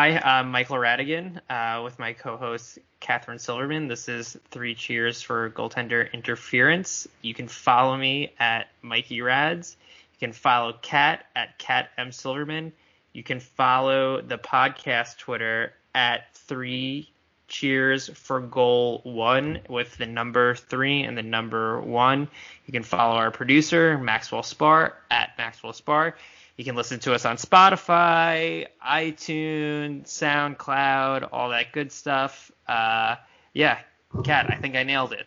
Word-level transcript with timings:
Hi, 0.00 0.18
I'm 0.18 0.50
Michael 0.50 0.78
Radigan 0.78 1.42
uh, 1.50 1.82
with 1.84 1.98
my 1.98 2.14
co-host 2.14 2.78
Catherine 3.00 3.38
Silverman. 3.38 3.86
This 3.86 4.08
is 4.08 4.34
Three 4.50 4.74
Cheers 4.74 5.20
for 5.20 5.50
Goaltender 5.50 6.10
Interference. 6.14 7.06
You 7.20 7.34
can 7.34 7.48
follow 7.48 7.98
me 7.98 8.32
at 8.38 8.68
Mikey 8.80 9.20
Rads. 9.20 9.76
You 10.14 10.26
can 10.26 10.32
follow 10.32 10.72
Cat 10.72 11.26
at 11.36 11.58
Cat 11.58 11.90
M 11.98 12.12
Silverman. 12.12 12.72
You 13.12 13.22
can 13.22 13.40
follow 13.40 14.22
the 14.22 14.38
podcast 14.38 15.18
Twitter 15.18 15.74
at 15.94 16.34
Three 16.34 17.10
Cheers 17.48 18.08
for 18.14 18.40
Goal 18.40 19.02
One 19.04 19.60
with 19.68 19.98
the 19.98 20.06
number 20.06 20.54
three 20.54 21.02
and 21.02 21.14
the 21.14 21.22
number 21.22 21.78
one. 21.78 22.26
You 22.64 22.72
can 22.72 22.84
follow 22.84 23.16
our 23.16 23.30
producer 23.30 23.98
Maxwell 23.98 24.44
Spar 24.44 24.96
at 25.10 25.36
Maxwell 25.36 25.74
Spar. 25.74 26.16
You 26.60 26.64
can 26.64 26.76
listen 26.76 27.00
to 27.00 27.14
us 27.14 27.24
on 27.24 27.38
Spotify, 27.38 28.66
iTunes, 28.86 30.08
SoundCloud, 30.08 31.30
all 31.32 31.48
that 31.48 31.72
good 31.72 31.90
stuff. 31.90 32.52
Uh, 32.68 33.16
yeah, 33.54 33.78
Kat, 34.24 34.50
I 34.50 34.56
think 34.56 34.76
I 34.76 34.82
nailed 34.82 35.14
it. 35.14 35.26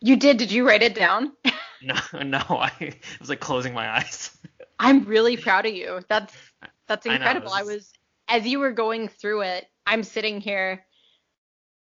You 0.00 0.16
did. 0.16 0.36
Did 0.36 0.50
you 0.50 0.66
write 0.66 0.82
it 0.82 0.96
down? 0.96 1.30
no, 1.80 1.94
no, 2.24 2.38
I 2.50 2.92
was 3.20 3.28
like 3.28 3.38
closing 3.38 3.72
my 3.72 3.88
eyes. 3.98 4.36
I'm 4.80 5.04
really 5.04 5.36
proud 5.36 5.64
of 5.64 5.74
you. 5.74 6.00
That's 6.08 6.34
that's 6.88 7.06
incredible. 7.06 7.52
I, 7.52 7.60
I 7.60 7.62
was 7.62 7.92
as 8.26 8.44
you 8.44 8.58
were 8.58 8.72
going 8.72 9.06
through 9.06 9.42
it, 9.42 9.66
I'm 9.86 10.02
sitting 10.02 10.40
here 10.40 10.84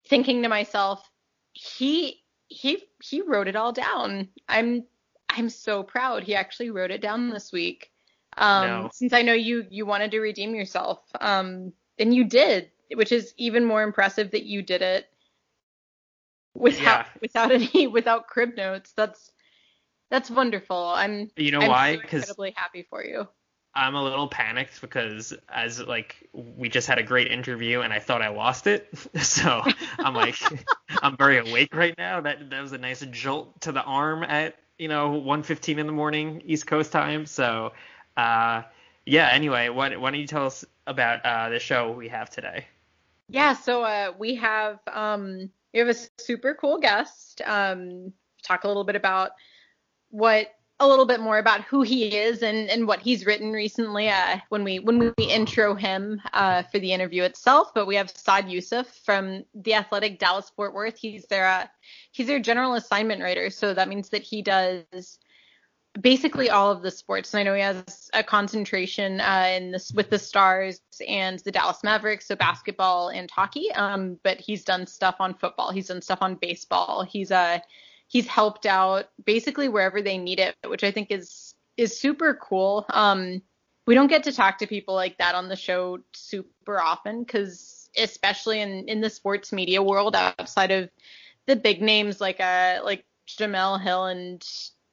thinking 0.07 0.45
to 0.45 0.49
myself, 0.49 1.07
he 1.53 2.23
he 2.49 2.83
he 3.03 3.21
wrote 3.21 3.49
it 3.49 3.57
all 3.57 3.73
down. 3.73 4.29
I'm 4.49 4.87
I'm 5.29 5.51
so 5.51 5.83
proud. 5.83 6.23
He 6.23 6.35
actually 6.35 6.71
wrote 6.71 6.91
it 6.91 7.03
down 7.03 7.29
this 7.29 7.53
week. 7.53 7.92
Um, 8.37 8.67
no. 8.67 8.91
Since 8.93 9.13
I 9.13 9.23
know 9.23 9.35
you 9.35 9.67
you 9.71 9.87
wanted 9.87 10.11
to 10.13 10.21
redeem 10.21 10.55
yourself, 10.55 11.01
um, 11.21 11.73
and 11.99 12.15
you 12.15 12.25
did, 12.25 12.71
which 12.95 13.13
is 13.13 13.35
even 13.37 13.65
more 13.65 13.83
impressive 13.83 14.31
that 14.31 14.45
you 14.45 14.63
did 14.63 14.83
it 14.83 15.09
without 16.55 16.83
yeah. 16.83 17.07
without 17.21 17.53
any 17.53 17.87
without 17.87 18.27
crib 18.27 18.57
notes. 18.57 18.93
That's 18.93 19.33
that's 20.11 20.31
wonderful. 20.31 20.77
I'm 20.77 21.31
you 21.37 21.51
know 21.51 21.61
I'm 21.61 21.69
why? 21.69 21.97
Because 21.97 22.27
so 22.27 22.31
incredibly 22.31 22.55
happy 22.57 22.87
for 22.89 23.05
you. 23.05 23.29
I'm 23.75 23.95
a 23.95 24.03
little 24.03 24.29
panicked 24.29 24.83
because 24.83 25.33
as 25.49 25.81
like 25.81 26.29
we 26.33 26.69
just 26.69 26.87
had 26.87 26.99
a 26.99 27.03
great 27.03 27.29
interview 27.29 27.81
and 27.81 27.93
I 27.93 28.01
thought 28.01 28.21
I 28.21 28.29
lost 28.29 28.67
it. 28.67 28.89
So 29.23 29.63
I'm 29.99 30.15
like 30.15 30.37
I'm 31.03 31.17
very 31.17 31.39
awake 31.39 31.75
right 31.75 31.95
now. 31.97 32.21
That 32.21 32.51
that 32.51 32.61
was 32.61 32.73
a 32.73 32.79
nice 32.79 33.01
jolt 33.11 33.61
to 33.63 33.73
the 33.73 33.83
arm 33.83 34.23
at, 34.25 34.57
you 34.79 34.89
know, 34.89 35.11
1:15 35.11 35.79
in 35.79 35.87
the 35.87 35.93
morning 35.93 36.43
East 36.45 36.67
Coast 36.67 36.93
time. 36.93 37.25
So 37.25 37.73
uh, 38.17 38.63
yeah. 39.07 39.29
Anyway, 39.33 39.69
why, 39.69 39.97
why 39.97 40.11
don't 40.11 40.21
you 40.21 40.27
tell 40.27 40.47
us 40.47 40.65
about 40.87 41.25
uh, 41.25 41.49
the 41.49 41.59
show 41.59 41.93
we 41.93 42.09
have 42.09 42.31
today? 42.31 42.67
Yeah. 43.29 43.55
So 43.55 43.83
uh, 43.83 44.13
we 44.19 44.35
have 44.37 44.79
um, 44.93 45.51
we 45.73 45.81
have 45.81 45.89
a 45.89 45.95
super 46.19 46.55
cool 46.55 46.79
guest. 46.79 47.41
Um, 47.45 48.13
talk 48.43 48.65
a 48.65 48.69
little 48.69 48.85
bit 48.85 48.97
about 48.97 49.33
what 50.11 50.55
a 50.81 50.89
little 50.89 51.07
bit 51.07 51.21
more 51.21 51.39
about 51.39 51.63
who 51.63 51.83
he 51.83 52.17
is 52.17 52.43
and, 52.43 52.69
and 52.69 52.89
what 52.89 53.01
he's 53.01 53.25
written 53.25 53.53
recently 53.53 54.09
uh, 54.09 54.39
when 54.49 54.65
we 54.65 54.81
when 54.81 54.99
we 54.99 55.25
intro 55.25 55.75
him 55.75 56.21
uh, 56.33 56.63
for 56.65 56.79
the 56.79 56.93
interview 56.93 57.23
itself. 57.23 57.73
But 57.73 57.87
we 57.87 57.95
have 57.95 58.11
Saad 58.11 58.47
Yousuf 58.47 58.87
from 59.05 59.45
the 59.55 59.75
Athletic 59.75 60.19
Dallas 60.19 60.51
Fort 60.55 60.75
Worth. 60.75 60.99
He's 60.99 61.25
their 61.27 61.47
uh, 61.47 61.67
he's 62.11 62.27
their 62.27 62.41
general 62.41 62.75
assignment 62.75 63.23
writer, 63.23 63.49
so 63.49 63.73
that 63.75 63.89
means 63.89 64.09
that 64.11 64.23
he 64.23 64.43
does 64.43 65.19
basically 66.01 66.49
all 66.49 66.71
of 66.71 66.83
the 66.83 66.91
sports. 66.91 67.33
And 67.35 67.41
I 67.41 67.43
know 67.43 67.55
he 67.55 67.61
has 67.61 68.11
a 68.15 68.23
concentration 68.23 69.21
uh, 69.21 69.53
in 69.55 69.73
this 69.73 69.93
with 69.93 70.11
the 70.11 70.19
Stars 70.19 70.81
and 71.07 71.39
the 71.41 71.53
Dallas 71.53 71.85
Mavericks, 71.85 72.27
so 72.27 72.37
basketball 72.37 73.09
and 73.09 73.31
hockey. 73.31 73.71
Um, 73.73 74.19
but 74.23 74.41
he's 74.41 74.65
done 74.65 74.87
stuff 74.87 75.17
on 75.21 75.35
football. 75.35 75.71
He's 75.73 75.89
done 75.89 76.03
stuff 76.03 76.21
on 76.23 76.37
baseball. 76.37 77.05
He's 77.05 77.31
uh 77.31 77.59
he's 78.09 78.27
helped 78.27 78.67
out 78.67 79.09
basically 79.25 79.69
wherever 79.69 80.03
they 80.03 80.19
need 80.19 80.41
it, 80.41 80.55
which 80.67 80.85
I 80.85 80.91
think 80.91 81.11
is 81.11 81.55
is 81.77 81.99
super 81.99 82.35
cool. 82.35 82.87
Um, 82.91 83.43
we 83.87 83.95
don't 83.95 84.09
get 84.09 84.25
to 84.25 84.33
talk 84.33 84.59
to 84.59 84.67
people 84.67 84.95
like 84.95 85.19
that 85.19 85.35
on 85.35 85.49
the 85.49 85.57
show 85.57 85.99
super 86.15 86.81
often 86.81 87.23
because 87.23 87.91
especially 87.97 88.61
in 88.61 88.89
in 88.89 89.01
the 89.01 89.11
sports 89.11 89.53
media 89.53 89.83
world 89.83 90.17
outside 90.17 90.71
of 90.71 90.89
the 91.47 91.57
big 91.57 91.83
names 91.83 92.21
like 92.21 92.41
uh 92.41 92.81
like 92.85 93.05
Jemele 93.29 93.83
Hill 93.83 94.07
and 94.07 94.43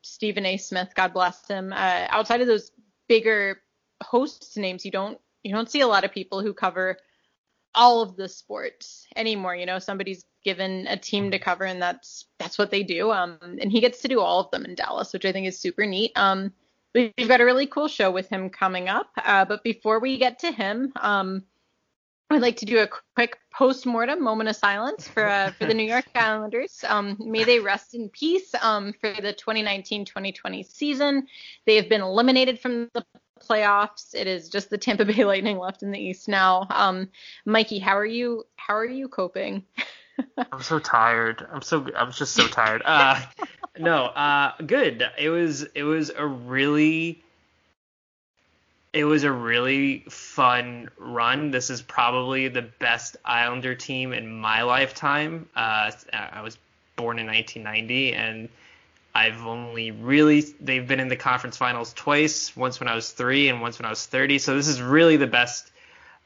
Stephen 0.09 0.45
A. 0.45 0.57
Smith, 0.57 0.89
God 0.95 1.13
bless 1.13 1.47
him. 1.47 1.73
Uh, 1.73 2.07
outside 2.09 2.41
of 2.41 2.47
those 2.47 2.71
bigger 3.07 3.61
host 4.03 4.57
names, 4.57 4.85
you 4.85 4.91
don't 4.91 5.19
you 5.43 5.53
don't 5.53 5.69
see 5.69 5.81
a 5.81 5.87
lot 5.87 6.03
of 6.03 6.11
people 6.11 6.41
who 6.41 6.53
cover 6.53 6.97
all 7.75 8.01
of 8.01 8.15
the 8.15 8.27
sports 8.27 9.07
anymore. 9.15 9.55
You 9.55 9.65
know, 9.65 9.79
somebody's 9.79 10.25
given 10.43 10.87
a 10.87 10.97
team 10.97 11.31
to 11.31 11.39
cover, 11.39 11.65
and 11.65 11.81
that's 11.81 12.25
that's 12.37 12.57
what 12.57 12.71
they 12.71 12.83
do. 12.83 13.11
Um, 13.11 13.37
and 13.41 13.71
he 13.71 13.81
gets 13.81 14.01
to 14.01 14.07
do 14.07 14.19
all 14.19 14.39
of 14.39 14.51
them 14.51 14.65
in 14.65 14.75
Dallas, 14.75 15.13
which 15.13 15.25
I 15.25 15.31
think 15.31 15.47
is 15.47 15.59
super 15.59 15.85
neat. 15.85 16.11
Um, 16.15 16.53
we've 16.93 17.27
got 17.27 17.41
a 17.41 17.45
really 17.45 17.67
cool 17.67 17.87
show 17.87 18.11
with 18.11 18.29
him 18.29 18.49
coming 18.49 18.89
up. 18.89 19.09
Uh, 19.17 19.45
but 19.45 19.63
before 19.63 19.99
we 19.99 20.17
get 20.17 20.39
to 20.39 20.51
him, 20.51 20.91
um, 20.99 21.43
I'd 22.31 22.41
like 22.41 22.57
to 22.57 22.65
do 22.65 22.79
a 22.79 22.87
quick 23.15 23.39
post-mortem 23.51 24.23
moment 24.23 24.49
of 24.49 24.55
silence 24.55 25.07
for 25.07 25.27
uh, 25.27 25.51
for 25.51 25.65
the 25.65 25.73
New 25.73 25.83
York 25.83 26.05
Islanders. 26.15 26.83
Um, 26.87 27.17
may 27.19 27.43
they 27.43 27.59
rest 27.59 27.95
in 27.95 28.09
peace 28.09 28.53
um, 28.61 28.93
for 29.01 29.11
the 29.13 29.33
2019-2020 29.33 30.65
season. 30.65 31.27
They 31.65 31.75
have 31.75 31.89
been 31.89 32.01
eliminated 32.01 32.59
from 32.59 32.89
the 32.93 33.03
playoffs. 33.39 34.13
It 34.13 34.27
is 34.27 34.49
just 34.49 34.69
the 34.69 34.77
Tampa 34.77 35.05
Bay 35.05 35.25
Lightning 35.25 35.57
left 35.57 35.81
in 35.81 35.91
the 35.91 35.99
East 35.99 36.27
now. 36.27 36.67
Um, 36.69 37.09
Mikey, 37.45 37.79
how 37.79 37.97
are 37.97 38.05
you? 38.05 38.45
How 38.57 38.75
are 38.75 38.85
you 38.85 39.07
coping? 39.07 39.63
I'm 40.51 40.61
so 40.61 40.77
tired. 40.77 41.47
I'm 41.51 41.61
so 41.61 41.87
I'm 41.95 42.11
just 42.11 42.33
so 42.33 42.47
tired. 42.47 42.83
Uh, 42.85 43.19
no, 43.79 44.05
uh, 44.05 44.53
good. 44.65 45.03
It 45.17 45.29
was 45.29 45.63
it 45.73 45.83
was 45.83 46.11
a 46.15 46.27
really 46.27 47.23
it 48.91 49.03
was 49.03 49.23
a 49.23 49.31
really 49.31 49.99
fun 50.09 50.89
run. 50.97 51.51
This 51.51 51.69
is 51.69 51.81
probably 51.81 52.47
the 52.47 52.63
best 52.63 53.17
Islander 53.23 53.75
team 53.75 54.13
in 54.13 54.31
my 54.31 54.63
lifetime. 54.63 55.47
Uh, 55.55 55.91
I 56.11 56.41
was 56.41 56.57
born 56.95 57.19
in 57.19 57.27
1990, 57.27 58.13
and 58.13 58.49
I've 59.13 59.45
only 59.45 59.91
really 59.91 60.41
they've 60.59 60.87
been 60.87 60.99
in 60.99 61.07
the 61.07 61.15
conference 61.15 61.57
finals 61.57 61.93
twice. 61.93 62.55
Once 62.55 62.79
when 62.79 62.87
I 62.87 62.95
was 62.95 63.11
three, 63.11 63.49
and 63.49 63.61
once 63.61 63.77
when 63.77 63.85
I 63.85 63.89
was 63.89 64.05
30. 64.05 64.39
So 64.39 64.55
this 64.55 64.67
is 64.67 64.81
really 64.81 65.17
the 65.17 65.27
best 65.27 65.71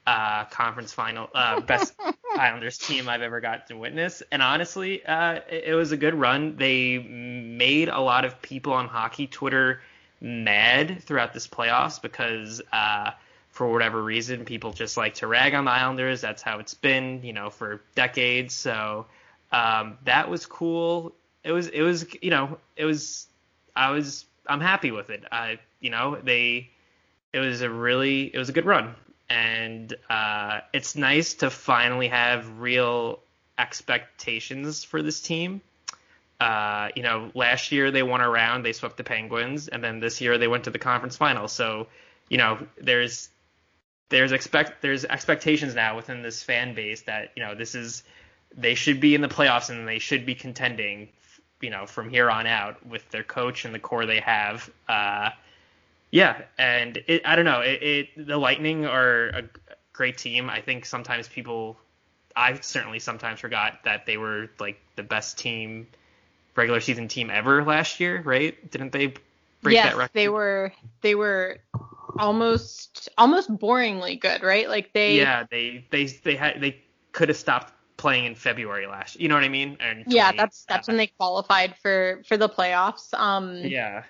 uh, 0.07 0.45
conference 0.45 0.93
final, 0.93 1.29
uh, 1.35 1.59
best 1.59 1.93
Islanders 2.35 2.77
team 2.77 3.09
I've 3.09 3.21
ever 3.21 3.41
got 3.41 3.67
to 3.67 3.77
witness. 3.77 4.23
And 4.31 4.41
honestly, 4.41 5.05
uh, 5.05 5.39
it, 5.49 5.65
it 5.67 5.75
was 5.75 5.91
a 5.91 5.97
good 5.97 6.15
run. 6.15 6.55
They 6.55 6.97
made 6.97 7.89
a 7.89 7.99
lot 7.99 8.23
of 8.23 8.41
people 8.41 8.71
on 8.71 8.87
hockey 8.87 9.27
Twitter 9.27 9.81
mad 10.23 11.03
throughout 11.03 11.33
this 11.33 11.47
playoffs 11.47 12.01
because 12.01 12.61
uh, 12.71 13.11
for 13.49 13.71
whatever 13.71 14.01
reason 14.01 14.45
people 14.45 14.73
just 14.73 14.97
like 14.97 15.15
to 15.15 15.27
rag 15.27 15.53
on 15.53 15.65
the 15.65 15.71
Islanders. 15.71 16.21
That's 16.21 16.41
how 16.41 16.57
it's 16.59 16.73
been, 16.73 17.21
you 17.23 17.33
know, 17.33 17.51
for 17.51 17.81
decades. 17.93 18.55
So 18.55 19.05
um, 19.51 19.97
that 20.05 20.29
was 20.29 20.45
cool. 20.47 21.13
It 21.43 21.51
was 21.51 21.67
it 21.67 21.81
was 21.81 22.05
you 22.21 22.31
know 22.31 22.57
it 22.75 22.85
was 22.85 23.27
I 23.75 23.91
was 23.91 24.25
I'm 24.47 24.61
happy 24.61 24.91
with 24.91 25.09
it. 25.11 25.23
I 25.31 25.59
you 25.81 25.91
know 25.91 26.17
they 26.23 26.71
it 27.33 27.39
was 27.39 27.61
a 27.61 27.69
really 27.69 28.33
it 28.33 28.37
was 28.37 28.49
a 28.49 28.53
good 28.53 28.65
run 28.65 28.95
and 29.29 29.95
uh, 30.09 30.61
it's 30.73 30.95
nice 30.95 31.35
to 31.35 31.49
finally 31.49 32.07
have 32.07 32.59
real 32.59 33.19
expectations 33.57 34.83
for 34.83 35.01
this 35.01 35.21
team 35.21 35.61
uh, 36.43 36.89
you 36.93 37.03
know, 37.03 37.31
last 37.33 37.71
year 37.71 37.89
they 37.89 38.03
won 38.03 38.19
a 38.19 38.29
round, 38.29 38.65
they 38.65 38.73
swept 38.73 38.97
the 38.97 39.03
Penguins, 39.05 39.69
and 39.69 39.81
then 39.81 40.01
this 40.01 40.19
year 40.19 40.37
they 40.37 40.49
went 40.49 40.65
to 40.65 40.71
the 40.71 40.77
conference 40.77 41.15
final. 41.15 41.47
So, 41.47 41.87
you 42.27 42.37
know, 42.37 42.67
there's 42.81 43.29
there's 44.09 44.33
expect 44.33 44.81
there's 44.81 45.05
expectations 45.05 45.73
now 45.73 45.95
within 45.95 46.21
this 46.21 46.43
fan 46.43 46.75
base 46.75 47.03
that 47.03 47.31
you 47.37 47.43
know 47.43 47.55
this 47.55 47.75
is 47.75 48.03
they 48.57 48.75
should 48.75 48.99
be 48.99 49.15
in 49.15 49.21
the 49.21 49.29
playoffs 49.29 49.69
and 49.69 49.87
they 49.87 49.99
should 49.99 50.25
be 50.25 50.35
contending, 50.35 51.07
you 51.61 51.69
know, 51.69 51.85
from 51.85 52.09
here 52.09 52.29
on 52.29 52.45
out 52.45 52.85
with 52.85 53.09
their 53.09 53.23
coach 53.23 53.63
and 53.63 53.73
the 53.73 53.79
core 53.79 54.05
they 54.05 54.19
have. 54.19 54.69
Uh, 54.89 55.29
yeah, 56.11 56.41
and 56.57 57.01
it, 57.07 57.21
I 57.25 57.37
don't 57.37 57.45
know, 57.45 57.61
it, 57.61 57.81
it 57.81 58.27
the 58.27 58.37
Lightning 58.37 58.85
are 58.85 59.27
a 59.29 59.43
great 59.93 60.17
team. 60.17 60.49
I 60.49 60.59
think 60.59 60.85
sometimes 60.85 61.29
people, 61.29 61.77
I 62.35 62.59
certainly 62.59 62.99
sometimes 62.99 63.39
forgot 63.39 63.85
that 63.85 64.05
they 64.05 64.17
were 64.17 64.49
like 64.59 64.81
the 64.97 65.03
best 65.03 65.37
team 65.37 65.87
regular 66.55 66.79
season 66.79 67.07
team 67.07 67.29
ever 67.29 67.63
last 67.63 67.99
year, 67.99 68.21
right? 68.21 68.71
Didn't 68.71 68.91
they 68.91 69.13
break 69.61 69.75
yes, 69.75 69.91
that 69.91 69.97
record? 69.97 70.13
they 70.13 70.29
were 70.29 70.73
they 71.01 71.15
were 71.15 71.59
almost 72.19 73.09
almost 73.17 73.49
boringly 73.57 74.19
good, 74.19 74.43
right? 74.43 74.69
Like 74.69 74.93
they 74.93 75.17
Yeah, 75.17 75.45
they 75.49 75.85
they 75.89 76.05
they 76.05 76.35
had 76.35 76.61
they 76.61 76.81
could 77.11 77.29
have 77.29 77.37
stopped 77.37 77.73
playing 77.97 78.25
in 78.25 78.35
February 78.35 78.87
last. 78.87 79.19
You 79.19 79.29
know 79.29 79.35
what 79.35 79.43
I 79.43 79.49
mean? 79.49 79.77
And 79.79 80.03
yeah, 80.07 80.31
that's 80.31 80.65
that's 80.65 80.87
when 80.87 80.97
they 80.97 81.07
qualified 81.07 81.75
for 81.81 82.21
for 82.27 82.37
the 82.37 82.49
playoffs. 82.49 83.13
Um 83.13 83.57
Yeah. 83.57 84.03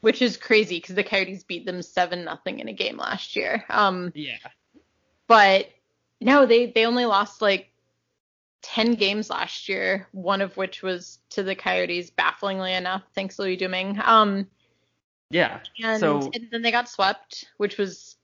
Which 0.00 0.20
is 0.20 0.36
crazy 0.36 0.76
because 0.76 0.96
the 0.96 1.04
Coyotes 1.04 1.44
beat 1.44 1.64
them 1.64 1.80
seven 1.80 2.24
nothing 2.24 2.58
in 2.58 2.68
a 2.68 2.72
game 2.72 2.96
last 2.96 3.36
year. 3.36 3.64
Um 3.70 4.12
Yeah. 4.14 4.36
But 5.26 5.70
No, 6.20 6.46
they 6.46 6.66
they 6.66 6.86
only 6.86 7.06
lost 7.06 7.40
like 7.42 7.70
10 8.64 8.94
games 8.94 9.28
last 9.28 9.68
year, 9.68 10.08
one 10.12 10.40
of 10.40 10.56
which 10.56 10.82
was 10.82 11.18
to 11.30 11.42
the 11.42 11.54
Coyotes, 11.54 12.10
bafflingly 12.10 12.72
enough, 12.72 13.02
thanks 13.14 13.38
Louis 13.38 13.56
Domingue. 13.56 14.00
Um, 14.02 14.46
yeah. 15.30 15.60
And, 15.82 16.00
so, 16.00 16.30
and 16.34 16.48
then 16.50 16.62
they 16.62 16.70
got 16.70 16.88
swept, 16.88 17.44
which 17.58 17.76
was 17.76 18.16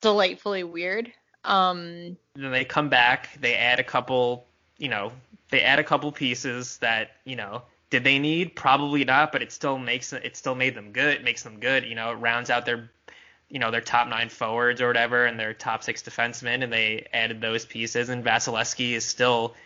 delightfully 0.00 0.62
weird. 0.62 1.12
Um, 1.44 2.16
then 2.36 2.52
they 2.52 2.64
come 2.64 2.88
back, 2.88 3.36
they 3.40 3.56
add 3.56 3.80
a 3.80 3.84
couple, 3.84 4.46
you 4.78 4.88
know, 4.88 5.10
they 5.50 5.62
add 5.62 5.80
a 5.80 5.84
couple 5.84 6.12
pieces 6.12 6.78
that, 6.78 7.16
you 7.24 7.34
know, 7.34 7.62
did 7.90 8.04
they 8.04 8.20
need? 8.20 8.54
Probably 8.54 9.04
not, 9.04 9.32
but 9.32 9.42
it 9.42 9.50
still 9.50 9.76
makes 9.76 10.12
it 10.12 10.36
still 10.36 10.54
made 10.54 10.76
them 10.76 10.92
good. 10.92 11.16
It 11.16 11.24
makes 11.24 11.42
them 11.42 11.58
good. 11.58 11.84
You 11.84 11.96
know, 11.96 12.12
it 12.12 12.14
rounds 12.14 12.48
out 12.48 12.64
their 12.64 12.88
you 13.48 13.58
know 13.58 13.72
their 13.72 13.80
top 13.80 14.06
nine 14.06 14.28
forwards 14.28 14.80
or 14.80 14.86
whatever 14.86 15.26
and 15.26 15.40
their 15.40 15.52
top 15.52 15.82
six 15.82 16.00
defensemen 16.02 16.62
and 16.62 16.72
they 16.72 17.08
added 17.12 17.40
those 17.40 17.66
pieces 17.66 18.08
and 18.08 18.24
Vasilevskiy 18.24 18.92
is 18.92 19.04
still 19.04 19.56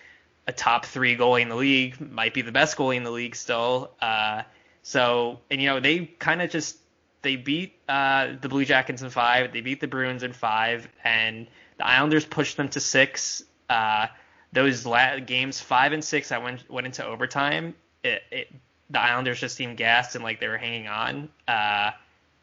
a 0.46 0.52
top 0.52 0.86
three 0.86 1.16
goalie 1.16 1.42
in 1.42 1.48
the 1.48 1.56
league, 1.56 2.00
might 2.00 2.34
be 2.34 2.42
the 2.42 2.52
best 2.52 2.76
goalie 2.76 2.96
in 2.96 3.04
the 3.04 3.10
league 3.10 3.36
still. 3.36 3.90
Uh, 4.00 4.42
so, 4.82 5.40
and 5.50 5.60
you 5.60 5.68
know, 5.68 5.80
they 5.80 6.06
kind 6.18 6.42
of 6.42 6.50
just 6.50 6.76
they 7.22 7.36
beat 7.36 7.74
uh, 7.88 8.34
the 8.40 8.48
Blue 8.48 8.64
Jackets 8.64 9.02
in 9.02 9.10
five, 9.10 9.52
they 9.52 9.62
beat 9.62 9.80
the 9.80 9.88
Bruins 9.88 10.22
in 10.22 10.32
five, 10.32 10.88
and 11.02 11.46
the 11.78 11.86
Islanders 11.86 12.24
pushed 12.24 12.56
them 12.56 12.68
to 12.70 12.80
six. 12.80 13.42
Uh, 13.68 14.06
those 14.52 14.86
la- 14.86 15.18
games 15.18 15.60
five 15.60 15.92
and 15.92 16.04
six 16.04 16.28
that 16.28 16.42
went 16.42 16.70
went 16.70 16.86
into 16.86 17.04
overtime, 17.04 17.74
it, 18.02 18.22
it, 18.30 18.52
the 18.90 19.00
Islanders 19.00 19.40
just 19.40 19.56
seemed 19.56 19.76
gassed 19.76 20.14
and 20.14 20.22
like 20.22 20.38
they 20.38 20.48
were 20.48 20.58
hanging 20.58 20.86
on. 20.86 21.28
Uh, 21.48 21.92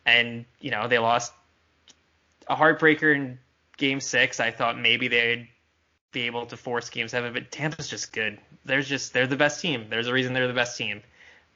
and 0.05 0.45
you 0.59 0.71
know 0.71 0.87
they 0.87 0.97
lost 0.97 1.31
a 2.47 2.55
heartbreaker 2.55 3.15
in 3.15 3.39
game 3.77 3.99
six. 3.99 4.39
I 4.39 4.51
thought 4.51 4.79
maybe 4.79 5.07
they'd 5.07 5.47
be 6.11 6.23
able 6.23 6.45
to 6.47 6.57
force 6.57 6.89
game 6.89 7.07
seven, 7.07 7.33
but 7.33 7.51
Tampa's 7.51 7.87
just 7.87 8.11
good. 8.11 8.39
There's 8.65 8.87
just 8.87 9.13
they're 9.13 9.27
the 9.27 9.35
best 9.35 9.61
team. 9.61 9.87
There's 9.89 10.07
a 10.07 10.13
reason 10.13 10.33
they're 10.33 10.47
the 10.47 10.53
best 10.53 10.77
team. 10.77 11.01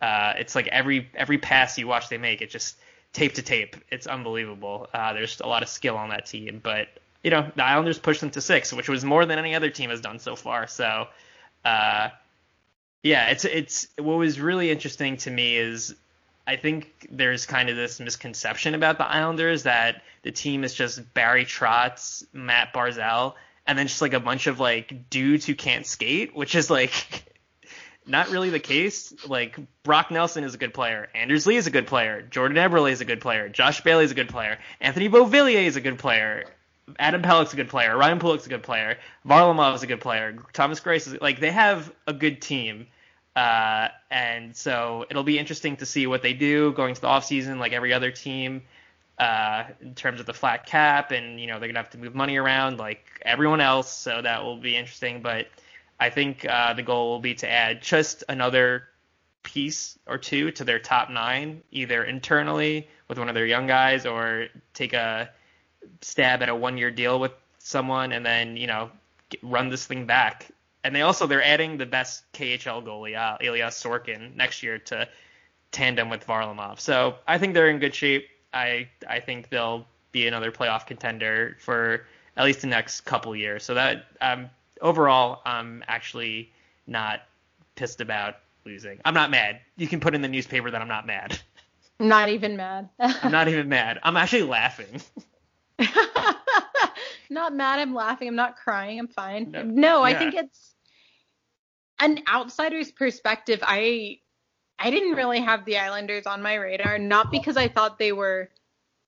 Uh, 0.02 0.34
it's 0.38 0.56
like 0.56 0.68
every 0.68 1.10
every 1.16 1.38
pass 1.38 1.78
you 1.78 1.88
watch 1.88 2.10
they 2.10 2.18
make, 2.18 2.42
it 2.42 2.50
just 2.50 2.78
tape 3.14 3.34
to 3.34 3.42
tape. 3.42 3.76
It's 3.92 4.08
unbelievable. 4.08 4.88
Uh, 4.94 5.14
there's 5.14 5.40
a 5.40 5.48
lot 5.48 5.64
of 5.64 5.70
skill 5.70 5.98
on 5.98 6.10
that 6.10 6.26
team, 6.26 6.60
but 6.64 6.88
you 7.24 7.32
know 7.32 7.50
the 7.56 7.64
Islanders 7.64 8.00
pushed 8.00 8.22
them 8.22 8.30
to 8.32 8.42
six, 8.42 8.72
which 8.74 8.90
was 8.90 9.04
more 9.04 9.26
than 9.26 9.40
any 9.40 9.56
other 9.56 9.70
team 9.70 9.90
has 9.90 10.02
done 10.02 10.20
so 10.20 10.36
far. 10.36 10.68
So, 10.68 11.08
uh, 11.64 12.10
yeah, 13.04 13.30
it's 13.30 13.46
it's 13.46 13.88
what 13.98 14.18
was 14.18 14.40
really 14.40 14.72
interesting 14.72 15.18
to 15.18 15.32
me 15.32 15.58
is 15.58 15.96
I 16.48 16.56
think 16.56 17.08
there's 17.10 17.46
kind 17.46 17.70
of 17.70 17.76
this 17.76 18.00
misconception 18.00 18.76
about 18.76 18.98
the 18.98 19.08
Islanders 19.08 19.64
that 19.64 20.04
the 20.22 20.32
team 20.32 20.64
is 20.64 20.74
just 20.74 21.14
Barry 21.14 21.46
Trotz, 21.46 22.26
Mat 22.34 22.70
Barzal, 22.74 23.34
and 23.68 23.78
then 23.78 23.88
just 23.88 24.02
like 24.02 24.14
a 24.14 24.20
bunch 24.20 24.48
of 24.48 24.60
like 24.60 25.10
dudes 25.10 25.46
who 25.46 25.56
can't 25.56 25.86
skate, 25.86 26.36
which 26.36 26.56
is 26.56 26.70
like 26.70 27.26
not 28.06 28.30
really 28.30 28.50
the 28.50 28.60
case. 28.60 29.14
Like 29.26 29.58
Brock 29.84 30.12
Nelson 30.12 30.44
is 30.44 30.54
a 30.54 30.58
good 30.58 30.74
player, 30.74 31.10
Anders 31.14 31.46
Lee 31.46 31.58
is 31.58 31.68
a 31.68 31.72
good 31.72 31.88
player, 31.88 32.22
Jordan 32.22 32.58
Eberle 32.58 32.92
is 32.92 33.02
a 33.02 33.06
good 33.06 33.22
player, 33.22 33.50
Josh 33.50 33.82
Bailey 33.82 34.06
is 34.06 34.12
a 34.12 34.16
good 34.16 34.30
player, 34.30 34.60
Anthony 34.80 35.10
Beauvillier 35.10 35.66
is 35.66 35.76
a 35.76 35.82
good 35.82 36.00
player, 36.00 36.46
Adam 37.00 37.22
Pelech's 37.22 37.54
a 37.54 37.56
good 37.56 37.70
player, 37.70 37.98
Ryan 37.98 38.20
Pulock's 38.20 38.46
a 38.46 38.50
good 38.50 38.64
player, 38.64 38.98
Varlamov 39.26 39.76
is 39.76 39.84
a 39.84 39.88
good 39.88 40.02
player, 40.02 40.38
Thomas 40.54 40.80
Greiss 40.80 41.08
is 41.08 41.22
like 41.22 41.40
they 41.40 41.52
have 41.52 41.92
a 42.08 42.14
good 42.14 42.42
team. 42.42 42.88
Uh, 43.36 43.90
and 44.10 44.56
so 44.56 45.06
it'll 45.10 45.24
be 45.24 45.38
interesting 45.38 45.76
to 45.76 45.86
see 45.86 46.08
what 46.08 46.22
they 46.22 46.32
do 46.32 46.72
going 46.72 46.96
to 46.96 47.02
the 47.02 47.08
offseason, 47.08 47.58
like 47.58 47.74
every 47.74 47.92
other 47.92 48.10
team 48.10 48.62
uh, 49.18 49.64
in 49.82 49.96
terms 49.96 50.20
of 50.20 50.26
the 50.26 50.34
flat 50.34 50.66
cap, 50.66 51.12
and 51.12 51.40
you 51.40 51.48
know 51.48 51.60
they're 51.60 51.70
gonna 51.70 51.80
have 51.80 51.90
to 51.92 51.98
move 51.98 52.16
money 52.16 52.38
around 52.38 52.78
like 52.78 53.06
everyone 53.24 53.62
else, 53.62 53.92
so 53.92 54.22
that 54.22 54.44
will 54.44 54.58
be 54.58 54.76
interesting. 54.76 55.22
But 55.22 55.48
I 56.00 56.10
think 56.10 56.46
uh, 56.46 56.74
the 56.74 56.84
goal 56.84 57.12
will 57.12 57.20
be 57.20 57.36
to 57.36 57.50
add 57.50 57.82
just 57.82 58.24
another 58.28 58.84
piece 59.44 59.98
or 60.08 60.18
two 60.18 60.52
to 60.52 60.64
their 60.64 60.80
top 60.80 61.10
nine, 61.10 61.64
either 61.72 62.04
internally 62.04 62.90
with 63.08 63.18
one 63.18 63.30
of 63.30 63.36
their 63.36 63.46
young 63.46 63.68
guys, 63.68 64.06
or 64.06 64.48
take 64.74 64.94
a 64.94 65.30
stab 66.02 66.42
at 66.42 66.50
a 66.50 66.56
one-year 66.56 66.92
deal 66.92 67.20
with 67.20 67.32
someone, 67.60 68.12
and 68.12 68.26
then 68.26 68.58
you 68.58 68.68
know 68.68 68.92
get, 69.30 69.40
run 69.44 69.70
this 69.70 69.86
thing 69.86 70.06
back. 70.06 70.48
And 70.84 70.96
they 70.96 71.02
also 71.02 71.26
they're 71.26 71.44
adding 71.44 71.78
the 71.78 71.86
best 71.86 72.32
KHL 72.34 72.84
goalie, 72.86 73.18
uh, 73.18 73.38
Ilya 73.42 73.68
Sorokin, 73.68 74.36
next 74.36 74.62
year 74.62 74.78
to 74.80 75.08
tandem 75.72 76.10
with 76.10 76.26
Varlamov. 76.28 76.80
So 76.80 77.16
I 77.28 77.38
think 77.38 77.54
they're 77.54 77.70
in 77.70 77.80
good 77.80 77.96
shape. 77.96 78.28
I 78.56 78.88
I 79.08 79.20
think 79.20 79.50
they'll 79.50 79.86
be 80.12 80.28
another 80.28 80.52
playoff 80.52 80.88
contender 80.88 81.58
for 81.60 82.06
at 82.38 82.46
least 82.46 82.62
the 82.62 82.68
next 82.68 83.02
couple 83.02 83.36
years. 83.36 83.64
So 83.64 83.74
that 83.74 84.06
um, 84.22 84.50
overall, 84.82 85.42
I'm 85.46 85.84
actually 85.88 86.52
not 86.88 87.22
pissed 87.76 88.02
about 88.02 88.38
losing. 88.66 89.00
I'm 89.06 89.14
not 89.14 89.30
mad. 89.30 89.60
You 89.78 89.88
can 89.88 90.00
put 90.00 90.16
in 90.16 90.22
the 90.22 90.28
newspaper 90.28 90.72
that 90.72 90.82
I'm 90.82 90.88
not 90.88 91.06
mad. 91.06 91.40
Not 91.98 92.28
even 92.28 92.58
mad. 92.58 92.90
I'm 93.00 93.32
not 93.32 93.48
even 93.48 93.70
mad. 93.70 94.02
I'm 94.04 94.18
actually 94.18 94.44
laughing. 94.44 95.02
not 97.30 97.56
mad. 97.56 97.80
I'm 97.80 97.94
laughing. 97.94 98.28
I'm 98.28 98.36
not 98.36 98.58
crying. 98.58 99.00
I'm 99.00 99.08
fine. 99.08 99.52
No, 99.52 99.64
no 99.64 100.04
I 100.04 100.14
think 100.14 100.34
it's 100.34 100.76
an 102.02 102.22
outsider's 102.28 102.92
perspective. 102.92 103.62
I 103.64 104.20
I 104.80 104.90
didn't 104.90 105.14
really 105.14 105.40
have 105.40 105.66
the 105.66 105.78
Islanders 105.78 106.26
on 106.26 106.42
my 106.42 106.56
radar, 106.56 107.00
not 107.00 107.32
because 107.32 107.58
I 107.58 107.68
thought 107.68 107.98
they 107.98 108.12
were 108.12 108.50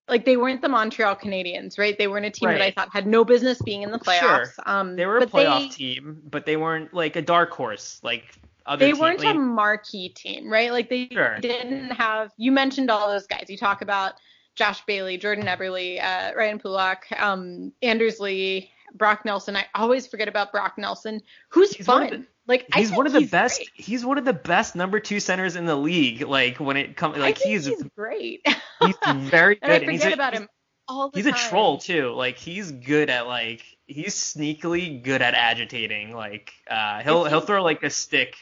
like 0.07 0.25
they 0.25 0.37
weren't 0.37 0.61
the 0.61 0.69
Montreal 0.69 1.15
Canadiens, 1.15 1.77
right? 1.77 1.97
They 1.97 2.07
weren't 2.07 2.25
a 2.25 2.29
team 2.29 2.49
right. 2.49 2.57
that 2.57 2.63
I 2.63 2.71
thought 2.71 2.89
had 2.93 3.07
no 3.07 3.25
business 3.25 3.61
being 3.61 3.81
in 3.81 3.91
the 3.91 3.99
playoffs. 3.99 4.53
Sure. 4.53 4.63
Um, 4.65 4.95
they 4.95 5.05
were 5.05 5.17
a 5.17 5.27
playoff 5.27 5.69
they, 5.69 5.69
team, 5.69 6.21
but 6.29 6.45
they 6.45 6.55
weren't 6.55 6.93
like 6.93 7.15
a 7.15 7.21
dark 7.21 7.51
horse 7.51 7.99
like 8.03 8.23
other. 8.65 8.85
They 8.85 8.93
weren't 8.93 9.23
a 9.23 9.33
marquee 9.33 10.09
team, 10.09 10.49
right? 10.49 10.71
Like 10.71 10.89
they 10.89 11.09
sure. 11.11 11.37
didn't 11.39 11.89
have. 11.91 12.31
You 12.37 12.51
mentioned 12.51 12.89
all 12.89 13.09
those 13.09 13.27
guys. 13.27 13.45
You 13.49 13.57
talk 13.57 13.81
about 13.81 14.13
Josh 14.55 14.83
Bailey, 14.85 15.17
Jordan 15.17 15.45
Eberle, 15.45 16.01
uh, 16.01 16.31
Ryan 16.35 16.59
Pulock, 16.59 17.05
um, 17.19 17.71
Anders 17.81 18.19
Lee, 18.19 18.71
Brock 18.95 19.25
Nelson. 19.25 19.55
I 19.55 19.65
always 19.75 20.07
forget 20.07 20.27
about 20.27 20.51
Brock 20.51 20.77
Nelson, 20.77 21.21
who's 21.49 21.73
He's 21.73 21.85
fun. 21.85 22.27
Like 22.47 22.73
he's 22.73 22.91
one 22.91 23.05
of 23.05 23.13
the 23.13 23.25
best. 23.25 23.57
Great. 23.57 23.69
He's 23.73 24.05
one 24.05 24.17
of 24.17 24.25
the 24.25 24.33
best 24.33 24.75
number 24.75 24.99
two 24.99 25.19
centers 25.19 25.55
in 25.55 25.65
the 25.65 25.75
league. 25.75 26.21
Like 26.21 26.59
when 26.59 26.77
it 26.77 26.95
comes, 26.95 27.17
like 27.17 27.37
he's, 27.37 27.65
he's 27.65 27.83
great. 27.95 28.45
he's 28.81 28.95
very 29.05 29.55
good. 29.55 29.63
and 29.63 29.73
I 29.73 29.79
forget 29.79 29.91
he's 29.91 30.05
a, 30.05 30.13
about 30.13 30.33
him 30.33 30.47
all 30.87 31.09
the 31.09 31.17
he's 31.19 31.25
time. 31.25 31.35
a 31.35 31.49
troll 31.49 31.77
too. 31.77 32.13
Like 32.13 32.37
he's 32.37 32.71
good 32.71 33.09
at 33.09 33.27
like 33.27 33.63
he's 33.85 34.15
sneakily 34.15 35.03
good 35.03 35.21
at 35.21 35.33
agitating. 35.33 36.13
Like 36.15 36.53
uh, 36.69 37.01
he'll 37.03 37.25
he'll 37.25 37.41
throw 37.41 37.63
like 37.63 37.83
a 37.83 37.89
stick, 37.89 38.35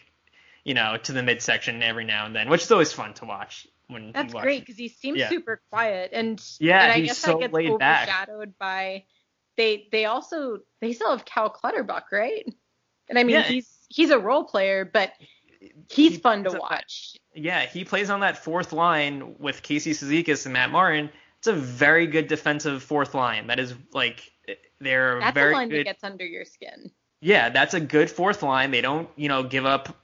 you 0.63 0.75
know, 0.75 0.97
to 0.97 1.11
the 1.11 1.23
midsection 1.23 1.81
every 1.81 2.05
now 2.05 2.25
and 2.25 2.35
then, 2.35 2.49
which 2.49 2.63
is 2.63 2.71
always 2.71 2.93
fun 2.93 3.13
to 3.15 3.25
watch. 3.25 3.67
When 3.87 4.11
that's 4.11 4.33
great 4.33 4.61
because 4.61 4.77
he 4.77 4.87
seems 4.89 5.19
yeah. 5.19 5.29
super 5.29 5.61
quiet 5.71 6.09
and 6.13 6.43
yeah, 6.59 6.83
and 6.83 6.91
I 6.91 6.95
he's 6.95 7.09
guess 7.09 7.17
so 7.19 7.33
that 7.33 7.39
gets 7.39 7.53
laid 7.53 7.69
overshadowed 7.69 8.57
back. 8.57 8.59
by 8.59 9.03
they 9.57 9.87
they 9.91 10.05
also 10.05 10.59
they 10.81 10.93
still 10.93 11.11
have 11.11 11.23
Cal 11.25 11.49
Clutterbuck, 11.51 12.11
right? 12.11 12.51
And 13.09 13.19
I 13.19 13.23
mean 13.23 13.35
Yeah. 13.35 13.43
he's 13.43 13.74
he's 13.89 14.09
a 14.09 14.19
role 14.19 14.43
player, 14.43 14.85
but 14.85 15.11
he's 15.89 16.13
He 16.13 16.17
fun 16.17 16.43
to 16.43 16.49
on 16.49 16.53
that- 16.53 16.61
watch. 16.61 17.15
Yeah, 17.33 17.65
he 17.65 17.83
plays 17.83 18.09
on 18.09 18.21
that 18.21 18.37
fourth 18.37 18.71
line 18.71 19.35
with 19.39 19.61
Casey 19.61 19.91
Cizikas 19.91 20.45
and 20.45 20.53
Matt 20.53 20.71
Martin. 20.71 21.09
It's 21.39 21.47
a 21.47 21.53
very 21.53 22.07
good 22.07 22.27
defensive 22.27 22.81
fourth 22.81 23.13
line. 23.13 23.47
That 23.47 23.59
is 23.59 23.73
like 23.93 24.31
they're 24.79 25.19
That's 25.19 25.33
very 25.33 25.51
a 25.53 25.55
line 25.57 25.69
good. 25.69 25.79
that 25.79 25.83
gets 25.91 26.03
under 26.03 26.25
your 26.25 26.45
skin. 26.45 26.91
Yeah, 27.21 27.49
that's 27.49 27.73
a 27.73 27.79
good 27.79 28.09
fourth 28.09 28.41
line. 28.43 28.71
They 28.71 28.81
don't, 28.81 29.09
you 29.15 29.27
know, 29.27 29.43
give 29.43 29.65
up 29.65 29.95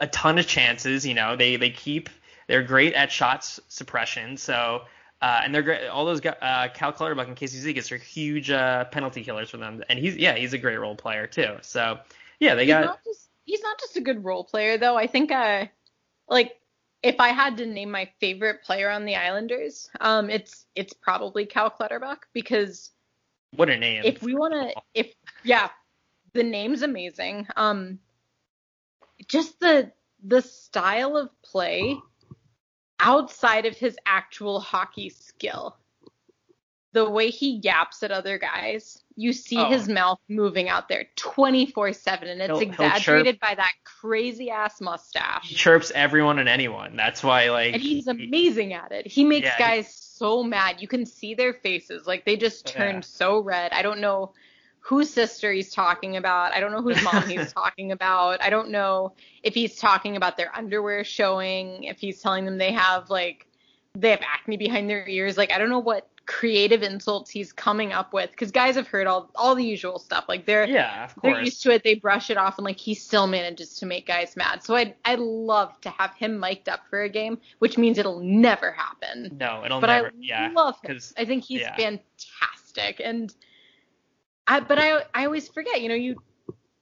a 0.00 0.06
ton 0.06 0.38
of 0.38 0.46
chances. 0.46 1.06
You 1.06 1.14
know, 1.14 1.36
they 1.36 1.56
they 1.56 1.70
keep. 1.70 2.08
They're 2.46 2.62
great 2.62 2.94
at 2.94 3.10
shots 3.10 3.58
suppression. 3.68 4.36
So. 4.36 4.82
Uh, 5.22 5.40
and 5.42 5.54
they're 5.54 5.62
great. 5.62 5.86
All 5.86 6.04
those 6.04 6.20
guys, 6.20 6.36
uh, 6.42 6.68
Cal 6.74 6.92
Clutterbuck 6.92 7.28
and 7.28 7.36
Casey 7.36 7.58
Zigas 7.58 7.90
are 7.92 7.96
huge 7.96 8.50
uh, 8.50 8.84
penalty 8.86 9.24
killers 9.24 9.48
for 9.48 9.56
them. 9.56 9.82
And 9.88 9.98
he's 9.98 10.16
yeah, 10.16 10.34
he's 10.34 10.52
a 10.52 10.58
great 10.58 10.76
role 10.76 10.96
player 10.96 11.26
too. 11.26 11.56
So 11.62 11.98
yeah, 12.40 12.54
they 12.54 12.64
He's 12.64 12.74
got 12.74 12.84
not 12.84 13.04
just 13.04 13.30
he's 13.44 13.62
not 13.62 13.78
just 13.78 13.96
a 13.96 14.00
good 14.00 14.24
role 14.24 14.44
player 14.44 14.78
though. 14.78 14.96
I 14.96 15.06
think 15.06 15.32
uh 15.32 15.66
like 16.28 16.52
if 17.02 17.20
I 17.20 17.28
had 17.28 17.58
to 17.58 17.66
name 17.66 17.90
my 17.90 18.10
favorite 18.20 18.62
player 18.62 18.90
on 18.90 19.04
the 19.04 19.16
Islanders, 19.16 19.88
um 20.00 20.30
it's 20.30 20.66
it's 20.74 20.92
probably 20.92 21.46
Cal 21.46 21.70
Clutterbuck 21.70 22.26
because 22.32 22.90
what 23.56 23.70
a 23.70 23.76
name. 23.76 24.02
if 24.04 24.22
we 24.22 24.34
want 24.34 24.52
to 24.52 24.82
if 24.94 25.12
yeah 25.44 25.70
the 26.32 26.42
name's 26.42 26.82
amazing 26.82 27.46
um 27.56 27.98
just 29.28 29.60
the 29.60 29.92
the 30.24 30.42
style 30.42 31.16
of 31.16 31.30
play 31.42 31.96
outside 33.04 33.66
of 33.66 33.76
his 33.76 33.96
actual 34.06 34.60
hockey 34.60 35.10
skill 35.10 35.76
the 36.92 37.08
way 37.10 37.28
he 37.30 37.56
yaps 37.56 38.02
at 38.04 38.10
other 38.12 38.38
guys 38.38 39.00
you 39.16 39.32
see 39.32 39.58
Oh. 39.58 39.68
his 39.68 39.88
mouth 39.88 40.18
moving 40.28 40.68
out 40.68 40.88
there 40.88 41.06
24/7 41.16 42.28
and 42.28 42.40
it's 42.40 42.48
He'll- 42.48 42.58
he'll 42.58 42.68
exaggerated 42.70 43.38
by 43.40 43.54
that 43.54 43.72
crazy 43.84 44.50
ass 44.50 44.80
mustache. 44.80 45.48
he 45.48 45.54
chirps 45.54 45.92
everyone 45.94 46.38
and 46.40 46.48
anyone. 46.48 46.96
That's 46.96 47.22
why 47.22 47.50
like 47.50 47.74
and 47.74 47.82
he's 47.82 48.08
amazing 48.08 48.72
at 48.72 48.90
it. 48.90 49.06
He 49.06 49.22
makes 49.24 49.44
Yeah, 49.46 49.56
he- 49.56 49.62
guys 49.62 49.94
so 49.94 50.42
mad. 50.42 50.80
You 50.80 50.88
can 50.88 51.06
see 51.06 51.34
their 51.34 51.52
faces. 51.52 52.06
Like 52.08 52.24
they 52.24 52.36
just 52.36 52.68
oh, 52.68 52.72
Yeah. 52.72 52.92
turn 52.92 53.02
so 53.02 53.38
red. 53.38 53.72
I 53.72 53.82
don't 53.82 54.00
know 54.00 54.32
whose 54.86 55.08
sister 55.08 55.50
he's 55.50 55.70
talking 55.72 56.18
about. 56.18 56.52
I 56.52 56.60
don't 56.60 56.70
know 56.70 56.82
whose 56.82 57.02
mom 57.02 57.26
he's 57.26 57.50
talking 57.54 57.90
about. 57.90 58.42
I 58.42 58.50
don't 58.50 58.68
know 58.68 59.14
if 59.42 59.54
he's 59.54 59.76
talking 59.76 60.14
about 60.16 60.36
their 60.36 60.54
underwear 60.54 61.04
showing, 61.04 61.84
if 61.84 61.98
he's 61.98 62.20
telling 62.20 62.44
them 62.44 62.58
they 62.58 62.70
have 62.72 63.08
like 63.08 63.46
they 63.94 64.10
have 64.10 64.20
acne 64.22 64.58
behind 64.58 64.90
their 64.90 65.08
ears. 65.08 65.38
Like 65.38 65.50
I 65.52 65.58
don't 65.58 65.70
know 65.70 65.78
what 65.78 66.08
creative 66.26 66.82
insults 66.82 67.30
he's 67.30 67.52
coming 67.52 67.92
up 67.92 68.12
with 68.14 68.30
because 68.30 68.50
guys 68.50 68.76
have 68.76 68.86
heard 68.86 69.06
all 69.06 69.30
all 69.36 69.54
the 69.54 69.64
usual 69.64 69.98
stuff. 69.98 70.26
Like 70.28 70.44
they're 70.44 70.66
yeah, 70.66 71.04
of 71.06 71.14
course. 71.16 71.34
they're 71.34 71.42
used 71.44 71.62
to 71.62 71.70
it. 71.70 71.82
They 71.82 71.94
brush 71.94 72.28
it 72.28 72.36
off, 72.36 72.58
and 72.58 72.64
like 72.66 72.78
he 72.78 72.92
still 72.94 73.26
manages 73.26 73.76
to 73.76 73.86
make 73.86 74.06
guys 74.06 74.36
mad. 74.36 74.62
So 74.62 74.74
I'd 74.74 74.94
I'd 75.06 75.18
love 75.18 75.80
to 75.80 75.88
have 75.88 76.12
him 76.14 76.38
mic'd 76.38 76.68
up 76.68 76.80
for 76.90 77.02
a 77.02 77.08
game, 77.08 77.38
which 77.58 77.78
means 77.78 77.96
it'll 77.96 78.20
never 78.20 78.70
happen. 78.72 79.34
No, 79.40 79.62
it'll 79.64 79.80
but 79.80 79.86
never. 79.86 80.08
I 80.08 80.10
yeah, 80.20 80.50
love 80.54 80.76
him. 80.82 80.92
'cause- 80.94 81.14
I 81.16 81.24
think 81.24 81.44
he's 81.44 81.62
yeah. 81.62 81.74
fantastic, 81.74 83.00
and 83.02 83.34
I 84.46 84.60
but 84.60 84.78
I 84.78 85.02
I 85.14 85.24
always 85.26 85.48
forget. 85.48 85.80
You 85.80 85.88
know, 85.88 85.94
you 85.94 86.22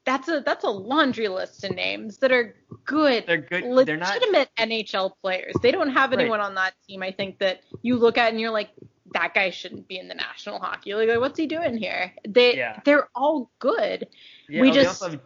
that's 0.05 0.29
a 0.29 0.41
that's 0.45 0.65
a 0.65 0.71
laundry 0.71 1.29
list 1.29 1.63
of 1.65 1.75
names 1.77 2.19
that 2.19 2.33
are 2.33 2.57
good 2.85 3.25
they're 3.27 3.37
good. 3.39 3.87
They're 3.87 3.97
not. 3.97 4.15
legitimate 4.15 4.51
NHL 4.59 5.13
players. 5.23 5.55
They 5.63 5.71
don't 5.71 5.91
have 5.91 6.11
Right. 6.11 6.21
anyone 6.21 6.41
on 6.41 6.55
that 6.57 6.75
team. 6.89 7.03
I 7.03 7.13
think 7.13 7.39
that 7.39 7.61
you 7.83 7.97
look 7.97 8.19
at 8.19 8.31
and 8.33 8.41
you're 8.41 8.51
like, 8.51 8.71
that 9.15 9.35
guy 9.35 9.51
shouldn't 9.51 9.87
be 9.87 9.99
in 9.99 10.09
the 10.09 10.15
National 10.15 10.59
Hockey 10.59 10.95
League. 10.95 11.09
Like, 11.09 11.21
what's 11.21 11.39
he 11.39 11.47
doing 11.47 11.77
here? 11.77 12.13
They 12.27 12.57
Yeah. 12.57 12.81
they're 12.85 13.09
all 13.15 13.51
good. 13.61 14.09
Yeah, 14.49 14.63
we 14.63 14.71
they 14.71 14.83
just- 14.83 15.03
also 15.03 15.11
have- 15.13 15.21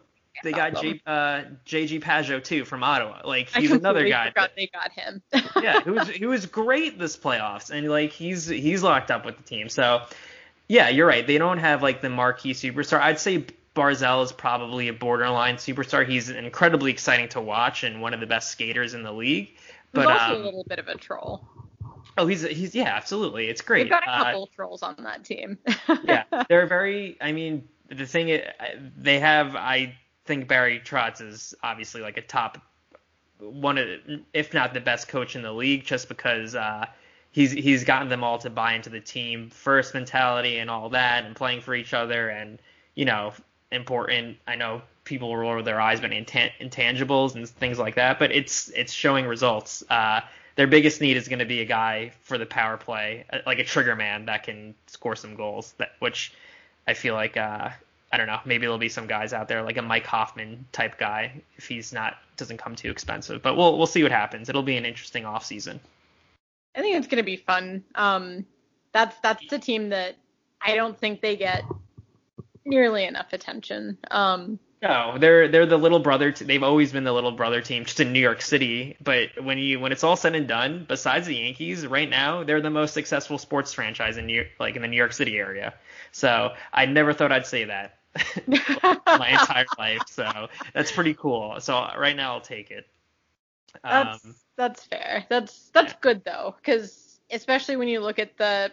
they 0.44 0.52
got 0.52 0.78
J, 0.82 1.00
uh, 1.06 1.44
JG 1.64 1.98
Pageau 2.02 2.44
too 2.44 2.66
from 2.66 2.82
Ottawa. 2.82 3.22
Like 3.24 3.48
he's 3.48 3.70
another 3.70 4.06
guy. 4.06 4.26
Forgot 4.28 4.50
that- 4.50 4.56
they 4.56 4.66
got 4.66 4.92
him. 4.92 5.22
yeah, 5.62 5.80
he 5.82 5.88
was 5.90 6.08
he 6.10 6.26
was 6.26 6.44
great 6.44 6.98
this 6.98 7.16
playoffs, 7.16 7.70
and 7.70 7.88
like 7.88 8.12
he's 8.12 8.46
he's 8.46 8.82
locked 8.82 9.10
up 9.10 9.24
with 9.24 9.38
the 9.38 9.42
team. 9.42 9.70
So 9.70 10.02
yeah, 10.68 10.88
you're 10.88 11.06
right. 11.06 11.26
They 11.26 11.38
don't 11.38 11.58
have 11.58 11.82
like 11.82 12.00
the 12.02 12.10
marquee 12.10 12.52
superstar. 12.54 13.00
I'd 13.00 13.18
say 13.20 13.46
Barzal 13.74 14.24
is 14.24 14.32
probably 14.32 14.88
a 14.88 14.92
borderline 14.92 15.56
superstar. 15.56 16.06
He's 16.08 16.30
incredibly 16.30 16.90
exciting 16.90 17.28
to 17.30 17.40
watch 17.40 17.84
and 17.84 18.00
one 18.00 18.14
of 18.14 18.20
the 18.20 18.26
best 18.26 18.50
skaters 18.50 18.94
in 18.94 19.02
the 19.02 19.12
league. 19.12 19.48
He's 19.48 19.56
But 19.92 20.06
also 20.06 20.34
um, 20.36 20.40
a 20.40 20.44
little 20.44 20.64
bit 20.64 20.78
of 20.78 20.88
a 20.88 20.96
troll. 20.96 21.46
oh, 22.18 22.26
he's 22.26 22.42
he's 22.42 22.74
yeah, 22.74 22.94
absolutely. 22.96 23.48
It's 23.48 23.60
great. 23.60 23.84
They've 23.84 23.90
got 23.90 24.04
a 24.04 24.10
Uh, 24.10 24.24
couple 24.24 24.46
trolls 24.48 24.82
on 24.82 24.96
that 25.04 25.24
team. 25.24 25.58
yeah, 26.04 26.24
they're 26.48 26.66
very. 26.66 27.16
I 27.20 27.32
mean, 27.32 27.68
the 27.88 28.06
thing 28.06 28.28
is, 28.30 28.42
they 28.96 29.20
have. 29.20 29.54
I 29.56 29.94
think 30.24 30.48
Barry 30.48 30.80
Trotz 30.80 31.20
is 31.20 31.54
obviously 31.62 32.00
like 32.00 32.16
a 32.16 32.22
top 32.22 32.58
one 33.38 33.78
of, 33.78 33.88
if 34.32 34.54
not 34.54 34.74
the 34.74 34.80
best 34.80 35.08
coach 35.08 35.36
in 35.36 35.42
the 35.42 35.52
league, 35.52 35.84
just 35.84 36.08
because 36.08 36.54
uh, 36.54 36.86
he's 37.36 37.52
he's 37.52 37.84
gotten 37.84 38.08
them 38.08 38.24
all 38.24 38.38
to 38.38 38.48
buy 38.48 38.72
into 38.72 38.88
the 38.88 38.98
team 38.98 39.50
first 39.50 39.92
mentality 39.92 40.58
and 40.58 40.70
all 40.70 40.88
that, 40.88 41.26
and 41.26 41.36
playing 41.36 41.60
for 41.60 41.74
each 41.74 41.92
other, 41.92 42.30
and 42.30 42.58
you 42.94 43.04
know, 43.04 43.34
important. 43.70 44.38
I 44.48 44.56
know 44.56 44.80
people 45.04 45.36
roll 45.36 45.62
their 45.62 45.80
eyes, 45.80 46.00
but 46.00 46.10
intan- 46.10 46.50
intangibles 46.58 47.34
and 47.34 47.46
things 47.46 47.78
like 47.78 47.96
that, 47.96 48.18
but 48.18 48.32
it's 48.32 48.70
it's 48.70 48.92
showing 48.92 49.26
results. 49.26 49.84
Uh, 49.88 50.22
their 50.56 50.66
biggest 50.66 51.02
need 51.02 51.18
is 51.18 51.28
going 51.28 51.40
to 51.40 51.44
be 51.44 51.60
a 51.60 51.66
guy 51.66 52.12
for 52.22 52.38
the 52.38 52.46
power 52.46 52.78
play, 52.78 53.26
uh, 53.30 53.40
like 53.44 53.58
a 53.58 53.64
trigger 53.64 53.94
man 53.94 54.24
that 54.26 54.42
can 54.42 54.74
score 54.86 55.14
some 55.14 55.36
goals. 55.36 55.74
That 55.76 55.90
which 55.98 56.32
I 56.88 56.94
feel 56.94 57.12
like 57.12 57.36
uh, 57.36 57.68
I 58.10 58.16
don't 58.16 58.28
know. 58.28 58.40
Maybe 58.46 58.62
there'll 58.62 58.78
be 58.78 58.88
some 58.88 59.06
guys 59.06 59.34
out 59.34 59.46
there 59.46 59.62
like 59.62 59.76
a 59.76 59.82
Mike 59.82 60.06
Hoffman 60.06 60.64
type 60.72 60.96
guy 60.96 61.42
if 61.58 61.68
he's 61.68 61.92
not 61.92 62.16
doesn't 62.38 62.56
come 62.56 62.76
too 62.76 62.90
expensive. 62.90 63.42
But 63.42 63.58
we'll 63.58 63.76
we'll 63.76 63.86
see 63.86 64.02
what 64.02 64.12
happens. 64.12 64.48
It'll 64.48 64.62
be 64.62 64.78
an 64.78 64.86
interesting 64.86 65.24
offseason. 65.24 65.80
I 66.76 66.80
think 66.80 66.96
it's 66.96 67.06
gonna 67.08 67.22
be 67.22 67.36
fun. 67.36 67.84
Um, 67.94 68.46
that's 68.92 69.18
that's 69.20 69.50
a 69.52 69.58
team 69.58 69.90
that 69.90 70.16
I 70.60 70.74
don't 70.74 70.98
think 70.98 71.20
they 71.20 71.36
get 71.36 71.70
nearly 72.64 73.04
enough 73.04 73.32
attention. 73.32 73.98
Um, 74.10 74.58
No, 74.82 75.16
they're 75.18 75.48
they're 75.48 75.66
the 75.66 75.78
little 75.78 76.00
brother. 76.00 76.32
T- 76.32 76.44
they've 76.44 76.62
always 76.62 76.92
been 76.92 77.04
the 77.04 77.12
little 77.12 77.32
brother 77.32 77.62
team, 77.62 77.84
just 77.84 77.98
in 77.98 78.12
New 78.12 78.20
York 78.20 78.42
City. 78.42 78.96
But 79.02 79.30
when 79.42 79.58
you 79.58 79.80
when 79.80 79.90
it's 79.90 80.04
all 80.04 80.16
said 80.16 80.34
and 80.34 80.46
done, 80.46 80.84
besides 80.86 81.26
the 81.26 81.34
Yankees, 81.36 81.86
right 81.86 82.08
now 82.08 82.44
they're 82.44 82.60
the 82.60 82.70
most 82.70 82.92
successful 82.92 83.38
sports 83.38 83.72
franchise 83.72 84.18
in 84.18 84.26
New 84.26 84.44
like 84.60 84.76
in 84.76 84.82
the 84.82 84.88
New 84.88 84.96
York 84.96 85.14
City 85.14 85.38
area. 85.38 85.74
So 86.12 86.52
I 86.72 86.86
never 86.86 87.12
thought 87.14 87.32
I'd 87.32 87.46
say 87.46 87.64
that 87.64 87.98
my 89.18 89.28
entire 89.30 89.66
life. 89.78 90.04
So 90.08 90.48
that's 90.74 90.92
pretty 90.92 91.14
cool. 91.14 91.58
So 91.60 91.74
right 91.96 92.14
now 92.16 92.34
I'll 92.34 92.40
take 92.42 92.70
it. 92.70 92.86
That's 93.88 94.20
Um, 94.24 94.34
that's 94.34 94.45
fair. 94.84 95.24
That's 95.28 95.70
that's 95.70 95.94
good 96.00 96.24
though, 96.24 96.54
because 96.58 97.20
especially 97.30 97.76
when 97.76 97.88
you 97.88 98.00
look 98.00 98.18
at 98.18 98.36
the 98.36 98.72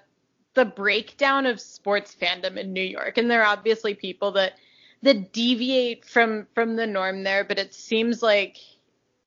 the 0.53 0.65
breakdown 0.65 1.45
of 1.45 1.59
sports 1.59 2.15
fandom 2.19 2.57
in 2.57 2.73
New 2.73 2.83
York, 2.83 3.17
and 3.17 3.29
there 3.29 3.41
are 3.41 3.53
obviously 3.53 3.93
people 3.93 4.31
that 4.33 4.53
that 5.01 5.33
deviate 5.33 6.05
from 6.05 6.47
from 6.53 6.75
the 6.75 6.87
norm 6.87 7.23
there, 7.23 7.43
but 7.43 7.59
it 7.59 7.73
seems 7.73 8.21
like 8.21 8.57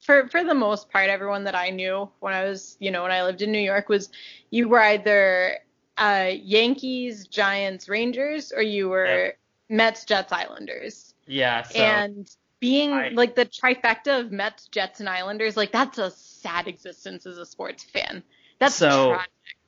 for 0.00 0.28
for 0.28 0.44
the 0.44 0.54
most 0.54 0.90
part, 0.90 1.08
everyone 1.08 1.44
that 1.44 1.54
I 1.54 1.70
knew 1.70 2.08
when 2.20 2.34
I 2.34 2.44
was 2.44 2.76
you 2.80 2.90
know 2.90 3.02
when 3.02 3.12
I 3.12 3.22
lived 3.24 3.42
in 3.42 3.52
New 3.52 3.58
York 3.60 3.88
was 3.88 4.10
you 4.50 4.68
were 4.68 4.80
either 4.80 5.58
uh, 5.98 6.30
Yankees, 6.32 7.26
Giants, 7.26 7.88
Rangers, 7.88 8.52
or 8.52 8.62
you 8.62 8.88
were 8.88 9.34
Mets, 9.68 10.04
Jets, 10.04 10.32
Islanders 10.32 11.14
yeah. 11.26 11.62
So 11.62 11.82
and 11.82 12.30
being 12.60 12.92
I- 12.92 13.08
like 13.10 13.34
the 13.34 13.46
trifecta 13.46 14.20
of 14.20 14.32
Mets, 14.32 14.68
Jets, 14.68 15.00
and 15.00 15.08
Islanders, 15.08 15.56
like 15.56 15.72
that's 15.72 15.98
a 15.98 16.10
sad 16.46 16.68
existence 16.68 17.26
as 17.26 17.38
a 17.38 17.46
sports 17.46 17.84
fan. 17.84 18.22
That's 18.58 18.74
So- 18.74 19.14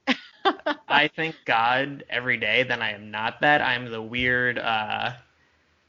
tragic. 0.07 0.79
I 0.89 1.09
thank 1.15 1.37
God 1.45 2.05
every 2.09 2.39
day 2.39 2.63
that 2.63 2.81
I 2.81 2.93
am 2.93 3.11
not 3.11 3.41
that. 3.43 3.61
I'm 3.61 3.91
the 3.91 4.01
weird, 4.01 4.59
uh, 4.59 5.13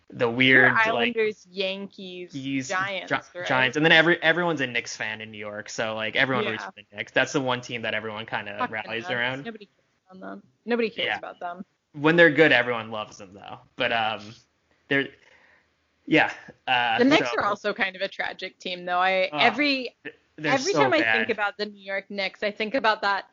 the 0.10 0.26
You're 0.28 0.32
weird 0.36 0.74
like 0.74 0.88
Islanders, 0.88 1.48
Yankees, 1.50 2.34
Yankees, 2.36 2.68
Giants, 2.68 3.10
Gi- 3.10 3.40
right? 3.40 3.48
Giants, 3.48 3.78
and 3.78 3.86
then 3.86 3.92
every 3.94 4.22
everyone's 4.24 4.60
a 4.60 4.68
Knicks 4.68 4.98
fan 4.98 5.22
in 5.22 5.32
New 5.32 5.38
York, 5.38 5.70
so 5.70 5.94
like 5.96 6.16
everyone 6.16 6.46
Yeah. 6.46 6.50
roots 6.52 6.64
for 6.66 6.74
the 6.76 6.84
Knicks. 6.98 7.12
That's 7.12 7.32
the 7.32 7.40
one 7.40 7.62
team 7.62 7.84
that 7.84 7.94
everyone 7.94 8.26
kind 8.26 8.50
of 8.50 8.70
rallies 8.72 9.10
around. 9.10 9.46
Nobody 9.46 9.68
cares 9.68 10.10
about 10.10 10.20
them. 10.20 10.44
Nobody 10.66 10.90
cares 10.90 11.06
Yeah. 11.06 11.18
about 11.20 11.40
them. 11.40 11.64
When 11.94 12.16
they're 12.16 12.32
good, 12.32 12.52
everyone 12.52 12.90
loves 12.92 13.18
them 13.18 13.34
though. 13.34 13.60
But 13.78 13.94
um, 13.94 14.34
they're 14.90 15.08
yeah. 16.08 16.34
Uh, 16.68 16.98
The 16.98 17.06
Knicks 17.06 17.30
so 17.30 17.38
are 17.38 17.46
also 17.46 17.72
kind 17.74 17.96
of 17.96 18.02
a 18.02 18.08
tragic 18.08 18.58
team, 18.60 18.84
though. 18.84 18.98
I 19.00 19.30
Oh, 19.32 19.38
every 19.38 19.96
they're 20.40 20.54
every 20.54 20.74
so 20.74 20.84
time 20.84 20.94
I 20.94 21.02
think 21.02 21.30
about 21.30 21.58
the 21.58 21.66
New 21.66 21.82
York 21.84 22.06
Knicks, 22.10 22.44
I 22.44 22.52
think 22.52 22.76
about 22.76 23.02
that 23.02 23.26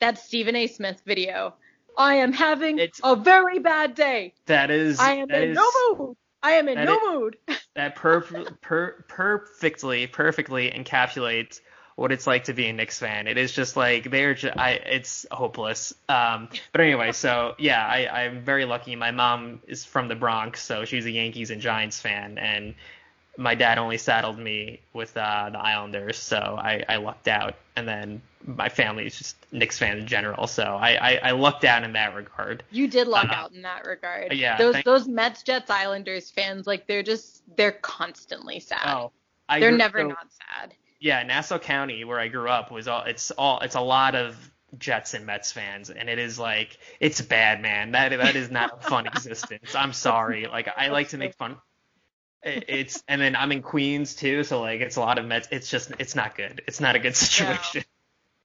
that 0.00 0.18
Stephen 0.18 0.56
A. 0.56 0.66
Smith 0.66 1.02
video. 1.06 1.54
I 1.96 2.16
am 2.16 2.32
having 2.32 2.78
It's- 2.78 3.00
a 3.04 3.14
very 3.16 3.60
bad 3.60 3.94
day. 3.94 4.34
that 4.46 4.70
is 4.70 4.98
I 4.98 5.14
am 5.14 5.30
in 5.30 5.50
is- 5.50 5.56
no 5.56 5.96
mood. 5.98 6.16
I 6.42 6.52
am 6.52 6.68
in 6.68 6.84
no 6.84 6.94
is- 6.96 7.00
mood. 7.06 7.36
that 7.74 7.96
perf- 7.96 8.60
per- 8.60 9.04
perfectly 9.08 10.06
perfectly 10.06 10.70
encapsulates 10.70 11.60
what 11.96 12.10
it's 12.10 12.26
like 12.26 12.44
to 12.44 12.52
be 12.52 12.66
a 12.66 12.72
Knicks 12.72 12.98
fan. 12.98 13.28
It 13.28 13.38
is 13.38 13.52
just 13.52 13.76
like 13.76 14.10
they're 14.10 14.34
just, 14.34 14.56
I 14.58 14.72
it's 14.72 15.26
hopeless. 15.30 15.94
Um, 16.08 16.48
but 16.72 16.80
anyway, 16.80 17.12
so 17.12 17.54
yeah, 17.58 17.86
I 17.86 18.24
I'm 18.24 18.44
very 18.44 18.64
lucky. 18.64 18.96
My 18.96 19.12
mom 19.12 19.60
is 19.68 19.84
from 19.84 20.08
the 20.08 20.16
Bronx, 20.16 20.60
so 20.60 20.84
she's 20.84 21.06
a 21.06 21.10
Yankees 21.12 21.50
and 21.50 21.60
Giants 21.60 22.00
fan, 22.00 22.36
and 22.38 22.74
my 23.36 23.54
dad 23.54 23.78
only 23.78 23.98
saddled 23.98 24.38
me 24.38 24.80
with 24.92 25.16
uh, 25.16 25.50
the 25.50 25.58
Islanders, 25.58 26.16
so 26.18 26.36
I 26.38 26.84
I 26.88 26.96
lucked 26.96 27.28
out. 27.28 27.54
And 27.76 27.88
then 27.88 28.22
my 28.46 28.68
family 28.68 29.06
is 29.06 29.18
just 29.18 29.36
Knicks 29.52 29.78
fan 29.78 29.98
in 29.98 30.06
general, 30.06 30.46
so 30.46 30.62
I 30.62 30.90
I, 30.94 31.20
I 31.24 31.30
lucked 31.32 31.64
out 31.64 31.82
in 31.82 31.92
that 31.94 32.14
regard. 32.14 32.62
You 32.70 32.86
did 32.88 33.08
luck 33.08 33.28
Uh, 33.30 33.34
out 33.34 33.52
in 33.52 33.62
that 33.62 33.84
regard. 33.86 34.32
yeah, 34.32 34.56
Those 34.58 34.74
thank- 34.74 34.84
those 34.84 35.08
Mets, 35.08 35.42
Jets, 35.42 35.70
Islanders 35.70 36.30
fans, 36.30 36.66
like 36.66 36.86
they're 36.86 37.02
just 37.02 37.42
they're 37.56 37.72
constantly 37.72 38.60
sad. 38.60 38.80
Oh, 38.86 39.12
I 39.48 39.58
they're 39.60 39.70
grew- 39.70 39.78
never 39.78 39.98
so- 40.00 40.08
not 40.08 40.26
sad. 40.30 40.74
yeah, 41.00 41.22
Nassau 41.24 41.58
County, 41.58 42.04
where 42.04 42.20
I 42.20 42.28
grew 42.28 42.48
up, 42.48 42.70
was 42.70 42.86
all 42.88 43.02
it's 43.04 43.30
all 43.32 43.60
it's 43.60 43.74
a 43.74 43.80
lot 43.80 44.14
of 44.14 44.36
Jets 44.78 45.14
and 45.14 45.24
Mets 45.26 45.50
fans, 45.52 45.90
and 45.90 46.08
it 46.08 46.18
is 46.18 46.38
like 46.38 46.78
it's 47.00 47.20
bad, 47.20 47.60
man. 47.62 47.92
That 47.92 48.10
that 48.10 48.36
is 48.36 48.50
not 48.50 48.78
a 48.78 48.88
fun 48.88 49.06
existence. 49.12 49.74
I'm 49.74 49.92
sorry. 49.92 50.46
Like 50.46 50.68
I 50.76 50.88
like 50.88 51.08
to 51.08 51.18
make 51.18 51.34
fun. 51.34 51.56
It- 52.44 52.64
It's 52.68 53.02
and 53.08 53.20
then 53.20 53.34
I'm 53.36 53.52
in 53.52 53.62
Queens 53.62 54.14
too, 54.14 54.44
so 54.44 54.60
like 54.60 54.80
it's 54.80 54.96
a 54.96 55.00
lot 55.00 55.18
of 55.18 55.24
Mets. 55.26 55.48
It's 55.50 55.70
just 55.70 55.92
it's 55.98 56.14
not 56.14 56.36
good. 56.36 56.62
It's 56.66 56.80
not 56.80 56.94
a 56.96 56.98
good 56.98 57.16
situation. 57.16 57.84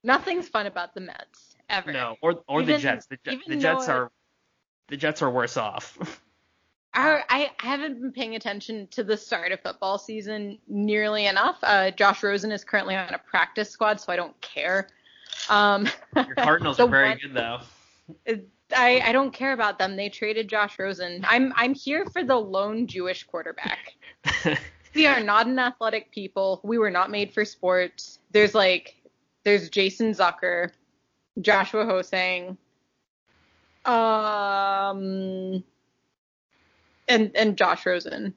Nothing's 0.04 0.48
fun 0.48 0.66
about 0.66 0.94
the 0.94 1.02
Mets 1.02 1.56
ever. 1.70 1.92
No, 1.92 2.16
or 2.22 2.42
or 2.48 2.64
the 2.64 2.78
Jets. 2.78 3.08
The, 3.08 3.18
the 3.48 3.56
Jets 3.58 3.90
are 3.90 4.12
the 4.88 4.98
Jets 4.98 5.22
are 5.22 5.30
worse 5.30 5.58
off. 5.58 5.98
I, 6.94 7.22
I 7.30 7.52
haven't 7.60 8.02
been 8.02 8.12
paying 8.12 8.36
attention 8.36 8.88
to 8.88 9.04
the 9.04 9.16
start 9.16 9.52
of 9.52 9.60
football 9.62 10.00
season 10.00 10.58
nearly 10.68 11.28
enough. 11.28 11.58
Uh, 11.62 11.92
Josh 11.92 12.24
Rosen 12.24 12.52
is 12.52 12.64
currently 12.64 12.96
on 12.96 13.14
a 13.14 13.20
practice 13.20 13.70
squad, 13.70 14.02
so 14.02 14.12
I 14.12 14.16
don't 14.16 14.40
care. 14.42 14.88
Um, 15.50 15.88
Your 16.16 16.34
Cardinals 16.34 16.80
are 16.80 16.88
very 16.88 17.10
one- 17.10 17.18
good 17.22 17.34
though. 17.36 17.60
I, 18.76 19.02
I 19.06 19.12
don't 19.12 19.32
care 19.32 19.54
about 19.54 19.80
them. 19.80 19.96
They 19.96 20.10
traded 20.10 20.48
Josh 20.48 20.78
Rosen. 20.78 21.26
I'm 21.28 21.54
I'm 21.56 21.74
here 21.74 22.06
for 22.06 22.24
the 22.24 22.36
lone 22.36 22.88
Jewish 22.88 23.24
quarterback. 23.24 23.96
we 24.96 25.08
are 25.08 25.22
not 25.22 25.48
an 25.48 25.60
athletic 25.60 26.12
people. 26.12 26.62
We 26.64 26.78
were 26.78 26.92
not 26.92 27.10
made 27.10 27.34
for 27.34 27.46
sports. 27.46 28.20
There's 28.32 28.54
like 28.54 28.96
there's 29.44 29.70
Jason 29.70 30.12
Zucker, 30.12 30.72
Joshua 31.42 31.86
Hosang. 31.86 32.58
Um 33.86 35.64
and 37.08 37.32
and 37.36 37.58
Josh 37.58 37.86
Rosen. 37.86 38.34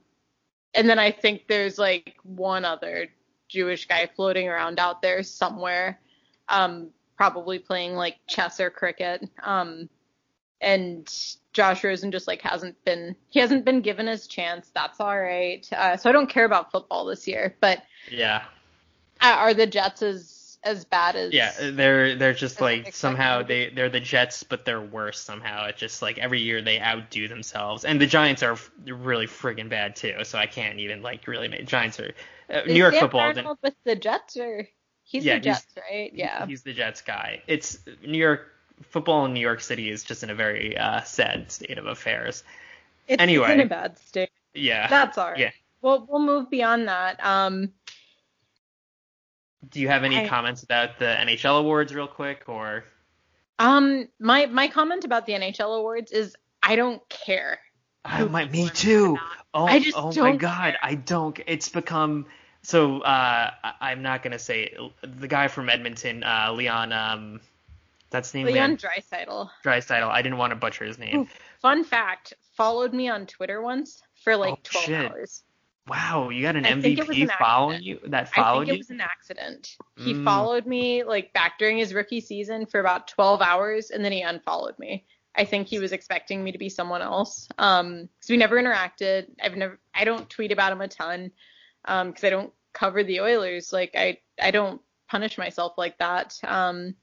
And 0.75 0.89
then 0.89 0.99
I 0.99 1.11
think 1.11 1.47
there's 1.49 1.79
like 1.79 2.17
one 2.23 2.65
other 2.65 3.09
Jewish 3.49 3.87
guy 3.87 4.09
floating 4.17 4.49
around 4.49 4.81
out 4.81 5.03
there 5.03 5.23
somewhere, 5.23 6.01
um, 6.49 6.89
probably 7.19 7.59
playing 7.59 7.95
like 7.95 8.17
chess 8.27 8.59
or 8.59 8.71
cricket. 8.71 9.29
Um, 9.43 9.91
and 10.63 11.13
Josh 11.53 11.85
Rosen 11.85 12.13
just 12.13 12.27
like 12.27 12.41
hasn't 12.41 12.83
been 12.85 13.17
he 13.29 13.41
hasn't 13.41 13.65
been 13.65 13.83
given 13.83 14.07
his 14.07 14.27
chance. 14.27 14.71
That's 14.75 15.01
all 15.01 15.19
right. 15.19 15.67
Uh, 15.73 15.97
so 15.97 16.09
I 16.09 16.13
don't 16.13 16.29
care 16.29 16.45
about 16.45 16.71
football 16.71 17.05
this 17.05 17.29
year. 17.29 17.55
But 17.61 17.83
yeah, 18.11 18.45
are 19.21 19.55
the 19.55 19.67
Jets 19.67 20.03
as 20.03 20.43
as 20.65 20.85
bad 20.85 21.17
as 21.17 21.33
yeah 21.33 21.53
they're 21.73 22.15
they're 22.15 22.33
just 22.33 22.61
like 22.61 22.95
somehow 22.95 23.43
they 23.43 23.71
they're 23.71 23.89
the 23.89 23.99
Jets 24.01 24.45
but 24.45 24.65
they're 24.65 24.81
worse 24.81 25.19
somehow 25.19 25.67
it's 25.67 25.81
just 25.81 26.03
like 26.03 26.19
every 26.19 26.41
year 26.41 26.63
they 26.63 26.81
outdo 26.81 27.27
themselves 27.27 27.85
and 27.85 28.01
the 28.01 28.07
Giants 28.07 28.45
are 28.45 28.57
really 28.87 29.27
friggin' 29.27 29.69
bad 29.69 29.97
too 29.97 30.23
so 30.23 30.39
I 30.39 30.47
can't 30.47 30.79
even 30.79 31.03
like 31.03 31.27
really 31.27 31.49
make 31.49 31.67
Giants 31.67 31.99
are 31.99 32.13
uh, 32.49 32.61
New 32.67 32.75
York 32.75 32.95
Sam 32.95 33.01
football 33.01 33.57
with 33.61 33.75
the 33.85 33.97
Jets 33.97 34.37
or 34.37 34.69
he's 35.03 35.25
Yeah, 35.25 35.35
the 35.35 35.41
Jets 35.41 35.67
he's- 35.75 35.85
right 35.91 36.13
yeah 36.15 36.47
he's 36.47 36.63
the 36.63 36.75
Jets 36.75 37.03
guy 37.03 37.43
it's 37.49 37.79
New 38.07 38.19
York 38.19 38.52
football 38.83 39.25
in 39.25 39.35
New 39.35 39.41
York 39.41 39.61
City 39.61 39.91
is 39.91 40.05
just 40.05 40.23
in 40.23 40.31
a 40.31 40.35
very 40.35 40.77
uh, 40.77 41.03
sad 41.03 41.51
state 41.51 41.79
of 41.79 41.87
affairs 41.87 42.45
it's, 43.09 43.21
anyway. 43.21 43.53
in 43.53 43.61
a 43.61 43.67
bad 43.67 43.99
state 43.99 44.31
yeah 44.55 44.87
that's 44.89 45.19
all 45.19 45.31
right 45.31 45.39
yeah 45.39 45.51
we'll 45.81 46.07
we'll 46.09 46.21
move 46.21 46.51
beyond 46.51 46.89
that 46.89 47.25
um 47.25 47.73
do 49.71 49.81
you 49.81 49.89
have 49.89 50.05
any 50.05 50.17
I- 50.17 50.29
comments 50.29 50.63
about 50.63 50.99
the 50.99 51.07
NHL 51.07 51.61
awards 51.61 51.95
real 51.95 52.09
quick 52.09 52.45
or 52.47 52.85
um 53.59 54.09
my 54.19 54.47
my 54.47 54.69
comment 54.69 55.05
about 55.05 55.27
the 55.27 55.33
NHL 55.33 55.79
awards 55.79 56.13
is 56.13 56.37
I 56.63 56.77
don't 56.77 57.07
care 57.09 57.59
Oh, 58.05 58.29
my, 58.29 58.47
me 58.47 58.69
too. 58.69 59.19
Oh, 59.55 59.67
I 59.67 59.79
just 59.79 59.97
oh 59.97 60.13
my 60.17 60.37
god, 60.37 60.73
care. 60.73 60.79
I 60.83 60.95
don't. 60.95 61.39
It's 61.47 61.69
become 61.69 62.27
so. 62.63 63.01
Uh, 63.01 63.51
I, 63.63 63.73
I'm 63.81 64.03
not 64.03 64.23
gonna 64.23 64.39
say 64.39 64.77
the 65.03 65.29
guy 65.29 65.49
from 65.49 65.69
Edmonton, 65.69 66.25
uh, 66.25 66.53
Leon. 66.53 66.93
Um, 66.93 67.41
that's 68.13 68.31
the 68.31 68.39
name. 68.39 68.47
Leon 68.55 68.71
man. 68.71 68.77
Draisaitl 68.77 69.51
Drysdale. 69.63 70.09
I 70.09 70.23
didn't 70.23 70.39
want 70.39 70.51
to 70.53 70.57
butcher 70.57 70.85
his 70.85 70.99
name. 70.99 71.29
Fun 71.61 71.83
fact 71.85 72.35
followed 72.57 72.93
me 72.93 73.09
on 73.09 73.27
Twitter 73.27 73.61
once 73.63 74.03
for 74.23 74.37
like 74.37 74.55
Oh, 74.55 74.59
12 74.63 74.87
shit. 74.87 75.11
hours 75.11 75.43
Wow, 75.89 76.29
you 76.29 76.43
got 76.43 76.55
an 76.55 76.65
I 76.65 76.81
think 76.81 76.99
it 76.99 77.09
was 77.09 77.17
MVP 77.17 77.23
an 77.23 77.31
following 77.41 77.83
you 77.83 77.99
that 78.07 78.33
followed 78.33 78.69
you. 78.69 78.75
I 78.75 78.77
think 78.77 78.77
it 78.77 78.79
was 78.79 78.91
an 78.91 79.01
accident. 79.01 79.77
He 79.97 80.15
Mm. 80.15 80.25
followed 80.25 80.65
me 80.65 81.03
like 81.03 81.33
back 81.33 81.59
during 81.59 81.77
his 81.77 81.93
rookie 81.93 82.21
season 82.21 82.67
for 82.67 82.79
about 82.79 83.09
12 83.09 83.43
hours 83.43 83.91
and 83.91 84.05
then 84.05 84.13
he 84.13 84.23
unfollowed 84.23 84.79
me. 84.79 85.05
I 85.35 85.45
think 85.45 85.67
he 85.67 85.81
was 85.81 85.91
expecting 85.93 86.45
me 86.45 86.53
to 86.53 86.59
be 86.59 86.69
someone 86.69 87.03
else. 87.03 87.49
Um, 87.59 88.09
cause 88.21 88.31
we 88.31 88.37
never 88.37 88.63
interacted. 88.63 89.27
I've 89.43 89.57
never, 89.57 89.81
I 89.93 90.05
don't 90.05 90.31
tweet 90.31 90.53
about 90.53 90.71
him 90.73 90.83
a 90.83 90.89
ton. 90.89 91.33
Um, 91.87 92.13
cause 92.13 92.23
I 92.23 92.31
don't 92.31 92.53
cover 92.73 93.03
the 93.03 93.21
Oilers. 93.21 93.73
Like 93.73 93.93
I, 93.97 94.19
I 94.41 94.53
don't 94.53 94.81
punish 95.09 95.37
myself 95.37 95.73
like 95.77 95.99
that. 95.99 96.39
Um, 96.45 96.95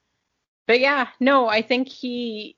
but 0.70 0.80
yeah, 0.80 1.08
no, 1.20 1.48
I 1.50 1.64
think 1.64 1.88
he, 1.90 2.56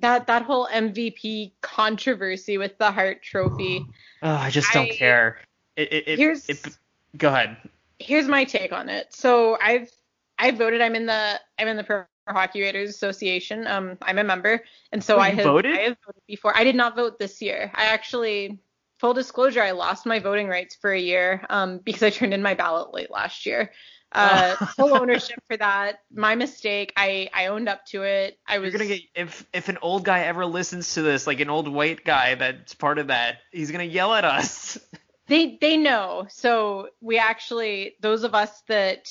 that, 0.00 0.26
that 0.26 0.42
whole 0.42 0.66
MVP 0.66 1.52
controversy 1.60 2.58
with 2.58 2.76
the 2.78 2.90
Hart 2.90 3.22
trophy. 3.22 3.86
oh, 4.24 4.28
I 4.34 4.50
just 4.50 4.72
don't 4.72 4.90
I- 4.90 4.96
care. 4.96 5.38
It, 5.76 5.92
it, 5.92 6.08
it, 6.08 6.18
Here's- 6.18 6.48
it- 6.48 6.76
go 7.16 7.28
ahead. 7.28 7.56
here's 8.00 8.26
my 8.26 8.42
take 8.42 8.72
on 8.72 8.88
it. 8.88 9.14
So 9.14 9.56
I've 9.62 9.88
I 10.36 10.50
voted. 10.50 10.80
I'm 10.80 10.96
in 10.96 11.06
the 11.06 11.40
I'm 11.60 11.68
in 11.68 11.76
the 11.76 11.84
Pro 11.84 12.02
Hockey 12.28 12.62
Writers 12.62 12.90
Association. 12.90 13.68
Um, 13.68 13.96
I'm 14.02 14.18
a 14.18 14.24
member, 14.24 14.64
and 14.90 15.02
so 15.02 15.16
Oh, 15.16 15.20
I 15.20 15.30
have 15.30 15.44
voted? 15.44 15.76
I 15.76 15.82
have 15.82 15.96
voted 16.04 16.22
before. 16.26 16.56
I 16.56 16.64
did 16.64 16.74
not 16.74 16.96
vote 16.96 17.20
this 17.20 17.40
year. 17.40 17.70
I 17.74 17.84
actually, 17.86 18.58
full 18.98 19.14
disclosure, 19.14 19.62
I 19.62 19.70
lost 19.70 20.06
my 20.06 20.18
voting 20.18 20.48
rights 20.48 20.74
for 20.74 20.92
a 20.92 20.98
year 20.98 21.46
um 21.50 21.78
because 21.84 22.02
I 22.02 22.10
turned 22.10 22.34
in 22.34 22.42
my 22.42 22.54
ballot 22.54 22.92
late 22.92 23.12
last 23.12 23.46
year. 23.46 23.70
Uh, 24.24 24.54
full 24.76 24.96
ownership 24.96 25.42
for 25.48 25.56
that. 25.56 25.98
My 26.12 26.36
mistake. 26.36 26.92
I 26.96 27.30
I 27.34 27.46
owned 27.46 27.68
up 27.68 27.84
to 27.86 28.04
it. 28.04 28.38
I 28.46 28.58
was 28.58 28.72
You're 28.72 28.78
gonna 28.78 28.90
get 28.90 29.02
if 29.16 29.44
if 29.52 29.68
an 29.68 29.78
old 29.82 30.04
guy 30.04 30.20
ever 30.20 30.46
listens 30.46 30.94
to 30.94 31.02
this, 31.02 31.26
like 31.26 31.40
an 31.40 31.50
old 31.50 31.66
white 31.66 32.04
guy 32.04 32.36
that's 32.36 32.74
part 32.74 32.98
of 32.98 33.08
that, 33.08 33.38
he's 33.50 33.72
gonna 33.72 33.82
yell 33.82 34.14
at 34.14 34.24
us. 34.24 34.78
They 35.26 35.56
they 35.58 35.78
know. 35.78 36.26
So 36.28 36.90
we 37.00 37.16
actually 37.16 37.94
those 38.02 38.24
of 38.24 38.34
us 38.34 38.62
that 38.68 39.08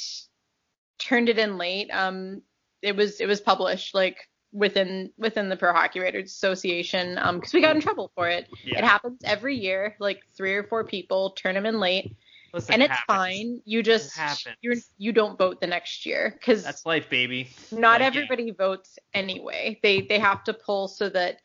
turned 1.00 1.30
it 1.30 1.39
in 1.39 1.58
late, 1.58 1.89
um, 1.92 2.44
it 2.82 2.96
was 2.96 3.20
it 3.20 3.26
was 3.26 3.42
published 3.42 3.96
like 3.96 4.30
within 4.52 5.12
within 5.18 5.50
the 5.50 5.58
Pro 5.58 5.74
Hockey 5.74 6.00
Writers 6.00 6.32
Association, 6.32 7.18
um, 7.18 7.38
because 7.38 7.54
we 7.54 7.62
got 7.62 7.76
in 7.76 7.82
trouble 7.82 8.12
for 8.16 8.30
it. 8.30 8.48
Yeah. 8.63 8.80
It 8.80 8.84
happens 8.84 9.22
every 9.24 9.58
year. 9.58 9.96
Like 10.00 10.22
three 10.38 10.54
or 10.54 10.63
four 10.63 10.84
people 10.84 11.32
turn 11.32 11.56
them 11.56 11.66
in 11.66 11.80
late, 11.80 12.16
Listen, 12.54 12.74
and 12.74 12.84
it's 12.84 12.92
happens. 12.92 13.06
fine. 13.08 13.62
You 13.66 13.82
just 13.82 14.16
you're 14.62 14.76
you 14.98 15.12
don't 15.12 15.38
vote 15.38 15.60
the 15.60 15.68
next 15.68 16.06
year 16.06 16.32
because 16.39 16.63
That's 16.63 16.86
life, 16.86 17.10
baby. 17.10 17.50
not 17.72 18.00
like, 18.00 18.02
yeah. 18.02 18.08
everybody 18.08 18.52
votes 18.52 19.00
anyway. 19.13 19.80
They 19.82 20.02
they 20.02 20.20
have 20.20 20.44
to 20.46 20.54
pull 20.54 20.88
so 20.88 21.10
that 21.10 21.38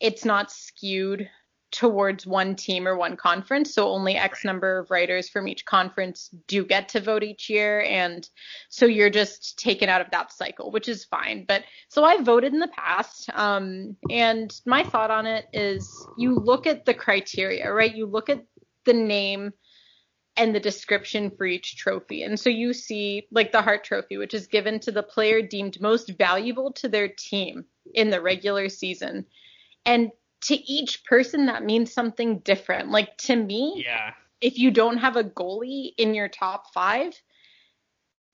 it's 0.00 0.24
not 0.24 0.50
skewed 0.50 1.28
towards 1.70 2.24
one 2.24 2.54
team 2.54 2.86
or 2.86 2.96
one 2.96 3.16
conference. 3.16 3.74
So 3.74 3.88
only 3.88 4.14
X 4.14 4.38
Right. 4.38 4.52
number 4.52 4.78
of 4.78 4.90
writers 4.92 5.28
from 5.28 5.48
each 5.48 5.64
conference 5.64 6.30
do 6.46 6.64
get 6.64 6.88
to 6.90 7.00
vote 7.00 7.24
each 7.24 7.50
year, 7.50 7.82
and 7.82 8.26
so 8.70 8.86
you're 8.86 9.10
just 9.10 9.58
taken 9.58 9.88
out 9.90 10.00
of 10.00 10.10
that 10.12 10.32
cycle, 10.32 10.70
which 10.70 10.88
is 10.88 11.04
fine. 11.04 11.44
But 11.46 11.64
so 11.88 12.04
I 12.04 12.22
voted 12.22 12.54
in 12.54 12.60
the 12.60 12.68
past, 12.68 13.28
um, 13.34 13.96
and 14.08 14.54
my 14.64 14.82
thought 14.84 15.10
on 15.10 15.26
it 15.26 15.46
is 15.52 16.06
you 16.16 16.36
look 16.36 16.66
at 16.66 16.86
the 16.86 16.94
criteria, 16.94 17.70
right? 17.72 17.94
You 17.94 18.06
look 18.06 18.30
at 18.30 18.44
the 18.84 18.94
name 18.94 19.52
and 20.36 20.54
the 20.54 20.60
description 20.60 21.30
for 21.30 21.46
each 21.46 21.76
trophy. 21.76 22.22
And 22.22 22.38
so 22.38 22.50
you 22.50 22.72
see 22.72 23.26
like 23.30 23.52
the 23.52 23.62
Hart 23.62 23.84
Trophy, 23.84 24.16
which 24.16 24.34
is 24.34 24.46
given 24.48 24.80
to 24.80 24.92
the 24.92 25.02
player 25.02 25.42
deemed 25.42 25.80
most 25.80 26.10
valuable 26.18 26.72
to 26.74 26.88
their 26.88 27.08
team 27.08 27.64
in 27.94 28.10
the 28.10 28.20
regular 28.20 28.68
season. 28.68 29.26
And 29.86 30.10
to 30.42 30.54
each 30.54 31.04
person, 31.04 31.46
that 31.46 31.64
means 31.64 31.92
something 31.92 32.40
different. 32.40 32.90
Like 32.90 33.16
to 33.18 33.36
me, 33.36 33.84
Yeah. 33.86 34.12
if 34.40 34.58
you 34.58 34.70
don't 34.70 34.98
have 34.98 35.16
a 35.16 35.24
goalie 35.24 35.92
in 35.96 36.14
your 36.14 36.28
top 36.28 36.72
five, 36.74 37.14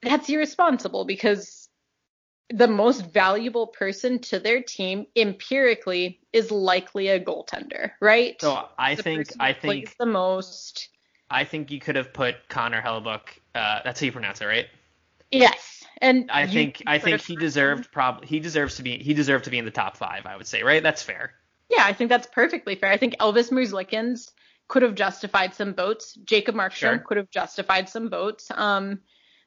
that's 0.03 0.29
irresponsible 0.29 1.05
because 1.05 1.69
the 2.53 2.67
most 2.67 3.03
valuable 3.13 3.69
person 3.69 4.19
to 4.19 4.41
their 4.41 4.63
team 4.63 5.07
empirically 5.15 6.21
is 6.33 6.51
likely 6.51 7.09
a 7.09 7.21
goaltender, 7.21 7.93
right? 8.01 8.41
So 8.41 8.69
I 8.79 8.95
The 8.97 9.03
think 9.03 9.29
I 9.39 9.53
think 9.53 9.95
the 9.99 10.07
most. 10.07 10.89
I 11.31 11.45
think 11.45 11.71
you 11.71 11.79
could 11.81 11.97
have 11.97 12.13
put 12.13 12.49
Connor 12.49 12.83
Hellebuyck. 12.83 13.21
Uh, 13.55 13.81
that's 13.85 14.01
how 14.01 14.07
you 14.07 14.13
pronounce 14.13 14.41
it, 14.41 14.47
right? 14.47 14.67
Yes, 15.31 15.85
and 15.99 16.29
I 16.31 16.47
think 16.47 16.83
I 16.87 16.99
think 16.99 17.21
he 17.21 17.37
deserved 17.37 17.93
probably 17.93 18.27
he 18.27 18.41
deserves 18.41 18.77
to 18.77 18.83
be 18.83 18.99
he 18.99 19.15
deserved 19.15 19.45
to 19.45 19.51
be 19.51 19.59
in 19.59 19.65
the 19.65 19.71
top 19.71 19.97
five. 19.97 20.27
I 20.27 20.37
would 20.37 20.47
say, 20.47 20.63
right? 20.63 20.83
That's 20.83 21.03
fair. 21.03 21.35
Yeah, 21.69 21.85
I 21.85 21.93
think 21.93 22.11
that's 22.11 22.27
perfectly 22.27 22.75
fair. 22.75 22.91
I 22.91 22.97
think 22.97 23.15
Elvis 23.21 23.53
Merzlikins 23.53 24.33
could 24.67 24.83
have 24.83 24.97
justified 24.97 25.55
some 25.55 25.73
votes. 25.75 26.15
Jacob 26.25 26.57
Markstrom 26.57 26.77
Sure. 26.79 26.99
could 26.99 27.17
have 27.17 27.31
justified 27.31 27.89
some 27.89 28.11
votes. 28.11 28.51
Um, 28.53 29.01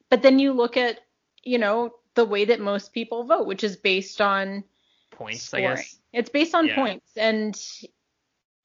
but 0.08 0.22
then 0.22 0.38
you 0.38 0.52
look 0.52 0.76
at, 0.76 1.00
you 1.42 1.58
know, 1.58 1.94
the 2.14 2.24
way 2.24 2.46
that 2.46 2.60
most 2.60 2.92
people 2.94 3.24
vote, 3.24 3.46
which 3.46 3.64
is 3.64 3.76
based 3.76 4.20
on 4.20 4.64
Points, 5.10 5.52
I 5.54 5.60
guess. 5.60 5.96
It's 6.12 6.30
based 6.30 6.54
on 6.54 6.66
Yeah. 6.66 6.74
points, 6.76 7.16
and 7.16 7.54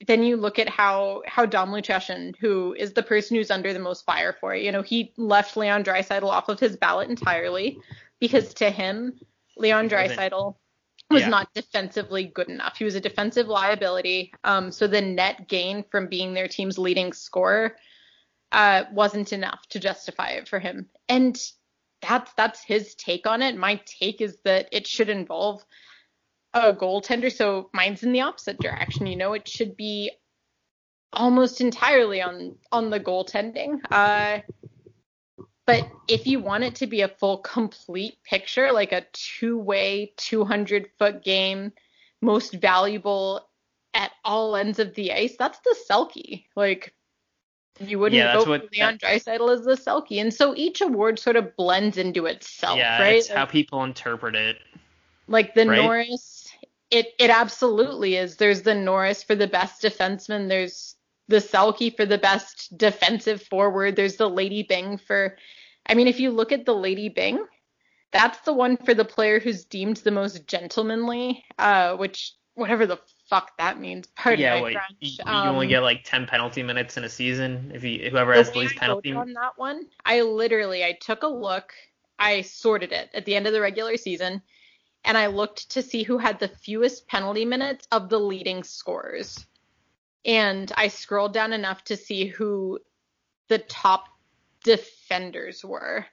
then 0.08 0.24
you 0.24 0.38
look 0.38 0.60
at 0.60 0.70
how 0.70 1.24
how 1.28 1.46
Dom 1.46 1.72
Luszczyszyn, 1.72 2.36
who 2.38 2.74
is 2.78 2.94
the 2.94 3.04
person 3.04 3.36
who's 3.36 3.52
under 3.52 3.74
the 3.74 3.80
most 3.80 4.06
fire 4.06 4.34
for 4.40 4.56
it, 4.56 4.64
you 4.64 4.72
know, 4.72 4.82
he 4.82 5.14
left 5.18 5.58
Leon 5.58 5.84
Draisaitl 5.84 6.24
off 6.24 6.50
of 6.50 6.60
his 6.60 6.78
ballot 6.78 7.10
entirely 7.10 7.80
because 8.20 8.54
to 8.56 8.70
him, 8.70 9.20
Leon 9.58 9.90
Draisaitl 9.90 10.56
was 11.10 11.22
Yeah. 11.22 11.30
not 11.30 11.54
defensively 11.54 12.26
good 12.26 12.50
enough. 12.50 12.78
He 12.78 12.86
was 12.86 12.96
a 12.96 13.02
defensive 13.02 13.48
liability. 13.48 14.32
Um, 14.44 14.72
so 14.72 14.88
the 14.88 15.02
net 15.02 15.48
gain 15.48 15.84
from 15.90 16.08
being 16.08 16.34
their 16.34 16.48
team's 16.48 16.78
leading 16.78 17.14
scorer 17.14 17.76
uh, 18.52 18.84
wasn't 18.92 19.34
enough 19.34 19.68
to 19.70 19.80
justify 19.80 20.30
it 20.30 20.48
for 20.48 20.60
him. 20.60 20.90
And 21.08 21.40
that's 22.02 22.32
that's 22.34 22.64
his 22.64 22.96
take 22.96 23.28
on 23.28 23.42
it. 23.42 23.58
My 23.58 23.82
take 23.86 24.22
is 24.22 24.40
that 24.46 24.70
it 24.72 24.88
should 24.88 25.10
involve 25.10 25.64
a 26.54 26.74
goaltender. 26.74 27.32
So 27.32 27.70
mine's 27.74 28.04
in 28.04 28.12
the 28.12 28.22
opposite 28.22 28.60
direction. 28.60 29.08
You 29.08 29.16
know, 29.16 29.34
it 29.34 29.48
should 29.48 29.76
be 29.78 30.12
almost 31.14 31.62
entirely 31.62 32.22
on 32.22 32.56
on 32.72 32.90
the 32.90 33.00
goaltending. 33.00 33.80
Uh, 33.92 34.40
but 35.66 35.88
if 36.08 36.26
you 36.26 36.40
want 36.40 36.64
it 36.64 36.76
to 36.76 36.88
be 36.88 37.02
a 37.02 37.08
full 37.08 37.38
complete 37.38 38.18
picture, 38.24 38.72
like 38.72 38.92
a 38.92 39.06
two-way, 39.14 40.14
200-foot 40.18 41.24
game, 41.24 41.72
most 42.22 42.54
valuable 42.56 43.48
at 43.94 44.10
all 44.26 44.56
ends 44.56 44.80
of 44.80 44.96
the 44.96 45.14
ice, 45.14 45.36
that's 45.38 45.60
the 45.60 45.76
Selke. 45.90 46.46
Like 46.56 46.96
you 47.80 48.00
wouldn't 48.00 48.18
Yeah, 48.18 48.34
vote 48.38 48.48
what- 48.48 48.62
for 48.64 48.70
Leon 48.74 48.98
Draisaitl 48.98 49.54
as 49.54 49.64
the 49.64 49.76
Selke, 49.76 50.20
and 50.20 50.34
so 50.34 50.56
each 50.56 50.82
award 50.82 51.20
sort 51.20 51.36
of 51.36 51.56
blends 51.56 51.98
into 51.98 52.26
itself, 52.26 52.78
yeah, 52.80 53.00
right? 53.00 53.16
it's 53.18 53.28
how 53.30 53.46
people 53.46 53.84
interpret 53.84 54.36
it. 54.36 54.58
Like 55.28 55.54
the 55.54 55.68
Right? 55.68 55.78
Norris, 55.78 56.39
it 56.92 57.14
it 57.20 57.30
absolutely 57.30 58.16
is. 58.16 58.38
There's 58.38 58.62
the 58.64 58.76
Norris 58.76 59.24
for 59.24 59.36
the 59.36 59.48
best 59.48 59.82
defenseman. 59.82 60.48
There's 60.50 60.96
the 61.28 61.38
Selke 61.38 61.96
for 61.96 62.06
the 62.06 62.18
best 62.18 62.76
defensive 62.78 63.42
forward. 63.44 63.96
There's 63.96 64.16
the 64.18 64.30
Lady 64.30 64.64
Byng 64.64 64.98
for 64.98 65.38
I 65.88 65.94
mean, 65.96 66.08
if 66.08 66.20
you 66.20 66.32
look 66.32 66.52
at 66.52 66.66
the 66.66 66.76
Lady 66.76 67.10
Byng, 67.10 67.46
that's 68.12 68.40
the 68.40 68.54
one 68.54 68.78
for 68.78 68.94
the 68.94 69.06
player 69.06 69.40
who's 69.40 69.66
deemed 69.66 69.98
the 69.98 70.12
most 70.12 70.48
gentlemanly, 70.48 71.44
uh, 71.58 71.96
which 71.96 72.34
whatever 72.56 72.86
the 72.86 73.00
fuck 73.30 73.52
that 73.58 73.80
means. 73.80 74.08
Pardon 74.16 74.42
yeah, 74.42 74.56
my 74.56 74.62
wait, 74.62 74.74
French. 74.74 74.98
you, 75.00 75.10
you 75.12 75.32
Um, 75.32 75.50
only 75.50 75.68
get 75.68 75.82
like 75.84 76.04
10 76.04 76.26
penalty 76.28 76.64
minutes 76.64 76.98
in 76.98 77.04
a 77.04 77.10
season 77.10 77.72
if 77.74 77.84
you 77.84 78.10
whoever 78.10 78.34
has 78.34 78.52
the 78.52 78.60
least 78.60 78.76
penalty. 78.76 79.14
on 79.14 79.34
that 79.34 79.58
one, 79.58 79.86
I 80.06 80.22
literally 80.22 80.84
I 80.84 80.94
took 80.94 81.24
a 81.24 81.28
look, 81.28 81.74
I 82.18 82.42
sorted 82.42 82.92
it 82.92 83.10
at 83.14 83.26
the 83.26 83.36
end 83.36 83.48
of 83.48 83.54
the 83.54 83.62
regular 83.62 83.98
season, 83.98 84.42
and 85.04 85.18
I 85.18 85.28
looked 85.28 85.72
to 85.72 85.82
see 85.82 86.04
who 86.04 86.18
had 86.18 86.40
the 86.40 86.48
fewest 86.48 87.08
penalty 87.08 87.46
minutes 87.46 87.88
of 87.92 88.10
the 88.10 88.20
leading 88.20 88.64
scorers. 88.64 89.46
And 90.26 90.72
I 90.76 90.90
scrolled 90.90 91.34
down 91.34 91.54
enough 91.54 91.84
to 91.86 91.98
see 91.98 92.28
who 92.28 92.80
the 93.48 93.60
top 93.60 94.06
defenders 94.64 95.64
were 95.64 96.06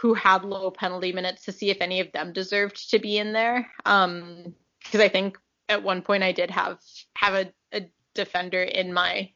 who 0.00 0.14
had 0.14 0.44
low 0.44 0.70
penalty 0.70 1.12
minutes 1.12 1.44
to 1.44 1.52
see 1.52 1.70
if 1.70 1.78
any 1.80 2.00
of 2.00 2.12
them 2.12 2.32
deserved 2.32 2.90
to 2.90 2.98
be 2.98 3.18
in 3.18 3.32
there. 3.32 3.68
Um, 3.84 4.54
because 4.84 5.00
I 5.00 5.08
think 5.08 5.36
at 5.68 5.82
one 5.82 6.02
point 6.02 6.22
I 6.22 6.32
did 6.32 6.50
have 6.50 6.78
have 7.16 7.34
a, 7.34 7.52
a 7.72 7.90
defender 8.14 8.62
in 8.62 8.92
my 8.92 9.30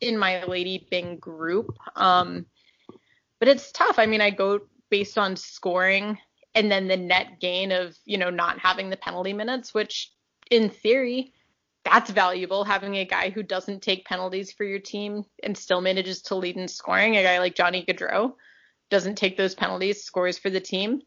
in 0.00 0.18
my 0.18 0.44
Lady 0.44 0.86
Byng 0.90 1.18
group. 1.18 1.76
Um, 1.94 2.46
but 3.38 3.48
it's 3.48 3.70
tough. 3.72 3.98
I 3.98 4.06
mean, 4.06 4.20
I 4.20 4.30
go 4.30 4.60
based 4.90 5.18
on 5.18 5.36
scoring 5.36 6.18
and 6.54 6.70
then 6.70 6.88
the 6.88 6.96
net 6.96 7.40
gain 7.40 7.72
of 7.72 7.96
you 8.04 8.18
know 8.18 8.30
not 8.30 8.58
having 8.58 8.90
the 8.90 8.96
penalty 8.96 9.32
minutes, 9.32 9.72
which 9.74 10.10
in 10.50 10.68
theory 10.68 11.32
that's 11.84 12.10
valuable 12.10 12.64
having 12.64 12.96
a 12.96 13.04
guy 13.04 13.30
who 13.30 13.42
doesn't 13.42 13.82
take 13.82 14.04
penalties 14.04 14.52
for 14.52 14.64
your 14.64 14.78
team 14.78 15.24
and 15.42 15.56
still 15.56 15.80
manages 15.80 16.22
to 16.22 16.36
lead 16.36 16.56
in 16.56 16.68
scoring. 16.68 17.16
A 17.16 17.22
guy 17.22 17.38
like 17.40 17.56
Johnny 17.56 17.84
Gaudreau 17.84 18.34
doesn't 18.90 19.16
take 19.16 19.36
those 19.36 19.54
penalties, 19.54 20.04
scores 20.04 20.38
for 20.38 20.50
the 20.50 20.60
team, 20.60 21.02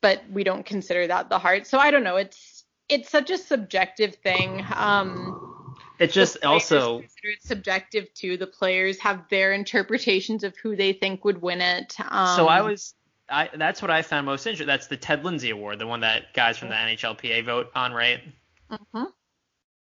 but 0.00 0.22
we 0.30 0.44
don't 0.44 0.64
consider 0.64 1.06
that 1.06 1.28
the 1.28 1.38
Hart. 1.38 1.66
So 1.66 1.78
I 1.78 1.90
don't 1.90 2.04
know. 2.04 2.16
It's 2.16 2.64
it's 2.88 3.10
such 3.10 3.30
a 3.30 3.38
subjective 3.38 4.14
thing. 4.16 4.64
Um, 4.74 5.76
It 5.98 6.12
just 6.12 6.42
also 6.44 7.00
consider 7.00 7.28
it 7.28 7.42
subjective 7.42 8.12
too. 8.14 8.38
The 8.38 8.46
players 8.46 8.98
have 9.00 9.28
their 9.28 9.52
interpretations 9.52 10.44
of 10.44 10.56
who 10.56 10.76
they 10.76 10.94
think 10.94 11.24
would 11.24 11.42
win 11.42 11.60
it. 11.60 11.94
Um, 12.00 12.36
so 12.36 12.48
I 12.48 12.62
was 12.62 12.94
I 13.30 13.50
that's 13.54 13.80
what 13.82 13.90
I 13.90 14.02
found 14.02 14.26
most 14.26 14.46
interesting. 14.46 14.66
That's 14.66 14.86
the 14.88 14.96
Ted 14.96 15.24
Lindsay 15.24 15.50
Award, 15.50 15.78
the 15.78 15.86
one 15.86 16.00
that 16.00 16.32
guys 16.34 16.58
from 16.58 16.68
the 16.68 16.74
NHLPA 16.74 17.44
vote 17.44 17.70
on, 17.74 17.92
right? 17.92 18.20
Mhm. 18.70 19.12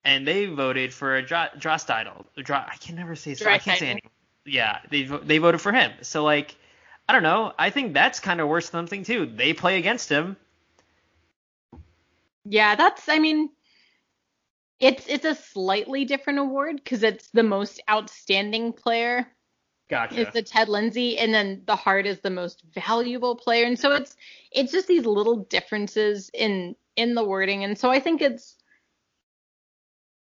And 0.04 0.28
they 0.28 0.46
voted 0.46 0.94
for 0.94 1.22
Draisaitl. 1.22 2.26
Dra- 2.38 2.70
I 2.72 2.78
can 2.78 2.96
never 2.96 3.16
say 3.16 3.32
his 3.32 3.42
I 3.42 3.58
can't 3.58 3.80
say 3.80 3.86
Draisaitl. 3.88 3.90
any. 3.92 4.02
Yeah, 4.46 4.80
they 4.90 5.04
they 5.04 5.38
voted 5.38 5.62
for 5.62 5.72
him. 5.72 5.92
So 6.02 6.24
like, 6.24 6.56
I 7.10 7.14
don't 7.14 7.24
know. 7.24 7.54
I 7.60 7.70
think 7.70 7.94
that's 7.94 8.20
kind 8.20 8.40
of 8.42 8.48
worse 8.48 8.70
than 8.70 8.80
something 8.80 9.04
too. 9.04 9.26
They 9.26 9.54
play 9.54 9.78
against 9.78 10.10
him. 10.10 10.38
Yeah, 12.46 12.76
that's. 12.76 13.10
I 13.10 13.20
mean, 13.20 13.50
it's 14.80 15.06
it's 15.08 15.26
a 15.26 15.36
slightly 15.36 16.06
different 16.06 16.40
award 16.40 16.78
because 16.78 17.04
it's 17.04 17.30
the 17.32 17.44
most 17.44 17.82
outstanding 17.90 18.74
player 18.74 19.28
Gotcha. 19.90 20.20
is 20.20 20.34
the 20.34 20.42
Ted 20.42 20.68
Lindsay, 20.68 21.18
and 21.18 21.34
then 21.34 21.64
the 21.66 21.76
Hart 21.76 22.06
is 22.06 22.20
the 22.20 22.30
most 22.30 22.62
valuable 22.74 23.36
player, 23.38 23.66
and 23.66 23.80
so 23.80 23.94
it's 23.94 24.16
it's 24.52 24.72
just 24.72 24.88
these 24.88 25.06
little 25.06 25.46
differences 25.46 26.30
in 26.34 26.76
in 26.98 27.16
the 27.16 27.24
wording, 27.24 27.64
and 27.64 27.78
so 27.78 27.90
I 27.90 28.02
think 28.02 28.22
it's 28.22 28.58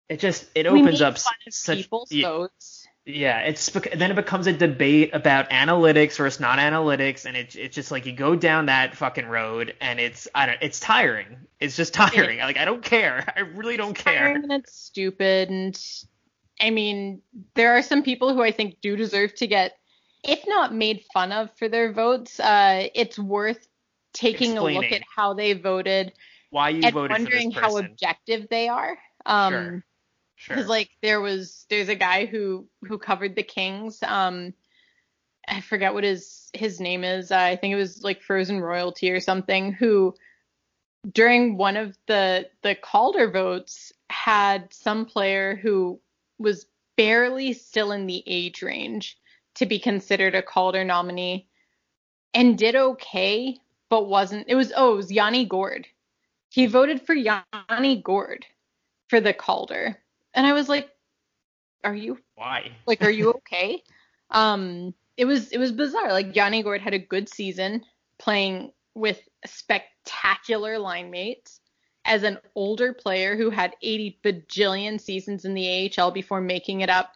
it 0.10 0.20
just 0.20 0.46
it 0.54 0.68
opens 0.68 1.02
up 1.02 1.18
such 1.50 1.78
people's 1.78 2.12
yeah, 2.12 2.28
votes. 2.28 2.88
yeah, 3.06 3.40
it's 3.40 3.68
then 3.70 4.12
it 4.12 4.16
becomes 4.16 4.46
a 4.46 4.54
debate 4.54 5.10
about 5.14 5.50
analytics 5.50 6.18
versus 6.18 6.40
non-analytics, 6.40 7.26
and 7.26 7.36
it, 7.36 7.56
it's 7.56 7.76
just 7.76 7.90
like 7.90 8.06
you 8.06 8.14
go 8.14 8.36
down 8.36 8.68
that 8.68 8.96
fucking 8.96 9.26
road, 9.26 9.76
and 9.82 10.00
it's 10.00 10.28
I 10.36 10.46
don't 10.46 10.60
it's 10.62 10.80
tiring. 10.80 11.36
It's 11.60 11.76
just 11.76 11.96
tiring. 11.96 12.38
Like 12.40 12.58
I 12.58 12.66
don't 12.66 12.84
care. 12.84 13.34
I 13.36 13.40
really 13.40 13.76
don't 13.76 13.96
care. 13.96 14.36
and 14.36 14.52
it's 14.52 14.78
stupid 14.78 15.50
and 15.50 15.76
I 16.60 16.70
mean 16.70 17.22
there 17.56 17.78
are 17.78 17.82
some 17.82 18.04
people 18.04 18.34
who 18.34 18.42
I 18.42 18.52
think 18.52 18.82
do 18.82 18.96
deserve 18.96 19.36
to 19.36 19.48
get 19.48 19.78
if 20.24 20.44
not 20.48 20.74
made 20.74 21.04
fun 21.14 21.32
of 21.32 21.50
for 21.58 21.70
their 21.70 21.92
votes 21.94 22.40
uh 22.40 22.88
it's 22.94 23.20
worth 23.20 23.68
taking 24.14 24.58
a 24.58 24.64
look 24.64 24.92
at 24.92 25.04
how 25.16 25.34
they 25.34 25.54
voted 25.54 26.14
Why 26.50 26.70
you 26.70 26.84
and 26.84 26.94
voted 26.94 27.12
wondering 27.12 27.52
how 27.52 27.78
objective 27.78 28.48
they 28.50 28.68
are 28.68 28.98
um 29.26 29.54
Sure. 29.54 29.84
Sure. 30.40 30.56
because 30.56 30.70
like 30.70 30.90
there 31.02 31.20
was 31.20 31.66
there's 31.70 31.90
a 31.90 31.96
guy 31.96 32.26
who 32.26 32.68
who 32.84 33.00
covered 33.00 33.36
the 33.36 33.44
Kings 33.44 34.04
um 34.04 34.54
I 35.48 35.62
forget 35.62 35.94
what 35.94 36.04
his 36.04 36.50
his 36.54 36.80
name 36.80 37.04
is. 37.04 37.32
I 37.32 37.56
think 37.56 37.72
it 37.72 37.78
was 37.78 38.04
like 38.04 38.22
Frozen 38.22 38.60
Royalty 38.60 39.12
or 39.12 39.20
something. 39.20 39.72
Who 39.72 40.14
during 41.10 41.58
one 41.58 41.78
of 41.78 41.98
the 42.08 42.50
the 42.64 42.76
Calder 42.76 43.32
votes 43.32 43.94
had 44.10 44.74
some 44.74 45.06
player 45.06 45.56
who 45.56 46.00
was 46.40 46.66
barely 46.96 47.54
still 47.54 47.92
in 47.92 48.08
the 48.08 48.24
age 48.26 48.62
range 48.62 49.18
to 49.56 49.66
be 49.66 49.80
considered 49.80 50.36
a 50.36 50.42
Calder 50.42 50.84
nominee 50.84 51.48
and 52.34 52.58
did 52.58 52.76
okay, 52.76 53.58
but 53.90 54.08
wasn't. 54.08 54.46
It 54.48 54.56
was 54.56 54.72
oh, 54.76 54.94
it 54.94 54.98
was 54.98 55.12
Yanni 55.12 55.46
Gourde. 55.46 55.88
He 56.50 56.68
voted 56.68 57.02
for 57.02 57.14
Yanni 57.14 58.02
Gourde 58.02 58.46
for 59.10 59.20
the 59.20 59.34
Calder, 59.34 59.98
and 60.34 60.46
I 60.46 60.54
was 60.54 60.70
like, 60.70 60.90
"Are 61.84 61.96
you 61.96 62.20
Why? 62.36 62.72
like, 62.86 63.02
are 63.02 63.10
you 63.10 63.32
okay? 63.38 63.82
um, 64.32 64.94
it 65.16 65.26
was 65.26 65.52
it 65.52 65.58
was 65.58 65.72
bizarre. 65.72 66.12
Like 66.12 66.36
Yanni 66.36 66.64
Gourde 66.64 66.82
had 66.82 66.94
a 66.94 67.00
good 67.00 67.30
season 67.30 67.84
playing 68.20 68.72
with 68.94 69.22
spectacular 69.46 70.80
line 70.80 71.10
mates 71.12 71.60
as 72.08 72.24
an 72.24 72.40
older 72.56 72.94
player 72.94 73.36
who 73.36 73.50
had 73.50 73.76
80 73.82 74.20
bajillion 74.24 75.00
seasons 75.00 75.46
in 75.46 75.54
the 75.54 75.92
AHL 75.98 76.10
before 76.12 76.42
making 76.42 76.82
it 76.82 76.90
up 76.90 77.14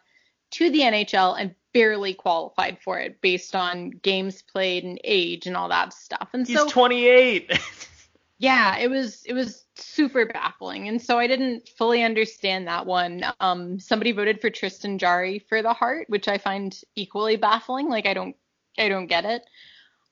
to 0.52 0.70
the 0.70 0.80
NHL 0.80 1.40
and 1.40 1.54
barely 1.72 2.12
qualified 2.12 2.78
for 2.80 2.98
it 2.98 3.20
based 3.22 3.56
on 3.56 3.90
games 3.90 4.42
played 4.42 4.84
and 4.84 5.00
age 5.02 5.46
and 5.46 5.56
all 5.56 5.68
that 5.70 5.94
stuff. 5.94 6.28
And 6.34 6.46
He's 6.46 6.58
so 6.58 6.68
28. 6.68 7.58
yeah, 8.38 8.76
it 8.76 8.88
was 8.88 9.24
it 9.24 9.32
was 9.32 9.64
super 9.74 10.26
baffling, 10.26 10.88
and 10.88 11.00
so 11.00 11.18
I 11.18 11.26
didn't 11.26 11.68
fully 11.78 12.02
understand 12.02 12.68
that 12.68 12.84
one. 12.84 13.24
Um, 13.40 13.80
somebody 13.80 14.12
voted 14.12 14.40
for 14.40 14.50
Tristan 14.50 14.98
Jarry 14.98 15.38
for 15.38 15.62
the 15.62 15.72
Hart, 15.72 16.10
which 16.10 16.28
I 16.28 16.36
find 16.36 16.78
equally 16.94 17.36
baffling. 17.36 17.88
Like 17.88 18.06
I 18.06 18.12
don't 18.12 18.36
I 18.78 18.88
don't 18.88 19.06
get 19.06 19.24
it. 19.24 19.42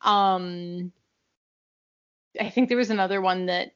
Um, 0.00 0.92
I 2.40 2.48
think 2.48 2.68
there 2.68 2.78
was 2.78 2.90
another 2.90 3.20
one 3.20 3.46
that 3.46 3.72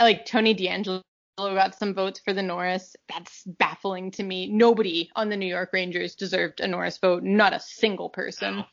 like 0.00 0.26
Tony 0.26 0.54
DeAngelo 0.54 1.02
got 1.38 1.78
some 1.78 1.94
votes 1.94 2.20
for 2.24 2.32
the 2.32 2.42
Norris. 2.42 2.94
That's 3.08 3.42
baffling 3.44 4.10
to 4.12 4.22
me. 4.22 4.48
Nobody 4.48 5.10
on 5.16 5.28
the 5.28 5.36
New 5.36 5.46
York 5.46 5.70
Rangers 5.72 6.14
deserved 6.14 6.60
a 6.60 6.68
Norris 6.68 6.98
vote. 6.98 7.22
Not 7.22 7.52
a 7.52 7.60
single 7.60 8.08
person. 8.10 8.56
No. 8.58 8.64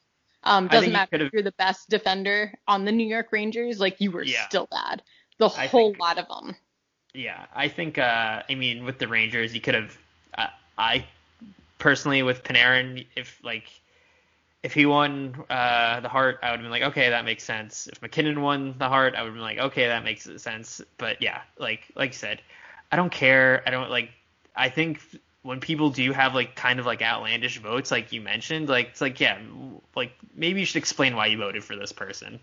Um, 0.44 0.68
doesn't 0.68 0.94
matter 0.94 1.18
if 1.18 1.34
you're 1.34 1.42
the 1.44 1.52
best 1.58 1.90
defender 1.90 2.54
on 2.68 2.86
the 2.86 2.92
New 2.92 3.06
York 3.06 3.28
Rangers. 3.32 3.80
Like 3.80 4.00
you 4.00 4.12
were 4.12 4.24
Yeah. 4.24 4.48
still 4.48 4.68
bad. 4.72 5.04
The 5.38 5.48
I 5.50 5.68
whole 5.68 5.90
think- 5.92 6.00
lot 6.00 6.18
of 6.18 6.28
them. 6.28 6.56
yeah, 7.14 7.46
I 7.54 7.68
think. 7.68 7.98
Uh, 7.98 8.44
I 8.50 8.56
mean, 8.56 8.86
with 8.86 9.00
the 9.00 9.08
Rangers, 9.08 9.54
you 9.54 9.62
could 9.62 9.76
have. 9.76 9.98
Uh, 10.38 10.48
I 10.78 11.06
personally, 11.78 12.24
with 12.24 12.44
Panarin, 12.44 13.06
if 13.16 13.38
like. 13.44 13.70
If 14.62 14.74
he 14.74 14.86
won 14.86 15.36
uh, 15.50 16.02
the 16.02 16.10
Hart, 16.10 16.40
I 16.44 16.52
would 16.52 16.60
have 16.60 16.66
been 16.66 16.72
like, 16.72 16.92
okay, 16.92 17.10
that 17.10 17.24
makes 17.24 17.46
sense. 17.46 17.88
If 17.88 18.02
MacKinnon 18.02 18.42
won 18.42 18.76
the 18.78 18.90
Hart, 18.90 19.16
I 19.16 19.22
would 19.22 19.28
have 19.28 19.36
been 19.36 19.42
like, 19.42 19.58
okay, 19.58 19.88
that 19.88 20.04
makes 20.04 20.30
sense. 20.42 20.82
But 20.98 21.22
yeah, 21.22 21.42
like 21.58 21.88
like 21.96 22.10
you 22.10 22.18
said, 22.18 22.42
I 22.92 22.96
don't 22.96 23.12
care. 23.12 23.64
I 23.66 23.72
don't 23.72 23.90
like. 23.90 24.10
I 24.56 24.70
think 24.70 25.00
when 25.44 25.60
people 25.60 25.90
do 25.90 26.12
have 26.12 26.36
like 26.36 26.56
kind 26.56 26.80
of 26.80 26.86
like 26.86 27.02
outlandish 27.02 27.60
votes, 27.60 27.92
like 27.92 28.12
you 28.12 28.22
mentioned, 28.22 28.68
like 28.68 28.90
it's 28.90 29.02
like 29.02 29.20
yeah, 29.20 29.40
like 29.96 30.12
maybe 30.36 30.60
you 30.60 30.66
should 30.66 30.78
explain 30.78 31.16
why 31.16 31.28
you 31.28 31.38
voted 31.38 31.64
for 31.64 31.76
this 31.76 31.92
person. 31.92 32.40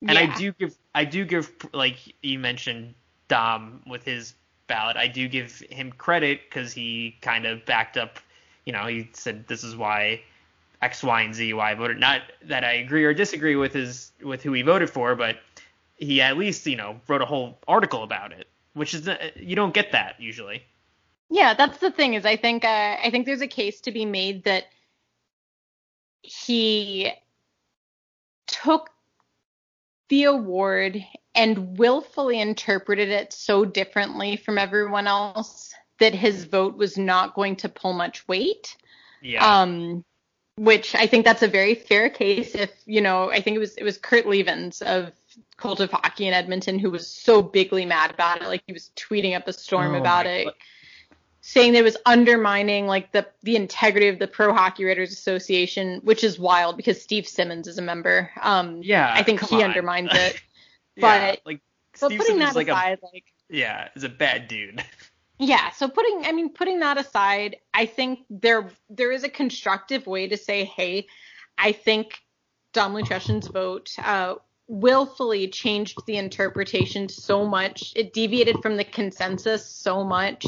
Yeah. 0.00 0.10
And 0.10 0.18
I 0.18 0.36
do 0.36 0.52
give 0.52 0.74
I 0.94 1.04
do 1.04 1.24
give 1.24 1.52
like 1.72 1.96
you 2.22 2.38
mentioned 2.38 2.94
Dom 3.28 3.82
with 3.86 4.04
his 4.04 4.34
ballot. 4.66 4.96
I 4.96 5.06
do 5.06 5.28
give 5.28 5.62
him 5.70 5.92
credit 5.92 6.40
because 6.48 6.72
he 6.72 7.16
kind 7.20 7.46
of 7.46 7.64
backed 7.64 7.96
up. 7.96 8.18
You 8.64 8.72
know, 8.72 8.86
he 8.86 9.08
said 9.12 9.46
this 9.46 9.62
is 9.62 9.76
why 9.76 10.22
X, 10.82 11.02
Y, 11.02 11.22
and 11.22 11.34
Z 11.34 11.52
why 11.54 11.70
I 11.70 11.74
voted. 11.74 11.98
Not 11.98 12.22
that 12.44 12.64
I 12.64 12.72
agree 12.72 13.04
or 13.04 13.14
disagree 13.14 13.56
with 13.56 13.72
his 13.72 14.12
with 14.20 14.42
who 14.42 14.52
he 14.52 14.62
voted 14.62 14.90
for, 14.90 15.14
but 15.14 15.38
he 15.96 16.20
at 16.20 16.36
least 16.36 16.66
you 16.66 16.76
know 16.76 17.00
wrote 17.08 17.22
a 17.22 17.26
whole 17.26 17.58
article 17.68 18.02
about 18.02 18.32
it, 18.32 18.48
which 18.74 18.92
is 18.92 19.06
uh, 19.08 19.30
you 19.36 19.54
don't 19.56 19.72
get 19.72 19.92
that 19.92 20.20
usually. 20.20 20.64
Yeah, 21.30 21.54
that's 21.54 21.78
the 21.78 21.90
thing 21.90 22.14
is 22.14 22.26
I 22.26 22.36
think 22.36 22.64
uh, 22.64 22.96
I 23.02 23.08
think 23.10 23.26
there's 23.26 23.40
a 23.40 23.46
case 23.46 23.80
to 23.82 23.92
be 23.92 24.04
made 24.04 24.44
that 24.44 24.64
he 26.22 27.12
took 28.46 28.90
the 30.08 30.24
award 30.24 31.02
and 31.34 31.78
willfully 31.78 32.40
interpreted 32.40 33.08
it 33.08 33.32
so 33.32 33.64
differently 33.64 34.36
from 34.36 34.58
everyone 34.58 35.06
else 35.06 35.72
that 36.00 36.14
his 36.14 36.44
vote 36.44 36.76
was 36.76 36.98
not 36.98 37.34
going 37.34 37.56
to 37.56 37.68
pull 37.68 37.92
much 37.92 38.26
weight. 38.28 38.76
Yeah. 39.22 39.62
Um, 39.62 40.04
which 40.56 40.94
I 40.94 41.06
think 41.06 41.24
that's 41.24 41.42
a 41.42 41.48
very 41.48 41.74
fair 41.74 42.08
case. 42.10 42.54
If 42.54 42.70
you 42.86 43.00
know, 43.00 43.30
I 43.30 43.40
think 43.40 43.56
it 43.56 43.60
was 43.60 43.76
it 43.76 43.84
was 43.84 43.98
Kurt 43.98 44.26
Leavins 44.26 44.82
of 44.82 45.12
Cult 45.56 45.80
of 45.80 45.90
Hockey 45.90 46.26
in 46.26 46.34
Edmonton 46.34 46.78
who 46.78 46.90
was 46.90 47.06
so 47.08 47.42
bigly 47.42 47.86
mad 47.86 48.10
about 48.12 48.42
it. 48.42 48.48
Like 48.48 48.62
he 48.66 48.72
was 48.72 48.90
tweeting 48.96 49.36
up 49.36 49.48
a 49.48 49.52
storm 49.52 49.94
Oh 49.94 49.98
about 49.98 50.26
it, 50.26 50.44
God. 50.44 50.54
saying 51.40 51.72
that 51.72 51.80
it 51.80 51.84
was 51.84 51.96
undermining 52.04 52.86
like 52.86 53.12
the 53.12 53.26
the 53.42 53.56
integrity 53.56 54.08
of 54.08 54.18
the 54.18 54.26
Pro 54.28 54.52
Hockey 54.52 54.84
Writers 54.84 55.12
Association, 55.12 56.00
which 56.04 56.22
is 56.24 56.38
wild 56.38 56.76
because 56.76 57.00
Steve 57.00 57.26
Simmons 57.26 57.66
is 57.66 57.78
a 57.78 57.82
member. 57.82 58.30
Um, 58.42 58.80
yeah. 58.82 59.12
I 59.14 59.22
think 59.22 59.40
he 59.40 59.56
on. 59.56 59.62
undermines 59.70 60.10
it. 60.12 60.40
yeah, 60.96 61.30
but- 61.30 61.40
like 61.46 61.60
But 62.00 62.08
putting 62.10 62.20
Simmons 62.26 62.40
that 62.40 62.50
is 62.50 62.56
like 62.56 62.68
aside, 62.68 62.98
like 63.02 63.24
yeah, 63.48 63.88
is 63.94 64.04
a 64.04 64.08
bad 64.08 64.48
dude. 64.48 64.82
Yeah, 65.44 65.70
so 65.70 65.88
putting 65.88 66.24
I 66.24 66.30
mean 66.30 66.50
putting 66.50 66.78
that 66.80 66.98
aside, 66.98 67.56
I 67.74 67.86
think 67.86 68.20
there 68.30 68.70
there 68.88 69.10
is 69.10 69.24
a 69.24 69.28
constructive 69.28 70.06
way 70.06 70.28
to 70.28 70.36
say, 70.36 70.64
hey, 70.64 71.08
I 71.58 71.72
think 71.72 72.22
Dom 72.72 72.94
Luszczyszyn's 72.94 73.48
vote 73.48 73.90
uh, 73.98 74.36
willfully 74.68 75.48
changed 75.48 75.98
the 76.06 76.16
interpretation 76.16 77.08
so 77.08 77.44
much, 77.44 77.92
it 77.96 78.12
deviated 78.12 78.58
from 78.62 78.76
the 78.76 78.84
consensus 78.84 79.66
so 79.66 80.04
much 80.04 80.46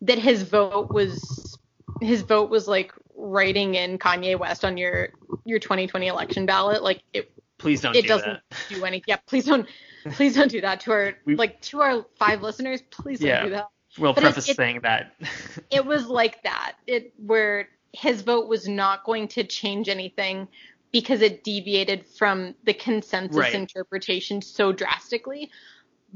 that 0.00 0.18
his 0.18 0.42
vote 0.42 0.92
was 0.92 1.56
his 2.00 2.22
vote 2.22 2.50
was 2.50 2.66
like 2.66 2.92
writing 3.14 3.76
in 3.76 3.96
Kanye 3.96 4.36
West 4.36 4.64
on 4.64 4.76
your 4.76 5.10
your 5.44 5.60
2020 5.60 6.08
election 6.08 6.46
ballot. 6.46 6.82
Like 6.82 7.04
it 7.12 7.32
Please 7.62 7.80
don't 7.80 7.92
do 7.94 8.00
that. 8.00 8.04
it 8.04 8.08
do 8.08 8.08
doesn't 8.08 8.40
that. 8.50 8.58
do 8.68 8.84
any. 8.84 9.02
Yeah, 9.06 9.16
please 9.26 9.44
don't 9.46 9.66
please 10.14 10.34
don't 10.34 10.50
do 10.50 10.60
that 10.60 10.80
to 10.80 10.92
our 10.92 11.14
We- 11.24 11.36
like 11.36 11.60
to 11.62 11.80
our 11.80 12.04
five 12.18 12.42
listeners. 12.42 12.82
Please 12.90 13.20
don't 13.20 13.28
Yeah. 13.28 13.44
do 13.44 13.50
that 13.50 13.68
We'll 13.98 14.14
But 14.14 14.22
preface 14.22 14.48
it- 14.48 14.56
saying 14.56 14.80
that. 14.82 15.14
it 15.70 15.84
was 15.84 16.06
like 16.06 16.42
that. 16.44 16.76
It 16.86 17.12
where 17.18 17.68
his 17.92 18.22
vote 18.22 18.48
was 18.48 18.66
not 18.66 19.04
going 19.04 19.28
to 19.28 19.44
change 19.44 19.88
anything 19.88 20.48
because 20.92 21.20
it 21.22 21.44
deviated 21.44 22.06
from 22.06 22.54
the 22.64 22.72
consensus 22.74 23.36
Right. 23.36 23.54
interpretation 23.54 24.40
so 24.42 24.72
drastically. 24.72 25.50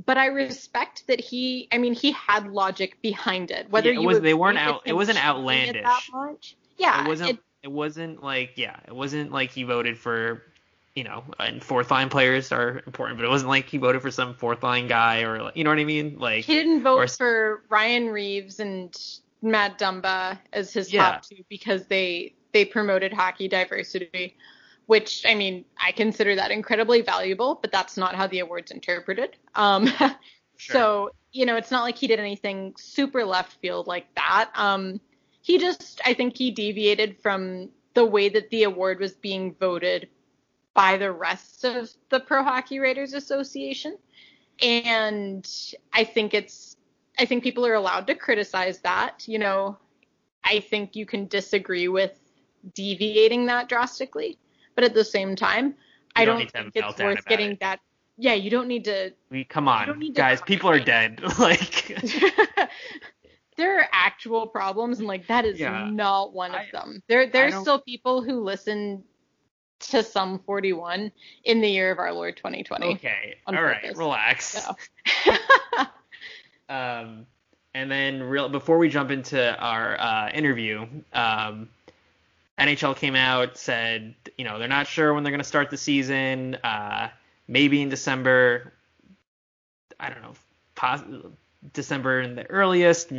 But 0.04 0.18
I 0.18 0.26
respect 0.26 1.06
that 1.06 1.20
he 1.20 1.68
I 1.70 1.78
mean 1.78 1.94
he 1.94 2.12
had 2.12 2.50
logic 2.50 3.00
behind 3.02 3.50
it. 3.50 3.70
Whether 3.70 3.92
Yeah, 3.92 3.98
it 3.98 4.02
you 4.02 4.06
was, 4.08 4.20
they 4.20 4.34
weren't 4.34 4.58
out- 4.58 4.82
it 4.86 4.92
wasn't 4.94 5.18
changing 5.18 5.76
it 5.76 5.82
that 5.82 5.84
outlandish. 5.84 6.10
much. 6.12 6.56
Yeah, 6.78 7.04
it 7.04 7.08
wasn't 7.08 7.30
it- 7.30 7.38
it 7.62 7.72
wasn't 7.72 8.22
like 8.22 8.52
yeah 8.56 8.76
it 8.86 8.94
wasn't 8.94 9.32
like 9.32 9.50
he 9.50 9.64
voted 9.64 9.98
for 9.98 10.42
you 10.96 11.04
know 11.04 11.22
and 11.38 11.62
fourth 11.62 11.90
line 11.90 12.08
players 12.08 12.50
are 12.50 12.82
important 12.86 13.18
but 13.18 13.24
it 13.24 13.28
wasn't 13.28 13.48
like 13.48 13.66
he 13.68 13.76
voted 13.78 14.02
for 14.02 14.10
some 14.10 14.34
fourth 14.34 14.62
line 14.62 14.88
guy 14.88 15.20
or 15.22 15.42
like, 15.42 15.56
you 15.56 15.62
know 15.62 15.70
what 15.70 15.78
i 15.78 15.84
mean 15.84 16.16
like 16.18 16.44
he 16.44 16.54
didn't 16.54 16.82
vote 16.82 16.96
or 16.96 17.06
for 17.06 17.62
Ryan 17.68 18.08
Reaves 18.08 18.58
and 18.58 18.96
Matt 19.42 19.78
Dumba 19.78 20.38
as 20.52 20.72
his 20.72 20.92
Yeah. 20.92 21.12
top 21.12 21.22
two 21.22 21.44
because 21.48 21.86
they 21.86 22.34
they 22.52 22.64
promoted 22.64 23.12
hockey 23.12 23.48
diversity, 23.48 24.34
which 24.86 25.24
I 25.26 25.34
mean 25.34 25.64
I 25.78 25.92
consider 25.92 26.34
that 26.36 26.50
incredibly 26.50 27.02
valuable, 27.02 27.56
but 27.60 27.70
that's 27.70 27.96
not 27.98 28.14
how 28.14 28.26
the 28.26 28.38
award's 28.40 28.70
interpreted. 28.70 29.36
Um, 29.54 29.88
Sure. 30.58 30.72
so 30.72 31.10
you 31.32 31.44
know 31.44 31.56
it's 31.56 31.70
not 31.70 31.82
like 31.82 31.96
he 31.98 32.06
did 32.06 32.18
anything 32.18 32.74
super 32.78 33.26
left 33.26 33.60
field 33.60 33.86
like 33.86 34.06
that. 34.14 34.50
Um, 34.54 35.00
he 35.42 35.58
just 35.58 36.00
I 36.06 36.14
think 36.14 36.38
he 36.38 36.50
deviated 36.50 37.20
from 37.20 37.68
the 37.92 38.06
way 38.06 38.30
that 38.30 38.48
the 38.48 38.62
award 38.62 38.98
was 39.00 39.12
being 39.12 39.54
voted 39.60 40.08
by 40.76 40.96
the 40.98 41.10
rest 41.10 41.64
of 41.64 41.90
the 42.10 42.20
Pro 42.20 42.44
Hockey 42.44 42.78
Writers 42.78 43.14
Association 43.14 43.96
and 44.62 45.46
I 45.92 46.04
think 46.04 46.32
it's 46.34 46.76
I 47.18 47.24
think 47.24 47.42
people 47.42 47.66
are 47.66 47.74
allowed 47.74 48.06
to 48.08 48.14
criticize 48.14 48.78
that. 48.80 49.26
You 49.26 49.38
know, 49.38 49.78
I 50.44 50.60
think 50.60 50.94
you 50.96 51.06
can 51.06 51.26
disagree 51.28 51.88
with 51.88 52.12
deviating 52.74 53.46
that 53.46 53.68
drastically, 53.68 54.38
but 54.74 54.84
at 54.84 54.94
the 54.94 55.04
same 55.04 55.34
time, 55.36 55.74
I 56.14 56.24
don't 56.24 56.34
don't, 56.34 56.38
need 56.44 56.50
to 56.52 56.58
have 56.58 56.66
a 56.66 56.70
think 56.70 56.86
it's 56.86 57.00
worth 57.00 57.26
getting 57.26 57.52
it. 57.52 57.60
that. 57.60 57.80
Yeah, 58.18 58.34
you 58.34 58.50
don't 58.50 58.68
need 58.68 58.84
to. 58.84 59.12
we 59.30 59.44
come 59.44 59.68
on 59.68 60.12
guys 60.12 60.40
people 60.40 60.70
are 60.70 60.80
dead 60.80 61.20
like 61.38 61.94
there 63.56 63.80
are 63.80 63.88
actual 63.92 64.46
problems, 64.46 64.98
and 64.98 65.08
like 65.08 65.26
that 65.26 65.44
is 65.44 65.58
Yeah. 65.58 65.88
not 65.90 66.32
one 66.32 66.50
of 66.52 66.60
I- 66.60 66.68
them. 66.72 67.02
There, 67.08 67.26
there's 67.26 67.52
don't- 67.52 67.62
still 67.62 67.80
people 67.80 68.22
who 68.22 68.40
listen 68.42 69.04
to 69.88 70.02
some 70.02 70.38
41 70.40 71.10
in 71.44 71.60
the 71.60 71.68
year 71.68 71.90
of 71.90 71.98
our 71.98 72.12
Lord 72.12 72.36
2020. 72.36 72.94
okay 72.94 73.36
all 73.46 73.54
right 73.54 73.82
purpose. 73.82 73.96
relax 73.96 74.64
So. 74.64 74.74
um 76.68 77.26
and 77.74 77.90
then 77.90 78.22
real 78.22 78.48
before 78.48 78.78
we 78.78 78.88
jump 78.88 79.10
into 79.10 79.56
our 79.58 80.00
uh, 80.00 80.30
interview 80.30 80.86
um 81.12 81.68
NHL 82.58 82.96
came 82.96 83.14
out 83.14 83.56
said 83.56 84.14
you 84.38 84.44
know 84.44 84.58
they're 84.58 84.68
not 84.68 84.86
sure 84.86 85.12
when 85.14 85.22
they're 85.22 85.32
going 85.32 85.38
to 85.40 85.44
start 85.44 85.70
the 85.70 85.76
season 85.76 86.56
uh 86.64 87.08
maybe 87.48 87.82
in 87.82 87.88
December 87.88 88.72
I 90.00 90.10
don't 90.10 90.22
know 90.22 90.34
pos- 90.74 91.04
December 91.72 92.20
in 92.20 92.34
the 92.34 92.48
earliest 92.50 93.12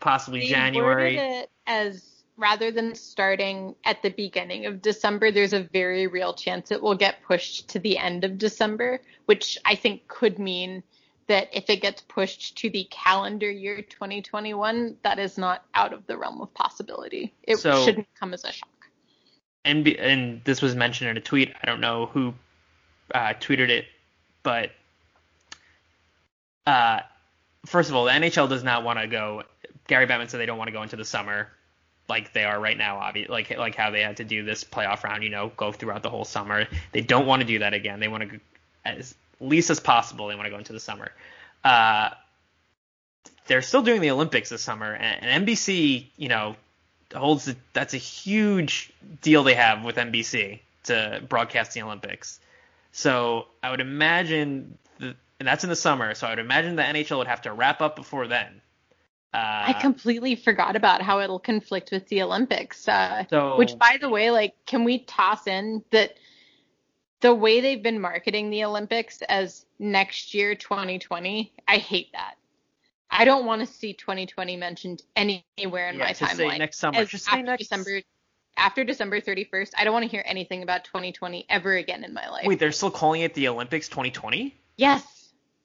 possibly 0.00 0.40
They 0.40 0.46
January 0.46 1.16
worded 1.16 1.42
it 1.42 1.50
as 1.66 2.17
rather 2.38 2.70
than 2.70 2.94
starting 2.94 3.74
at 3.84 4.00
the 4.00 4.10
beginning 4.10 4.64
of 4.64 4.80
December, 4.80 5.30
there's 5.32 5.52
a 5.52 5.64
very 5.64 6.06
real 6.06 6.32
chance 6.32 6.70
it 6.70 6.80
will 6.80 6.94
get 6.94 7.22
pushed 7.24 7.68
to 7.70 7.78
the 7.80 7.98
end 7.98 8.24
of 8.24 8.38
December, 8.38 9.00
which 9.26 9.58
I 9.64 9.74
think 9.74 10.06
could 10.08 10.38
mean 10.38 10.82
that 11.26 11.48
if 11.52 11.68
it 11.68 11.82
gets 11.82 12.00
pushed 12.02 12.56
to 12.58 12.70
the 12.70 12.84
calendar 12.90 13.50
year 13.50 13.82
2021, 13.82 14.96
that 15.02 15.18
is 15.18 15.36
not 15.36 15.64
out 15.74 15.92
of 15.92 16.06
the 16.06 16.16
realm 16.16 16.40
of 16.40 16.54
possibility. 16.54 17.34
It 17.42 17.56
So- 17.56 17.84
shouldn't 17.84 18.08
come 18.18 18.32
as 18.32 18.44
a 18.44 18.52
shock. 18.52 18.68
and 19.64 19.84
be, 19.84 19.98
and 19.98 20.42
this 20.44 20.62
was 20.62 20.74
mentioned 20.74 21.10
in 21.10 21.16
a 21.18 21.20
tweet. 21.20 21.52
I 21.60 21.66
don't 21.66 21.80
know 21.80 22.06
who 22.06 22.32
uh, 23.14 23.34
tweeted 23.34 23.68
it, 23.68 23.84
but 24.42 24.70
uh, 26.66 27.00
first 27.66 27.90
of 27.90 27.96
all, 27.96 28.04
the 28.04 28.12
NHL 28.12 28.48
does 28.48 28.62
not 28.62 28.84
want 28.84 28.98
to 29.00 29.06
go. 29.06 29.42
Gary 29.86 30.06
Bettman 30.06 30.30
said 30.30 30.38
they 30.40 30.46
don't 30.46 30.56
want 30.58 30.68
to 30.68 30.72
go 30.72 30.82
into 30.82 30.96
the 30.96 31.04
summer 31.04 31.48
like 32.08 32.32
they 32.32 32.44
are 32.44 32.58
right 32.58 32.76
now. 32.76 32.98
Obviously, 32.98 33.32
like 33.32 33.56
like 33.56 33.74
how 33.74 33.90
they 33.90 34.02
had 34.02 34.16
to 34.18 34.24
do 34.24 34.44
this 34.44 34.64
playoff 34.64 35.04
round. 35.04 35.22
You 35.22 35.30
know, 35.30 35.52
go 35.56 35.72
throughout 35.72 36.02
the 36.02 36.10
whole 36.10 36.24
summer. 36.24 36.66
They 36.92 37.00
don't 37.00 37.26
want 37.26 37.40
to 37.40 37.46
do 37.46 37.60
that 37.60 37.74
again. 37.74 38.00
They 38.00 38.08
want 38.08 38.30
to 38.30 38.40
as 38.84 39.14
least 39.40 39.70
as 39.70 39.80
possible. 39.80 40.28
They 40.28 40.34
want 40.34 40.46
to 40.46 40.50
go 40.50 40.58
into 40.58 40.72
the 40.72 40.80
summer. 40.80 41.10
Uh, 41.64 42.10
they're 43.46 43.62
still 43.62 43.82
doing 43.82 44.00
the 44.00 44.10
Olympics 44.10 44.50
this 44.50 44.62
summer, 44.62 44.92
and, 44.92 45.24
and 45.24 45.46
NBC, 45.46 46.06
you 46.16 46.28
know, 46.28 46.56
holds 47.14 47.46
the, 47.46 47.56
that's 47.72 47.94
a 47.94 47.98
huge 47.98 48.92
deal 49.22 49.42
they 49.42 49.54
have 49.54 49.82
with 49.82 49.96
NBC 49.96 50.60
to 50.84 51.22
broadcast 51.28 51.72
the 51.72 51.82
Olympics. 51.82 52.40
So 52.92 53.46
I 53.62 53.70
would 53.70 53.80
imagine, 53.80 54.76
the, 54.98 55.14
and 55.38 55.48
that's 55.48 55.64
in 55.64 55.70
the 55.70 55.76
summer. 55.76 56.14
So 56.14 56.26
I 56.26 56.30
would 56.30 56.38
imagine 56.38 56.76
the 56.76 56.82
NHL 56.82 57.18
would 57.18 57.26
have 57.26 57.42
to 57.42 57.52
wrap 57.52 57.80
up 57.80 57.96
before 57.96 58.26
then. 58.26 58.60
Uh, 59.34 59.64
I 59.66 59.72
completely 59.74 60.36
forgot 60.36 60.74
about 60.74 61.02
how 61.02 61.20
it'll 61.20 61.38
conflict 61.38 61.90
with 61.90 62.08
the 62.08 62.22
Olympics. 62.22 62.88
Uh, 62.88 63.24
so 63.28 63.58
Which, 63.58 63.78
by 63.78 63.98
the 64.00 64.08
way, 64.08 64.30
like, 64.30 64.54
can 64.64 64.84
we 64.84 65.00
toss 65.00 65.46
in 65.46 65.84
that 65.90 66.16
the 67.20 67.34
way 67.34 67.60
they've 67.60 67.82
been 67.82 68.00
marketing 68.00 68.48
the 68.48 68.64
Olympics 68.64 69.20
as 69.22 69.66
next 69.78 70.32
year 70.32 70.54
2020? 70.54 71.52
I 71.66 71.76
hate 71.76 72.12
that. 72.12 72.36
I 73.10 73.24
don't 73.24 73.44
want 73.44 73.60
to 73.60 73.66
see 73.66 73.92
2020 73.92 74.56
mentioned 74.56 75.02
anywhere 75.16 75.88
in 75.88 75.98
yeah, 75.98 76.04
my 76.04 76.12
just 76.12 76.36
say 76.36 76.58
next 76.58 76.78
summer. 76.78 76.98
As 76.98 77.08
Just 77.08 77.24
say 77.24 77.32
after 77.32 77.42
next. 77.42 77.62
December, 77.64 78.00
after 78.56 78.84
December 78.84 79.20
31st, 79.20 79.70
I 79.76 79.84
don't 79.84 79.92
want 79.92 80.04
to 80.04 80.10
hear 80.10 80.22
anything 80.26 80.62
about 80.62 80.84
2020 80.84 81.46
ever 81.48 81.76
again 81.76 82.04
in 82.04 82.12
my 82.12 82.28
life. 82.28 82.46
Wait, 82.46 82.58
they're 82.58 82.72
still 82.72 82.90
calling 82.90 83.22
it 83.22 83.34
the 83.34 83.48
Olympics 83.48 83.88
2020? 83.88 84.54
yes, 84.76 85.17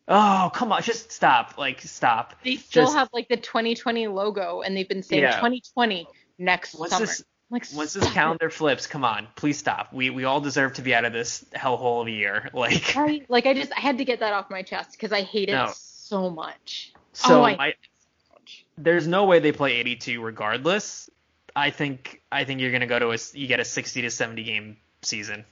Oh, 0.08 0.52
come 0.54 0.72
on, 0.72 0.82
just 0.82 1.12
stop. 1.12 1.58
Like, 1.58 1.82
stop. 1.82 2.36
they 2.44 2.58
still 2.58 2.84
Just- 2.86 2.96
have 2.96 3.10
like 3.14 3.30
the 3.30 3.38
2020 3.38 4.08
logo, 4.08 4.62
and 4.62 4.76
they've 4.76 4.88
been 4.88 5.04
saying 5.04 5.24
Yeah. 5.24 5.36
2020 5.38 6.08
next 6.38 6.76
Once 6.76 6.92
summer. 6.92 7.06
this 7.06 7.24
like, 7.50 7.64
once 7.74 7.94
this 7.94 8.04
stop 8.04 8.12
it. 8.12 8.14
calendar 8.14 8.50
flips, 8.50 8.88
come 8.88 9.06
on, 9.06 9.28
please 9.36 9.58
stop. 9.60 9.94
We 9.94 10.10
we 10.10 10.26
all 10.26 10.42
deserve 10.42 10.74
to 10.74 10.82
be 10.82 10.94
out 10.96 11.06
of 11.06 11.14
this 11.14 11.46
hellhole 11.56 12.02
of 12.02 12.08
a 12.08 12.12
year. 12.12 12.50
Like, 12.54 12.96
Right? 12.96 13.26
Like 13.30 13.46
I 13.46 13.54
just 13.54 13.72
I 13.72 13.80
had 13.80 14.00
to 14.00 14.06
get 14.06 14.20
that 14.20 14.34
off 14.34 14.50
my 14.50 14.62
chest 14.64 14.92
because 14.94 15.12
I 15.12 15.22
hate 15.22 15.50
it 15.50 15.54
No. 15.54 15.72
so 15.74 16.30
much. 16.30 16.92
so 17.14 17.42
oh, 17.42 17.44
I 17.46 17.56
my 17.56 17.66
hate 17.68 17.76
it 17.84 17.90
so 18.28 18.34
much. 18.34 18.66
there's 18.78 19.08
no 19.08 19.26
way 19.26 19.40
they 19.40 19.52
play 19.52 19.74
82 19.76 20.22
regardless. 20.22 21.10
I 21.56 21.70
think 21.70 22.22
I 22.32 22.44
think 22.44 22.60
you're 22.60 22.72
gonna 22.72 22.88
go 22.88 22.98
to 23.00 23.12
a 23.12 23.18
you 23.34 23.48
get 23.48 23.60
a 23.60 23.66
60 23.66 24.02
to 24.02 24.10
70 24.10 24.44
game 24.44 24.78
season. 25.04 25.46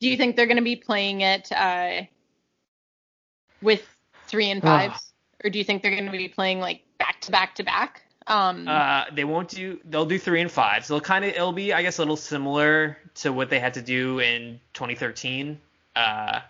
Do 0.00 0.08
you 0.08 0.16
think 0.16 0.34
they're 0.36 0.46
going 0.46 0.56
to 0.56 0.62
be 0.64 0.74
playing 0.74 1.20
it 1.20 1.52
uh, 1.52 2.02
with 3.62 3.82
three 4.26 4.50
and 4.50 4.62
fives, 4.62 5.12
or 5.44 5.50
do 5.50 5.58
you 5.58 5.64
think 5.64 5.82
they're 5.82 5.92
going 5.92 6.06
to 6.06 6.12
be 6.12 6.28
playing 6.28 6.60
like 6.60 6.82
back 6.98 7.20
to 7.22 7.30
back 7.30 7.54
to 7.56 7.62
back? 7.62 8.02
Um, 8.26 8.68
Uh, 8.68 9.04
they 9.12 9.24
won't 9.24 9.48
do. 9.48 9.80
They'll 9.84 10.06
do 10.06 10.18
three 10.18 10.40
and 10.40 10.50
fives. 10.50 10.86
So 10.86 10.94
they'll 10.94 11.00
kind 11.00 11.24
of. 11.24 11.32
It'll 11.32 11.52
be, 11.52 11.72
I 11.72 11.82
guess, 11.82 11.98
a 11.98 12.02
little 12.02 12.16
similar 12.16 12.96
to 13.16 13.32
what 13.32 13.50
they 13.50 13.58
had 13.58 13.74
to 13.74 13.82
do 13.82 14.20
in 14.20 14.60
2013. 14.74 15.60
Uh, 15.96 16.40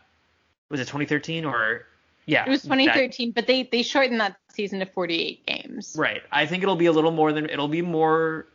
was 0.68 0.81
it 0.81 0.85
2013 0.85 1.44
or 1.44 1.87
Yeah, 2.27 2.44
It 2.46 2.51
was 2.51 2.62
that- 2.62 2.68
2013, 2.68 3.33
but 3.33 3.46
they 3.46 3.64
they 3.64 3.83
shortened 3.83 4.20
that 4.20 4.37
season 4.48 4.79
to 4.81 4.87
48 4.87 5.44
games. 5.46 5.94
Right. 5.98 6.22
I 6.31 6.46
think 6.46 6.62
it'll 6.62 6.77
be 6.77 6.87
a 6.87 6.92
little 6.92 7.11
more 7.11 7.33
than 7.33 7.48
it'll 7.51 7.68
be 7.68 7.83
more 7.83 8.46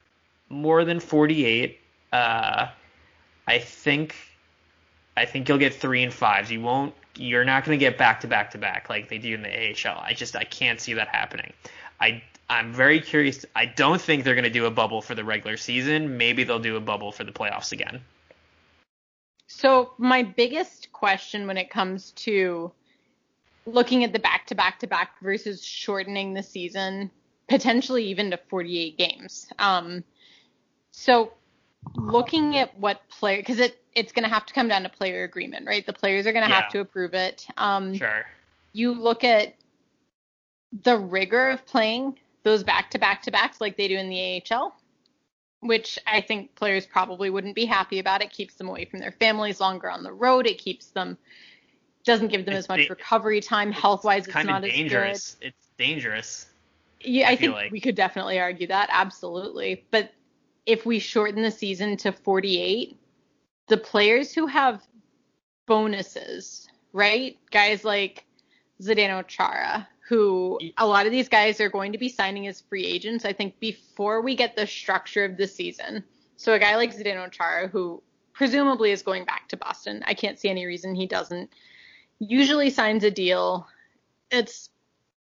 more 0.49 0.85
than 0.85 0.99
48. 0.99 1.77
Uh, 2.13 2.67
I 3.47 3.59
think 3.59 4.15
I 5.17 5.25
think 5.25 5.49
you'll 5.49 5.57
get 5.57 5.73
three 5.73 6.03
and 6.03 6.13
fives. 6.13 6.51
You 6.51 6.61
won't. 6.61 6.93
You're 7.17 7.45
not 7.45 7.65
going 7.65 7.77
to 7.77 7.83
get 7.83 7.97
back 7.97 8.21
to 8.21 8.27
back 8.27 8.51
to 8.51 8.57
back 8.57 8.89
like 8.89 9.09
they 9.09 9.17
do 9.17 9.33
in 9.33 9.41
the 9.41 9.49
AHL. 9.49 9.99
I 9.99 10.13
just 10.13 10.35
I 10.35 10.43
can't 10.43 10.79
see 10.79 10.93
that 10.93 11.07
happening. 11.07 11.53
I 11.99 12.21
I'm 12.49 12.71
very 12.71 13.01
curious. 13.01 13.45
I 13.55 13.65
don't 13.65 13.99
think 13.99 14.23
they're 14.23 14.35
going 14.35 14.43
to 14.43 14.49
do 14.49 14.65
a 14.65 14.71
bubble 14.71 15.01
for 15.01 15.15
the 15.15 15.23
regular 15.23 15.57
season. 15.57 16.17
Maybe 16.17 16.43
they'll 16.43 16.59
do 16.59 16.77
a 16.77 16.81
bubble 16.81 17.11
for 17.11 17.23
the 17.23 17.31
playoffs 17.31 17.71
again. 17.71 18.01
So 19.47 19.93
my 19.97 20.23
biggest 20.23 20.91
question 20.93 21.47
when 21.47 21.57
it 21.57 21.69
comes 21.69 22.11
to 22.11 22.71
looking 23.65 24.03
at 24.03 24.13
the 24.13 24.19
back 24.19 24.47
to 24.47 24.55
back 24.55 24.79
to 24.79 24.87
back 24.87 25.19
versus 25.21 25.63
shortening 25.63 26.33
the 26.33 26.43
season, 26.43 27.11
potentially 27.49 28.05
even 28.05 28.31
to 28.31 28.37
48 28.49 28.97
games. 28.97 29.47
Um, 29.59 30.03
so 30.91 31.33
looking 31.95 32.57
at 32.57 32.77
what 32.79 33.01
player, 33.09 33.37
because 33.37 33.59
it 33.59 33.81
it's 33.95 34.11
going 34.11 34.23
to 34.23 34.29
have 34.29 34.45
to 34.45 34.53
come 34.53 34.67
down 34.67 34.83
to 34.83 34.89
player 34.89 35.23
agreement, 35.23 35.65
right? 35.65 35.83
The 35.85 35.93
players 35.93 36.27
are 36.27 36.31
going 36.33 36.45
to 36.45 36.49
Yeah. 36.51 36.61
have 36.61 36.71
to 36.71 36.79
approve 36.81 37.15
it. 37.15 37.47
Um, 37.57 37.95
Sure. 37.95 38.25
you 38.73 38.93
look 38.93 39.23
at 39.23 39.55
the 40.83 40.97
rigor 40.97 41.49
of 41.49 41.65
playing 41.65 42.19
those 42.43 42.63
back 42.63 42.91
to 42.91 42.99
back 42.99 43.23
to 43.23 43.31
backs 43.31 43.59
like 43.59 43.75
they 43.75 43.87
do 43.87 43.97
in 43.97 44.09
the 44.09 44.19
AHL, 44.51 44.75
which 45.61 45.97
I 46.05 46.21
think 46.21 46.53
players 46.55 46.85
probably 46.85 47.29
wouldn't 47.31 47.55
be 47.55 47.65
happy 47.65 47.97
about. 47.99 48.21
It 48.21 48.31
keeps 48.31 48.53
them 48.55 48.69
away 48.69 48.85
from 48.85 48.99
their 48.99 49.11
families 49.13 49.59
longer 49.59 49.89
on 49.89 50.03
the 50.03 50.13
road. 50.13 50.45
It 50.45 50.59
keeps 50.59 50.87
them 50.87 51.17
doesn't 52.03 52.27
give 52.29 52.45
them 52.45 52.53
It's 52.53 52.65
as 52.65 52.69
much 52.69 52.81
da- 52.87 52.89
recovery 52.89 53.41
time 53.41 53.71
health 53.71 54.03
wise. 54.05 54.25
It's, 54.25 54.33
kind 54.33 54.47
not 54.47 54.63
of 54.63 54.69
as 54.69 54.75
dangerous. 54.75 55.37
It's 55.41 55.67
dangerous. 55.77 56.45
Yeah, 57.01 57.27
I, 57.27 57.31
I 57.31 57.35
think 57.35 57.53
like. 57.53 57.71
we 57.71 57.81
could 57.81 57.95
definitely 57.95 58.39
argue 58.39 58.67
that 58.67 58.89
absolutely. 58.91 59.85
But 59.91 60.13
if 60.67 60.85
we 60.85 60.99
shorten 60.99 61.41
the 61.41 61.49
season 61.49 61.95
to 61.97 62.11
48, 62.11 62.99
the 63.69 63.77
players 63.77 64.33
who 64.33 64.45
have 64.45 64.85
bonuses, 65.65 66.67
right? 66.91 67.37
Guys 67.51 67.85
like 67.85 68.25
Zdeno 68.81 69.25
Chara, 69.25 69.87
who 70.07 70.59
a 70.77 70.85
lot 70.85 71.05
of 71.05 71.13
these 71.13 71.29
guys 71.29 71.61
are 71.61 71.69
going 71.69 71.93
to 71.93 71.97
be 71.97 72.09
signing 72.09 72.47
as 72.47 72.61
free 72.61 72.85
agents, 72.85 73.23
I 73.23 73.31
think, 73.31 73.57
before 73.61 74.21
we 74.21 74.35
get 74.35 74.55
the 74.55 74.67
structure 74.67 75.23
of 75.23 75.37
the 75.37 75.47
season. 75.47 76.03
So 76.35 76.53
a 76.53 76.59
guy 76.59 76.75
like 76.75 76.95
Zdeno 76.95 77.31
Chara, 77.31 77.69
who 77.69 78.03
presumably 78.33 78.91
is 78.91 79.01
going 79.01 79.23
back 79.23 79.47
to 79.49 79.57
Boston, 79.57 80.03
I 80.05 80.13
can't 80.13 80.37
see 80.37 80.49
any 80.49 80.65
reason 80.65 80.93
he 80.93 81.07
doesn't, 81.07 81.49
usually 82.19 82.69
signs 82.69 83.05
a 83.05 83.11
deal. 83.11 83.67
It's 84.31 84.69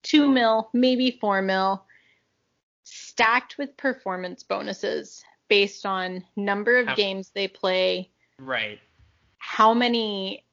two 0.03 0.27
mil, 0.27 0.69
maybe 0.73 1.17
four 1.21 1.41
mil, 1.41 1.85
stacked 2.83 3.57
with 3.57 3.77
performance 3.77 4.43
bonuses 4.43 5.23
based 5.49 5.85
on 5.85 6.23
number 6.35 6.77
of 6.77 6.87
How- 6.87 6.95
games 6.95 7.31
they 7.31 7.47
play, 7.47 8.09
Right. 8.39 8.79
how 9.37 9.73
many 9.73 10.45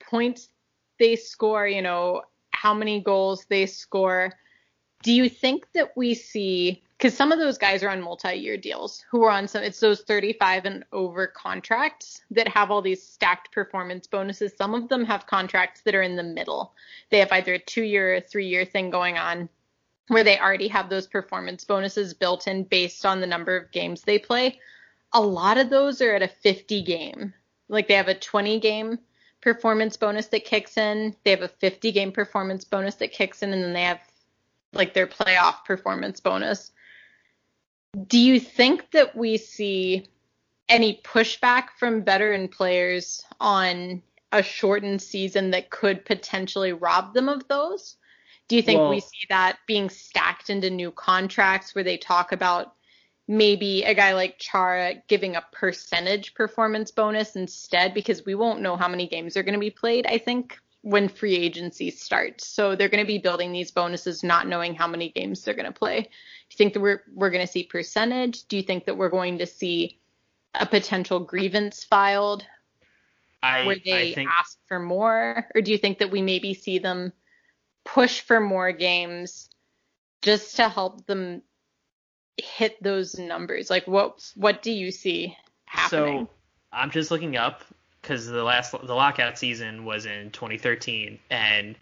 points 0.00 0.48
they 0.98 1.16
score, 1.16 1.66
you 1.66 1.82
know, 1.82 2.22
how 2.52 2.72
many 2.72 3.00
goals 3.00 3.44
they 3.46 3.66
score. 3.66 4.32
Do 5.02 5.12
you 5.12 5.28
think 5.28 5.70
that 5.72 5.96
we 5.96 6.14
see 6.14 6.80
because 6.96 7.16
some 7.16 7.32
of 7.32 7.38
those 7.38 7.58
guys 7.58 7.82
are 7.82 7.90
on 7.90 8.00
multi-year 8.00 8.56
deals 8.56 9.04
who 9.10 9.24
are 9.24 9.30
on 9.30 9.46
some 9.48 9.62
it's 9.62 9.80
those 9.80 10.02
35 10.02 10.64
and 10.64 10.84
over 10.92 11.26
contracts 11.26 12.22
that 12.30 12.48
have 12.48 12.70
all 12.70 12.80
these 12.80 13.02
stacked 13.02 13.52
performance 13.52 14.06
bonuses. 14.06 14.56
Some 14.56 14.72
of 14.74 14.88
them 14.88 15.04
have 15.04 15.26
contracts 15.26 15.82
that 15.82 15.94
are 15.94 16.02
in 16.02 16.16
the 16.16 16.22
middle. 16.22 16.72
They 17.10 17.18
have 17.18 17.32
either 17.32 17.54
a 17.54 17.58
2-year 17.58 18.14
or 18.16 18.20
3-year 18.20 18.64
thing 18.64 18.88
going 18.90 19.18
on 19.18 19.48
where 20.08 20.24
they 20.24 20.38
already 20.38 20.68
have 20.68 20.88
those 20.88 21.06
performance 21.06 21.64
bonuses 21.64 22.14
built 22.14 22.46
in 22.46 22.64
based 22.64 23.06
on 23.06 23.20
the 23.20 23.26
number 23.26 23.56
of 23.56 23.72
games 23.72 24.02
they 24.02 24.18
play. 24.18 24.60
A 25.12 25.20
lot 25.20 25.58
of 25.58 25.70
those 25.70 26.00
are 26.00 26.14
at 26.14 26.22
a 26.22 26.28
50 26.28 26.82
game. 26.82 27.32
Like 27.68 27.88
they 27.88 27.94
have 27.94 28.08
a 28.08 28.14
20 28.14 28.60
game 28.60 28.98
performance 29.40 29.96
bonus 29.96 30.26
that 30.28 30.44
kicks 30.44 30.76
in. 30.76 31.14
They 31.24 31.30
have 31.30 31.42
a 31.42 31.48
50 31.48 31.92
game 31.92 32.12
performance 32.12 32.64
bonus 32.64 32.96
that 32.96 33.12
kicks 33.12 33.42
in, 33.42 33.52
and 33.52 33.62
then 33.62 33.72
they 33.72 33.82
have 33.82 34.00
like 34.72 34.92
their 34.92 35.06
playoff 35.06 35.64
performance 35.64 36.20
bonus. 36.20 36.72
Do 38.06 38.18
you 38.18 38.40
think 38.40 38.90
that 38.90 39.14
we 39.14 39.36
see 39.36 40.08
any 40.68 41.00
pushback 41.04 41.68
from 41.78 42.04
veteran 42.04 42.48
players 42.48 43.22
on 43.40 44.02
a 44.32 44.42
shortened 44.42 45.00
season 45.00 45.52
that 45.52 45.70
could 45.70 46.04
potentially 46.04 46.72
rob 46.72 47.14
them 47.14 47.28
of 47.28 47.46
those? 47.46 47.96
Do 48.48 48.56
you 48.56 48.62
think 48.62 48.80
Well- 48.80 48.90
we 48.90 49.00
see 49.00 49.26
that 49.28 49.58
being 49.66 49.88
stacked 49.90 50.50
into 50.50 50.70
new 50.70 50.90
contracts 50.90 51.74
where 51.74 51.84
they 51.84 51.96
talk 51.96 52.32
about 52.32 52.74
maybe 53.26 53.84
a 53.84 53.94
guy 53.94 54.12
like 54.12 54.38
Chara 54.38 54.96
giving 55.08 55.36
a 55.36 55.44
percentage 55.52 56.34
performance 56.34 56.90
bonus 56.90 57.36
instead 57.36 57.94
because 57.94 58.24
we 58.26 58.34
won't 58.34 58.60
know 58.60 58.76
how 58.76 58.88
many 58.88 59.08
games 59.08 59.36
are 59.36 59.42
going 59.42 59.54
to 59.54 59.60
be 59.60 59.70
played, 59.70 60.06
I 60.06 60.18
think, 60.18 60.58
when 60.82 61.08
free 61.08 61.34
agency 61.34 61.90
starts. 61.90 62.46
So 62.46 62.76
they're 62.76 62.90
going 62.90 63.02
to 63.02 63.06
be 63.06 63.18
building 63.18 63.52
these 63.52 63.70
bonuses 63.70 64.22
not 64.22 64.46
knowing 64.46 64.74
how 64.74 64.86
many 64.86 65.08
games 65.08 65.42
they're 65.42 65.54
going 65.54 65.64
to 65.64 65.72
play. 65.72 66.02
Do 66.02 66.06
you 66.50 66.56
think 66.58 66.74
that 66.74 66.80
we're 66.80 67.02
we're 67.14 67.30
going 67.30 67.46
to 67.46 67.50
see 67.50 67.62
percentage? 67.62 68.44
Do 68.44 68.58
you 68.58 68.62
think 68.62 68.84
that 68.84 68.98
we're 68.98 69.08
going 69.08 69.38
to 69.38 69.46
see 69.46 69.98
a 70.54 70.66
potential 70.66 71.20
grievance 71.20 71.84
filed 71.84 72.46
I 73.42 73.66
where 73.66 73.76
they 73.82 74.10
I 74.10 74.14
think 74.14 74.30
ask 74.38 74.58
for 74.66 74.78
more 74.78 75.48
or 75.54 75.60
do 75.62 75.72
you 75.72 75.78
think 75.78 75.98
that 75.98 76.10
we 76.10 76.22
maybe 76.22 76.54
see 76.54 76.78
them 76.78 77.12
push 77.84 78.20
for 78.20 78.40
more 78.40 78.72
games 78.72 79.48
just 80.22 80.56
to 80.56 80.68
help 80.68 81.06
them 81.06 81.42
hit 82.36 82.82
those 82.82 83.18
numbers 83.18 83.70
like 83.70 83.86
what 83.86 84.28
what 84.34 84.62
do 84.62 84.72
you 84.72 84.90
see 84.90 85.36
happening 85.66 86.26
So 86.26 86.28
I'm 86.72 86.90
just 86.90 87.10
looking 87.10 87.36
up 87.36 87.62
because 88.00 88.26
the 88.26 88.42
last 88.42 88.72
the 88.72 88.94
lockout 88.94 89.38
season 89.38 89.84
was 89.84 90.06
in 90.06 90.30
2013, 90.30 91.18
and 91.30 91.76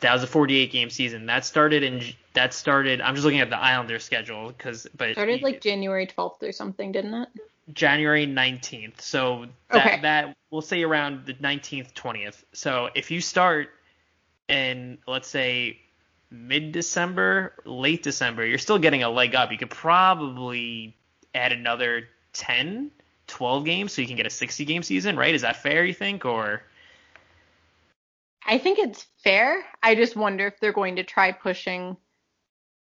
that 0.00 0.12
was 0.12 0.22
a 0.22 0.26
48 0.26 0.72
game 0.72 0.90
season. 0.90 1.26
That 1.26 1.44
started 1.44 1.82
in 1.82 2.02
that 2.34 2.54
started. 2.54 3.00
I'm 3.00 3.14
just 3.14 3.24
looking 3.24 3.40
at 3.40 3.50
the 3.50 3.58
Islanders 3.58 4.04
schedule 4.04 4.48
because 4.48 4.86
but 4.96 5.10
It 5.10 5.14
started 5.14 5.42
like 5.42 5.60
January 5.60 6.06
12th 6.06 6.42
or 6.42 6.52
something 6.52 6.92
didn't 6.92 7.14
it 7.14 7.28
January 7.72 8.26
19th. 8.26 9.00
So 9.00 9.46
that, 9.70 9.86
Okay. 9.86 10.00
that 10.02 10.36
we'll 10.50 10.62
say 10.62 10.82
around 10.82 11.26
the 11.26 11.34
19th, 11.34 11.92
20th. 11.94 12.42
So 12.52 12.88
if 12.94 13.10
you 13.10 13.20
start 13.20 13.70
in 14.52 14.98
let's 15.06 15.28
say 15.28 15.80
mid 16.30 16.72
December, 16.72 17.54
late 17.64 18.02
December, 18.02 18.46
you're 18.46 18.58
still 18.58 18.78
getting 18.78 19.02
a 19.02 19.10
leg 19.10 19.34
up. 19.34 19.50
You 19.50 19.58
could 19.58 19.70
probably 19.70 20.96
add 21.34 21.52
another 21.52 22.08
10, 22.34 22.90
12 23.26 23.64
games 23.64 23.92
so 23.92 24.02
you 24.02 24.08
can 24.08 24.16
get 24.16 24.26
a 24.26 24.30
60 24.30 24.64
game 24.64 24.82
season, 24.82 25.16
right? 25.16 25.34
Is 25.34 25.42
that 25.42 25.56
fair, 25.56 25.84
you 25.84 25.94
think? 25.94 26.24
Or 26.24 26.62
I 28.46 28.58
think 28.58 28.78
it's 28.78 29.06
fair 29.22 29.64
I 29.82 29.94
just 29.94 30.16
wonder 30.16 30.46
if 30.46 30.58
they're 30.60 30.72
going 30.72 30.96
to 30.96 31.04
try 31.04 31.32
pushing 31.32 31.96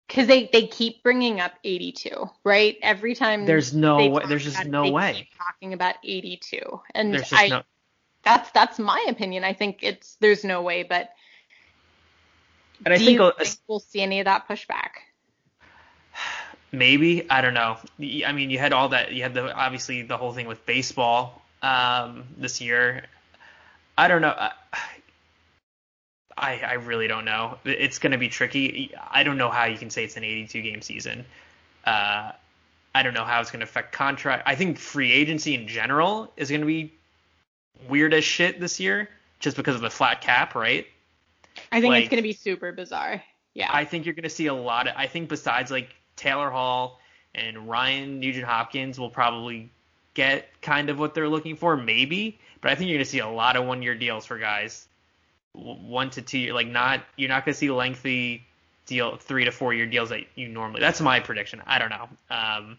because 0.06 0.26
they 0.26 0.48
they 0.52 0.66
keep 0.66 1.02
bringing 1.02 1.40
up 1.40 1.52
82 1.64 2.30
right 2.44 2.76
every 2.82 3.14
time 3.14 3.44
there's 3.44 3.74
no 3.74 4.08
way, 4.08 4.22
there's 4.28 4.44
just 4.44 4.56
about 4.56 4.66
it, 4.66 4.70
no 4.70 4.90
way. 4.90 5.28
talking 5.36 5.72
about 5.72 5.96
82 6.04 6.60
and 6.94 7.24
I 7.32 7.48
no 7.48 7.62
that's 8.22 8.50
that's 8.50 8.78
my 8.78 9.04
opinion 9.08 9.44
I 9.44 9.52
think 9.52 9.78
it's 9.82 10.16
there's 10.20 10.44
no 10.44 10.62
way 10.62 10.82
but 10.82 11.10
and 12.84 12.94
I 12.94 12.98
do 12.98 13.04
think, 13.04 13.20
a- 13.20 13.32
think 13.32 13.56
we'll 13.66 13.80
see 13.80 14.00
any 14.00 14.20
of 14.20 14.24
that 14.24 14.48
pushback 14.48 14.90
maybe 16.72 17.28
I 17.30 17.40
don't 17.40 17.54
know. 17.54 17.78
I 18.26 18.32
mean, 18.32 18.50
you 18.50 18.58
had 18.58 18.72
all 18.72 18.90
that. 18.90 19.12
You 19.12 19.22
had 19.22 19.34
the 19.34 19.54
obviously 19.54 20.02
the 20.02 20.16
whole 20.16 20.32
thing 20.32 20.46
with 20.46 20.64
baseball 20.66 21.42
um, 21.62 22.24
this 22.36 22.60
year. 22.60 23.04
I 23.96 24.08
don't 24.08 24.22
know. 24.22 24.34
I 24.36 24.52
I 26.36 26.60
I 26.60 26.72
really 26.74 27.08
don't 27.08 27.24
know. 27.24 27.58
It's 27.64 27.98
going 27.98 28.12
to 28.12 28.18
be 28.18 28.28
tricky. 28.28 28.92
I 29.10 29.24
don't 29.24 29.38
know 29.38 29.50
how 29.50 29.64
you 29.64 29.76
can 29.76 29.90
say 29.90 30.04
it's 30.04 30.16
an 30.16 30.24
82 30.24 30.62
game 30.62 30.82
season. 30.82 31.24
Uh, 31.84 32.32
I 32.94 33.02
don't 33.02 33.14
know 33.14 33.24
how 33.24 33.40
it's 33.40 33.50
going 33.50 33.60
to 33.60 33.64
affect 33.64 33.92
contract. 33.92 34.44
I 34.46 34.54
think 34.54 34.78
free 34.78 35.12
agency 35.12 35.54
in 35.54 35.68
general 35.68 36.32
is 36.36 36.48
going 36.48 36.60
to 36.60 36.66
be 36.66 36.92
weird 37.88 38.14
as 38.14 38.24
shit 38.24 38.60
this 38.60 38.78
year, 38.78 39.08
just 39.40 39.56
because 39.56 39.74
of 39.74 39.80
the 39.80 39.90
flat 39.90 40.20
cap, 40.20 40.54
right? 40.54 40.86
I 41.72 41.80
think 41.80 41.92
Like- 41.92 42.04
it's 42.04 42.10
going 42.10 42.22
to 42.22 42.28
be 42.28 42.32
super 42.32 42.72
bizarre 42.72 43.22
yeah 43.54 43.68
I 43.72 43.84
think 43.84 44.06
you're 44.06 44.14
going 44.14 44.22
to 44.22 44.30
see 44.30 44.46
a 44.46 44.54
lot 44.54 44.86
of. 44.86 44.94
I 44.96 45.06
think 45.06 45.28
besides 45.28 45.70
like 45.70 45.90
Taylor 46.16 46.50
Hall 46.50 47.00
and 47.34 47.68
Ryan 47.68 48.20
Nugent 48.20 48.46
Hopkins 48.46 48.98
will 48.98 49.10
probably 49.10 49.70
get 50.14 50.48
kind 50.62 50.90
of 50.90 50.98
what 50.98 51.14
they're 51.14 51.28
looking 51.28 51.56
for, 51.56 51.76
maybe. 51.76 52.38
But 52.60 52.70
I 52.70 52.74
think 52.74 52.88
you're 52.88 52.96
going 52.96 53.04
to 53.04 53.10
see 53.10 53.20
a 53.20 53.28
lot 53.28 53.56
of 53.56 53.64
one 53.64 53.82
year 53.82 53.94
deals 53.94 54.26
for 54.26 54.38
guys, 54.38 54.86
one 55.52 56.10
to 56.10 56.22
two 56.22 56.38
year. 56.38 56.54
Like 56.54 56.68
not 56.68 57.00
you're 57.16 57.28
not 57.28 57.44
going 57.44 57.52
to 57.52 57.58
see 57.58 57.70
lengthy 57.70 58.46
deal 58.86 59.16
three 59.16 59.44
to 59.44 59.52
four 59.52 59.74
year 59.74 59.86
deals 59.86 60.10
that 60.10 60.20
you 60.36 60.48
normally. 60.48 60.80
That's 60.80 61.00
my 61.00 61.20
prediction. 61.20 61.62
I 61.66 61.78
don't 61.78 61.90
know. 61.90 62.08
Um, 62.30 62.78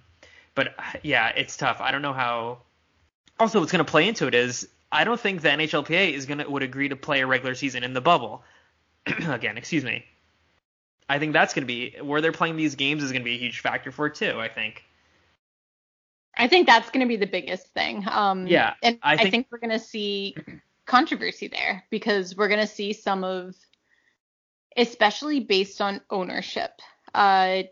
but 0.56 0.76
yeah, 1.04 1.30
it's 1.30 1.58
tough. 1.58 1.82
I 1.82 1.92
don't 1.92 2.02
know 2.02 2.14
how. 2.14 2.60
Also, 3.40 3.60
what's 3.60 3.72
going 3.72 3.86
to 3.86 3.90
play 3.90 4.08
into 4.08 4.28
it 4.28 4.36
is 4.36 4.68
I 4.92 5.04
don't 5.04 5.20
think 5.20 5.42
the 5.42 5.50
NHLPA 5.50 6.14
is 6.14 6.26
going 6.26 6.40
to 6.40 6.50
would 6.50 6.64
agree 6.64 6.90
to 6.90 6.96
play 6.96 7.22
a 7.22 7.28
regular 7.28 7.56
season 7.56 7.84
in 7.84 7.94
the 7.94 8.02
bubble. 8.02 8.44
again, 9.28 9.58
excuse 9.58 9.84
me. 9.84 10.06
I 11.08 11.18
think 11.20 11.34
that's 11.34 11.54
going 11.54 11.64
to 11.64 11.68
be 11.68 11.96
where 12.02 12.22
they're 12.22 12.32
playing 12.32 12.56
these 12.56 12.76
games 12.76 13.04
is 13.04 13.12
going 13.12 13.22
to 13.22 13.26
be 13.26 13.36
a 13.36 13.40
huge 13.40 13.62
factor 13.62 13.92
for 13.92 14.06
it 14.08 14.16
too. 14.16 14.40
I 14.40 14.48
think. 14.48 14.84
I 16.38 16.48
think 16.48 16.68
that's 16.68 16.90
going 16.92 17.02
to 17.06 17.08
be 17.08 17.18
the 17.18 17.28
biggest 17.28 17.68
thing. 17.74 18.06
Um, 18.10 18.48
Yeah, 18.48 18.74
and 18.84 19.00
I 19.02 19.14
I 19.14 19.18
think- 19.18 19.32
think, 19.32 19.48
we're 19.52 19.58
going 19.58 19.72
to 19.72 19.80
see 19.80 20.36
controversy 20.86 21.48
there 21.48 21.84
because 21.90 22.36
we're 22.38 22.48
going 22.48 22.60
to 22.62 22.68
see 22.68 22.94
some 22.94 23.24
of, 23.24 23.56
especially 24.78 25.40
based 25.40 25.82
on 25.82 26.02
ownership. 26.10 26.72
Uh, 27.14 27.64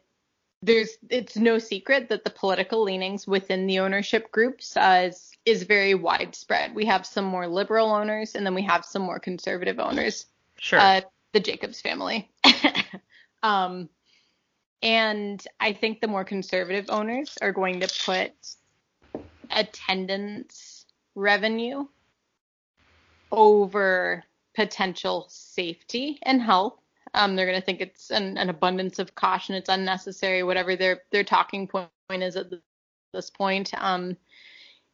there's 0.64 0.90
it's 1.10 1.38
no 1.38 1.60
secret 1.60 2.10
that 2.10 2.24
the 2.24 2.32
political 2.32 2.82
leanings 2.82 3.28
within 3.28 3.68
the 3.68 3.80
ownership 3.80 4.32
groups 4.32 4.76
uh, 4.76 5.04
is, 5.10 5.32
is 5.46 5.64
very 5.64 5.94
widespread. 5.94 6.74
We 6.74 6.86
have 6.86 7.06
some 7.06 7.26
more 7.26 7.48
liberal 7.48 7.92
owners 7.92 8.34
and 8.34 8.44
then 8.44 8.56
we 8.56 8.64
have 8.64 8.84
some 8.84 9.04
more 9.04 9.20
conservative 9.20 9.80
owners 9.80 10.26
Sure. 10.58 10.80
uh, 10.80 11.02
the 11.38 11.44
Jacobs 11.44 11.80
family. 11.82 12.32
um, 13.44 13.90
and 14.82 15.46
I 15.60 15.74
think 15.74 16.02
the 16.02 16.08
more 16.08 16.24
conservative 16.24 16.86
owners 16.90 17.38
are 17.44 17.52
going 17.52 17.80
to 17.82 18.02
put 18.06 18.32
attendance 19.52 20.86
revenue 21.14 21.86
over 23.32 24.24
potential 24.56 25.28
safety 25.30 26.18
and 26.24 26.42
health. 26.42 26.80
Um, 27.14 27.36
they're 27.36 27.46
going 27.46 27.60
to 27.60 27.66
think 27.66 27.82
it's 27.82 28.10
an, 28.10 28.38
an 28.40 28.50
abundance 28.50 28.98
of 28.98 29.14
caution, 29.14 29.54
it's 29.54 29.70
unnecessary, 29.70 30.42
whatever 30.42 30.76
their 30.76 31.04
their 31.12 31.24
talking 31.24 31.68
point 31.68 31.90
is 32.10 32.36
at 32.36 32.48
this 33.14 33.30
point. 33.30 33.74
Um, 33.78 34.18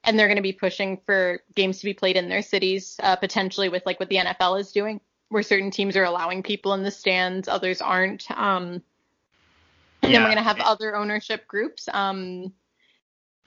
and 0.03 0.19
they're 0.19 0.27
going 0.27 0.35
to 0.35 0.41
be 0.41 0.51
pushing 0.51 0.99
for 1.05 1.39
games 1.55 1.79
to 1.79 1.85
be 1.85 1.93
played 1.93 2.17
in 2.17 2.27
their 2.27 2.41
cities, 2.41 2.97
uh, 3.01 3.15
potentially 3.15 3.69
with 3.69 3.85
like 3.85 4.01
what 4.01 4.09
the 4.09 4.17
NFL 4.17 4.59
is 4.59 4.73
doing, 4.73 4.99
where 5.33 5.41
certain 5.41 5.71
teams 5.71 5.97
are 5.97 6.03
allowing 6.03 6.43
people 6.43 6.75
in 6.75 6.83
the 6.83 6.91
stands, 6.91 7.47
others 7.47 7.81
aren't. 7.81 8.29
Um, 8.29 8.83
and 10.03 10.13
then 10.13 10.21
we're 10.21 10.27
going 10.27 10.37
to 10.37 10.43
have 10.43 10.59
other 10.59 10.95
ownership 10.95 11.47
groups. 11.47 11.89
Um, 11.91 12.53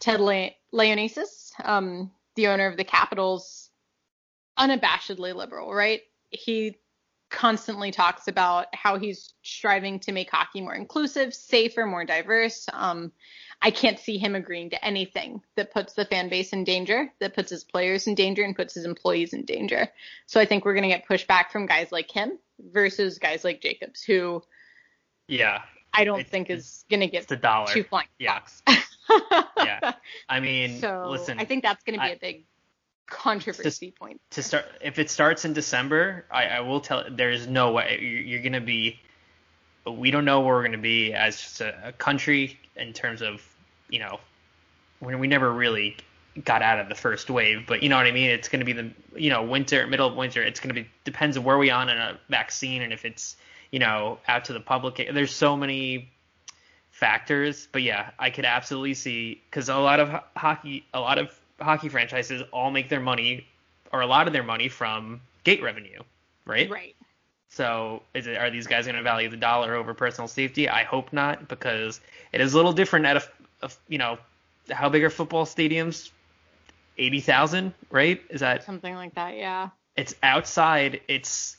Ted 0.01 0.21
Le- 0.21 0.51
Leonesis, 0.75 1.53
um, 1.65 2.11
the 2.35 2.49
owner 2.49 2.67
of 2.67 2.77
the 2.77 2.83
Capitals, 2.83 3.71
unabashedly 4.59 5.33
liberal, 5.33 5.73
right? 5.73 6.01
He 6.31 6.77
constantly 7.31 7.93
talks 7.93 8.27
about 8.27 8.67
how 8.75 8.99
he's 8.99 9.35
striving 9.43 10.01
to 10.01 10.11
make 10.11 10.29
hockey 10.29 10.63
more 10.63 10.75
inclusive, 10.75 11.35
safer, 11.35 11.87
more 11.87 12.05
diverse. 12.05 12.69
Um, 12.73 13.13
I 13.63 13.71
can't 13.71 13.99
see 13.99 14.19
him 14.19 14.35
agreeing 14.35 14.71
to 14.71 14.85
anything 14.85 15.43
that 15.57 15.73
puts 15.73 15.95
the 15.95 16.05
fan 16.05 16.29
base 16.29 16.53
in 16.53 16.65
danger, 16.65 17.13
that 17.21 17.35
puts 17.35 17.51
his 17.51 17.65
players 17.65 18.07
in 18.07 18.15
danger, 18.15 18.43
and 18.45 18.55
puts 18.55 18.75
his 18.75 18.85
employees 18.85 19.33
in 19.33 19.45
danger. 19.45 19.89
So 20.27 20.41
I 20.41 20.45
think 20.47 20.65
we're 20.65 20.75
going 20.75 20.89
to 20.89 20.89
get 20.89 21.09
pushback 21.09 21.51
from 21.51 21.67
guys 21.67 21.91
like 21.91 22.11
him 22.11 22.39
versus 22.73 23.19
guys 23.19 23.45
like 23.45 23.61
Jacobs, 23.61 24.03
who 24.03 24.43
yeah. 25.29 25.63
I 25.93 26.05
don't 26.05 26.27
think 26.27 26.51
is 26.51 26.85
going 26.91 27.01
to 27.01 27.07
get 27.07 27.27
the 27.29 27.37
dollar. 27.37 27.73
two 27.73 27.83
flying 27.83 28.09
Yeah. 28.19 28.41
Yeah. 29.57 29.93
I 30.29 30.41
mean, 30.41 30.81
So 30.81 31.07
listen. 31.11 31.39
I 31.39 31.45
think 31.45 31.63
that's 31.63 31.83
going 31.85 31.99
to 31.99 32.05
be 32.05 32.11
I- 32.11 32.15
a 32.15 32.19
big 32.19 32.45
controversy 33.09 33.93
point. 33.93 34.21
to 34.31 34.43
start 34.43 34.65
if 34.81 34.99
it 34.99 35.11
starts 35.11 35.45
in 35.45 35.53
December, 35.53 36.27
I, 36.31 36.47
I 36.47 36.61
will 36.61 36.81
tell 36.81 37.05
there's 37.11 37.47
no 37.47 37.73
way 37.73 37.99
you're, 38.01 38.21
you're 38.21 38.43
gonna 38.43 38.61
be. 38.61 39.01
We 39.87 40.11
don't 40.11 40.25
know 40.25 40.41
where 40.41 40.55
we're 40.55 40.65
gonna 40.65 40.79
be 40.79 41.13
as 41.13 41.61
a, 41.61 41.89
a 41.89 41.93
country 41.93 42.59
in 42.77 42.93
terms 42.93 43.23
of 43.23 43.43
you 43.89 44.01
know, 44.01 44.19
we, 45.01 45.15
we 45.15 45.27
never 45.27 45.53
really 45.53 45.97
got 46.45 46.61
out 46.63 46.79
of 46.79 46.89
the 46.89 46.95
first 46.95 47.31
wave, 47.31 47.65
but 47.67 47.83
you 47.83 47.89
know 47.89 47.97
what 47.97 48.07
I 48.07 48.13
mean. 48.13 48.31
It's 48.31 48.49
gonna 48.49 48.65
be 48.65 48.73
the 48.73 48.91
you 49.15 49.31
know 49.31 49.43
winter, 49.43 49.87
middle 49.87 50.09
of 50.09 50.17
winter. 50.17 50.43
It's 50.43 50.61
gonna 50.61 50.75
be 50.75 50.89
depends 51.05 51.37
on 51.37 51.45
where 51.45 51.59
we 51.59 51.71
on 51.71 51.89
in 51.89 51.99
a 51.99 52.19
vaccine 52.29 52.83
and 52.83 52.93
if 52.93 53.05
it's 53.05 53.37
you 53.71 53.79
know 53.79 54.19
out 54.29 54.45
to 54.47 54.53
the 54.53 54.61
public. 54.61 55.09
There's 55.13 55.35
so 55.35 55.57
many 55.57 56.11
factors, 56.91 57.69
but 57.73 57.83
yeah, 57.83 58.11
I 58.19 58.31
could 58.31 58.45
absolutely 58.45 58.95
see 58.95 59.43
because 59.51 59.69
a 59.69 59.77
lot 59.77 60.01
of 60.01 60.09
ho- 60.09 60.25
hockey, 60.37 60.87
a 60.95 61.01
lot 61.01 61.19
of 61.19 61.39
hockey 61.61 61.89
franchises 61.89 62.43
all 62.53 62.71
make 62.71 62.89
their 62.89 63.01
money 63.01 63.47
or 63.93 64.01
a 64.01 64.07
lot 64.07 64.27
of 64.27 64.33
their 64.33 64.43
money 64.43 64.69
from 64.69 65.21
gate 65.45 65.63
revenue, 65.63 66.01
right? 66.45 66.69
Right. 66.71 66.96
So 67.49 68.03
is 68.15 68.27
it, 68.27 68.37
are 68.37 68.51
these 68.51 68.67
guys 68.67 68.87
going 68.87 68.97
to 68.97 69.03
value 69.03 69.29
the 69.29 69.37
dollar 69.37 69.75
over 69.75 69.95
personal 69.95 70.29
safety? 70.29 70.69
I 70.69 70.85
hope 70.85 71.13
not, 71.13 71.49
because 71.49 72.01
it 72.33 72.41
is 72.41 72.53
a 72.53 72.57
little 72.57 72.73
different 72.73 73.07
at 73.07 73.17
a, 73.17 73.23
a 73.63 73.71
you 73.89 73.99
know, 73.99 74.19
how 74.71 74.89
big 74.89 75.05
are 75.05 75.11
football 75.11 75.47
stadiums? 75.47 76.11
Eighty 76.99 77.21
thousand, 77.21 77.75
right? 77.91 78.23
Is 78.31 78.41
that 78.41 78.65
Something 78.65 78.95
like 78.95 79.15
that, 79.17 79.37
yeah. 79.37 79.69
it's 79.97 80.15
outside. 80.23 81.03
It's 81.09 81.57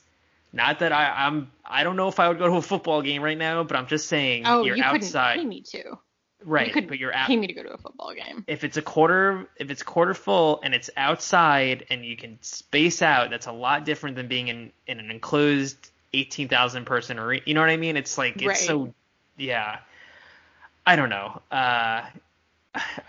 not 0.52 0.80
that 0.80 0.92
I, 0.92 1.26
I'm. 1.28 1.52
I 1.64 1.84
don't 1.84 1.96
know 1.96 2.08
if 2.08 2.20
I 2.20 2.28
would 2.28 2.40
go 2.40 2.48
to 2.48 2.56
a 2.56 2.62
football 2.62 3.04
game 3.04 3.22
right 3.22 3.38
now, 3.38 3.64
but 3.64 3.78
I'm 3.78 3.86
just 3.86 4.08
saying 4.08 4.44
Oh, 4.48 4.64
you're 4.64 4.78
you 4.78 4.84
outside, 4.84 5.36
couldn't 5.36 5.50
pay 5.52 5.56
me 5.56 5.62
to. 5.62 6.00
Right? 6.44 6.68
you 6.68 6.74
could 6.74 6.88
but 6.88 7.00
you're 7.00 7.14
out. 7.14 7.28
pay 7.28 7.36
me 7.36 7.48
to 7.48 7.54
go 7.54 7.64
to 7.64 7.72
a 7.74 7.78
football 7.78 8.14
game. 8.14 8.44
if 8.48 8.64
it's 8.64 8.78
a 8.78 8.82
quarter 8.82 9.48
if 9.58 9.70
it's 9.72 9.84
quarter 9.84 10.14
full 10.14 10.60
and 10.64 10.74
it's 10.74 10.90
outside 10.98 11.86
and 11.90 12.06
you 12.06 12.16
can 12.16 12.38
space 12.42 13.02
out 13.02 13.30
that's 13.30 13.48
a 13.48 13.52
lot 13.52 13.86
different 13.86 14.16
than 14.16 14.28
being 14.28 14.48
in 14.48 14.72
in 14.88 15.00
an 15.00 15.10
enclosed 15.12 15.90
18,000 16.14 16.86
person 16.86 17.20
arena 17.20 17.42
you 17.46 17.54
know 17.54 17.62
what 17.62 17.70
I 17.70 17.78
mean 17.78 17.98
it's 17.98 18.18
like 18.18 18.36
it's 18.38 18.46
Right. 18.46 18.58
so 18.58 18.94
yeah 19.38 19.80
I 20.86 20.96
don't 20.96 21.10
know 21.10 21.42
uh 21.52 22.04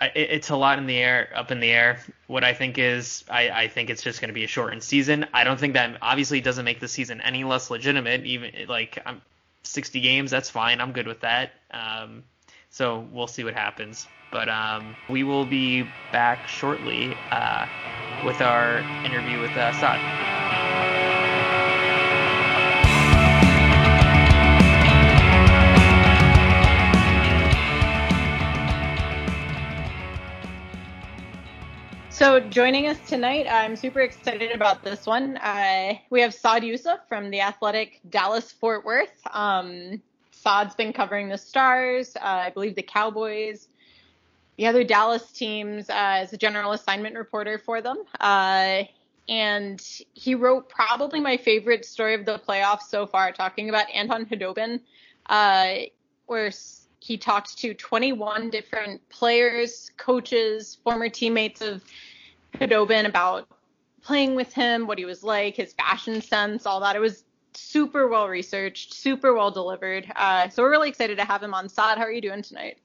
it- 0.00 0.30
it's 0.30 0.48
a 0.50 0.56
lot 0.56 0.78
in 0.78 0.86
the 0.86 0.96
air 0.96 1.30
up 1.34 1.50
in 1.50 1.60
the 1.60 1.70
air 1.70 2.00
what 2.26 2.42
I 2.44 2.54
think 2.54 2.78
is 2.78 3.24
I, 3.30 3.50
I 3.50 3.68
think 3.68 3.90
it's 3.90 4.02
just 4.02 4.20
going 4.20 4.28
to 4.28 4.34
be 4.34 4.44
a 4.44 4.48
shortened 4.48 4.82
season 4.82 5.26
I 5.34 5.44
don't 5.44 5.60
think 5.60 5.74
that 5.74 5.98
obviously 6.02 6.40
doesn't 6.40 6.64
make 6.64 6.80
the 6.80 6.88
season 6.88 7.20
any 7.20 7.44
less 7.44 7.70
legitimate 7.70 8.24
even 8.24 8.52
like 8.68 8.98
I'm 9.04 9.20
60 9.64 10.00
games 10.00 10.30
that's 10.30 10.48
fine 10.50 10.80
I'm 10.80 10.92
good 10.92 11.06
with 11.06 11.20
that 11.20 11.52
um 11.70 12.24
so 12.78 13.04
we'll 13.10 13.26
see 13.26 13.42
what 13.42 13.54
happens. 13.54 14.06
But 14.30 14.48
um, 14.48 14.94
we 15.08 15.24
will 15.24 15.44
be 15.44 15.82
back 16.12 16.46
shortly 16.46 17.12
uh, 17.32 17.66
with 18.24 18.40
our 18.40 18.78
interview 19.04 19.40
with 19.40 19.50
uh, 19.50 19.72
Saad. 19.72 19.98
So 32.10 32.38
joining 32.40 32.86
us 32.86 32.98
tonight, 33.08 33.46
I'm 33.50 33.74
super 33.74 34.00
excited 34.00 34.52
about 34.52 34.84
this 34.84 35.04
one. 35.04 35.36
Uh, 35.38 35.94
we 36.10 36.20
have 36.20 36.32
Saad 36.32 36.62
Yousuf 36.62 36.98
from 37.08 37.30
the 37.30 37.40
Athletic 37.40 38.00
Dallas 38.08 38.52
Fort 38.52 38.84
Worth. 38.84 39.20
Um, 39.32 40.00
Saad's 40.48 40.74
been 40.74 40.94
covering 40.94 41.28
the 41.28 41.36
Stars, 41.36 42.16
uh, 42.16 42.20
I 42.24 42.48
believe 42.48 42.74
the 42.74 42.82
Cowboys, 42.82 43.68
the 44.56 44.66
other 44.66 44.82
Dallas 44.82 45.30
teams 45.30 45.90
uh, 45.90 45.92
as 46.22 46.32
a 46.32 46.38
general 46.38 46.72
assignment 46.72 47.16
reporter 47.16 47.58
for 47.58 47.82
them. 47.82 47.98
Uh, 48.18 48.84
and 49.28 49.86
he 50.14 50.34
wrote 50.34 50.70
probably 50.70 51.20
my 51.20 51.36
favorite 51.36 51.84
story 51.84 52.14
of 52.14 52.24
the 52.24 52.38
playoffs 52.38 52.84
so 52.88 53.06
far, 53.06 53.30
talking 53.30 53.68
about 53.68 53.90
Anton 53.94 54.24
Khudobin, 54.24 54.80
uh, 55.26 55.74
where 56.28 56.50
he 57.00 57.18
talked 57.18 57.58
to 57.58 57.74
21 57.74 58.48
different 58.48 59.06
players, 59.10 59.90
coaches, 59.98 60.78
former 60.82 61.10
teammates 61.10 61.60
of 61.60 61.84
Khudobin 62.54 63.04
about 63.04 63.46
playing 64.00 64.34
with 64.34 64.54
him, 64.54 64.86
what 64.86 64.96
he 64.96 65.04
was 65.04 65.22
like, 65.22 65.56
his 65.56 65.74
fashion 65.74 66.22
sense, 66.22 66.64
all 66.64 66.80
that. 66.80 66.96
It 66.96 67.00
was 67.00 67.24
super 67.58 68.08
well 68.08 68.28
researched, 68.28 68.94
super 68.94 69.34
well 69.34 69.50
delivered. 69.50 70.10
Uh, 70.16 70.48
so 70.48 70.62
we're 70.62 70.70
really 70.70 70.88
excited 70.88 71.18
to 71.18 71.24
have 71.24 71.42
him 71.42 71.54
on. 71.54 71.68
Saad, 71.68 71.98
how 71.98 72.04
are 72.04 72.12
you 72.12 72.20
doing 72.20 72.42
tonight? 72.42 72.78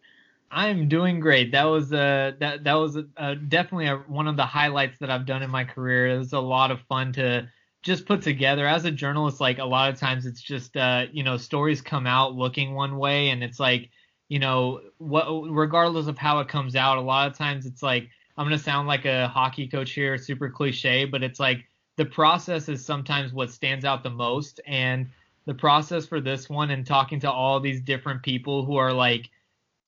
I'm 0.53 0.87
doing 0.87 1.19
great. 1.19 1.51
That 1.51 1.63
was 1.63 1.91
uh 1.91 2.33
that 2.39 2.63
that 2.63 2.73
was 2.73 2.97
uh, 3.17 3.35
definitely 3.47 3.87
a, 3.87 3.97
one 3.97 4.27
of 4.27 4.37
the 4.37 4.45
highlights 4.45 4.99
that 4.99 5.09
I've 5.09 5.25
done 5.25 5.41
in 5.41 5.49
my 5.49 5.63
career. 5.63 6.07
It 6.07 6.17
was 6.17 6.33
a 6.33 6.39
lot 6.39 6.69
of 6.69 6.79
fun 6.81 7.11
to 7.13 7.49
just 7.81 8.05
put 8.05 8.21
together. 8.21 8.67
As 8.67 8.85
a 8.85 8.91
journalist, 8.91 9.41
like 9.41 9.57
a 9.57 9.65
lot 9.65 9.91
of 9.91 9.99
times 9.99 10.25
it's 10.25 10.41
just 10.41 10.77
uh 10.77 11.07
you 11.11 11.23
know 11.23 11.37
stories 11.37 11.81
come 11.81 12.05
out 12.05 12.35
looking 12.35 12.75
one 12.75 12.97
way, 12.97 13.29
and 13.29 13.43
it's 13.43 13.59
like 13.59 13.89
you 14.29 14.39
know 14.39 14.81
what 14.99 15.25
regardless 15.49 16.07
of 16.07 16.17
how 16.19 16.39
it 16.39 16.47
comes 16.47 16.75
out, 16.75 16.97
a 16.99 17.01
lot 17.01 17.31
of 17.31 17.37
times 17.37 17.65
it's 17.65 17.81
like 17.81 18.09
I'm 18.37 18.45
gonna 18.45 18.59
sound 18.59 18.87
like 18.87 19.05
a 19.05 19.27
hockey 19.27 19.67
coach 19.67 19.91
here, 19.91 20.17
super 20.19 20.49
cliche, 20.49 21.05
but 21.05 21.23
it's 21.23 21.39
like 21.39 21.65
the 21.95 22.05
process 22.05 22.69
is 22.69 22.83
sometimes 22.83 23.33
what 23.33 23.51
stands 23.51 23.85
out 23.85 24.03
the 24.03 24.09
most, 24.09 24.59
and 24.65 25.09
the 25.45 25.53
process 25.53 26.05
for 26.05 26.21
this 26.21 26.49
one 26.49 26.71
and 26.71 26.85
talking 26.85 27.19
to 27.19 27.31
all 27.31 27.59
these 27.59 27.81
different 27.81 28.23
people 28.23 28.65
who 28.65 28.77
are 28.77 28.93
like 28.93 29.29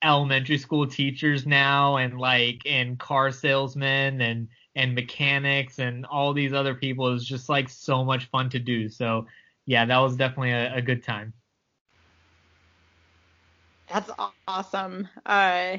elementary 0.01 0.57
school 0.57 0.85
teachers 0.85 1.47
now 1.47 1.97
and 1.97 2.19
like 2.19 2.61
and 2.65 2.99
car 2.99 3.31
salesmen 3.31 4.21
and 4.21 4.47
and 4.75 4.93
mechanics 4.93 5.79
and 5.79 6.05
all 6.05 6.33
these 6.33 6.53
other 6.53 6.75
people 6.75 7.13
is 7.13 7.25
just 7.25 7.47
like 7.47 7.69
so 7.69 8.03
much 8.03 8.25
fun 8.25 8.49
to 8.49 8.59
do. 8.59 8.89
So 8.89 9.25
yeah 9.65 9.85
that 9.85 9.97
was 9.97 10.15
definitely 10.15 10.51
a, 10.51 10.75
a 10.75 10.81
good 10.81 11.03
time. 11.03 11.33
That's 13.91 14.09
awesome. 14.47 15.07
Uh, 15.25 15.77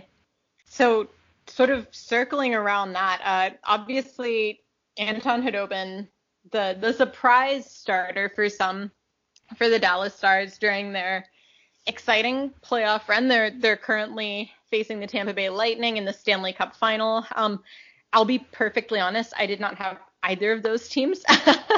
so, 0.68 1.08
sort 1.46 1.70
of 1.70 1.86
circling 1.90 2.54
around 2.54 2.92
that, 2.92 3.20
uh, 3.24 3.56
obviously 3.64 4.60
Anton 4.96 5.42
Khudobin, 5.42 6.08
the 6.53 6.76
the 6.80 6.92
surprise 6.92 7.70
starter 7.70 8.30
for 8.34 8.49
some 8.49 8.90
for 9.57 9.68
the 9.68 9.78
Dallas 9.78 10.14
Stars 10.14 10.59
during 10.59 10.92
their 10.92 11.26
exciting 11.86 12.53
playoff 12.64 13.09
run. 13.09 13.28
They're 13.28 13.51
they're 13.51 13.76
currently 13.76 14.53
facing 14.70 15.01
the 15.01 15.07
Tampa 15.07 15.32
Bay 15.32 15.49
Lightning 15.49 15.97
in 15.97 16.05
the 16.05 16.12
Stanley 16.12 16.53
Cup 16.53 16.76
final. 16.76 17.24
Um, 17.34 17.62
I'll 18.12 18.24
be 18.24 18.38
perfectly 18.38 18.99
honest, 19.01 19.32
I 19.38 19.47
did 19.47 19.61
not 19.61 19.76
have 19.76 19.99
either 20.22 20.53
of 20.53 20.62
those 20.62 20.88
teams 20.88 21.22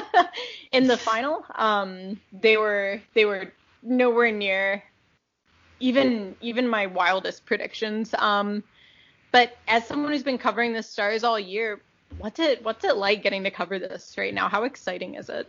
in 0.73 0.87
the 0.87 0.97
final. 0.97 1.45
Um, 1.55 2.21
they 2.33 2.57
were 2.57 3.01
they 3.15 3.25
were 3.25 3.53
nowhere 3.83 4.33
near 4.33 4.83
even 5.81 6.35
even 6.41 6.69
my 6.69 6.87
wildest 6.87 7.47
predictions. 7.47 8.15
Um, 8.15 8.63
but 9.31 9.57
as 9.67 9.87
someone 9.87 10.13
who's 10.13 10.23
been 10.23 10.39
covering 10.39 10.73
the 10.73 10.83
Stars 10.83 11.23
all 11.25 11.39
year, 11.39 11.81
what's 12.19 12.41
it 12.41 12.63
what's 12.65 12.85
it 12.85 12.97
like 12.97 13.23
getting 13.23 13.45
to 13.45 13.51
cover 13.51 13.79
this 13.79 14.15
right 14.19 14.35
now? 14.35 14.49
How 14.49 14.65
exciting 14.65 15.15
is 15.15 15.29
it? 15.29 15.49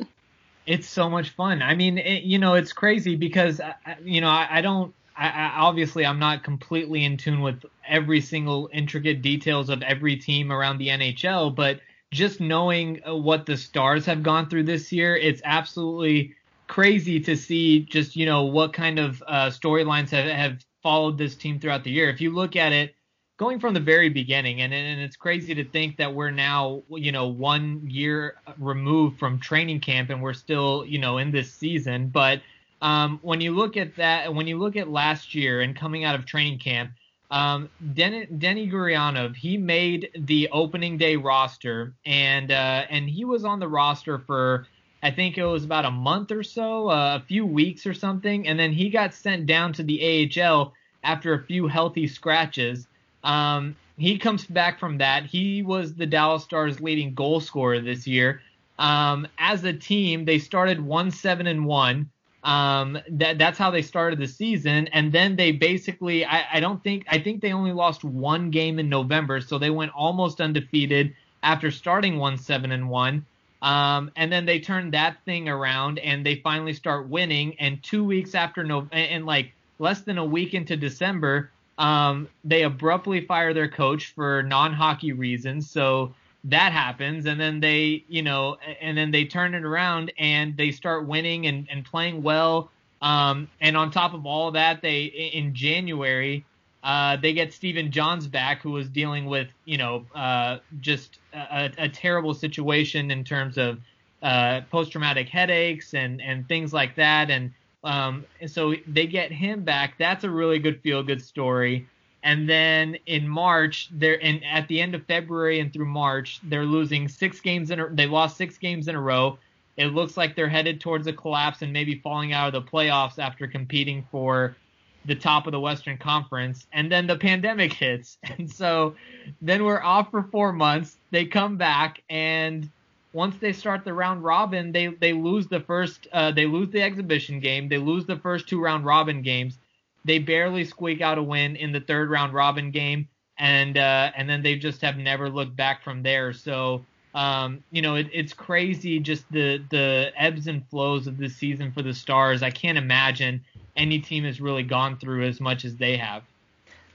It's 0.66 0.88
so 0.88 1.10
much 1.10 1.32
fun. 1.32 1.62
I 1.62 1.76
mean, 1.76 1.98
it, 1.98 2.24
you 2.24 2.38
know, 2.38 2.54
it's 2.54 2.74
crazy 2.74 3.16
because 3.16 3.60
uh, 3.60 3.74
uh, 3.86 3.96
you 4.04 4.22
know 4.22 4.30
I, 4.30 4.48
I 4.52 4.62
don't. 4.62 4.94
I, 5.18 5.30
I, 5.30 5.52
obviously, 5.58 6.06
I'm 6.06 6.20
not 6.20 6.44
completely 6.44 7.04
in 7.04 7.18
tune 7.18 7.42
with 7.42 7.66
every 7.88 8.22
single 8.22 8.70
intricate 8.72 9.22
details 9.22 9.70
of 9.70 9.82
every 9.82 10.16
team 10.16 10.52
around 10.52 10.78
the 10.78 10.88
NHL, 10.88 11.54
but 11.54 11.82
just 12.12 12.40
knowing 12.40 13.02
uh, 13.08 13.16
what 13.16 13.46
the 13.46 13.58
Stars 13.58 14.06
have 14.06 14.24
gone 14.24 14.50
through 14.50 14.64
this 14.64 14.92
year, 14.92 15.16
it's 15.16 15.42
absolutely 15.44 16.36
crazy 16.68 17.20
to 17.20 17.36
see 17.36 17.82
just 17.82 18.16
you 18.16 18.26
know 18.26 18.44
what 18.44 18.74
kind 18.74 19.00
of 19.00 19.24
uh, 19.28 19.48
storylines 19.48 20.10
have, 20.10 20.26
have 20.26 20.66
followed 20.84 21.18
this 21.18 21.36
team 21.36 21.60
throughout 21.60 21.84
the 21.84 21.92
year. 21.92 22.10
If 22.10 22.22
you 22.22 22.34
look 22.34 22.56
at 22.56 22.72
it 22.72 22.96
going 23.40 23.60
from 23.60 23.74
the 23.74 23.80
very 23.80 24.10
beginning, 24.10 24.62
and 24.62 24.72
and 24.74 25.02
it's 25.02 25.16
crazy 25.16 25.56
to 25.56 25.64
think 25.64 25.98
that 25.98 26.14
we're 26.14 26.30
now 26.30 26.84
you 26.90 27.12
know 27.12 27.28
one 27.28 27.82
year 27.88 28.36
removed 28.60 29.18
from 29.18 29.40
training 29.40 29.80
camp 29.80 30.12
and 30.12 30.22
we're 30.22 30.34
still 30.34 30.86
you 30.86 31.00
know 31.00 31.18
in 31.18 31.32
this 31.32 31.52
season. 31.52 32.10
But 32.10 32.42
um, 32.82 33.18
when 33.24 33.42
you 33.42 33.56
look 33.56 33.78
at 33.78 33.96
that, 33.96 34.36
when 34.36 34.46
you 34.46 34.60
look 34.60 34.76
at 34.76 34.90
last 34.90 35.34
year 35.34 35.62
and 35.62 35.76
coming 35.76 36.04
out 36.04 36.14
of 36.14 36.26
training 36.26 36.60
camp, 36.60 36.92
um, 37.32 37.70
Den- 37.94 38.38
Denny 38.38 38.70
Gurianov, 38.70 39.36
he 39.36 39.58
made 39.58 40.10
the 40.18 40.50
opening 40.52 40.98
day 40.98 41.16
roster, 41.16 41.94
and 42.06 42.52
uh, 42.52 42.86
and 42.90 43.10
he 43.10 43.24
was 43.26 43.46
on 43.46 43.60
the 43.60 43.68
roster 43.68 44.20
for 44.20 44.68
I 45.02 45.12
think 45.12 45.38
it 45.38 45.46
was 45.46 45.64
about 45.64 45.86
a 45.86 45.92
month 45.92 46.30
or 46.32 46.44
so, 46.44 46.90
uh, 46.90 47.20
a 47.22 47.26
few 47.26 47.46
weeks 47.46 47.86
or 47.86 47.94
something, 47.94 48.48
and 48.50 48.60
then 48.60 48.74
he 48.74 48.90
got 48.90 49.14
sent 49.14 49.46
down 49.46 49.72
to 49.74 49.84
the 49.84 50.30
AHL 50.38 50.74
after 51.04 51.34
a 51.34 51.44
few 51.44 51.68
healthy 51.68 52.06
scratches. 52.06 52.89
Um, 53.24 53.76
he 53.98 54.18
comes 54.18 54.46
back 54.46 54.80
from 54.80 55.00
that. 55.00 55.26
He 55.26 55.62
was 55.62 55.94
the 55.94 56.06
Dallas 56.06 56.44
Stars' 56.44 56.80
leading 56.80 57.14
goal 57.14 57.40
scorer 57.40 57.80
this 57.80 58.08
year. 58.08 58.42
Um, 58.78 59.28
as 59.38 59.64
a 59.66 59.74
team, 59.74 60.26
they 60.26 60.40
started 60.40 60.80
one 60.80 61.12
seven 61.12 61.48
and 61.48 61.66
one. 61.66 62.10
Um, 62.42 62.98
that 63.10 63.38
that's 63.38 63.58
how 63.58 63.70
they 63.70 63.82
started 63.82 64.18
the 64.18 64.28
season, 64.28 64.88
and 64.94 65.12
then 65.12 65.36
they 65.36 65.52
basically, 65.52 66.24
I, 66.24 66.46
I 66.54 66.60
don't 66.62 66.82
think, 66.82 67.06
I 67.10 67.20
think 67.20 67.42
they 67.42 67.52
only 67.52 67.74
lost 67.74 68.06
one 68.06 68.50
game 68.50 68.80
in 68.80 68.88
November, 68.88 69.42
so 69.42 69.58
they 69.58 69.70
went 69.70 69.92
almost 69.94 70.40
undefeated 70.40 71.14
after 71.44 71.70
starting 71.70 72.18
one 72.18 72.38
seven 72.38 72.72
and 72.72 72.90
one. 72.90 73.26
Um, 73.62 74.12
and 74.16 74.32
then 74.32 74.46
they 74.46 74.60
turned 74.60 74.94
that 74.94 75.18
thing 75.26 75.50
around 75.50 76.00
and 76.00 76.26
they 76.26 76.36
finally 76.36 76.74
start 76.74 77.10
winning. 77.10 77.60
And 77.60 77.84
two 77.84 78.06
weeks 78.06 78.34
after 78.34 78.64
no, 78.64 78.88
and, 78.92 79.12
and 79.12 79.26
like 79.26 79.52
less 79.80 80.02
than 80.02 80.18
a 80.18 80.26
week 80.26 80.54
into 80.54 80.78
December, 80.78 81.52
um, 81.80 82.28
they 82.44 82.64
abruptly 82.64 83.26
fire 83.26 83.54
their 83.54 83.70
coach 83.70 84.14
for 84.14 84.44
non-hockey 84.44 85.14
reasons. 85.14 85.70
So 85.70 86.14
that 86.44 86.72
happens, 86.72 87.26
and 87.26 87.40
then 87.40 87.60
they, 87.60 88.04
you 88.08 88.22
know, 88.22 88.58
and 88.80 88.98
then 88.98 89.12
they 89.12 89.26
turn 89.26 89.56
it 89.56 89.64
around 89.64 90.14
and 90.20 90.56
they 90.56 90.72
start 90.72 91.08
winning 91.08 91.48
and, 91.48 91.68
and 91.72 91.84
playing 91.84 92.22
well. 92.22 92.70
Um, 93.02 93.50
and 93.60 93.76
on 93.76 93.92
top 93.92 94.14
of 94.14 94.26
all 94.26 94.52
that, 94.52 94.82
they 94.82 95.06
in 95.06 95.56
January 95.56 96.46
uh, 96.84 97.18
they 97.18 97.34
get 97.34 97.54
Stephen 97.54 97.92
Johns 97.92 98.28
back, 98.28 98.62
who 98.62 98.72
was 98.72 98.88
dealing 98.88 99.26
with, 99.26 99.48
you 99.66 99.78
know, 99.78 100.06
uh, 100.16 100.60
just 100.80 101.20
a, 101.34 101.72
a, 101.78 101.90
terrible 101.90 102.34
situation 102.34 103.12
in 103.12 103.26
terms 103.26 103.58
of 103.58 103.80
uh, 104.24 104.62
post-traumatic 104.72 105.28
headaches 105.28 105.94
and 105.94 106.22
and 106.22 106.48
things 106.48 106.72
like 106.72 106.96
that. 106.96 107.30
And 107.30 107.54
um, 107.84 108.26
and 108.42 108.50
so 108.50 108.76
they 108.88 109.08
get 109.08 109.32
him 109.32 109.64
back. 109.64 109.96
That's 109.98 110.24
a 110.24 110.30
really 110.30 110.60
good 110.60 110.82
feel 110.82 111.04
good 111.04 111.22
story. 111.22 111.88
And 112.22 112.50
then 112.50 112.98
in 113.06 113.28
March, 113.28 113.90
they're 113.92 114.22
and 114.22 114.44
at 114.44 114.68
the 114.68 114.82
end 114.82 114.94
of 114.96 115.06
February 115.06 115.60
and 115.60 115.72
through 115.72 115.86
March, 115.86 116.42
they're 116.44 116.66
losing 116.66 117.08
six 117.08 117.40
games 117.40 117.72
in 117.72 117.80
a, 117.80 117.90
they 117.90 118.08
lost 118.08 118.36
six 118.36 118.58
games 118.58 118.88
in 118.88 118.96
a 118.96 119.02
row. 119.02 119.38
It 119.78 119.88
looks 119.88 120.18
like 120.18 120.36
they're 120.36 120.50
headed 120.50 120.82
towards 120.82 121.08
a 121.08 121.14
collapse 121.14 121.62
and 121.62 121.72
maybe 121.72 121.96
falling 121.96 122.34
out 122.34 122.54
of 122.54 122.66
the 122.66 122.70
playoffs 122.70 123.18
after 123.18 123.48
competing 123.48 124.06
for 124.12 124.58
the 125.06 125.16
top 125.16 125.48
of 125.48 125.54
the 125.54 125.60
Western 125.60 125.98
Conference. 125.98 126.68
And 126.74 126.92
then 126.92 127.08
the 127.08 127.16
pandemic 127.16 127.72
hits. 127.86 128.18
And 128.24 128.52
so 128.52 128.96
then 129.42 129.64
we're 129.64 129.82
off 129.82 130.12
for 130.12 130.24
four 130.24 130.52
months. 130.52 130.98
They 131.12 131.26
come 131.26 131.56
back 131.56 132.04
and 132.10 132.70
once 133.14 133.36
they 133.38 133.54
start 133.54 133.84
the 133.84 133.94
round 133.94 134.24
robin, 134.24 134.72
they 134.72 134.88
they 134.88 135.14
lose 135.14 135.48
the 135.48 135.60
first 135.60 136.08
uh, 136.14 136.32
they 136.32 136.46
lose 136.46 136.70
the 136.70 136.82
exhibition 136.82 137.40
game, 137.40 137.68
they 137.70 137.78
lose 137.78 138.06
the 138.06 138.18
first 138.18 138.48
two 138.48 138.62
round 138.62 138.86
robin 138.86 139.22
games. 139.22 139.58
They 140.06 140.20
barely 140.20 140.64
squeak 140.64 141.02
out 141.02 141.18
a 141.18 141.24
win 141.24 141.56
in 141.56 141.72
the 141.72 141.82
third 141.82 142.10
round 142.10 142.34
robin 142.34 142.72
game, 142.72 143.08
and 143.38 143.78
uh, 143.78 144.12
and 144.16 144.30
then 144.30 144.42
they 144.42 144.56
just 144.56 144.82
have 144.82 144.98
never 144.98 145.30
looked 145.30 145.56
back 145.56 145.84
from 145.84 146.04
there. 146.04 146.34
So 146.34 146.86
um, 147.16 147.64
you 147.72 147.82
know 147.82 147.96
it, 147.96 148.08
it's 148.14 148.34
crazy 148.34 149.00
just 149.00 149.30
the 149.32 149.64
the 149.70 150.12
ebbs 150.16 150.48
and 150.48 150.68
flows 150.70 151.08
of 151.08 151.18
this 151.18 151.36
season 151.36 151.72
for 151.72 151.82
the 151.82 151.94
Stars. 151.94 152.44
I 152.44 152.52
can't 152.52 152.78
imagine 152.78 153.44
any 153.76 154.00
team 154.00 154.24
has 154.24 154.40
really 154.40 154.64
gone 154.64 154.98
through 154.98 155.26
as 155.26 155.40
much 155.40 155.66
as 155.66 155.76
they 155.76 155.98
have. 155.98 156.24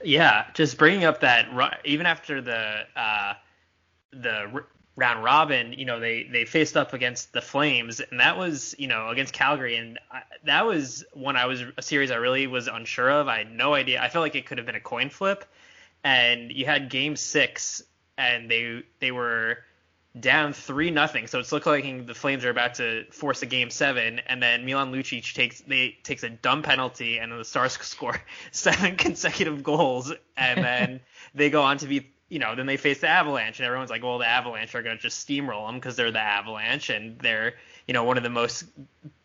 Yeah, 0.03 0.45
just 0.53 0.77
bringing 0.77 1.03
up 1.03 1.19
that 1.21 1.47
even 1.83 2.05
after 2.05 2.41
the 2.41 2.81
uh, 2.95 3.33
the 4.11 4.63
round 4.95 5.23
robin, 5.23 5.73
you 5.73 5.85
know, 5.85 5.99
they 5.99 6.23
they 6.23 6.45
faced 6.45 6.77
up 6.77 6.93
against 6.93 7.33
the 7.33 7.41
Flames, 7.41 7.99
and 7.99 8.19
that 8.19 8.37
was 8.37 8.75
you 8.77 8.87
know 8.87 9.09
against 9.09 9.33
Calgary, 9.33 9.75
and 9.75 9.99
I, 10.11 10.21
that 10.45 10.65
was 10.65 11.03
one 11.13 11.35
I 11.35 11.45
was 11.45 11.63
a 11.77 11.81
series 11.81 12.11
I 12.11 12.15
really 12.15 12.47
was 12.47 12.67
unsure 12.67 13.09
of. 13.09 13.27
I 13.27 13.39
had 13.39 13.51
no 13.51 13.73
idea. 13.73 14.01
I 14.01 14.09
felt 14.09 14.23
like 14.23 14.35
it 14.35 14.45
could 14.45 14.57
have 14.57 14.65
been 14.65 14.75
a 14.75 14.81
coin 14.81 15.09
flip, 15.09 15.45
and 16.03 16.51
you 16.51 16.65
had 16.65 16.89
Game 16.89 17.15
Six, 17.15 17.83
and 18.17 18.49
they 18.49 18.83
they 18.99 19.11
were 19.11 19.59
down 20.17 20.53
three 20.53 20.91
nothing. 20.91 21.27
So 21.27 21.39
it's 21.39 21.51
looking 21.51 21.97
like 21.97 22.07
the 22.07 22.13
Flames 22.13 22.45
are 22.45 22.49
about 22.49 22.75
to 22.75 23.05
force 23.11 23.41
a 23.41 23.45
game 23.45 23.69
seven, 23.69 24.21
and 24.27 24.41
then 24.41 24.65
Milan 24.65 24.91
Lucic 24.91 25.33
takes 25.33 25.61
they 25.61 25.97
takes 26.03 26.23
a 26.23 26.29
dumb 26.29 26.63
penalty, 26.63 27.17
and 27.17 27.31
then 27.31 27.39
the 27.39 27.45
Stars 27.45 27.73
score 27.81 28.21
seven 28.51 28.95
consecutive 28.97 29.63
goals, 29.63 30.13
and 30.37 30.63
then 30.63 30.99
they 31.35 31.49
go 31.49 31.61
on 31.61 31.77
to 31.79 31.87
be 31.87 32.11
you 32.29 32.39
know, 32.39 32.55
then 32.55 32.65
they 32.65 32.77
face 32.77 32.99
the 32.99 33.07
Avalanche, 33.07 33.59
and 33.59 33.65
everyone's 33.65 33.91
like, 33.91 34.03
well, 34.03 34.17
the 34.17 34.27
Avalanche 34.27 34.73
are 34.75 34.81
going 34.81 34.97
to 34.97 35.01
just 35.01 35.27
steamroll 35.27 35.67
them 35.67 35.75
because 35.75 35.95
they're 35.95 36.11
the 36.11 36.19
Avalanche, 36.19 36.89
and 36.89 37.19
they're, 37.19 37.53
you 37.87 37.93
know, 37.93 38.03
one 38.03 38.17
of 38.17 38.23
the 38.23 38.29
most 38.29 38.65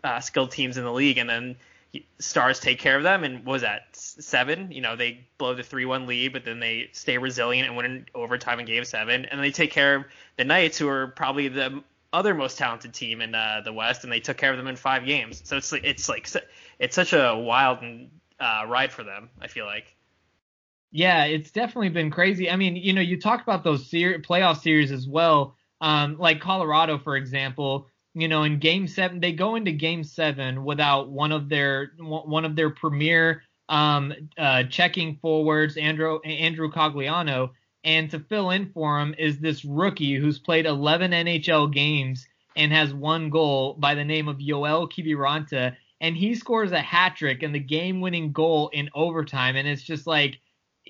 uh, 0.05 0.21
skilled 0.21 0.51
teams 0.51 0.77
in 0.77 0.85
the 0.85 0.93
league. 0.93 1.19
And 1.19 1.29
then 1.29 1.57
Stars 2.19 2.61
take 2.61 2.79
care 2.79 2.97
of 2.97 3.03
them, 3.03 3.25
and 3.25 3.45
was 3.45 3.63
that 3.63 3.89
seven? 3.93 4.71
You 4.71 4.81
know, 4.81 4.97
they 4.97 5.27
blow 5.39 5.55
the 5.55 5.63
three-one 5.63 6.07
lead, 6.07 6.33
but 6.33 6.45
then 6.45 6.61
they 6.61 6.91
stay 6.93 7.19
resilient 7.19 7.69
and 7.69 7.77
win 7.77 7.87
in 7.87 8.07
overtime 8.15 8.61
in 8.61 8.67
Game 8.67 8.85
Seven, 8.85 9.25
and 9.25 9.43
they 9.43 9.51
take 9.51 9.73
care 9.73 9.97
of 9.97 10.05
the 10.37 10.45
Knights, 10.45 10.79
who 10.79 10.89
are 10.89 11.09
probably 11.09 11.49
the 11.49 11.83
other 12.13 12.35
most 12.35 12.59
talented 12.59 12.93
team 12.93 13.21
in 13.21 13.35
uh, 13.35 13.63
the 13.65 13.73
West, 13.73 14.05
and 14.05 14.13
they 14.13 14.21
took 14.21 14.37
care 14.37 14.53
of 14.53 14.57
them 14.57 14.67
in 14.67 14.77
five 14.77 15.05
games. 15.07 15.43
So 15.45 15.57
it's 15.57 15.73
it's 15.73 16.09
like 16.09 16.29
it's 16.79 16.95
such 16.95 17.13
a 17.13 17.35
wild 17.37 17.79
uh, 18.39 18.65
ride 18.69 18.93
for 18.93 19.03
them. 19.03 19.31
I 19.41 19.49
feel 19.49 19.67
like. 19.67 19.97
Yeah, 20.93 21.25
it's 21.25 21.51
definitely 21.51 21.91
been 21.91 22.11
crazy. 22.11 22.51
I 22.51 22.57
mean, 22.57 22.75
you 22.77 22.93
know, 22.93 23.01
you 23.01 23.21
talk 23.21 23.43
about 23.43 23.63
those 23.63 23.89
ser- 23.89 24.19
playoff 24.19 24.61
series 24.61 24.91
as 24.91 25.07
well. 25.07 25.55
Um, 25.81 26.19
like 26.19 26.41
Colorado, 26.41 26.99
for 26.99 27.17
example, 27.17 27.87
you 28.15 28.27
know, 28.27 28.43
in 28.43 28.59
Game 28.59 28.89
Seven, 28.89 29.21
they 29.21 29.33
go 29.33 29.55
into 29.55 29.71
Game 29.73 30.03
Seven 30.03 30.65
without 30.65 31.09
one 31.11 31.31
of 31.33 31.49
their 31.49 31.93
one 31.99 32.45
of 32.45 32.57
their 32.57 32.71
premier 32.71 33.43
um, 33.69 34.13
uh, 34.37 34.65
checking 34.65 35.17
forwards, 35.23 35.77
Andrew 35.77 36.19
Andrew 36.23 36.71
Cogliano, 36.71 37.51
and 37.85 38.11
to 38.11 38.19
fill 38.19 38.51
in 38.51 38.71
for 38.73 38.99
him 39.01 39.15
is 39.17 39.39
this 39.39 39.65
rookie 39.65 40.17
who's 40.17 40.41
played 40.41 40.67
11 40.67 41.13
NHL 41.13 41.73
games 41.73 42.27
and 42.57 42.73
has 42.73 42.93
one 42.93 43.31
goal 43.31 43.75
by 43.79 43.95
the 43.95 44.05
name 44.05 44.27
of 44.27 44.39
Yoel 44.39 44.91
Kiviranta, 44.91 45.77
and 46.01 46.17
he 46.17 46.35
scores 46.35 46.73
a 46.73 46.81
hat 46.81 47.15
trick 47.15 47.45
and 47.45 47.55
the 47.55 47.61
game-winning 47.61 48.33
goal 48.33 48.71
in 48.73 48.91
overtime, 48.93 49.55
and 49.55 49.69
it's 49.69 49.85
just 49.85 50.05
like 50.07 50.41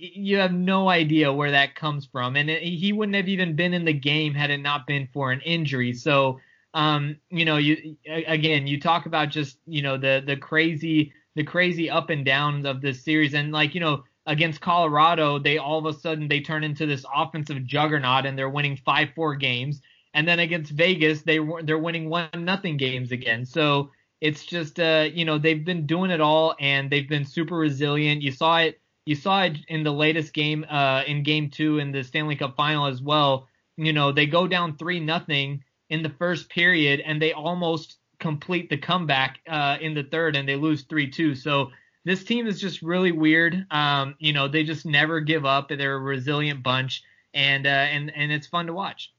you 0.00 0.38
have 0.38 0.52
no 0.52 0.88
idea 0.88 1.32
where 1.32 1.50
that 1.50 1.74
comes 1.74 2.06
from, 2.06 2.36
and 2.36 2.48
it, 2.48 2.62
he 2.62 2.92
wouldn't 2.92 3.16
have 3.16 3.28
even 3.28 3.56
been 3.56 3.74
in 3.74 3.84
the 3.84 3.92
game 3.92 4.34
had 4.34 4.50
it 4.50 4.58
not 4.58 4.86
been 4.86 5.08
for 5.12 5.30
an 5.30 5.40
injury. 5.42 5.92
So, 5.92 6.40
um, 6.74 7.16
you 7.28 7.44
know, 7.44 7.58
you 7.58 7.96
again, 8.06 8.66
you 8.66 8.80
talk 8.80 9.06
about 9.06 9.28
just 9.28 9.58
you 9.66 9.82
know 9.82 9.98
the 9.98 10.22
the 10.24 10.36
crazy 10.36 11.12
the 11.34 11.44
crazy 11.44 11.90
up 11.90 12.10
and 12.10 12.24
downs 12.24 12.64
of 12.64 12.80
this 12.80 13.04
series, 13.04 13.34
and 13.34 13.52
like 13.52 13.74
you 13.74 13.80
know 13.80 14.04
against 14.26 14.60
Colorado, 14.60 15.38
they 15.38 15.58
all 15.58 15.78
of 15.78 15.94
a 15.94 15.98
sudden 15.98 16.28
they 16.28 16.40
turn 16.40 16.64
into 16.64 16.86
this 16.86 17.04
offensive 17.14 17.64
juggernaut 17.64 18.26
and 18.26 18.38
they're 18.38 18.50
winning 18.50 18.76
five 18.76 19.10
four 19.14 19.34
games, 19.34 19.82
and 20.14 20.26
then 20.26 20.38
against 20.38 20.72
Vegas 20.72 21.22
they 21.22 21.38
they're 21.64 21.78
winning 21.78 22.08
one 22.08 22.28
nothing 22.38 22.76
games 22.76 23.12
again. 23.12 23.44
So 23.44 23.90
it's 24.20 24.44
just 24.44 24.80
uh, 24.80 25.08
you 25.12 25.24
know 25.24 25.38
they've 25.38 25.64
been 25.64 25.86
doing 25.86 26.10
it 26.10 26.20
all 26.20 26.54
and 26.58 26.90
they've 26.90 27.08
been 27.08 27.24
super 27.24 27.56
resilient. 27.56 28.22
You 28.22 28.32
saw 28.32 28.58
it 28.58 28.80
you 29.06 29.14
saw 29.14 29.42
it 29.42 29.58
in 29.68 29.82
the 29.82 29.92
latest 29.92 30.32
game 30.32 30.64
uh, 30.68 31.02
in 31.06 31.22
game 31.22 31.50
two 31.50 31.78
in 31.78 31.92
the 31.92 32.04
Stanley 32.04 32.36
Cup 32.36 32.56
final 32.56 32.86
as 32.86 33.00
well. 33.00 33.48
You 33.76 33.92
know 33.92 34.12
they 34.12 34.26
go 34.26 34.46
down 34.46 34.76
three 34.76 35.00
nothing 35.00 35.64
in 35.88 36.02
the 36.02 36.10
first 36.10 36.48
period 36.50 37.00
and 37.00 37.20
they 37.20 37.32
almost 37.32 37.98
complete 38.18 38.68
the 38.68 38.76
comeback 38.76 39.40
uh, 39.48 39.78
in 39.80 39.94
the 39.94 40.04
third 40.04 40.36
and 40.36 40.48
they 40.48 40.56
lose 40.56 40.82
three 40.82 41.10
two. 41.10 41.34
So 41.34 41.70
this 42.04 42.24
team 42.24 42.46
is 42.46 42.60
just 42.60 42.82
really 42.82 43.12
weird. 43.12 43.66
Um, 43.70 44.14
you 44.18 44.32
know 44.32 44.48
they 44.48 44.64
just 44.64 44.86
never 44.86 45.20
give 45.20 45.44
up. 45.44 45.68
They're 45.68 45.96
a 45.96 45.98
resilient 45.98 46.62
bunch 46.62 47.02
and 47.34 47.66
uh, 47.66 47.70
and 47.70 48.12
and 48.14 48.30
it's 48.30 48.46
fun 48.46 48.66
to 48.66 48.72
watch. 48.72 49.12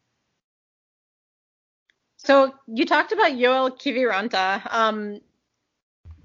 So 2.18 2.54
you 2.68 2.86
talked 2.86 3.12
about 3.12 3.38
Joel 3.38 3.72
Kiviranta. 3.72 4.62
Um, 4.72 5.22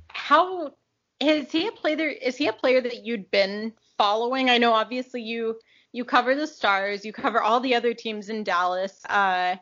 how 0.08 0.74
is 1.20 1.50
he 1.50 1.66
a 1.66 1.72
player? 1.72 2.08
Is 2.08 2.36
he 2.36 2.46
a 2.48 2.52
player 2.52 2.80
that 2.80 3.04
you'd 3.04 3.30
been 3.30 3.72
following? 3.96 4.50
I 4.50 4.58
know 4.58 4.72
obviously 4.72 5.22
you 5.22 5.58
you 5.92 6.04
cover 6.04 6.34
the 6.34 6.46
Stars, 6.46 7.04
you 7.04 7.12
cover 7.12 7.40
all 7.40 7.60
the 7.60 7.74
other 7.74 7.94
teams 7.94 8.28
in 8.28 8.44
Dallas. 8.44 9.04
Uh, 9.08 9.56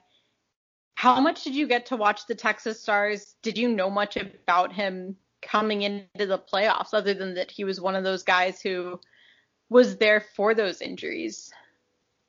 how 0.97 1.21
much 1.21 1.45
did 1.45 1.55
you 1.55 1.67
get 1.67 1.87
to 1.87 1.97
watch 1.97 2.27
the 2.27 2.35
Texas 2.35 2.81
Stars? 2.81 3.37
Did 3.43 3.59
you 3.59 3.69
know 3.69 3.91
much 3.91 4.17
about 4.17 4.73
him 4.73 5.17
coming 5.43 5.83
into 5.83 6.27
the 6.27 6.39
playoffs, 6.39 6.95
other 6.95 7.15
than 7.15 7.35
that 7.35 7.51
he 7.51 7.65
was 7.65 7.81
one 7.81 7.95
of 7.95 8.05
those 8.05 8.23
guys 8.23 8.61
who 8.61 8.99
was 9.69 9.97
there 9.97 10.21
for 10.21 10.55
those 10.55 10.81
injuries? 10.81 11.53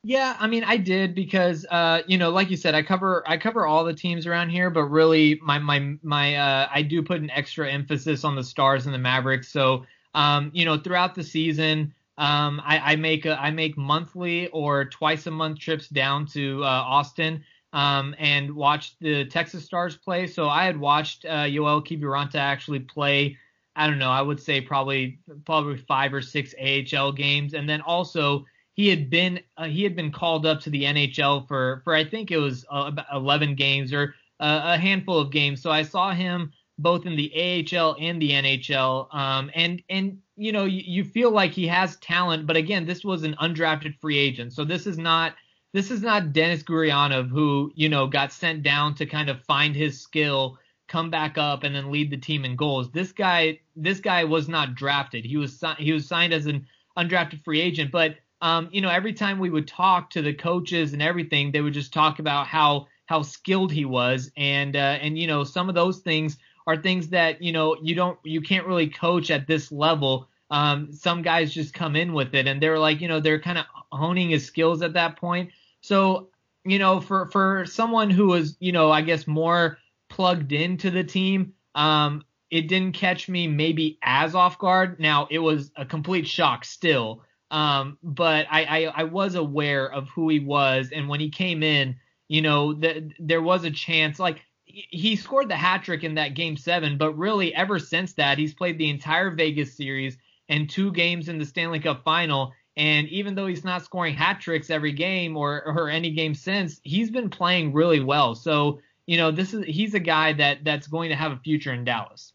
Yeah, 0.07 0.35
I 0.39 0.45
mean, 0.45 0.63
I 0.63 0.77
did 0.77 1.15
because, 1.15 1.65
uh, 1.71 2.03
you 2.05 2.19
know, 2.19 2.29
like 2.29 2.51
you 2.51 2.57
said, 2.57 2.75
I 2.75 2.83
cover 2.83 3.23
I 3.25 3.37
cover 3.37 3.65
all 3.65 3.83
the 3.83 3.93
teams 3.93 4.27
around 4.27 4.49
here, 4.51 4.69
but 4.69 4.83
really, 4.83 5.39
my 5.41 5.57
my 5.57 5.97
my 6.03 6.35
uh, 6.35 6.67
I 6.71 6.83
do 6.83 7.01
put 7.01 7.21
an 7.21 7.31
extra 7.31 7.71
emphasis 7.71 8.23
on 8.23 8.35
the 8.35 8.43
Stars 8.43 8.85
and 8.85 8.93
the 8.93 8.99
Mavericks. 8.99 9.47
So, 9.47 9.83
um, 10.13 10.51
you 10.53 10.63
know, 10.63 10.77
throughout 10.77 11.15
the 11.15 11.23
season, 11.23 11.91
um, 12.19 12.61
I, 12.63 12.93
I 12.93 12.95
make 12.97 13.25
a, 13.25 13.35
I 13.41 13.49
make 13.49 13.77
monthly 13.79 14.47
or 14.49 14.85
twice 14.85 15.25
a 15.25 15.31
month 15.31 15.57
trips 15.57 15.87
down 15.87 16.27
to 16.27 16.63
uh, 16.63 16.67
Austin, 16.67 17.43
um, 17.73 18.13
and 18.19 18.55
watch 18.55 18.99
the 18.99 19.25
Texas 19.25 19.65
Stars 19.65 19.97
play. 19.97 20.27
So 20.27 20.47
I 20.47 20.65
had 20.65 20.79
watched 20.79 21.25
uh, 21.25 21.45
Yoel 21.45 21.83
Kiviranta 21.83 22.35
actually 22.35 22.79
play. 22.81 23.39
I 23.75 23.87
don't 23.87 23.97
know, 23.97 24.11
I 24.11 24.21
would 24.21 24.39
say 24.39 24.61
probably 24.61 25.17
probably 25.45 25.77
five 25.77 26.13
or 26.13 26.21
six 26.21 26.53
AHL 26.61 27.11
games, 27.11 27.55
and 27.55 27.67
then 27.67 27.81
also 27.81 28.45
he 28.76 28.89
had 28.89 29.09
been 29.09 29.39
uh, 29.57 29.65
he 29.65 29.84
had 29.84 29.95
been 29.95 30.11
called 30.11 30.45
up 30.45 30.59
to 30.61 30.69
the 30.69 30.84
NHL 30.84 31.47
for 31.47 31.82
for 31.84 31.95
I 31.95 32.03
think 32.03 32.30
it 32.30 32.38
was 32.38 32.65
uh, 32.71 32.86
about 32.88 33.07
11 33.11 33.55
games 33.55 33.91
or 33.91 34.13
uh, 34.39 34.61
a 34.65 34.78
handful 34.78 35.17
of 35.17 35.32
games. 35.32 35.61
So 35.61 35.71
I 35.71 35.84
saw 35.84 36.11
him 36.11 36.51
both 36.78 37.05
in 37.05 37.15
the 37.15 37.32
AHL 37.34 37.95
and 37.99 38.21
the 38.21 38.32
NHL. 38.32 39.13
Um, 39.15 39.49
and 39.55 39.82
and 39.89 40.19
you 40.36 40.51
know 40.51 40.65
you, 40.65 40.84
you 40.86 41.03
feel 41.03 41.32
like 41.32 41.51
he 41.51 41.67
has 41.67 41.95
talent, 41.97 42.45
but 42.45 42.57
again, 42.57 42.86
this 42.86 43.03
was 43.03 43.23
an 43.23 43.36
undrafted 43.41 43.97
free 43.99 44.17
agent, 44.17 44.53
so 44.53 44.65
this 44.65 44.86
is 44.86 44.97
not 44.97 45.36
this 45.73 45.91
is 45.91 46.01
not 46.01 46.34
Denis 46.34 46.63
Gurianov 46.63 47.30
who 47.30 47.71
you 47.76 47.89
know 47.89 48.07
got 48.07 48.34
sent 48.34 48.63
down 48.63 48.95
to 48.95 49.05
kind 49.05 49.30
of 49.30 49.43
find 49.45 49.76
his 49.76 50.01
skill, 50.01 50.57
come 50.88 51.09
back 51.09 51.38
up, 51.38 51.63
and 51.63 51.73
then 51.73 51.91
lead 51.91 52.11
the 52.11 52.17
team 52.17 52.43
in 52.43 52.57
goals. 52.57 52.91
This 52.91 53.13
guy 53.13 53.59
this 53.78 54.01
guy 54.01 54.26
was 54.26 54.49
not 54.49 54.76
drafted. 54.76 55.23
He 55.23 55.38
was 55.38 55.63
he 55.78 55.93
was 55.93 56.07
signed 56.07 56.34
as 56.34 56.45
an 56.45 56.67
undrafted 56.97 57.41
free 57.43 57.61
agent, 57.61 57.91
but 57.91 58.17
um, 58.41 58.69
you 58.71 58.81
know, 58.81 58.89
every 58.89 59.13
time 59.13 59.39
we 59.39 59.49
would 59.49 59.67
talk 59.67 60.09
to 60.11 60.21
the 60.21 60.33
coaches 60.33 60.93
and 60.93 61.01
everything, 61.01 61.51
they 61.51 61.61
would 61.61 61.73
just 61.73 61.93
talk 61.93 62.19
about 62.19 62.47
how 62.47 62.88
how 63.05 63.21
skilled 63.21 63.71
he 63.71 63.86
was, 63.86 64.31
and 64.36 64.75
uh, 64.75 64.97
and 65.01 65.17
you 65.17 65.27
know, 65.27 65.43
some 65.43 65.69
of 65.69 65.75
those 65.75 65.99
things 65.99 66.38
are 66.67 66.77
things 66.77 67.09
that 67.09 67.41
you 67.41 67.51
know 67.51 67.77
you 67.81 67.95
don't 67.95 68.19
you 68.23 68.41
can't 68.41 68.67
really 68.67 68.89
coach 68.89 69.31
at 69.31 69.47
this 69.47 69.71
level. 69.71 70.27
Um, 70.51 70.91
some 70.91 71.21
guys 71.21 71.53
just 71.53 71.73
come 71.73 71.95
in 71.95 72.13
with 72.13 72.36
it, 72.36 72.47
and 72.47 72.61
they're 72.61 72.79
like, 72.79 73.01
you 73.01 73.07
know, 73.07 73.19
they're 73.19 73.41
kind 73.41 73.57
of 73.57 73.65
honing 73.91 74.29
his 74.29 74.45
skills 74.45 74.81
at 74.81 74.93
that 74.93 75.17
point. 75.17 75.51
So, 75.81 76.29
you 76.63 76.79
know, 76.79 76.99
for 76.99 77.27
for 77.27 77.65
someone 77.65 78.09
who 78.09 78.27
was, 78.27 78.57
you 78.59 78.71
know, 78.71 78.91
I 78.91 79.01
guess 79.01 79.27
more 79.27 79.77
plugged 80.09 80.51
into 80.51 80.91
the 80.91 81.03
team, 81.03 81.53
um, 81.73 82.23
it 82.51 82.67
didn't 82.67 82.93
catch 82.93 83.27
me 83.27 83.47
maybe 83.47 83.97
as 84.01 84.36
off 84.36 84.59
guard. 84.59 84.99
Now, 84.99 85.27
it 85.31 85.39
was 85.39 85.71
a 85.75 85.86
complete 85.86 86.27
shock 86.27 86.65
still. 86.65 87.23
Um, 87.55 87.97
but 88.03 88.47
I, 88.51 88.65
I, 88.65 88.93
I 88.97 89.03
was 89.05 89.35
aware 89.35 89.89
of 89.89 90.09
who 90.09 90.27
he 90.27 90.39
was, 90.39 90.89
and 90.91 91.07
when 91.07 91.21
he 91.21 91.29
came 91.29 91.63
in, 91.63 91.95
you 92.27 92.41
know, 92.41 92.73
the, 92.73 93.09
there 93.17 93.41
was 93.41 93.63
a 93.63 93.71
chance. 93.71 94.19
Like 94.19 94.41
he 94.65 95.15
scored 95.15 95.47
the 95.47 95.55
hat 95.55 95.83
trick 95.83 96.03
in 96.03 96.15
that 96.15 96.33
game 96.33 96.57
seven, 96.57 96.97
but 96.97 97.13
really 97.13 97.55
ever 97.55 97.79
since 97.79 98.11
that, 98.15 98.37
he's 98.37 98.53
played 98.53 98.77
the 98.77 98.89
entire 98.89 99.31
Vegas 99.31 99.73
series 99.73 100.17
and 100.49 100.69
two 100.69 100.91
games 100.91 101.29
in 101.29 101.39
the 101.39 101.45
Stanley 101.45 101.79
Cup 101.79 102.03
final. 102.03 102.51
And 102.75 103.07
even 103.07 103.35
though 103.35 103.47
he's 103.47 103.63
not 103.63 103.85
scoring 103.85 104.15
hat 104.15 104.41
tricks 104.41 104.69
every 104.69 104.91
game 104.91 105.37
or, 105.37 105.63
or 105.65 105.87
any 105.87 106.11
game 106.11 106.35
since, 106.35 106.81
he's 106.83 107.09
been 107.09 107.29
playing 107.29 107.71
really 107.71 108.01
well. 108.01 108.35
So, 108.35 108.81
you 109.05 109.15
know, 109.15 109.31
this 109.31 109.53
is 109.53 109.63
he's 109.63 109.93
a 109.93 109.99
guy 110.01 110.33
that 110.33 110.65
that's 110.65 110.87
going 110.87 111.07
to 111.07 111.15
have 111.15 111.31
a 111.31 111.37
future 111.37 111.71
in 111.71 111.85
Dallas. 111.85 112.33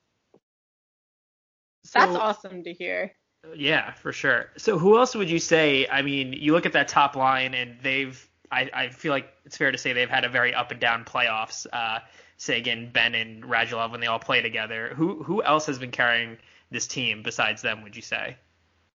So, 1.84 1.98
that's 1.98 2.16
awesome 2.16 2.64
to 2.64 2.72
hear. 2.72 3.12
Yeah, 3.55 3.93
for 3.93 4.12
sure. 4.12 4.51
So 4.57 4.78
who 4.78 4.99
else 4.99 5.14
would 5.14 5.30
you 5.30 5.38
say? 5.38 5.86
I 5.88 6.03
mean, 6.03 6.32
you 6.32 6.53
look 6.53 6.66
at 6.66 6.72
that 6.74 6.88
top 6.88 7.16
line, 7.16 7.55
and 7.55 7.76
they've. 7.82 8.26
I, 8.53 8.68
I 8.74 8.88
feel 8.88 9.12
like 9.12 9.32
it's 9.45 9.57
fair 9.57 9.70
to 9.70 9.78
say 9.78 9.93
they've 9.93 10.11
had 10.11 10.24
a 10.24 10.28
very 10.28 10.53
up 10.53 10.72
and 10.72 10.80
down 10.80 11.05
playoffs. 11.05 11.66
Uh, 11.72 12.01
say 12.36 12.59
again, 12.59 12.91
Benn 12.93 13.14
and 13.14 13.45
Radulov 13.45 13.93
when 13.93 14.01
they 14.01 14.09
all 14.09 14.18
play 14.18 14.43
together. 14.43 14.93
Who 14.97 15.22
who 15.22 15.43
else 15.43 15.66
has 15.66 15.78
been 15.78 15.91
carrying 15.91 16.36
this 16.70 16.86
team 16.86 17.22
besides 17.22 17.62
them? 17.62 17.82
Would 17.82 17.95
you 17.95 18.03
say? 18.03 18.36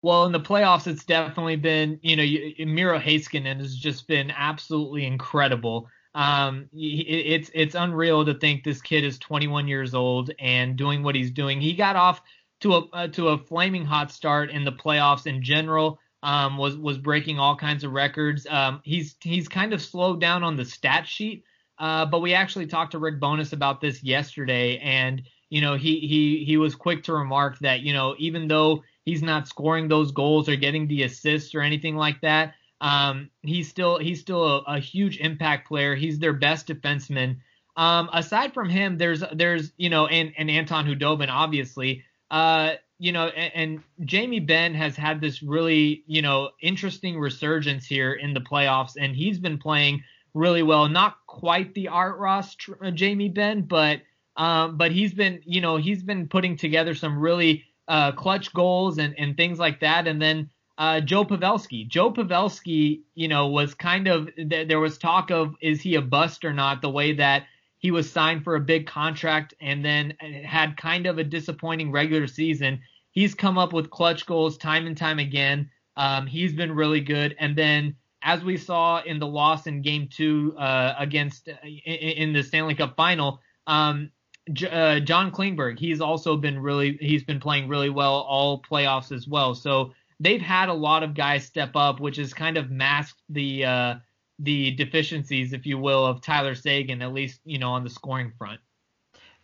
Well, 0.01 0.25
in 0.25 0.31
the 0.31 0.39
playoffs, 0.39 0.87
it's 0.87 1.03
definitely 1.03 1.57
been 1.57 1.99
you 2.01 2.15
know 2.15 2.71
Miro 2.71 2.99
Heiskanen 2.99 3.59
has 3.59 3.75
just 3.75 4.07
been 4.07 4.31
absolutely 4.31 5.05
incredible. 5.05 5.87
Um, 6.13 6.69
it's 6.73 7.49
it's 7.53 7.75
unreal 7.75 8.25
to 8.25 8.33
think 8.33 8.63
this 8.63 8.81
kid 8.81 9.03
is 9.03 9.17
21 9.19 9.67
years 9.67 9.93
old 9.93 10.31
and 10.39 10.75
doing 10.75 11.03
what 11.03 11.15
he's 11.15 11.31
doing. 11.31 11.61
He 11.61 11.73
got 11.73 11.95
off 11.95 12.21
to 12.61 12.75
a 12.75 12.79
uh, 12.93 13.07
to 13.09 13.29
a 13.29 13.37
flaming 13.37 13.85
hot 13.85 14.11
start 14.11 14.49
in 14.49 14.63
the 14.63 14.71
playoffs 14.71 15.27
in 15.27 15.43
general. 15.43 15.99
Um, 16.23 16.57
was 16.57 16.77
was 16.77 16.97
breaking 16.97 17.39
all 17.39 17.55
kinds 17.55 17.83
of 17.83 17.91
records. 17.91 18.45
Um, 18.49 18.81
he's 18.83 19.15
he's 19.21 19.47
kind 19.47 19.73
of 19.73 19.81
slowed 19.81 20.21
down 20.21 20.43
on 20.43 20.55
the 20.55 20.65
stat 20.65 21.07
sheet, 21.07 21.43
uh, 21.79 22.05
but 22.05 22.19
we 22.19 22.33
actually 22.33 22.67
talked 22.67 22.91
to 22.91 22.99
Rick 22.99 23.19
Bowness 23.19 23.53
about 23.53 23.81
this 23.81 24.03
yesterday, 24.03 24.77
and 24.77 25.23
you 25.49 25.61
know 25.61 25.75
he 25.75 25.99
he 25.99 26.43
he 26.45 26.57
was 26.57 26.75
quick 26.75 27.03
to 27.03 27.13
remark 27.13 27.57
that 27.59 27.81
you 27.81 27.93
know 27.93 28.15
even 28.19 28.47
though 28.47 28.83
he's 29.03 29.23
not 29.23 29.47
scoring 29.47 29.87
those 29.87 30.11
goals 30.11 30.47
or 30.47 30.55
getting 30.55 30.87
the 30.87 31.03
assists 31.03 31.55
or 31.55 31.61
anything 31.61 31.95
like 31.95 32.21
that, 32.21 32.53
um, 32.81 33.29
he's 33.41 33.67
still 33.67 33.97
he's 33.97 34.19
still 34.19 34.45
a, 34.45 34.75
a, 34.75 34.79
huge 34.79 35.17
impact 35.17 35.67
player. 35.67 35.95
He's 35.95 36.19
their 36.19 36.33
best 36.33 36.67
defenseman. 36.67 37.37
Um, 37.77 38.09
aside 38.13 38.53
from 38.53 38.69
him, 38.69 38.97
there's 38.97 39.23
there's 39.33 39.71
you 39.77 39.89
know 39.89 40.05
and 40.07 40.33
and 40.37 40.51
Anton 40.51 40.85
Khudobin 40.85 41.29
obviously. 41.29 42.03
Uh, 42.31 42.75
you 42.97 43.11
know, 43.11 43.27
and, 43.27 43.51
and, 43.55 44.07
Jamie 44.07 44.39
Benn 44.39 44.73
has 44.73 44.95
had 44.95 45.19
this 45.19 45.43
really, 45.43 46.03
you 46.07 46.21
know, 46.21 46.51
interesting 46.61 47.19
resurgence 47.19 47.85
here 47.85 48.13
in 48.13 48.33
the 48.33 48.39
playoffs, 48.39 48.93
and 48.97 49.13
he's 49.13 49.37
been 49.37 49.57
playing 49.57 50.01
really 50.33 50.63
well. 50.63 50.87
Not 50.87 51.17
quite 51.27 51.73
the 51.73 51.89
Art 51.89 52.17
Ross 52.19 52.55
tr- 52.55 52.83
uh, 52.83 52.91
Jamie 52.91 53.27
Benn, 53.27 53.63
but 53.63 53.99
um, 54.37 54.77
but 54.77 54.93
he's 54.93 55.13
been, 55.13 55.41
you 55.45 55.59
know, 55.59 55.75
he's 55.75 56.03
been 56.03 56.27
putting 56.27 56.55
together 56.55 56.95
some 56.95 57.19
really 57.19 57.65
uh, 57.89 58.13
clutch 58.13 58.53
goals 58.53 58.97
and 58.97 59.13
and 59.19 59.35
things 59.35 59.59
like 59.59 59.81
that. 59.81 60.07
And 60.07 60.21
then 60.21 60.49
uh, 60.77 61.01
Joe 61.01 61.25
Pavelski, 61.25 61.87
Joe 61.87 62.11
Pavelski, 62.11 63.01
you 63.13 63.27
know, 63.27 63.47
was 63.47 63.73
kind 63.73 64.07
of 64.07 64.33
th- 64.35 64.67
there 64.67 64.79
was 64.79 64.97
talk 64.97 65.31
of 65.31 65.55
is 65.61 65.81
he 65.81 65.95
a 65.95 66.01
bust 66.01 66.45
or 66.45 66.53
not? 66.53 66.81
The 66.81 66.89
way 66.89 67.13
that 67.13 67.43
he 67.81 67.89
was 67.89 68.09
signed 68.09 68.43
for 68.43 68.55
a 68.55 68.59
big 68.59 68.85
contract 68.85 69.55
and 69.59 69.83
then 69.83 70.11
had 70.45 70.77
kind 70.77 71.07
of 71.07 71.17
a 71.17 71.23
disappointing 71.23 71.91
regular 71.91 72.27
season. 72.27 72.79
He's 73.09 73.33
come 73.33 73.57
up 73.57 73.73
with 73.73 73.89
clutch 73.89 74.27
goals 74.27 74.55
time 74.57 74.85
and 74.85 74.95
time 74.95 75.17
again. 75.17 75.69
Um, 75.97 76.27
he's 76.27 76.53
been 76.53 76.71
really 76.71 77.01
good. 77.01 77.35
And 77.39 77.55
then, 77.57 77.95
as 78.21 78.43
we 78.43 78.55
saw 78.55 79.01
in 79.01 79.17
the 79.17 79.25
loss 79.25 79.65
in 79.65 79.81
Game 79.81 80.07
Two 80.09 80.55
uh, 80.59 80.93
against 80.99 81.49
uh, 81.49 81.53
in, 81.65 82.33
the 82.33 82.43
Stanley 82.43 82.75
Cup 82.75 82.95
Final, 82.95 83.39
um, 83.65 84.11
J- 84.53 84.69
uh, 84.69 84.99
John 84.99 85.31
Klingberg, 85.31 85.79
he's 85.79 86.01
also 86.01 86.37
been 86.37 86.59
really 86.59 86.97
he's 87.01 87.23
been 87.23 87.39
playing 87.39 87.67
really 87.67 87.89
well 87.89 88.13
all 88.13 88.61
playoffs 88.61 89.11
as 89.11 89.27
well. 89.27 89.55
So 89.55 89.91
they've 90.19 90.39
had 90.39 90.69
a 90.69 90.73
lot 90.73 91.01
of 91.01 91.15
guys 91.15 91.45
step 91.45 91.71
up, 91.75 91.99
which 91.99 92.17
has 92.17 92.31
kind 92.31 92.57
of 92.57 92.69
masked 92.69 93.21
the 93.27 93.65
uh, 93.65 93.95
the 94.41 94.71
deficiencies, 94.71 95.53
if 95.53 95.65
you 95.65 95.77
will, 95.77 96.05
of 96.05 96.21
Tyler 96.21 96.55
Seguin, 96.55 97.01
at 97.01 97.13
least 97.13 97.39
you 97.45 97.59
know 97.59 97.71
on 97.71 97.83
the 97.83 97.89
scoring 97.89 98.31
front. 98.37 98.59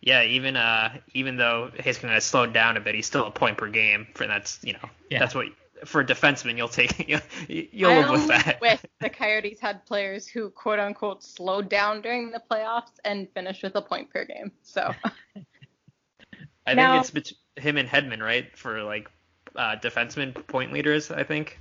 Yeah, 0.00 0.22
even 0.22 0.56
uh, 0.56 0.98
even 1.14 1.36
though 1.36 1.70
Heiskanen 1.76 2.10
has 2.10 2.24
slowed 2.24 2.52
down 2.52 2.76
a 2.76 2.80
bit, 2.80 2.94
he's 2.94 3.06
still 3.06 3.26
a 3.26 3.30
point 3.30 3.58
per 3.58 3.68
game. 3.68 4.06
For 4.14 4.26
that's 4.26 4.58
you 4.62 4.74
know 4.74 4.88
yeah. 5.10 5.18
that's 5.18 5.34
what 5.34 5.46
for 5.84 6.00
a 6.00 6.04
defenseman 6.04 6.56
you'll 6.56 6.68
take 6.68 7.08
you'll, 7.08 7.20
you'll 7.48 7.94
live 7.94 8.10
with 8.10 8.28
that. 8.28 8.58
With 8.60 8.84
the 9.00 9.08
Coyotes 9.10 9.60
had 9.60 9.84
players 9.86 10.26
who 10.26 10.50
quote 10.50 10.78
unquote 10.78 11.22
slowed 11.22 11.68
down 11.68 12.02
during 12.02 12.30
the 12.30 12.42
playoffs 12.50 12.92
and 13.04 13.28
finished 13.34 13.62
with 13.62 13.74
a 13.76 13.82
point 13.82 14.10
per 14.10 14.24
game. 14.24 14.52
So. 14.62 14.92
I 16.66 16.74
Now- 16.74 16.92
think 17.02 17.02
it's 17.02 17.32
bet- 17.32 17.64
him 17.64 17.76
and 17.76 17.88
Hedman, 17.88 18.20
right, 18.20 18.56
for 18.56 18.82
like 18.82 19.10
uh, 19.56 19.76
defenseman 19.76 20.34
point 20.46 20.72
leaders. 20.72 21.10
I 21.10 21.24
think. 21.24 21.58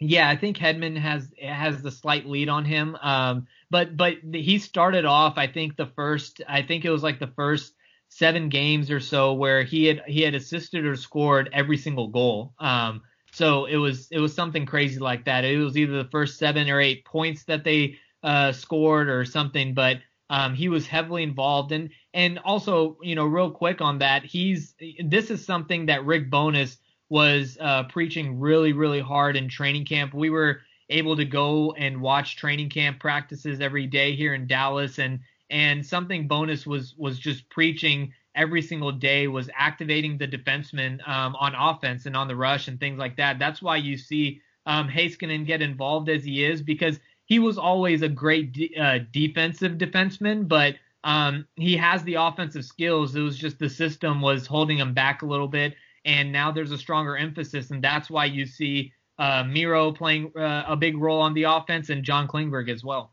Yeah, 0.00 0.28
I 0.28 0.36
think 0.36 0.56
Hedman 0.56 0.96
has 0.96 1.28
has 1.42 1.82
the 1.82 1.90
slight 1.90 2.26
lead 2.26 2.48
on 2.48 2.64
him. 2.64 2.96
Um, 3.02 3.46
but 3.70 3.96
but 3.96 4.14
he 4.32 4.58
started 4.58 5.04
off. 5.04 5.34
I 5.36 5.48
think 5.48 5.76
the 5.76 5.86
first. 5.86 6.40
I 6.48 6.62
think 6.62 6.84
it 6.84 6.90
was 6.90 7.02
like 7.02 7.18
the 7.18 7.32
first 7.34 7.74
seven 8.08 8.48
games 8.48 8.90
or 8.90 9.00
so 9.00 9.34
where 9.34 9.64
he 9.64 9.86
had 9.86 10.02
he 10.06 10.22
had 10.22 10.34
assisted 10.34 10.84
or 10.84 10.94
scored 10.96 11.50
every 11.52 11.76
single 11.76 12.08
goal. 12.08 12.54
Um, 12.60 13.02
so 13.32 13.64
it 13.66 13.76
was 13.76 14.08
it 14.12 14.20
was 14.20 14.34
something 14.34 14.66
crazy 14.66 15.00
like 15.00 15.24
that. 15.24 15.44
It 15.44 15.58
was 15.58 15.76
either 15.76 16.02
the 16.02 16.10
first 16.10 16.38
seven 16.38 16.70
or 16.70 16.80
eight 16.80 17.04
points 17.04 17.44
that 17.44 17.64
they 17.64 17.96
uh, 18.22 18.52
scored 18.52 19.08
or 19.08 19.24
something. 19.24 19.74
But 19.74 19.98
um, 20.30 20.54
he 20.54 20.68
was 20.68 20.86
heavily 20.86 21.22
involved 21.24 21.72
and 21.72 21.90
and 22.14 22.38
also 22.40 22.98
you 23.02 23.14
know 23.14 23.26
real 23.26 23.50
quick 23.50 23.80
on 23.80 23.98
that 23.98 24.24
he's 24.24 24.74
this 25.04 25.30
is 25.30 25.44
something 25.44 25.86
that 25.86 26.04
Rick 26.04 26.30
Bowness 26.30 26.76
was 27.08 27.56
uh, 27.60 27.84
preaching 27.84 28.38
really, 28.38 28.72
really 28.72 29.00
hard 29.00 29.36
in 29.36 29.48
training 29.48 29.84
camp. 29.84 30.14
We 30.14 30.30
were 30.30 30.60
able 30.90 31.16
to 31.16 31.24
go 31.24 31.72
and 31.72 32.00
watch 32.00 32.36
training 32.36 32.70
camp 32.70 33.00
practices 33.00 33.60
every 33.60 33.86
day 33.86 34.14
here 34.14 34.34
in 34.34 34.46
Dallas, 34.46 34.98
and 34.98 35.20
and 35.50 35.84
something 35.84 36.28
Bowness 36.28 36.66
was 36.66 36.94
was 36.96 37.18
just 37.18 37.48
preaching 37.50 38.12
every 38.34 38.62
single 38.62 38.92
day 38.92 39.26
was 39.26 39.50
activating 39.56 40.16
the 40.16 40.28
defensemen 40.28 41.06
um, 41.08 41.34
on 41.36 41.54
offense 41.54 42.06
and 42.06 42.16
on 42.16 42.28
the 42.28 42.36
rush 42.36 42.68
and 42.68 42.78
things 42.78 42.98
like 42.98 43.16
that. 43.16 43.38
That's 43.38 43.60
why 43.60 43.76
you 43.76 43.96
see 43.96 44.40
um, 44.64 44.88
Heiskanen 44.88 45.44
get 45.46 45.60
involved 45.60 46.08
as 46.08 46.24
he 46.24 46.44
is 46.44 46.62
because 46.62 47.00
he 47.24 47.38
was 47.40 47.58
always 47.58 48.02
a 48.02 48.08
great 48.08 48.52
de- 48.52 48.76
uh, 48.76 49.00
defensive 49.12 49.72
defenseman, 49.72 50.46
but 50.46 50.76
um, 51.04 51.46
he 51.56 51.76
has 51.76 52.02
the 52.04 52.14
offensive 52.14 52.64
skills. 52.64 53.14
It 53.16 53.20
was 53.20 53.36
just 53.36 53.58
the 53.58 53.68
system 53.68 54.20
was 54.20 54.46
holding 54.46 54.78
him 54.78 54.94
back 54.94 55.22
a 55.22 55.26
little 55.26 55.48
bit 55.48 55.74
and 56.04 56.32
now 56.32 56.50
there's 56.50 56.72
a 56.72 56.78
stronger 56.78 57.16
emphasis, 57.16 57.70
and 57.70 57.82
that's 57.82 58.10
why 58.10 58.24
you 58.24 58.46
see 58.46 58.92
uh, 59.18 59.44
Miro 59.44 59.92
playing 59.92 60.32
uh, 60.36 60.64
a 60.66 60.76
big 60.76 60.96
role 60.96 61.20
on 61.20 61.34
the 61.34 61.44
offense 61.44 61.90
and 61.90 62.04
John 62.04 62.28
Klingberg 62.28 62.68
as 62.68 62.84
well. 62.84 63.12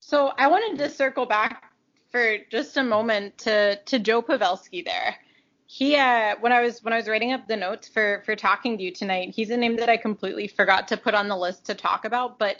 So 0.00 0.32
I 0.38 0.46
wanted 0.46 0.78
to 0.78 0.90
circle 0.90 1.26
back 1.26 1.72
for 2.12 2.38
just 2.50 2.76
a 2.76 2.82
moment 2.82 3.38
to 3.38 3.76
to 3.76 3.98
Joe 3.98 4.22
Pavelski 4.22 4.84
there. 4.84 5.16
He 5.66 5.96
uh, 5.96 6.36
when 6.40 6.52
I 6.52 6.62
was 6.62 6.82
when 6.84 6.92
I 6.92 6.96
was 6.96 7.08
writing 7.08 7.32
up 7.32 7.48
the 7.48 7.56
notes 7.56 7.88
for 7.88 8.22
for 8.24 8.36
talking 8.36 8.78
to 8.78 8.84
you 8.84 8.92
tonight, 8.92 9.34
he's 9.34 9.50
a 9.50 9.56
name 9.56 9.76
that 9.76 9.88
I 9.88 9.96
completely 9.96 10.46
forgot 10.46 10.86
to 10.88 10.96
put 10.96 11.14
on 11.14 11.28
the 11.28 11.36
list 11.36 11.64
to 11.66 11.74
talk 11.74 12.04
about. 12.04 12.38
But 12.38 12.58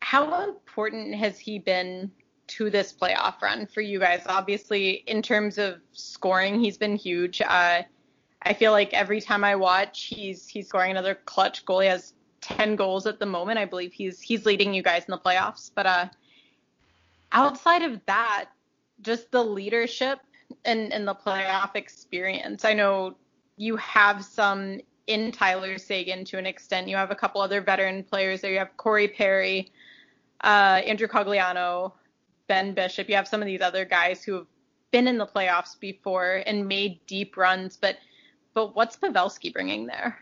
how 0.00 0.44
important 0.44 1.14
has 1.14 1.38
he 1.38 1.58
been 1.58 2.10
to 2.48 2.70
this 2.70 2.92
playoff 2.92 3.40
run 3.40 3.66
for 3.66 3.80
you 3.80 3.98
guys? 3.98 4.22
Obviously, 4.26 5.04
in 5.06 5.22
terms 5.22 5.58
of 5.58 5.80
scoring, 5.92 6.60
he's 6.60 6.76
been 6.76 6.96
huge. 6.96 7.40
Uh, 7.40 7.82
I 8.42 8.52
feel 8.54 8.72
like 8.72 8.92
every 8.94 9.20
time 9.20 9.44
I 9.44 9.54
watch, 9.56 10.04
he's 10.04 10.46
he's 10.48 10.68
scoring 10.68 10.90
another 10.90 11.14
clutch 11.14 11.64
goal. 11.64 11.80
He 11.80 11.88
has 11.88 12.14
10 12.40 12.76
goals 12.76 13.06
at 13.06 13.18
the 13.18 13.26
moment. 13.26 13.58
I 13.58 13.64
believe 13.64 13.92
he's 13.92 14.20
he's 14.20 14.46
leading 14.46 14.72
you 14.74 14.82
guys 14.82 15.04
in 15.06 15.12
the 15.12 15.18
playoffs. 15.18 15.70
But 15.74 15.86
uh, 15.86 16.06
outside 17.32 17.82
of 17.82 18.00
that, 18.06 18.46
just 19.02 19.30
the 19.30 19.42
leadership 19.42 20.20
and 20.64 20.92
and 20.92 21.06
the 21.06 21.14
playoff 21.14 21.74
experience. 21.74 22.64
I 22.64 22.74
know 22.74 23.16
you 23.56 23.76
have 23.76 24.24
some 24.24 24.80
in 25.08 25.32
Tyler 25.32 25.78
Seguin 25.78 26.24
to 26.26 26.38
an 26.38 26.46
extent. 26.46 26.88
You 26.88 26.96
have 26.96 27.10
a 27.10 27.14
couple 27.14 27.40
other 27.40 27.60
veteran 27.60 28.04
players 28.04 28.40
there. 28.40 28.52
You 28.52 28.58
have 28.58 28.76
Corey 28.76 29.08
Perry, 29.08 29.72
uh, 30.44 30.80
Andrew 30.86 31.08
Cogliano, 31.08 31.92
Ben 32.48 32.74
Bishop. 32.74 33.08
You 33.08 33.14
have 33.14 33.28
some 33.28 33.40
of 33.40 33.46
these 33.46 33.60
other 33.60 33.84
guys 33.84 34.24
who 34.24 34.34
have 34.34 34.46
been 34.90 35.06
in 35.06 35.18
the 35.18 35.26
playoffs 35.26 35.78
before 35.78 36.42
and 36.46 36.66
made 36.66 37.00
deep 37.06 37.36
runs. 37.36 37.76
But 37.76 37.98
but 38.54 38.74
what's 38.74 38.96
Pavelski 38.96 39.52
bringing 39.52 39.86
there? 39.86 40.18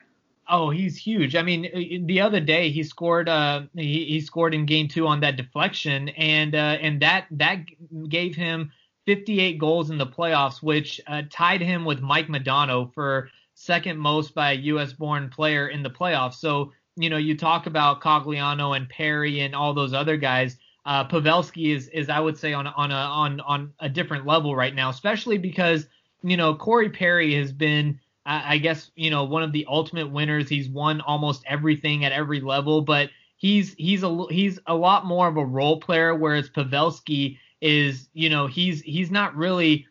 Oh, 0.49 0.71
he's 0.71 0.97
huge. 0.97 1.35
I 1.35 1.43
mean, 1.43 2.07
the 2.07 2.21
other 2.21 2.41
day 2.41 2.71
he 2.71 2.83
scored. 2.83 3.29
Uh, 3.29 3.63
he, 3.75 4.05
he 4.05 4.21
scored 4.21 4.55
in 4.55 4.67
game 4.67 4.89
two 4.89 5.07
on 5.07 5.21
that 5.21 5.37
deflection, 5.37 6.11
and 6.11 6.55
uh, 6.55 6.79
and 6.81 7.01
that 7.03 7.27
that 7.33 7.61
gave 8.09 8.37
him 8.37 8.71
58 9.07 9.59
goals 9.59 9.91
in 9.91 9.99
the 9.99 10.07
playoffs, 10.07 10.63
which 10.63 11.01
uh, 11.07 11.23
tied 11.31 11.63
him 11.63 11.85
with 11.85 12.01
Mike 12.01 12.29
Modano 12.29 12.93
for 12.93 13.31
second 13.55 13.99
most 13.99 14.35
by 14.35 14.53
a 14.53 14.57
U.S. 14.57 14.93
born 14.93 15.31
player 15.31 15.69
in 15.69 15.83
the 15.83 15.91
playoffs. 15.91 16.35
So 16.35 16.73
you 16.97 17.11
know, 17.11 17.17
you 17.17 17.37
talk 17.37 17.67
about 17.67 18.01
Cogliano 18.01 18.77
and 18.77 18.89
Perry 18.89 19.41
and 19.41 19.55
all 19.55 19.75
those 19.75 19.93
other 19.93 20.17
guys. 20.17 20.57
Uh, 20.87 21.07
Pavelski 21.07 21.75
is 21.75 21.89
is 21.89 22.09
I 22.09 22.21
would 22.21 22.39
say 22.39 22.53
on 22.53 22.67
on 22.69 22.93
a 22.93 22.95
on 22.95 23.41
on 23.41 23.73
a 23.81 23.89
different 23.89 24.25
level 24.25 24.55
right 24.55 24.75
now, 24.75 24.89
especially 24.89 25.37
because 25.37 25.87
you 26.23 26.37
know 26.37 26.55
Corey 26.55 26.89
Perry 26.89 27.35
has 27.35 27.53
been 27.53 28.01
I 28.25 28.59
guess 28.59 28.91
you 28.97 29.11
know 29.11 29.25
one 29.25 29.43
of 29.43 29.53
the 29.53 29.67
ultimate 29.69 30.11
winners. 30.11 30.49
He's 30.49 30.69
won 30.69 31.01
almost 31.01 31.45
everything 31.47 32.05
at 32.05 32.13
every 32.13 32.41
level, 32.41 32.83
but 32.83 33.11
he's 33.37 33.75
he's 33.75 34.03
a 34.03 34.27
he's 34.31 34.59
a 34.67 34.75
lot 34.75 35.07
more 35.07 35.29
of 35.29 35.37
a 35.37 35.45
role 35.45 35.81
player. 35.81 36.15
Whereas 36.15 36.51
Pavelski 36.51 37.39
is, 37.61 38.09
you 38.15 38.29
know, 38.29 38.47
he's 38.47 38.81
he's 38.83 39.11
not 39.11 39.37
really 39.37 39.87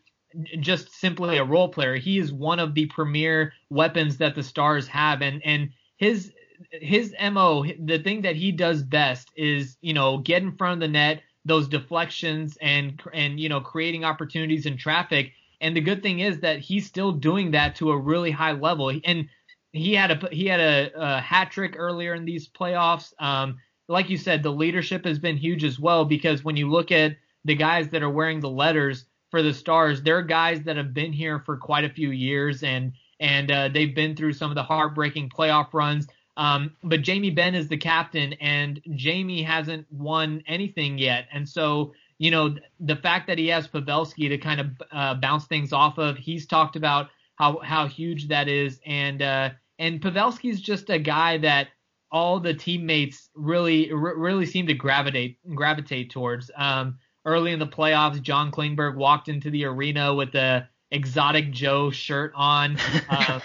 just 0.60 0.92
simply 0.92 1.38
a 1.38 1.46
role 1.46 1.70
player. 1.70 1.96
He 1.96 2.20
is 2.20 2.34
one 2.34 2.60
of 2.60 2.74
the 2.74 2.88
premier 2.88 3.54
weapons 3.70 4.18
that 4.18 4.36
the 4.36 4.44
Stars 4.44 4.88
have, 4.88 5.22
and 5.22 5.42
and 5.46 5.70
his 5.98 6.32
his 6.72 7.14
mo, 7.32 7.66
the 7.80 8.00
thing 8.00 8.22
that 8.22 8.36
he 8.36 8.52
does 8.52 8.84
best 8.84 9.30
is 9.36 9.78
you 9.82 9.94
know 9.94 10.18
get 10.18 10.44
in 10.44 10.56
front 10.56 10.74
of 10.74 10.80
the 10.80 10.88
net, 10.88 11.22
those 11.46 11.68
deflections, 11.68 12.58
and 12.62 13.02
and 13.14 13.40
you 13.40 13.50
know 13.50 13.62
creating 13.62 14.04
opportunities 14.04 14.66
in 14.66 14.78
traffic 14.78 15.32
and 15.62 15.76
the 15.76 15.82
good 15.82 16.04
thing 16.04 16.20
is 16.20 16.40
that 16.42 16.60
he's 16.60 16.86
still 16.86 17.12
doing 17.12 17.52
that 17.52 17.76
to 17.78 17.92
a 17.92 17.98
really 17.98 18.32
high 18.32 18.52
level. 18.52 18.92
And 19.04 19.28
he 19.72 19.94
had 19.94 20.12
a 20.12 20.30
he 20.32 20.46
had 20.46 20.60
a, 20.60 20.92
a 20.96 21.22
hat 21.22 21.52
trick 21.52 21.76
earlier 21.78 22.14
in 22.14 22.26
these 22.26 22.48
playoffs. 22.48 23.14
Um, 23.20 23.58
like 23.88 24.10
you 24.10 24.18
said, 24.18 24.42
the 24.42 24.52
leadership 24.52 25.06
has 25.06 25.20
been 25.20 25.38
huge 25.38 25.64
as 25.64 25.80
well 25.80 26.06
because 26.06 26.44
when 26.44 26.56
you 26.56 26.70
look 26.70 26.92
at 26.92 27.18
the 27.44 27.56
guys 27.56 27.90
that 27.90 28.04
are 28.04 28.10
wearing 28.10 28.40
the 28.40 28.50
letters 28.50 29.06
for 29.32 29.42
the 29.42 29.54
Stars, 29.54 30.02
they're 30.02 30.22
guys 30.22 30.62
that 30.64 30.78
have 30.78 30.94
been 30.94 31.14
here 31.14 31.40
for 31.40 31.58
quite 31.58 31.84
a 31.84 31.90
few 31.90 32.12
years 32.12 32.64
and 32.64 32.94
and 33.20 33.50
uh, 33.50 33.70
they've 33.70 33.96
been 33.96 34.16
through 34.16 34.34
some 34.34 34.52
of 34.52 34.56
the 34.56 34.64
heartbreaking 34.64 35.30
playoff 35.30 35.74
runs. 35.74 36.08
Um, 36.38 36.76
but 36.84 37.02
Jamie 37.02 37.30
Benn 37.30 37.56
is 37.56 37.70
the 37.70 37.78
captain, 37.78 38.34
and 38.34 38.82
Jamie 38.96 39.44
hasn't 39.44 39.92
won 39.92 40.44
anything 40.48 40.98
yet, 40.98 41.28
and 41.32 41.48
so 41.48 41.94
you 42.18 42.32
know, 42.32 42.56
the 42.80 42.96
fact 42.96 43.28
that 43.28 43.38
he 43.38 43.48
has 43.50 43.68
Pavelski 43.68 44.30
to 44.30 44.38
kind 44.38 44.62
of 44.62 44.68
uh, 44.92 45.16
bounce 45.16 45.46
things 45.46 45.74
off 45.74 45.98
of, 45.98 46.18
he's 46.18 46.46
talked 46.48 46.76
about 46.76 47.10
how 47.36 47.60
how 47.60 47.88
huge 47.88 48.30
that 48.30 48.48
is, 48.48 48.80
and 48.86 49.22
uh, 49.22 49.50
and 49.78 50.02
Pavelski's 50.02 50.62
just 50.62 50.90
a 50.90 51.00
guy 51.00 51.38
that 51.40 51.68
all 52.12 52.40
the 52.40 52.54
teammates 52.54 53.30
really 53.36 53.92
r- 53.92 54.18
really 54.18 54.46
seem 54.46 54.68
to 54.68 54.74
gravitate 54.74 55.38
gravitate 55.54 56.12
towards. 56.12 56.50
Um, 56.56 57.00
early 57.26 57.52
in 57.52 57.60
the 57.60 57.68
playoffs, 57.68 58.22
John 58.22 58.52
Klingberg 58.52 58.96
walked 58.96 59.28
into 59.28 59.50
the 59.50 59.66
arena 59.66 60.14
with 60.14 60.32
the 60.32 60.68
exotic 60.92 61.52
Joe 61.52 61.92
shirt 61.92 62.32
on. 62.36 62.78
Uh, 63.10 63.40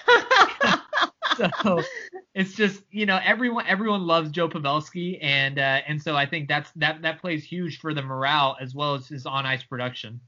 so 1.62 1.82
it's 2.35 2.55
just 2.55 2.83
you 2.91 3.07
know 3.07 3.18
everyone 3.22 3.66
everyone 3.66 4.07
loves 4.07 4.31
Joe 4.31 4.49
Pavelski 4.49 5.18
and 5.20 5.59
uh, 5.59 5.81
and 5.87 6.01
so 6.01 6.16
I 6.16 6.26
think 6.26 6.49
that's 6.49 6.70
that 6.76 7.03
that 7.03 7.20
plays 7.20 7.45
huge 7.45 7.78
for 7.81 7.93
the 7.93 8.03
morale 8.03 8.57
as 8.61 8.74
well 8.74 8.95
as 8.95 9.09
his 9.09 9.26
on 9.26 9.47
ice 9.47 9.62
production. 9.62 10.20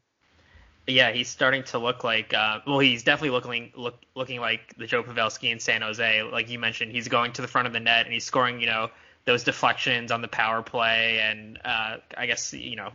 Yeah, 0.88 1.12
he's 1.12 1.28
starting 1.28 1.62
to 1.64 1.78
look 1.78 2.02
like 2.02 2.34
uh, 2.34 2.58
well, 2.66 2.80
he's 2.80 3.04
definitely 3.04 3.30
looking 3.30 3.72
look 3.76 4.00
looking 4.16 4.40
like 4.40 4.74
the 4.76 4.86
Joe 4.86 5.04
Pavelski 5.04 5.52
in 5.52 5.60
San 5.60 5.82
Jose. 5.82 6.22
Like 6.22 6.50
you 6.50 6.58
mentioned, 6.58 6.90
he's 6.90 7.08
going 7.08 7.32
to 7.34 7.42
the 7.42 7.48
front 7.48 7.66
of 7.68 7.72
the 7.72 7.80
net 7.80 8.04
and 8.04 8.12
he's 8.12 8.24
scoring 8.24 8.60
you 8.60 8.66
know 8.66 8.90
those 9.24 9.44
deflections 9.44 10.10
on 10.10 10.22
the 10.22 10.28
power 10.28 10.62
play 10.62 11.20
and 11.20 11.58
uh, 11.64 11.98
I 12.16 12.26
guess 12.26 12.52
you 12.52 12.74
know 12.74 12.90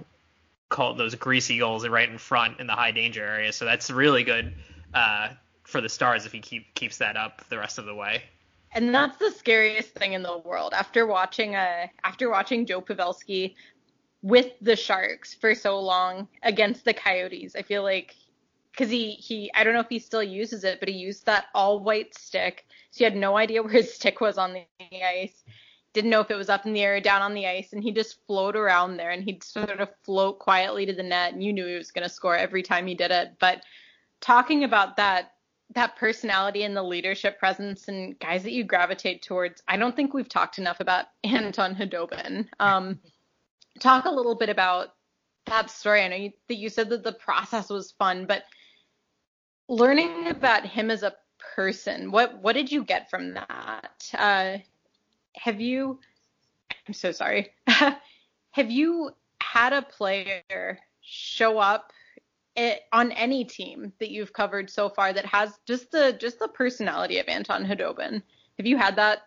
call 0.70 0.96
those 0.96 1.16
greasy 1.16 1.60
goals 1.60 1.88
right 1.88 2.10
in 2.10 2.18
front 2.18 2.60
in 2.60 2.68
the 2.68 2.74
high 2.74 2.92
danger 2.92 3.24
area. 3.24 3.54
So 3.54 3.64
that's 3.64 3.90
really 3.90 4.26
good 4.26 4.54
uh, 4.94 5.30
for 5.64 5.80
the 5.80 5.88
Stars 5.88 6.26
if 6.26 6.34
he 6.34 6.42
keep 6.42 6.74
keeps 6.74 6.98
that 6.98 7.16
up 7.16 7.48
the 7.50 7.58
rest 7.58 7.78
of 7.78 7.86
the 7.86 7.96
way. 7.96 8.24
And 8.74 8.94
that's 8.94 9.18
the 9.18 9.32
scariest 9.32 9.90
thing 9.92 10.14
in 10.14 10.24
the 10.24 10.38
world. 10.40 10.74
After 10.74 11.06
watching 11.06 11.56
uh 11.56 11.88
after 12.04 12.30
watching 12.30 12.66
Joe 12.66 12.82
Pavelski 12.82 13.56
with 14.22 14.52
the 14.62 14.76
Sharks 14.76 15.34
for 15.34 15.56
so 15.56 15.80
long 15.80 16.28
against 16.44 16.86
the 16.86 16.94
Coyotes, 16.94 17.56
I 17.56 17.62
feel 17.62 17.84
like 17.84 18.16
because 18.72 18.92
he 18.92 19.12
he 19.12 19.52
I 19.56 19.64
don't 19.64 19.74
know 19.74 19.80
if 19.80 19.90
he 19.90 20.00
still 20.00 20.24
uses 20.24 20.64
it, 20.64 20.80
but 20.80 20.90
he 20.90 20.96
used 20.96 21.26
that 21.26 21.46
all 21.56 21.80
white 21.80 22.14
stick, 22.16 22.66
so 22.92 23.00
he 23.00 23.04
had 23.04 23.16
no 23.16 23.38
idea 23.38 23.64
where 23.64 23.74
his 23.74 23.94
stick 23.94 24.22
was 24.22 24.38
on 24.38 24.54
the 24.54 24.66
ice. 25.04 25.44
Didn't 25.94 26.12
know 26.12 26.22
if 26.22 26.30
it 26.30 26.36
was 26.36 26.50
up 26.50 26.66
in 26.66 26.74
the 26.74 26.82
air 26.82 26.98
or 26.98 27.00
down 27.00 27.22
on 27.22 27.34
the 27.34 27.48
ice, 27.48 27.74
and 27.74 27.82
he 27.82 27.92
just 27.92 28.24
float 28.28 28.56
around 28.56 28.98
there, 28.98 29.10
and 29.12 29.24
he'd 29.24 29.44
sort 29.44 29.80
of 29.80 29.90
float 30.04 30.38
quietly 30.38 30.86
to 30.86 30.94
the 30.94 31.02
net, 31.02 31.34
and 31.34 31.44
you 31.44 31.54
knew 31.54 31.66
he 31.66 31.76
was 31.76 31.92
going 31.92 32.08
to 32.08 32.14
score 32.14 32.36
every 32.36 32.62
time 32.62 32.86
he 32.86 32.94
did 32.94 33.10
it. 33.10 33.32
But 33.40 33.64
talking 34.22 34.64
about 34.64 34.98
that 34.98 35.32
that 35.76 35.96
personality 35.98 36.64
and 36.64 36.76
the 36.76 36.84
leadership 36.84 37.40
presence 37.40 37.88
and 37.88 38.18
guys 38.20 38.44
that 38.44 38.54
you 38.54 38.64
gravitate 38.64 39.22
towards. 39.22 39.62
I 39.68 39.78
don't 39.78 39.96
think 39.96 40.14
we've 40.14 40.30
talked 40.30 40.58
enough 40.58 40.80
about 40.80 41.06
Anton 41.24 41.76
Khudobin. 41.76 42.48
Um, 42.60 43.00
talk 43.80 44.06
a 44.06 44.12
little 44.12 44.36
bit 44.36 44.50
about 44.50 44.90
that 45.46 45.70
story. 45.70 46.02
I 46.02 46.08
know 46.08 46.16
you, 46.16 46.32
that 46.48 46.56
you 46.56 46.70
said 46.70 46.90
that 46.90 47.04
the 47.04 47.14
process 47.14 47.70
was 47.70 47.92
fun, 47.92 48.26
but 48.26 48.44
learning 49.68 50.28
about 50.28 50.66
him 50.66 50.90
as 50.90 51.04
a 51.04 51.16
person, 51.56 52.12
what 52.12 52.42
what 52.42 52.54
did 52.54 52.72
you 52.72 52.84
get 52.84 53.10
from 53.10 53.34
that? 53.34 54.12
Uh, 54.18 54.58
have 55.36 55.62
you? 55.62 56.00
I'm 56.88 56.94
so 56.94 57.12
sorry. 57.12 57.52
have 57.68 58.72
you 58.72 59.12
had 59.42 59.74
a 59.74 59.82
player 59.82 60.80
show 61.02 61.58
up 61.58 61.92
it, 62.58 62.82
on 62.92 63.12
any 63.12 63.46
team 63.46 63.94
that 64.00 64.10
you've 64.10 64.34
covered 64.34 64.70
so 64.70 64.90
far 64.90 65.14
that 65.14 65.26
has 65.26 65.58
just 65.66 65.92
the 65.92 66.18
just 66.20 66.40
the 66.40 66.48
personality 66.48 67.20
of 67.20 67.28
Anton 67.28 67.66
Khudobin? 67.66 68.22
Have 68.58 68.66
you 68.66 68.78
had 68.78 68.96
that 68.96 69.20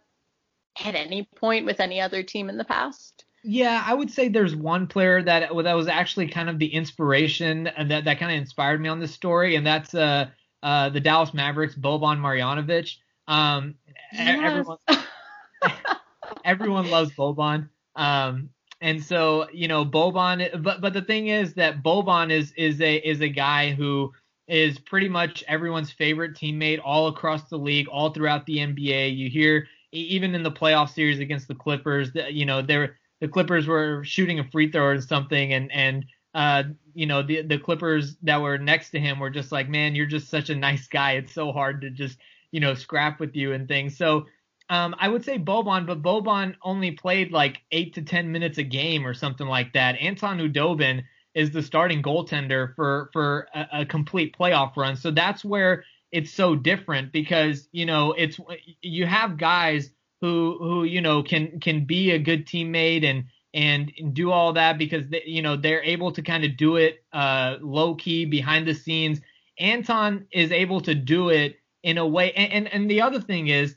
at 0.85 0.95
any 0.95 1.29
point 1.37 1.65
with 1.65 1.81
any 1.81 2.01
other 2.01 2.23
team 2.23 2.51
in 2.51 2.59
the 2.59 2.65
past? 2.65 3.25
Yeah, 3.43 3.83
I 3.87 3.95
would 3.95 4.11
say 4.11 4.29
there's 4.29 4.55
one 4.55 4.87
player 4.87 5.23
that 5.23 5.51
that 5.63 5.77
was 5.77 5.89
actually 5.89 6.29
kind 6.29 6.51
of 6.51 6.59
the 6.59 6.67
inspiration 6.67 7.69
and 7.69 7.91
that 7.91 8.05
that 8.05 8.19
kind 8.19 8.33
of 8.33 8.39
inspired 8.39 8.81
me 8.81 8.89
on 8.89 8.99
this 9.01 9.13
story, 9.13 9.57
and 9.57 9.67
that's 9.67 9.95
uh 9.95 10.27
uh 10.63 10.91
the 10.91 11.01
Dallas 11.01 11.33
Mavericks 11.33 11.75
Boban 11.75 12.19
Marjanovic. 12.19 12.97
Um, 13.29 13.77
yes. 14.13 14.39
everyone 14.43 14.79
everyone 16.45 16.91
loves 16.91 17.13
Boban. 17.13 17.69
Um, 17.95 18.51
and 18.81 19.03
so 19.03 19.49
you 19.53 19.69
know 19.69 19.85
Boban, 19.85 20.63
but 20.63 20.81
but 20.81 20.93
the 20.93 21.03
thing 21.03 21.29
is 21.29 21.55
that 21.55 21.83
Boban 21.83 22.31
is 22.31 22.53
is 22.57 22.81
a 22.81 22.97
is 22.97 23.21
a 23.21 23.29
guy 23.29 23.73
who 23.73 24.13
is 24.49 24.79
pretty 24.79 25.09
much 25.09 25.45
everyone's 25.47 25.91
favorite 25.93 26.35
teammate 26.35 26.81
all 26.85 27.07
across 27.09 27.49
the 27.49 27.57
league, 27.57 27.89
all 27.89 28.11
throughout 28.11 28.47
the 28.47 28.59
NBA. 28.59 29.17
You 29.17 29.29
hear 29.31 29.67
even 29.93 30.35
in 30.35 30.43
the 30.43 30.51
playoff 30.51 30.91
series 30.91 31.21
against 31.21 31.49
the 31.49 31.55
Clippers, 31.55 32.11
you 32.31 32.47
know 32.47 32.63
they're 32.63 32.97
the 33.21 33.29
Clippers 33.29 33.67
were 33.67 34.03
shooting 34.05 34.39
a 34.39 34.45
free 34.51 34.71
throw 34.71 34.87
or 34.87 35.01
something, 35.01 35.53
and 35.53 35.71
and 35.73 36.07
uh, 36.35 36.65
you 36.95 37.07
know 37.07 37.23
the 37.23 37.43
the 37.43 37.59
Clippers 37.59 38.17
that 38.23 38.41
were 38.41 38.59
next 38.59 38.91
to 38.91 39.01
him 39.01 39.19
were 39.19 39.31
just 39.31 39.53
like, 39.53 39.69
man, 39.69 39.95
you're 39.95 40.07
just 40.07 40.29
such 40.29 40.51
a 40.51 40.57
nice 40.57 40.89
guy. 40.89 41.13
It's 41.13 41.33
so 41.33 41.53
hard 41.53 41.83
to 41.83 41.91
just 41.91 42.19
you 42.51 42.61
know 42.61 42.75
scrap 42.75 43.21
with 43.21 43.37
you 43.37 43.53
and 43.53 43.69
things. 43.69 43.97
So 43.97 44.27
um, 44.71 44.95
I 44.99 45.09
would 45.09 45.25
say 45.25 45.39
Boban, 45.39 45.85
but 45.85 46.01
Boban 46.01 46.55
only 46.63 46.93
played 46.93 47.33
like 47.33 47.61
eight 47.73 47.95
to 47.95 48.03
ten 48.03 48.31
minutes 48.31 48.57
a 48.57 48.63
game 48.63 49.05
or 49.07 49.13
something 49.13 49.49
like 49.49 49.73
that. 49.73 49.97
Anton 50.01 50.39
Khudobin 50.39 51.03
is 51.35 51.51
the 51.51 51.63
starting 51.63 52.03
goaltender 52.03 52.75
for 52.77 53.11
for 53.13 53.49
a, 53.53 53.67
a 53.81 53.85
complete 53.85 54.37
playoff 54.39 54.77
run. 54.77 54.97
So 54.97 55.11
that's 55.11 55.45
where 55.45 55.85
it's 56.13 56.33
so 56.33 56.55
different 56.55 57.13
because 57.13 57.69
you 57.73 57.85
know 57.85 58.13
it's 58.13 58.39
you 58.81 59.07
have 59.07 59.37
guys 59.37 59.91
who 60.21 60.57
who 60.61 60.85
you 60.85 61.01
know 61.01 61.23
can 61.23 61.59
can 61.61 61.85
be 61.85 62.13
a 62.13 62.19
good 62.19 62.47
teammate 62.47 63.05
and 63.05 63.25
and 63.53 64.15
do 64.15 64.31
all 64.31 64.53
that 64.53 64.79
because 64.79 65.09
they, 65.09 65.23
you 65.27 65.43
know 65.43 65.57
they're 65.57 65.83
able 65.83 66.13
to 66.13 66.23
kind 66.23 66.45
of 66.45 66.57
do 66.57 66.77
it 66.77 67.05
uh, 67.13 67.57
low 67.61 67.97
key 67.97 68.25
behind 68.25 68.69
the 68.69 68.75
scenes. 68.75 69.21
Anton 69.59 70.27
is 70.33 70.53
able 70.53 70.81
to 70.83 70.95
do 70.95 71.29
it 71.31 71.57
in 71.83 71.99
a 71.99 72.07
way, 72.07 72.33
and 72.33 72.53
and, 72.53 72.69
and 72.69 72.91
the 72.91 73.01
other 73.01 73.21
thing 73.21 73.49
is, 73.49 73.77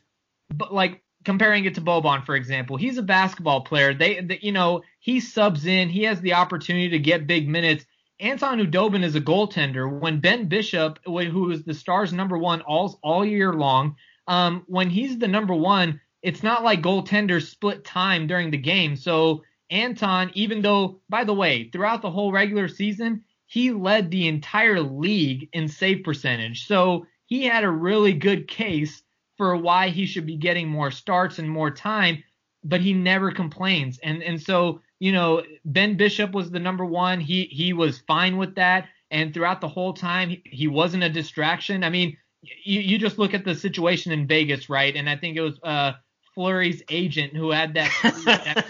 but 0.58 0.74
like 0.74 1.04
comparing 1.24 1.66
it 1.66 1.76
to 1.76 1.82
Boban, 1.82 2.26
for 2.26 2.36
example, 2.36 2.78
he's 2.78 2.97
a 2.97 3.04
basketball 3.04 3.62
player. 3.62 3.93
They, 3.93 4.22
they, 4.22 4.39
you 4.41 4.51
know, 4.51 4.84
he 4.99 5.20
subs 5.20 5.66
in, 5.66 5.89
he 5.89 6.04
has 6.04 6.22
the 6.22 6.34
opportunity 6.34 6.89
to 6.89 6.99
get 6.99 7.28
big 7.28 7.47
minutes. 7.47 7.86
Anton 8.20 8.60
Khudobin 8.60 9.04
is 9.04 9.16
a 9.16 9.22
goaltender. 9.22 9.99
When 9.99 10.20
Ben 10.20 10.47
Bishop, 10.47 10.99
who 11.06 11.51
is 11.51 11.64
the 11.64 11.74
Stars' 11.74 12.14
number 12.14 12.38
one 12.38 12.62
all 12.62 12.99
all 13.04 13.26
year 13.26 13.54
long, 13.54 13.95
um, 14.28 14.64
when 14.68 14.89
he's 14.89 15.18
the 15.18 15.28
number 15.28 15.54
one, 15.54 15.99
it's 16.22 16.43
not 16.43 16.64
like 16.64 16.82
goaltenders 16.82 17.49
split 17.49 17.84
time 17.84 18.28
during 18.28 18.51
the 18.51 18.58
game. 18.58 18.95
So 18.95 19.43
Anton, 19.70 20.32
even 20.34 20.62
though, 20.62 21.01
by 21.10 21.24
the 21.24 21.34
way, 21.34 21.70
throughout 21.70 22.01
the 22.01 22.12
whole 22.12 22.32
regular 22.32 22.68
season, 22.68 23.24
he 23.45 23.72
led 23.72 24.10
the 24.10 24.28
entire 24.28 24.80
league 24.82 25.49
in 25.54 25.68
save 25.68 26.04
percentage. 26.04 26.66
So 26.66 27.06
he 27.26 27.43
had 27.45 27.64
a 27.64 27.70
really 27.70 28.14
good 28.14 28.47
case 28.47 29.03
for 29.44 29.58
why 29.58 29.89
he 29.89 30.06
should 30.06 30.26
be 30.26 30.38
getting 30.38 30.70
more 30.70 30.89
starts 30.89 31.38
and 31.38 31.50
more 31.50 31.70
time, 31.70 32.24
but 32.64 32.80
he 32.80 32.94
never 32.94 33.30
complains. 33.30 34.00
And 34.02 34.24
and 34.24 34.41
so, 34.41 34.80
you 35.00 35.12
know, 35.12 35.44
Ben 35.66 35.98
Bishop 35.98 36.32
was 36.32 36.50
the 36.50 36.62
number 36.62 36.86
one. 36.86 37.20
He 37.20 37.44
he 37.52 37.74
was 37.74 38.00
fine 38.08 38.38
with 38.38 38.56
that. 38.56 38.88
And 39.12 39.34
throughout 39.34 39.60
the 39.60 39.68
whole 39.68 39.91
time, 39.91 40.30
he, 40.30 40.41
he 40.46 40.68
wasn't 40.70 41.04
a 41.04 41.10
distraction. 41.10 41.84
I 41.84 41.89
mean, 41.89 42.16
you, 42.41 42.80
you 42.80 42.98
just 42.98 43.20
look 43.20 43.34
at 43.34 43.44
the 43.44 43.54
situation 43.54 44.14
in 44.14 44.28
Vegas, 44.28 44.70
right? 44.70 44.96
And 44.96 45.10
I 45.10 45.18
think 45.18 45.36
it 45.36 45.41
was 45.41 45.60
uh, 45.62 45.91
Fleury's 46.34 46.82
agent 46.89 47.36
who 47.36 47.52
had 47.52 47.74
that, 47.74 47.91
that 48.26 48.66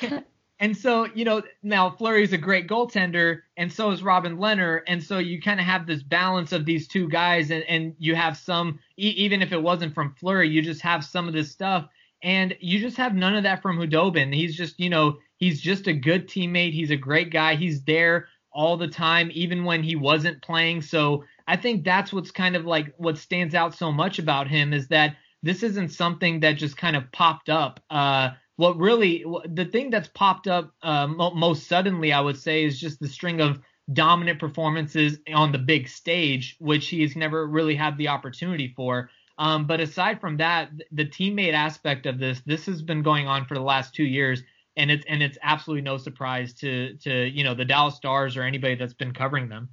picture. 0.00 0.24
and 0.60 0.76
so, 0.76 1.06
you 1.14 1.24
know, 1.24 1.42
now 1.62 1.90
Fleury's 1.90 2.32
a 2.32 2.38
great 2.38 2.66
goaltender, 2.66 3.42
and 3.56 3.72
so 3.72 3.90
is 3.90 4.02
Robin 4.02 4.38
Lehner, 4.38 4.80
and 4.86 5.02
so 5.02 5.18
you 5.18 5.40
kind 5.40 5.60
of 5.60 5.66
have 5.66 5.86
this 5.86 6.02
balance 6.02 6.52
of 6.52 6.64
these 6.64 6.88
two 6.88 7.08
guys, 7.08 7.50
and, 7.50 7.62
and 7.64 7.94
you 7.98 8.14
have 8.14 8.36
some, 8.36 8.78
e- 8.96 9.14
even 9.16 9.42
if 9.42 9.52
it 9.52 9.62
wasn't 9.62 9.94
from 9.94 10.14
Fleury, 10.14 10.48
you 10.48 10.60
just 10.62 10.82
have 10.82 11.04
some 11.04 11.28
of 11.28 11.34
this 11.34 11.50
stuff, 11.50 11.88
and 12.22 12.56
you 12.60 12.80
just 12.80 12.96
have 12.96 13.14
none 13.14 13.36
of 13.36 13.44
that 13.44 13.62
from 13.62 13.78
Khudobin. 13.78 14.34
He's 14.34 14.56
just, 14.56 14.80
you 14.80 14.90
know, 14.90 15.18
he's 15.36 15.60
just 15.60 15.86
a 15.86 15.92
good 15.92 16.28
teammate. 16.28 16.72
He's 16.72 16.90
a 16.90 16.96
great 16.96 17.30
guy. 17.30 17.54
He's 17.54 17.82
there 17.84 18.26
all 18.52 18.76
the 18.76 18.88
time, 18.88 19.30
even 19.32 19.64
when 19.64 19.82
he 19.82 19.94
wasn't 19.94 20.42
playing. 20.42 20.82
So 20.82 21.24
I 21.46 21.56
think 21.56 21.84
that's 21.84 22.12
what's 22.12 22.32
kind 22.32 22.56
of 22.56 22.66
like 22.66 22.92
what 22.96 23.18
stands 23.18 23.54
out 23.54 23.74
so 23.74 23.92
much 23.92 24.18
about 24.18 24.48
him 24.48 24.72
is 24.72 24.88
that 24.88 25.16
this 25.42 25.62
isn't 25.62 25.90
something 25.90 26.40
that 26.40 26.52
just 26.54 26.76
kind 26.76 26.96
of 26.96 27.10
popped 27.12 27.48
up. 27.48 27.78
Uh, 27.88 28.30
what 28.58 28.76
really, 28.76 29.24
the 29.46 29.66
thing 29.66 29.88
that's 29.90 30.08
popped 30.08 30.48
up 30.48 30.74
uh, 30.82 31.06
most 31.06 31.68
suddenly, 31.68 32.12
I 32.12 32.20
would 32.20 32.36
say, 32.36 32.64
is 32.64 32.80
just 32.80 32.98
the 32.98 33.06
string 33.06 33.40
of 33.40 33.60
dominant 33.92 34.40
performances 34.40 35.20
on 35.32 35.52
the 35.52 35.58
big 35.58 35.86
stage, 35.86 36.56
which 36.58 36.88
he's 36.88 37.14
never 37.14 37.46
really 37.46 37.76
had 37.76 37.96
the 37.96 38.08
opportunity 38.08 38.74
for. 38.74 39.10
Um, 39.38 39.68
but 39.68 39.78
aside 39.78 40.20
from 40.20 40.38
that, 40.38 40.72
the 40.90 41.04
teammate 41.04 41.52
aspect 41.52 42.06
of 42.06 42.18
this, 42.18 42.40
this 42.46 42.66
has 42.66 42.82
been 42.82 43.04
going 43.04 43.28
on 43.28 43.44
for 43.44 43.54
the 43.54 43.60
last 43.60 43.94
two 43.94 44.02
years, 44.02 44.42
and 44.76 44.90
it's 44.90 45.06
and 45.06 45.22
it's 45.22 45.38
absolutely 45.40 45.82
no 45.82 45.96
surprise 45.96 46.52
to 46.54 46.94
to 47.04 47.28
you 47.28 47.44
know 47.44 47.54
the 47.54 47.64
Dallas 47.64 47.94
Stars 47.94 48.36
or 48.36 48.42
anybody 48.42 48.74
that's 48.74 48.92
been 48.92 49.14
covering 49.14 49.48
them. 49.48 49.68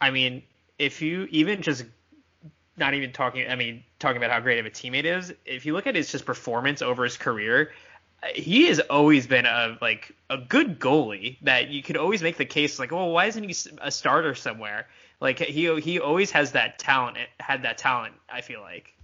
I 0.00 0.10
mean, 0.10 0.42
if 0.76 1.00
you 1.00 1.28
even 1.30 1.62
just 1.62 1.84
not 2.76 2.94
even 2.94 3.12
talking, 3.12 3.48
I 3.48 3.54
mean, 3.54 3.84
talking 4.00 4.16
about 4.16 4.30
how 4.32 4.40
great 4.40 4.58
of 4.58 4.66
a 4.66 4.70
teammate 4.70 5.04
is. 5.04 5.32
If 5.44 5.66
you 5.66 5.72
look 5.72 5.86
at 5.86 5.94
his 5.94 6.10
just 6.10 6.24
performance 6.24 6.82
over 6.82 7.04
his 7.04 7.16
career, 7.16 7.70
he 8.34 8.66
has 8.68 8.80
always 8.80 9.26
been 9.26 9.46
a 9.46 9.76
like 9.80 10.14
a 10.30 10.38
good 10.38 10.78
goalie 10.78 11.38
that 11.42 11.68
you 11.68 11.82
could 11.82 11.96
always 11.96 12.22
make 12.22 12.36
the 12.36 12.44
case 12.44 12.78
like, 12.78 12.92
well, 12.92 13.10
why 13.10 13.26
isn't 13.26 13.42
he 13.42 13.54
a 13.80 13.90
starter 13.90 14.34
somewhere? 14.34 14.88
Like 15.20 15.38
he 15.38 15.80
he 15.80 16.00
always 16.00 16.30
has 16.30 16.52
that 16.52 16.78
talent, 16.78 17.18
had 17.40 17.62
that 17.62 17.78
talent. 17.78 18.14
I 18.28 18.40
feel 18.40 18.60
like. 18.60 18.94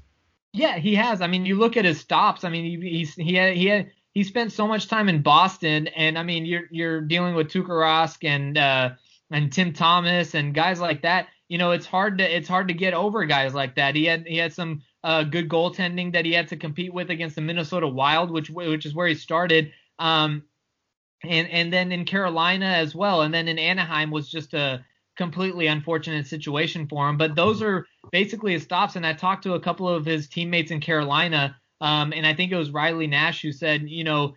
Yeah, 0.52 0.78
he 0.78 0.94
has. 0.94 1.20
I 1.20 1.26
mean, 1.26 1.44
you 1.46 1.56
look 1.56 1.76
at 1.76 1.84
his 1.84 2.00
stops. 2.00 2.44
I 2.44 2.48
mean, 2.48 2.64
he 2.64 2.88
he's, 2.98 3.14
he 3.14 3.34
had, 3.34 3.54
he 3.54 3.66
had, 3.66 3.90
he 4.12 4.24
spent 4.24 4.50
so 4.50 4.66
much 4.66 4.88
time 4.88 5.08
in 5.08 5.22
Boston, 5.22 5.88
and 5.88 6.18
I 6.18 6.22
mean, 6.22 6.46
you're 6.46 6.64
you're 6.70 7.00
dealing 7.00 7.34
with 7.34 7.48
Tuukka 7.48 7.68
Rask 7.68 8.24
and 8.24 8.56
uh, 8.56 8.90
and 9.30 9.52
Tim 9.52 9.72
Thomas 9.72 10.34
and 10.34 10.54
guys 10.54 10.80
like 10.80 11.02
that 11.02 11.28
you 11.48 11.56
know, 11.56 11.72
it's 11.72 11.86
hard 11.86 12.18
to 12.18 12.36
it's 12.36 12.48
hard 12.48 12.68
to 12.68 12.74
get 12.74 12.94
over 12.94 13.24
guys 13.24 13.54
like 13.54 13.74
that. 13.76 13.94
He 13.94 14.04
had 14.04 14.26
he 14.26 14.36
had 14.36 14.52
some 14.52 14.82
uh, 15.08 15.22
good 15.22 15.48
goaltending 15.48 16.12
that 16.12 16.26
he 16.26 16.34
had 16.34 16.48
to 16.48 16.56
compete 16.58 16.92
with 16.92 17.08
against 17.08 17.34
the 17.34 17.40
Minnesota 17.40 17.88
Wild, 17.88 18.30
which 18.30 18.50
which 18.50 18.84
is 18.84 18.94
where 18.94 19.08
he 19.08 19.14
started. 19.14 19.72
Um, 19.98 20.42
and 21.24 21.48
and 21.48 21.72
then 21.72 21.92
in 21.92 22.04
Carolina 22.04 22.66
as 22.66 22.94
well, 22.94 23.22
and 23.22 23.32
then 23.32 23.48
in 23.48 23.58
Anaheim 23.58 24.10
was 24.10 24.28
just 24.28 24.52
a 24.52 24.84
completely 25.16 25.66
unfortunate 25.66 26.26
situation 26.26 26.86
for 26.86 27.08
him. 27.08 27.16
But 27.16 27.34
those 27.34 27.62
are 27.62 27.86
basically 28.12 28.52
his 28.52 28.64
stops. 28.64 28.96
And 28.96 29.06
I 29.06 29.14
talked 29.14 29.44
to 29.44 29.54
a 29.54 29.60
couple 29.60 29.88
of 29.88 30.04
his 30.04 30.28
teammates 30.28 30.70
in 30.70 30.80
Carolina, 30.80 31.56
um, 31.80 32.12
and 32.12 32.26
I 32.26 32.34
think 32.34 32.52
it 32.52 32.56
was 32.56 32.70
Riley 32.70 33.06
Nash 33.06 33.40
who 33.40 33.50
said, 33.50 33.88
you 33.88 34.04
know, 34.04 34.34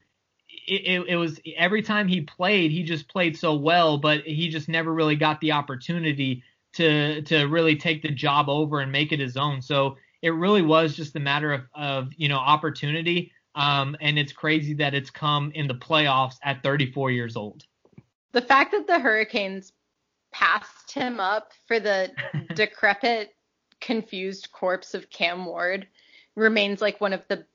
it, 0.67 1.01
it, 1.01 1.09
it, 1.09 1.15
was 1.17 1.37
every 1.57 1.81
time 1.81 2.07
he 2.07 2.21
played, 2.21 2.71
he 2.71 2.83
just 2.83 3.09
played 3.09 3.37
so 3.37 3.55
well, 3.55 3.97
but 3.97 4.21
he 4.21 4.47
just 4.47 4.69
never 4.69 4.93
really 4.93 5.17
got 5.17 5.41
the 5.41 5.51
opportunity 5.51 6.43
to 6.75 7.23
to 7.23 7.43
really 7.43 7.75
take 7.75 8.01
the 8.01 8.11
job 8.11 8.47
over 8.47 8.79
and 8.79 8.89
make 8.89 9.11
it 9.11 9.19
his 9.19 9.35
own. 9.35 9.61
So 9.61 9.97
it 10.21 10.29
really 10.29 10.61
was 10.61 10.95
just 10.95 11.15
a 11.15 11.19
matter 11.19 11.53
of, 11.53 11.61
of 11.73 12.13
you 12.15 12.29
know 12.29 12.37
opportunity. 12.37 13.31
Um, 13.53 13.97
and 13.99 14.17
it's 14.17 14.31
crazy 14.31 14.73
that 14.75 14.93
it's 14.93 15.09
come 15.09 15.51
in 15.53 15.67
the 15.67 15.75
playoffs 15.75 16.35
at 16.41 16.63
34 16.63 17.11
years 17.11 17.35
old. 17.35 17.65
The 18.31 18.41
fact 18.41 18.71
that 18.71 18.87
the 18.87 18.97
Hurricanes 18.97 19.73
passed 20.31 20.93
him 20.93 21.19
up 21.19 21.51
for 21.67 21.79
the 21.79 22.11
decrepit, 22.55 23.35
confused 23.81 24.51
corpse 24.53 24.93
of 24.93 25.09
Cam 25.09 25.45
Ward 25.45 25.87
remains 26.35 26.81
like 26.81 27.01
one 27.01 27.11
of 27.11 27.27
the 27.27 27.45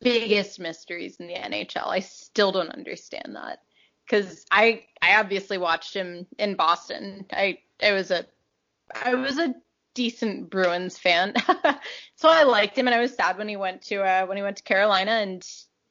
biggest 0.00 0.60
mysteries 0.60 1.16
in 1.16 1.26
the 1.26 1.34
NHL. 1.34 1.86
I 1.86 2.00
still 2.00 2.52
don't 2.52 2.70
understand 2.70 3.34
that 3.34 3.60
because 4.04 4.44
I 4.50 4.84
I 5.00 5.16
obviously 5.18 5.58
watched 5.58 5.94
him 5.94 6.26
in 6.38 6.54
Boston. 6.54 7.24
I 7.32 7.58
I 7.82 7.92
was 7.92 8.10
a 8.10 8.26
I 8.94 9.14
was 9.14 9.38
a 9.38 9.54
decent 9.96 10.50
Bruins 10.50 10.98
fan, 10.98 11.34
so 12.14 12.28
I 12.28 12.44
liked 12.44 12.78
him, 12.78 12.86
and 12.86 12.94
I 12.94 13.00
was 13.00 13.14
sad 13.14 13.38
when 13.38 13.48
he 13.48 13.56
went 13.56 13.82
to 13.82 14.02
uh, 14.02 14.26
when 14.26 14.36
he 14.36 14.42
went 14.42 14.58
to 14.58 14.62
Carolina 14.62 15.12
and 15.12 15.44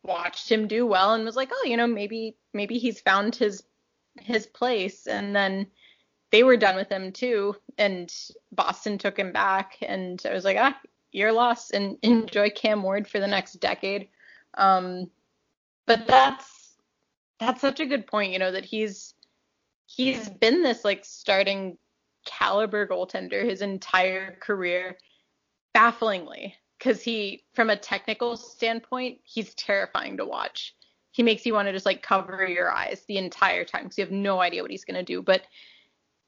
watched 0.04 0.50
him 0.50 0.68
do 0.68 0.86
well, 0.86 1.14
and 1.14 1.26
was 1.26 1.36
like, 1.36 1.50
oh, 1.52 1.66
you 1.66 1.76
know, 1.76 1.88
maybe 1.88 2.38
maybe 2.54 2.78
he's 2.78 3.02
found 3.02 3.36
his 3.36 3.64
his 4.22 4.46
place, 4.46 5.08
and 5.08 5.36
then 5.36 5.68
they 6.32 6.44
were 6.44 6.56
done 6.56 6.76
with 6.78 6.90
him 6.90 7.12
too, 7.12 7.56
and 7.78 8.14
Boston 8.54 8.98
took 8.98 9.20
him 9.20 9.34
back, 9.34 9.78
and 9.82 10.22
I 10.26 10.34
was 10.34 10.46
like, 10.46 10.58
ah, 10.60 10.80
you're 11.12 11.34
lost, 11.34 11.72
and 11.72 11.98
enjoy 12.04 12.52
Cam 12.52 12.84
Ward 12.84 13.08
for 13.08 13.20
the 13.20 13.28
next 13.28 13.54
decade. 13.54 14.08
Um, 14.54 15.10
but 15.88 16.08
that's 16.08 16.76
that's 17.40 17.62
such 17.62 17.80
a 17.80 17.86
good 17.86 18.08
point, 18.08 18.32
you 18.32 18.40
know, 18.40 18.52
that 18.52 18.66
he's 18.66 19.16
he's 19.88 20.30
been 20.30 20.64
this 20.64 20.86
like 20.86 21.06
starting 21.06 21.78
caliber 22.26 22.88
goaltender 22.88 23.44
his 23.44 23.62
entire 23.62 24.36
career, 24.40 24.98
bafflingly, 25.74 26.56
because 26.78 27.02
he, 27.02 27.44
from 27.54 27.70
a 27.70 27.78
technical 27.78 28.36
standpoint, 28.36 29.20
he's 29.24 29.54
terrifying 29.56 30.18
to 30.18 30.26
watch. 30.26 30.76
He 31.12 31.24
makes 31.24 31.46
you 31.46 31.54
want 31.54 31.68
to 31.68 31.72
just 31.72 31.86
like 31.86 32.04
cover 32.04 32.46
your 32.46 32.72
eyes 32.72 33.04
the 33.08 33.18
entire 33.18 33.64
time 33.64 33.84
because 33.84 33.98
you 33.98 34.04
have 34.04 34.12
no 34.12 34.42
idea 34.42 34.62
what 34.62 34.72
he's 34.72 34.86
gonna 34.86 35.04
do. 35.04 35.22
But 35.22 35.44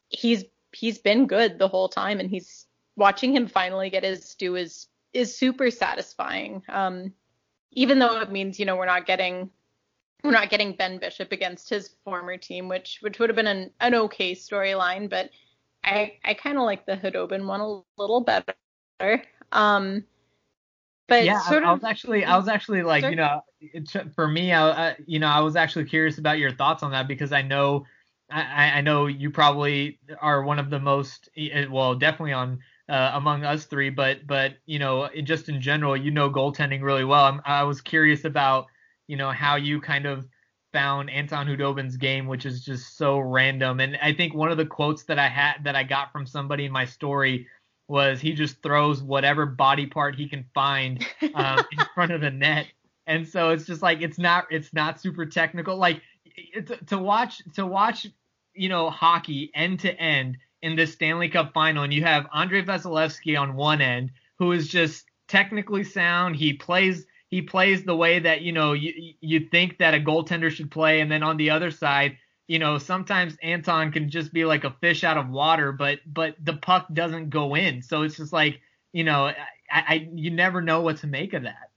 he's 0.09 0.45
he's 0.71 0.97
been 0.97 1.27
good 1.27 1.59
the 1.59 1.67
whole 1.67 1.89
time, 1.89 2.19
and 2.19 2.29
he's 2.29 2.65
watching 2.95 3.35
him 3.35 3.47
finally 3.47 3.89
get 3.89 4.03
his 4.03 4.35
due 4.35 4.55
is 4.55 4.87
is 5.13 5.35
super 5.35 5.71
satisfying. 5.71 6.63
Um, 6.69 7.13
even 7.71 7.99
though 7.99 8.21
it 8.21 8.31
means 8.31 8.59
you 8.59 8.65
know 8.65 8.77
we're 8.77 8.85
not 8.85 9.05
getting 9.05 9.49
we're 10.23 10.31
not 10.31 10.49
getting 10.49 10.73
Ben 10.73 10.97
Bishop 10.97 11.31
against 11.31 11.69
his 11.69 11.91
former 12.03 12.37
team, 12.37 12.67
which 12.67 12.99
which 13.01 13.19
would 13.19 13.29
have 13.29 13.35
been 13.35 13.47
an, 13.47 13.71
an 13.79 13.95
okay 13.95 14.33
storyline, 14.33 15.09
but 15.09 15.29
I 15.83 16.17
I 16.23 16.33
kind 16.33 16.57
of 16.57 16.63
like 16.63 16.85
the 16.85 16.97
Khudobin 16.97 17.45
one 17.45 17.61
a 17.61 17.81
little 17.97 18.21
better. 18.21 19.23
Um, 19.51 20.03
but 21.07 21.23
yeah, 21.23 21.39
sort 21.39 21.63
I, 21.63 21.67
I 21.67 21.71
of, 21.71 21.81
was 21.81 21.89
actually 21.89 22.25
I 22.25 22.37
was 22.37 22.47
actually 22.47 22.83
like 22.83 23.03
you 23.03 23.15
know 23.15 23.41
it, 23.61 24.13
for 24.13 24.27
me 24.27 24.51
I, 24.51 24.89
I 24.89 24.95
you 25.05 25.19
know 25.19 25.27
I 25.27 25.39
was 25.39 25.55
actually 25.55 25.85
curious 25.85 26.17
about 26.17 26.37
your 26.37 26.51
thoughts 26.51 26.83
on 26.83 26.91
that 26.91 27.07
because 27.07 27.31
I 27.31 27.41
know 27.41 27.85
I, 28.29 28.71
I 28.75 28.81
know 28.81 29.07
you 29.07 29.31
probably 29.31 29.99
are 30.21 30.43
one 30.43 30.59
of 30.59 30.69
the 30.69 30.79
most 30.79 31.29
eh, 31.37 31.65
well 31.71 31.95
definitely 31.95 32.33
on 32.33 32.59
uh, 32.89 33.11
among 33.13 33.43
us 33.45 33.65
three 33.65 33.89
but 33.89 34.27
but 34.27 34.55
you 34.65 34.79
know 34.79 35.09
just 35.23 35.49
in 35.49 35.61
general 35.61 35.95
you 35.95 36.11
know 36.11 36.29
goaltending 36.29 36.81
really 36.81 37.05
well 37.05 37.25
I'm, 37.25 37.41
I 37.45 37.63
was 37.63 37.81
curious 37.81 38.25
about 38.25 38.67
you 39.07 39.15
know 39.15 39.31
how 39.31 39.55
you 39.55 39.79
kind 39.79 40.05
of 40.05 40.27
found 40.73 41.09
Anton 41.09 41.47
Khudobin's 41.47 41.97
game 41.97 42.27
which 42.27 42.45
is 42.45 42.63
just 42.63 42.97
so 42.97 43.19
random 43.19 43.79
and 43.79 43.97
I 44.01 44.13
think 44.13 44.33
one 44.33 44.51
of 44.51 44.57
the 44.57 44.65
quotes 44.65 45.03
that 45.05 45.19
I 45.19 45.27
had 45.27 45.63
that 45.63 45.75
I 45.75 45.83
got 45.83 46.11
from 46.11 46.25
somebody 46.25 46.65
in 46.65 46.71
my 46.71 46.85
story 46.85 47.47
was 47.87 48.19
he 48.19 48.33
just 48.33 48.61
throws 48.61 49.01
whatever 49.01 49.45
body 49.45 49.85
part 49.85 50.15
he 50.15 50.27
can 50.27 50.45
find 50.53 51.05
um, 51.33 51.59
in 51.71 51.85
front 51.95 52.11
of 52.11 52.21
the 52.21 52.31
net. 52.31 52.67
And 53.05 53.27
so 53.27 53.51
it's 53.51 53.65
just 53.65 53.81
like 53.81 54.01
it's 54.01 54.17
not 54.17 54.45
it's 54.51 54.73
not 54.73 54.99
super 54.99 55.25
technical. 55.25 55.77
Like 55.77 56.01
it, 56.25 56.87
to 56.87 56.97
watch 56.97 57.41
to 57.55 57.65
watch 57.65 58.07
you 58.53 58.69
know 58.69 58.89
hockey 58.89 59.49
end 59.55 59.79
to 59.81 59.93
end 59.93 60.37
in 60.61 60.75
this 60.75 60.93
Stanley 60.93 61.29
Cup 61.29 61.53
final, 61.53 61.83
and 61.83 61.93
you 61.93 62.03
have 62.03 62.27
Andrei 62.33 62.63
Vasilevskiy 62.63 63.39
on 63.39 63.55
one 63.55 63.81
end 63.81 64.11
who 64.39 64.51
is 64.51 64.67
just 64.67 65.05
technically 65.27 65.83
sound. 65.83 66.35
He 66.35 66.53
plays 66.53 67.05
he 67.29 67.41
plays 67.41 67.83
the 67.83 67.95
way 67.95 68.19
that 68.19 68.41
you 68.41 68.51
know 68.51 68.73
you 68.73 69.13
you 69.19 69.47
think 69.51 69.77
that 69.79 69.93
a 69.93 69.99
goaltender 69.99 70.49
should 70.49 70.71
play, 70.71 71.01
and 71.01 71.11
then 71.11 71.23
on 71.23 71.37
the 71.37 71.49
other 71.49 71.71
side. 71.71 72.17
You 72.47 72.59
know, 72.59 72.77
sometimes 72.77 73.35
Anton 73.43 73.91
can 73.91 74.09
just 74.09 74.31
be 74.31 74.45
like 74.45 74.63
a 74.63 74.71
fish 74.79 75.03
out 75.03 75.17
of 75.17 75.27
water, 75.27 75.73
but 75.73 75.99
but 76.05 76.35
the 76.41 76.53
puck 76.53 76.87
doesn't 76.93 77.29
go 77.29 77.55
in. 77.55 77.81
So 77.81 78.03
it's 78.03 78.15
just 78.15 78.31
like, 78.31 78.61
you 78.93 79.03
know, 79.03 79.25
I, 79.25 79.35
I 79.69 80.09
you 80.13 80.31
never 80.31 80.61
know 80.61 80.79
what 80.79 80.95
to 80.97 81.07
make 81.07 81.33
of 81.33 81.43
that. 81.43 81.71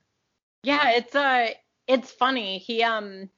Yeah, 0.62 0.90
it's 0.90 1.14
uh 1.14 1.48
it's 1.88 2.12
funny. 2.12 2.58
He 2.58 2.84
um 2.84 3.30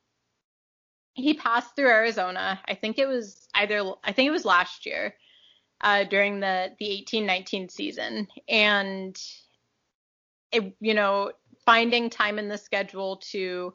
he 1.15 1.33
passed 1.33 1.75
through 1.75 1.89
Arizona. 1.89 2.61
I 2.67 2.75
think 2.75 2.99
it 2.99 3.07
was 3.07 3.49
either 3.55 3.93
I 4.05 4.13
think 4.13 4.29
it 4.29 4.33
was 4.33 4.45
last 4.45 4.85
year 4.85 5.15
uh 5.81 6.05
during 6.05 6.41
the 6.41 6.73
the 6.79 7.05
18-19 7.11 7.71
season 7.71 8.29
and 8.49 9.21
it 10.53 10.75
you 10.81 10.95
know 10.95 11.33
finding 11.65 12.11
time 12.11 12.39
in 12.39 12.49
the 12.49 12.59
schedule 12.59 13.19
to 13.31 13.73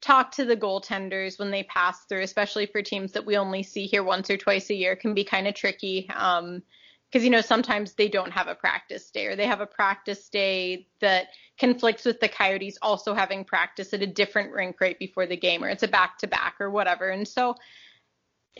talk 0.00 0.32
to 0.32 0.44
the 0.44 0.56
goaltenders 0.56 1.38
when 1.38 1.50
they 1.50 1.62
pass 1.62 2.04
through, 2.06 2.22
especially 2.22 2.66
for 2.66 2.82
teams 2.82 3.12
that 3.12 3.24
we 3.24 3.36
only 3.36 3.62
see 3.62 3.86
here 3.86 4.02
once 4.02 4.28
or 4.30 4.36
twice 4.36 4.68
a 4.70 4.74
year, 4.74 4.96
can 4.96 5.14
be 5.14 5.24
kind 5.24 5.46
of 5.46 5.54
tricky. 5.54 6.08
Um, 6.10 6.62
because 7.10 7.24
you 7.24 7.30
know 7.30 7.42
sometimes 7.42 7.92
they 7.92 8.08
don't 8.08 8.32
have 8.32 8.48
a 8.48 8.54
practice 8.54 9.10
day 9.10 9.26
or 9.26 9.36
they 9.36 9.46
have 9.46 9.60
a 9.60 9.66
practice 9.66 10.30
day 10.30 10.86
that 11.00 11.26
conflicts 11.58 12.06
with 12.06 12.18
the 12.20 12.28
coyotes 12.28 12.78
also 12.80 13.12
having 13.12 13.44
practice 13.44 13.92
at 13.92 14.00
a 14.00 14.06
different 14.06 14.50
rink 14.50 14.80
right 14.80 14.98
before 14.98 15.26
the 15.26 15.36
game 15.36 15.62
or 15.62 15.68
it's 15.68 15.82
a 15.82 15.88
back 15.88 16.16
to 16.16 16.26
back 16.26 16.54
or 16.58 16.70
whatever. 16.70 17.10
And 17.10 17.28
so 17.28 17.56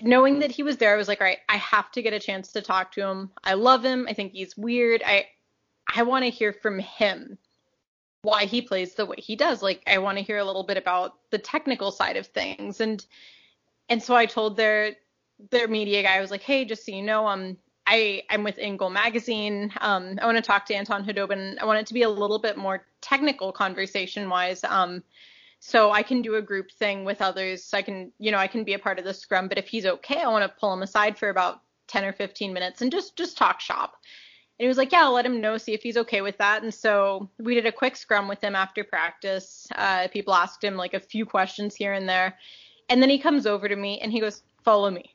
knowing 0.01 0.41
that 0.41 0.51
he 0.51 0.63
was 0.63 0.79
there 0.79 0.95
i 0.95 0.97
was 0.97 1.09
like 1.09 1.21
all 1.21 1.27
right 1.27 1.41
i 1.51 1.57
have 1.57 1.91
to 1.93 2.01
get 2.01 2.15
a 2.15 2.21
chance 2.21 2.53
to 2.53 2.63
talk 2.63 2.93
to 2.93 3.07
him. 3.07 3.31
I 3.45 3.55
love 3.55 3.85
him. 3.85 4.07
I 4.09 4.15
think 4.15 4.33
he's 4.33 4.57
weird. 4.57 5.03
I 5.05 5.27
i 5.95 6.03
want 6.03 6.25
to 6.25 6.31
hear 6.31 6.53
from 6.53 6.79
him 6.79 7.39
why 8.23 8.45
he 8.45 8.63
plays 8.63 8.95
the 8.95 9.05
way 9.05 9.17
he 9.19 9.37
does 9.37 9.63
like 9.63 9.83
i 9.87 9.99
want 9.99 10.17
to 10.17 10.25
hear 10.25 10.39
a 10.39 10.45
little 10.45 10.63
bit 10.63 10.77
about 10.77 11.19
the 11.31 11.39
technical 11.39 11.91
side 11.91 12.17
of 12.17 12.27
things 12.27 12.81
and 12.81 13.07
and 13.89 14.03
so 14.03 14.15
i 14.15 14.27
told 14.27 14.57
their 14.57 14.93
their 15.51 15.69
media 15.69 16.03
guy 16.03 16.17
i 16.17 16.21
was 16.21 16.31
like 16.31 16.43
hey 16.43 16.65
just 16.65 16.87
so 16.87 16.93
you 16.93 17.03
know 17.03 17.27
um 17.27 17.57
I, 17.85 18.23
I'm 18.31 18.45
with 18.45 18.59
InGoal 18.59 18.93
Magazine. 18.93 19.73
Um, 19.81 20.17
I 20.23 20.27
want 20.27 20.37
to 20.37 20.43
talk 20.43 20.67
to 20.67 20.75
Anton 20.75 21.05
Khudobin. 21.05 21.57
I 21.61 21.65
want 21.65 21.81
it 21.81 21.87
to 21.89 21.95
be 21.95 22.03
a 22.03 22.09
little 22.09 22.39
bit 22.39 22.57
more 22.57 22.87
technical 23.01 23.51
conversation 23.51 24.29
wise. 24.29 24.63
Um, 24.63 25.03
so 25.59 25.91
I 25.91 26.03
can 26.03 26.23
do 26.23 26.37
a 26.37 26.43
group 26.43 26.71
thing 26.71 27.05
with 27.05 27.21
others. 27.21 27.65
So 27.65 27.77
I 27.77 27.83
can, 27.83 28.13
you 28.19 28.31
know, 28.31 28.39
I 28.39 28.47
can 28.47 28.65
be 28.65 28.75
a 28.75 28.79
part 28.79 28.99
of 28.99 29.05
the 29.05 29.15
scrum. 29.15 29.49
But 29.49 29.59
if 29.59 29.69
he's 29.69 29.87
okay, 29.87 30.21
I 30.23 30.29
want 30.29 30.45
to 30.45 30.59
pull 30.61 30.73
him 30.73 30.83
aside 30.83 31.19
for 31.19 31.29
about 31.29 31.61
10 31.89 32.05
or 32.05 32.13
15 32.13 32.53
minutes 32.53 32.83
and 32.83 32.91
just 32.91 33.17
just 33.17 33.37
talk 33.37 33.61
shop. 33.61 33.97
And 34.59 34.65
he 34.65 34.69
was 34.69 34.77
like, 34.77 34.93
yeah, 34.93 35.05
I'll 35.05 35.15
let 35.15 35.27
him 35.27 35.41
know, 35.41 35.57
see 35.57 35.73
if 35.73 35.83
he's 35.83 35.97
okay 35.97 36.21
with 36.21 36.39
that. 36.39 36.63
And 36.63 36.73
so 36.73 37.29
we 37.39 37.55
did 37.55 37.67
a 37.67 37.73
quick 37.73 37.97
scrum 37.97 38.29
with 38.29 38.43
him 38.43 38.55
after 38.55 38.85
practice. 38.85 39.67
Uh, 39.75 40.09
people 40.09 40.35
asked 40.35 40.63
him 40.63 40.77
like 40.77 40.95
a 40.95 41.01
few 41.01 41.27
questions 41.27 41.75
here 41.75 41.95
and 41.95 42.09
there. 42.09 42.39
And 42.89 43.03
then 43.03 43.11
he 43.11 43.19
comes 43.19 43.47
over 43.47 43.69
to 43.69 43.77
me 43.77 44.01
and 44.01 44.13
he 44.13 44.21
goes, 44.21 44.43
follow 44.63 44.91
me. 44.91 45.15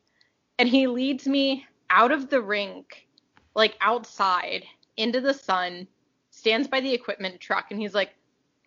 And 0.59 0.67
he 0.67 0.88
leads 0.88 1.27
me 1.27 1.65
out 1.89 2.11
of 2.11 2.29
the 2.29 2.41
rink, 2.41 3.07
like 3.55 3.77
outside 3.81 4.65
into 4.97 5.21
the 5.21 5.33
sun, 5.33 5.88
stands 6.31 6.67
by 6.67 6.81
the 6.81 6.93
equipment 6.93 7.39
truck, 7.39 7.67
and 7.71 7.79
he's 7.79 7.93
like, 7.93 8.13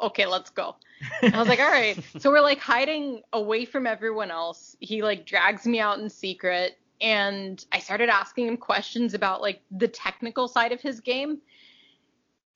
okay, 0.00 0.26
let's 0.26 0.50
go. 0.50 0.76
And 1.22 1.34
I 1.34 1.38
was 1.38 1.48
like, 1.48 1.60
all 1.60 1.70
right. 1.70 1.98
So 2.20 2.30
we're 2.30 2.40
like 2.40 2.58
hiding 2.58 3.22
away 3.32 3.64
from 3.64 3.86
everyone 3.86 4.30
else. 4.30 4.76
He 4.80 5.02
like 5.02 5.26
drags 5.26 5.66
me 5.66 5.80
out 5.80 5.98
in 5.98 6.08
secret. 6.08 6.78
And 7.00 7.64
I 7.72 7.78
started 7.78 8.08
asking 8.08 8.48
him 8.48 8.56
questions 8.56 9.14
about 9.14 9.40
like 9.40 9.62
the 9.70 9.88
technical 9.88 10.48
side 10.48 10.72
of 10.72 10.80
his 10.80 11.00
game. 11.00 11.38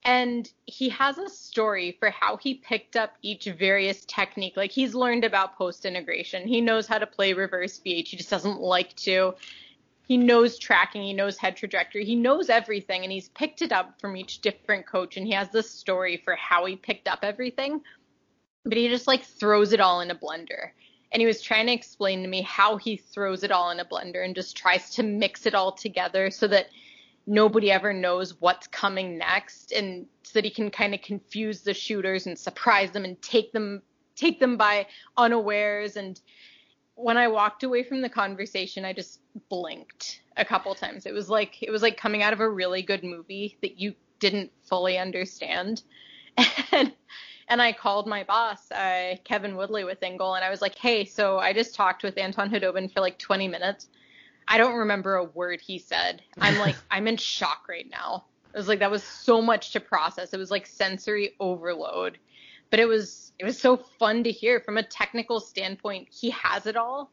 And 0.03 0.47
he 0.65 0.89
has 0.89 1.17
a 1.17 1.29
story 1.29 1.97
for 1.99 2.11
how 2.11 2.37
he 2.37 2.55
picked 2.55 2.95
up 2.95 3.13
each 3.23 3.45
various 3.45 4.05
technique. 4.05 4.55
Like 4.55 4.71
he's 4.71 4.93
learned 4.93 5.23
about 5.23 5.57
post 5.57 5.85
integration. 5.85 6.47
He 6.47 6.61
knows 6.61 6.85
how 6.85 6.99
to 6.99 7.07
play 7.07 7.33
reverse 7.33 7.79
VH. 7.83 8.07
He 8.07 8.17
just 8.17 8.29
doesn't 8.29 8.59
like 8.59 8.95
to 8.97 9.33
he 10.07 10.17
knows 10.17 10.59
tracking, 10.59 11.01
he 11.01 11.13
knows 11.13 11.37
head 11.37 11.55
trajectory, 11.55 12.05
he 12.05 12.15
knows 12.15 12.49
everything, 12.49 13.03
and 13.03 13.11
he's 13.11 13.29
picked 13.29 13.61
it 13.61 13.71
up 13.71 13.99
from 13.99 14.15
each 14.15 14.41
different 14.41 14.85
coach, 14.85 15.17
and 15.17 15.25
he 15.25 15.33
has 15.33 15.49
this 15.49 15.69
story 15.69 16.21
for 16.23 16.35
how 16.35 16.65
he 16.65 16.75
picked 16.75 17.07
up 17.07 17.19
everything. 17.23 17.81
But 18.63 18.77
he 18.77 18.87
just 18.87 19.07
like 19.07 19.23
throws 19.23 19.73
it 19.73 19.79
all 19.79 20.01
in 20.01 20.11
a 20.11 20.15
blender. 20.15 20.69
And 21.11 21.21
he 21.21 21.25
was 21.25 21.41
trying 21.41 21.67
to 21.67 21.73
explain 21.73 22.21
to 22.21 22.27
me 22.27 22.41
how 22.41 22.77
he 22.77 22.97
throws 22.97 23.43
it 23.43 23.51
all 23.51 23.71
in 23.71 23.79
a 23.79 23.85
blender 23.85 24.23
and 24.23 24.35
just 24.35 24.57
tries 24.57 24.89
to 24.91 25.03
mix 25.03 25.45
it 25.45 25.55
all 25.55 25.71
together 25.71 26.29
so 26.29 26.47
that 26.47 26.67
nobody 27.27 27.71
ever 27.71 27.93
knows 27.93 28.39
what's 28.41 28.67
coming 28.67 29.17
next 29.17 29.71
and 29.71 30.05
so 30.23 30.31
that 30.33 30.45
he 30.45 30.51
can 30.51 30.69
kind 30.69 30.93
of 30.93 31.01
confuse 31.01 31.61
the 31.61 31.73
shooters 31.73 32.27
and 32.27 32.37
surprise 32.37 32.91
them 32.91 33.03
and 33.03 33.19
take 33.21 33.51
them 33.51 33.81
take 34.15 34.39
them 34.39 34.57
by 34.57 34.85
unawares 35.17 35.97
and 35.97 36.21
when 36.95 37.17
I 37.17 37.27
walked 37.27 37.63
away 37.63 37.83
from 37.83 38.01
the 38.01 38.09
conversation, 38.09 38.85
I 38.85 38.93
just 38.93 39.19
blinked 39.49 40.21
a 40.37 40.45
couple 40.45 40.73
times. 40.75 41.05
It 41.05 41.13
was 41.13 41.29
like 41.29 41.61
it 41.61 41.69
was 41.69 41.81
like 41.81 41.97
coming 41.97 42.23
out 42.23 42.33
of 42.33 42.39
a 42.39 42.49
really 42.49 42.81
good 42.81 43.03
movie 43.03 43.57
that 43.61 43.79
you 43.79 43.93
didn't 44.19 44.51
fully 44.63 44.97
understand. 44.97 45.83
And 46.71 46.91
and 47.47 47.61
I 47.61 47.73
called 47.73 48.07
my 48.07 48.23
boss, 48.23 48.71
uh, 48.71 49.15
Kevin 49.23 49.55
Woodley 49.55 49.83
with 49.83 49.99
InGoal, 50.01 50.35
and 50.35 50.43
I 50.43 50.49
was 50.49 50.61
like, 50.61 50.75
"Hey, 50.75 51.05
so 51.05 51.39
I 51.39 51.53
just 51.53 51.75
talked 51.75 52.03
with 52.03 52.17
Anton 52.17 52.49
Khudobin 52.49 52.91
for 52.91 53.01
like 53.01 53.17
20 53.19 53.47
minutes. 53.47 53.89
I 54.47 54.57
don't 54.57 54.75
remember 54.75 55.15
a 55.15 55.23
word 55.23 55.61
he 55.61 55.79
said. 55.79 56.21
I'm 56.39 56.57
like, 56.59 56.75
I'm 56.91 57.07
in 57.07 57.17
shock 57.17 57.67
right 57.67 57.89
now. 57.89 58.25
It 58.53 58.57
was 58.57 58.67
like 58.67 58.79
that 58.79 58.91
was 58.91 59.03
so 59.03 59.41
much 59.41 59.71
to 59.73 59.79
process. 59.79 60.33
It 60.33 60.37
was 60.37 60.51
like 60.51 60.65
sensory 60.65 61.35
overload." 61.39 62.17
but 62.69 62.79
it 62.79 62.87
was 62.87 63.31
it 63.39 63.45
was 63.45 63.57
so 63.57 63.77
fun 63.77 64.23
to 64.23 64.31
hear 64.31 64.59
from 64.59 64.77
a 64.77 64.83
technical 64.83 65.39
standpoint 65.39 66.07
he 66.11 66.29
has 66.29 66.65
it 66.65 66.75
all 66.75 67.11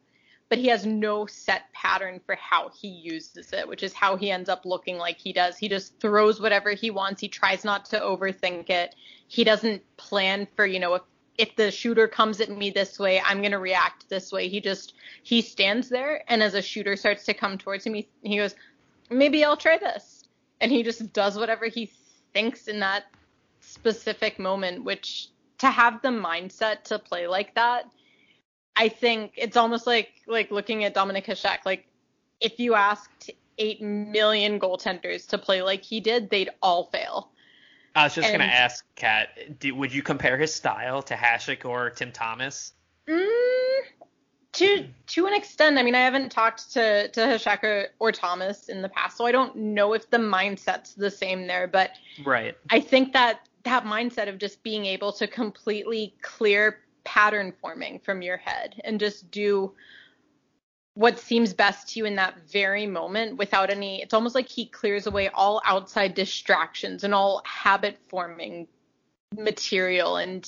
but 0.53 0.59
he 0.59 0.67
has 0.67 0.85
no 0.85 1.25
set 1.25 1.73
pattern 1.73 2.21
for 2.27 2.35
how 2.35 2.71
he 2.79 2.87
uses 2.89 3.55
it 3.55 3.67
which 3.67 3.83
is 3.83 3.95
how 3.95 4.17
he 4.17 4.31
ends 4.31 4.51
up 4.51 4.67
looking 4.67 4.99
like 4.99 5.17
he 5.17 5.33
does 5.33 5.57
he 5.57 5.67
just 5.67 5.99
throws 5.99 6.43
whatever 6.43 6.73
he 6.73 6.91
wants 6.91 7.23
he 7.23 7.27
tries 7.27 7.65
not 7.65 7.87
to 7.87 7.99
overthink 7.99 8.69
it 8.69 8.95
he 9.29 9.45
doesn't 9.45 9.81
plan 9.97 10.47
for 10.55 10.67
you 10.67 10.79
know 10.79 10.93
if 10.93 11.03
if 11.39 11.57
the 11.57 11.71
shooter 11.71 12.07
comes 12.07 12.43
at 12.43 12.51
me 12.51 12.69
this 12.69 12.99
way, 12.99 13.19
I'm 13.25 13.39
going 13.39 13.53
to 13.53 13.59
react 13.59 14.07
this 14.11 14.31
way. 14.31 14.49
He 14.49 14.61
just 14.61 14.93
he 15.23 15.41
stands 15.41 15.89
there 15.89 16.23
and 16.29 16.43
as 16.43 16.53
a 16.53 16.61
shooter 16.61 16.95
starts 16.95 17.25
to 17.25 17.33
come 17.33 17.57
towards 17.57 17.87
him, 17.87 17.95
he, 17.95 18.07
he 18.23 18.37
goes, 18.37 18.55
"Maybe 19.11 19.43
I'll 19.43 19.57
try 19.57 19.79
this." 19.79 20.25
And 20.61 20.71
he 20.71 20.83
just 20.83 21.15
does 21.15 21.39
whatever 21.39 21.67
he 21.67 21.91
thinks 22.35 22.69
in 22.69 22.81
that 22.81 23.05
specific 23.61 24.39
moment, 24.39 24.85
which 24.85 25.29
to 25.59 25.71
have 25.71 26.03
the 26.03 26.11
mindset 26.11 26.85
to 26.85 26.99
play 26.99 27.27
like 27.27 27.55
that, 27.55 27.87
I 28.77 28.89
think 28.89 29.33
it's 29.37 29.57
almost 29.57 29.87
like 29.87 30.11
like 30.27 30.51
looking 30.51 30.85
at 30.85 30.95
Dominik 30.95 31.27
Hasek. 31.27 31.59
Like 31.65 31.87
if 32.41 32.59
you 32.59 32.75
asked 32.75 33.31
eight 33.59 33.83
million 33.83 34.59
goaltenders 34.59 35.29
to 35.29 35.39
play 35.39 35.63
like 35.63 35.83
he 35.83 36.01
did, 36.01 36.31
they'd 36.31 36.51
all 36.63 36.85
fail. 36.85 37.31
I 37.95 38.05
was 38.05 38.15
just 38.15 38.29
And- 38.29 38.39
gonna 38.41 38.51
ask, 38.51 38.85
Kat, 38.97 39.59
do, 39.61 39.75
would 39.75 39.93
you 39.93 40.03
compare 40.03 40.39
his 40.39 40.55
style 40.55 41.03
to 41.03 41.15
Hasek 41.15 41.65
or 41.67 41.91
Tim 41.91 42.11
Thomas? 42.13 42.73
Mm, 43.07 43.81
to 44.53 44.87
to 45.09 45.27
an 45.27 45.35
extent, 45.35 45.77
I 45.79 45.83
mean, 45.83 45.95
I 45.95 46.01
haven't 46.01 46.31
talked 46.33 46.73
to 46.73 47.09
to 47.09 47.21
Hasek 47.21 47.63
or, 47.65 47.89
or 47.99 48.13
Thomas 48.13 48.69
in 48.71 48.81
the 48.81 48.89
past, 48.89 49.19
so 49.19 49.27
I 49.27 49.33
don't 49.33 49.55
know 49.57 49.93
if 49.93 50.09
the 50.11 50.19
mindset's 50.19 50.95
the 50.95 51.11
same 51.11 51.47
there. 51.47 51.67
But 51.67 51.91
Right. 52.25 52.57
I 52.71 52.81
think 52.81 53.13
that 53.13 53.47
that 53.65 53.85
mindset 53.85 54.29
of 54.29 54.39
just 54.39 54.63
being 54.63 54.87
able 54.87 55.13
to 55.13 55.27
completely 55.27 56.15
clear 56.23 56.81
pattern 57.05 57.53
forming 57.61 57.99
from 57.99 58.23
your 58.23 58.37
head 58.37 58.81
and 58.85 59.01
just 59.01 59.31
do 59.31 59.73
what 60.95 61.19
seems 61.19 61.55
best 61.55 61.89
to 61.89 61.99
you 61.99 62.05
in 62.05 62.17
that 62.17 62.35
very 62.51 62.87
moment 62.87 63.39
without 63.39 63.71
any 63.71 64.03
it's 64.03 64.13
almost 64.15 64.35
like 64.35 64.49
he 64.49 64.67
clears 64.67 65.07
away 65.07 65.29
all 65.29 65.63
outside 65.65 66.15
distractions 66.15 67.03
and 67.03 67.15
all 67.15 67.43
habit 67.47 67.99
forming 68.09 68.67
material 69.37 70.17
and 70.17 70.45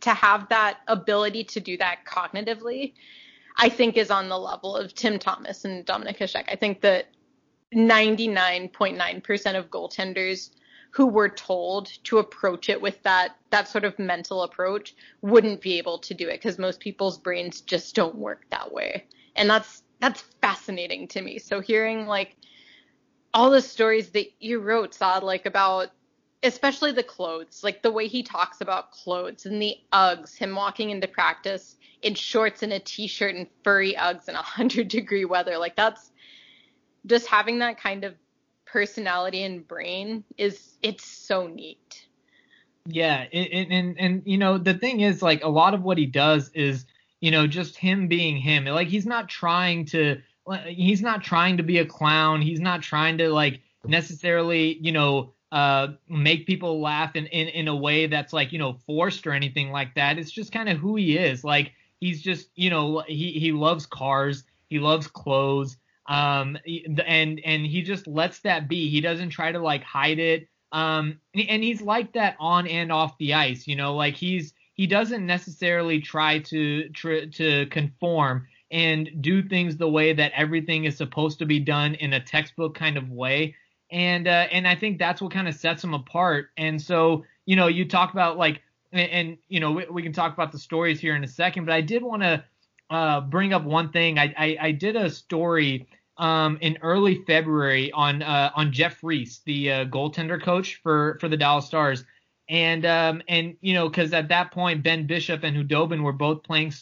to 0.00 0.10
have 0.10 0.48
that 0.48 0.78
ability 0.86 1.42
to 1.42 1.58
do 1.58 1.76
that 1.76 1.98
cognitively 2.06 2.92
I 3.58 3.68
think 3.68 3.96
is 3.96 4.10
on 4.10 4.28
the 4.28 4.38
level 4.38 4.76
of 4.76 4.94
Tim 4.94 5.18
Thomas 5.18 5.64
and 5.64 5.84
Dominik 5.84 6.18
Hasek. 6.18 6.44
I 6.48 6.54
think 6.54 6.80
that 6.82 7.08
99.9% 7.74 9.58
of 9.58 9.68
goaltenders 9.68 10.50
who 10.90 11.06
were 11.06 11.28
told 11.28 11.86
to 12.04 12.18
approach 12.18 12.68
it 12.68 12.80
with 12.80 13.02
that 13.02 13.36
that 13.50 13.68
sort 13.68 13.84
of 13.84 13.98
mental 13.98 14.42
approach 14.42 14.94
wouldn't 15.22 15.60
be 15.60 15.78
able 15.78 15.98
to 15.98 16.14
do 16.14 16.28
it 16.28 16.34
because 16.34 16.58
most 16.58 16.80
people's 16.80 17.18
brains 17.18 17.60
just 17.60 17.94
don't 17.94 18.14
work 18.14 18.44
that 18.50 18.72
way. 18.72 19.04
And 19.36 19.48
that's 19.48 19.82
that's 20.00 20.22
fascinating 20.40 21.08
to 21.08 21.22
me. 21.22 21.38
So 21.38 21.60
hearing 21.60 22.06
like 22.06 22.36
all 23.34 23.50
the 23.50 23.60
stories 23.60 24.10
that 24.10 24.26
you 24.40 24.60
wrote, 24.60 24.94
Saad, 24.94 25.22
like 25.22 25.46
about 25.46 25.90
especially 26.42 26.92
the 26.92 27.02
clothes, 27.02 27.62
like 27.64 27.82
the 27.82 27.90
way 27.90 28.06
he 28.06 28.22
talks 28.22 28.60
about 28.60 28.92
clothes 28.92 29.44
and 29.44 29.60
the 29.60 29.76
Uggs, 29.92 30.36
him 30.36 30.54
walking 30.54 30.90
into 30.90 31.08
practice 31.08 31.76
in 32.02 32.14
shorts 32.14 32.62
and 32.62 32.72
a 32.72 32.78
t-shirt 32.78 33.34
and 33.34 33.48
furry 33.64 33.94
Uggs 33.94 34.28
in 34.28 34.36
a 34.36 34.42
hundred 34.42 34.88
degree 34.88 35.24
weather, 35.24 35.58
like 35.58 35.76
that's 35.76 36.12
just 37.06 37.26
having 37.26 37.58
that 37.58 37.80
kind 37.80 38.04
of 38.04 38.14
personality 38.70 39.42
and 39.42 39.66
brain 39.66 40.24
is 40.36 40.74
it's 40.82 41.04
so 41.04 41.46
neat. 41.46 42.06
Yeah, 42.86 43.26
and, 43.32 43.72
and 43.72 43.98
and 43.98 44.22
you 44.24 44.38
know 44.38 44.58
the 44.58 44.74
thing 44.74 45.00
is 45.00 45.22
like 45.22 45.44
a 45.44 45.48
lot 45.48 45.74
of 45.74 45.82
what 45.82 45.98
he 45.98 46.06
does 46.06 46.50
is 46.54 46.86
you 47.20 47.30
know 47.30 47.46
just 47.46 47.76
him 47.76 48.08
being 48.08 48.36
him. 48.36 48.64
Like 48.64 48.88
he's 48.88 49.06
not 49.06 49.28
trying 49.28 49.84
to 49.86 50.20
he's 50.66 51.02
not 51.02 51.22
trying 51.22 51.56
to 51.58 51.62
be 51.62 51.78
a 51.78 51.86
clown. 51.86 52.40
He's 52.40 52.60
not 52.60 52.82
trying 52.82 53.18
to 53.18 53.30
like 53.30 53.60
necessarily 53.84 54.78
you 54.80 54.92
know 54.92 55.32
uh 55.52 55.88
make 56.08 56.46
people 56.46 56.80
laugh 56.80 57.16
in 57.16 57.26
in, 57.26 57.48
in 57.48 57.68
a 57.68 57.76
way 57.76 58.06
that's 58.06 58.32
like 58.32 58.52
you 58.52 58.58
know 58.58 58.78
forced 58.86 59.26
or 59.26 59.32
anything 59.32 59.70
like 59.70 59.94
that. 59.94 60.18
It's 60.18 60.30
just 60.30 60.52
kind 60.52 60.68
of 60.68 60.78
who 60.78 60.96
he 60.96 61.16
is. 61.16 61.44
Like 61.44 61.72
he's 62.00 62.22
just 62.22 62.48
you 62.54 62.70
know 62.70 63.02
he 63.06 63.32
he 63.32 63.52
loves 63.52 63.86
cars. 63.86 64.44
He 64.68 64.78
loves 64.78 65.06
clothes. 65.06 65.76
Um 66.08 66.58
and 66.66 67.40
and 67.44 67.66
he 67.66 67.82
just 67.82 68.06
lets 68.06 68.40
that 68.40 68.68
be. 68.68 68.88
He 68.90 69.00
doesn't 69.00 69.30
try 69.30 69.52
to 69.52 69.58
like 69.58 69.82
hide 69.84 70.18
it. 70.18 70.48
Um, 70.72 71.20
and 71.34 71.62
he's 71.64 71.80
like 71.80 72.12
that 72.12 72.36
on 72.38 72.66
and 72.66 72.92
off 72.92 73.16
the 73.18 73.34
ice, 73.34 73.66
you 73.66 73.76
know, 73.76 73.94
like 73.94 74.14
he's 74.14 74.52
he 74.74 74.86
doesn't 74.86 75.26
necessarily 75.26 76.00
try 76.00 76.38
to 76.40 76.88
tr- 76.90 77.26
to 77.32 77.66
conform 77.66 78.46
and 78.70 79.10
do 79.20 79.42
things 79.42 79.76
the 79.76 79.88
way 79.88 80.12
that 80.12 80.32
everything 80.34 80.84
is 80.84 80.96
supposed 80.96 81.38
to 81.38 81.46
be 81.46 81.58
done 81.58 81.94
in 81.94 82.12
a 82.12 82.20
textbook 82.20 82.74
kind 82.74 82.98
of 82.98 83.10
way. 83.10 83.54
And 83.90 84.28
uh, 84.28 84.46
and 84.52 84.68
I 84.68 84.74
think 84.74 84.98
that's 84.98 85.22
what 85.22 85.32
kind 85.32 85.48
of 85.48 85.54
sets 85.54 85.82
him 85.82 85.94
apart. 85.94 86.50
And 86.58 86.80
so, 86.80 87.24
you 87.46 87.56
know, 87.56 87.68
you 87.68 87.88
talk 87.88 88.12
about 88.12 88.36
like 88.36 88.60
and, 88.92 89.10
and 89.10 89.38
you 89.48 89.60
know, 89.60 89.72
we, 89.72 89.86
we 89.90 90.02
can 90.02 90.12
talk 90.12 90.34
about 90.34 90.52
the 90.52 90.58
stories 90.58 91.00
here 91.00 91.16
in 91.16 91.24
a 91.24 91.28
second, 91.28 91.64
but 91.64 91.74
I 91.74 91.80
did 91.80 92.02
want 92.02 92.22
to 92.22 92.44
uh, 92.90 93.22
bring 93.22 93.52
up 93.52 93.64
one 93.64 93.90
thing. 93.90 94.18
I, 94.18 94.34
I, 94.36 94.56
I 94.60 94.72
did 94.72 94.96
a 94.96 95.10
story 95.10 95.88
um, 96.18 96.58
in 96.60 96.78
early 96.82 97.22
February 97.26 97.90
on 97.92 98.22
uh, 98.22 98.50
on 98.54 98.72
Jeff 98.72 99.02
Reese, 99.02 99.40
the 99.46 99.72
uh, 99.72 99.84
goaltender 99.86 100.42
coach 100.42 100.80
for 100.82 101.16
for 101.20 101.28
the 101.28 101.36
Dallas 101.36 101.66
Stars, 101.66 102.04
and 102.48 102.84
um, 102.84 103.22
and 103.28 103.56
you 103.60 103.74
know 103.74 103.88
because 103.88 104.12
at 104.12 104.28
that 104.28 104.50
point 104.50 104.82
Ben 104.82 105.06
Bishop 105.06 105.44
and 105.44 105.56
Khudobin 105.56 106.02
were 106.02 106.12
both 106.12 106.42
playing 106.42 106.72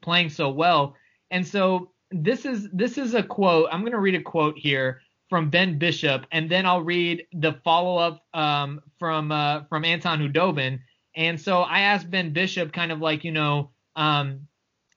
playing 0.00 0.30
so 0.30 0.48
well, 0.48 0.96
and 1.30 1.46
so 1.46 1.90
this 2.10 2.46
is 2.46 2.68
this 2.72 2.96
is 2.96 3.14
a 3.14 3.22
quote. 3.22 3.68
I'm 3.72 3.84
to 3.84 3.98
read 3.98 4.14
a 4.14 4.22
quote 4.22 4.56
here 4.56 5.00
from 5.28 5.50
Ben 5.50 5.78
Bishop, 5.78 6.26
and 6.30 6.48
then 6.48 6.64
I'll 6.64 6.82
read 6.82 7.26
the 7.32 7.54
follow 7.64 7.98
up 7.98 8.24
um, 8.34 8.80
from 8.98 9.32
uh, 9.32 9.64
from 9.64 9.84
Anton 9.84 10.20
Khudobin. 10.20 10.80
And 11.16 11.40
so 11.40 11.62
I 11.62 11.80
asked 11.80 12.10
Ben 12.10 12.32
Bishop 12.32 12.72
kind 12.72 12.92
of 12.92 13.00
like 13.00 13.24
you 13.24 13.32
know 13.32 13.70
um, 13.96 14.46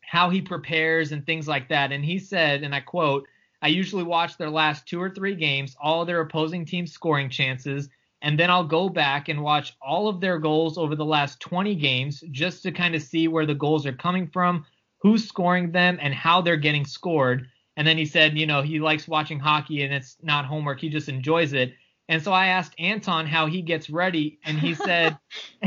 how 0.02 0.30
he 0.30 0.41
prepares 0.41 1.12
and 1.12 1.26
things 1.26 1.48
like 1.48 1.70
that, 1.70 1.91
and 1.91 2.06
he 2.06 2.20
said, 2.20 2.62
and 2.64 2.76
I 2.76 2.82
quote. 2.82 3.28
I 3.62 3.68
usually 3.70 4.03
watch 4.03 4.38
their 4.38 4.49
last 4.49 4.86
two 4.88 5.01
or 5.01 5.10
three 5.10 5.36
games, 5.36 5.76
all 5.82 6.05
their 6.05 6.22
opposing 6.22 6.66
team's 6.66 6.91
scoring 6.91 7.30
chances, 7.30 7.89
and 8.22 8.39
then 8.39 8.49
I'll 8.49 8.64
go 8.64 8.89
back 8.89 9.30
and 9.30 9.41
watch 9.41 9.76
all 9.82 10.08
of 10.08 10.22
their 10.22 10.39
goals 10.39 10.78
over 10.78 10.95
the 10.95 11.05
last 11.05 11.39
20 11.39 11.76
games 11.76 12.24
just 12.32 12.64
to 12.64 12.72
kind 12.72 12.95
of 12.95 13.01
see 13.01 13.28
where 13.28 13.45
the 13.45 13.55
goals 13.55 13.86
are 13.86 13.93
coming 13.93 14.28
from, 14.28 14.66
who's 14.99 15.28
scoring 15.28 15.72
them, 15.72 15.97
and 16.01 16.14
how 16.14 16.41
they're 16.41 16.57
getting 16.57 16.86
scored. 16.86 17.48
And 17.76 17.88
then 17.88 17.98
he 17.98 18.06
said, 18.06 18.38
you 18.38 18.48
know, 18.48 18.64
he 18.64 18.80
likes 18.80 19.07
watching 19.07 19.40
hockey 19.40 19.84
and 19.84 19.94
it's 19.94 20.18
not 20.23 20.45
homework, 20.45 20.80
he 20.80 20.90
just 20.90 21.10
enjoys 21.10 21.53
it. 21.53 21.73
And 22.10 22.23
so 22.23 22.31
I 22.31 22.48
asked 22.48 22.73
Anton 22.80 23.27
how 23.27 23.48
he 23.48 23.61
gets 23.61 23.90
ready, 23.90 24.40
and 24.45 24.57
he 24.57 24.73
said, 24.76 25.18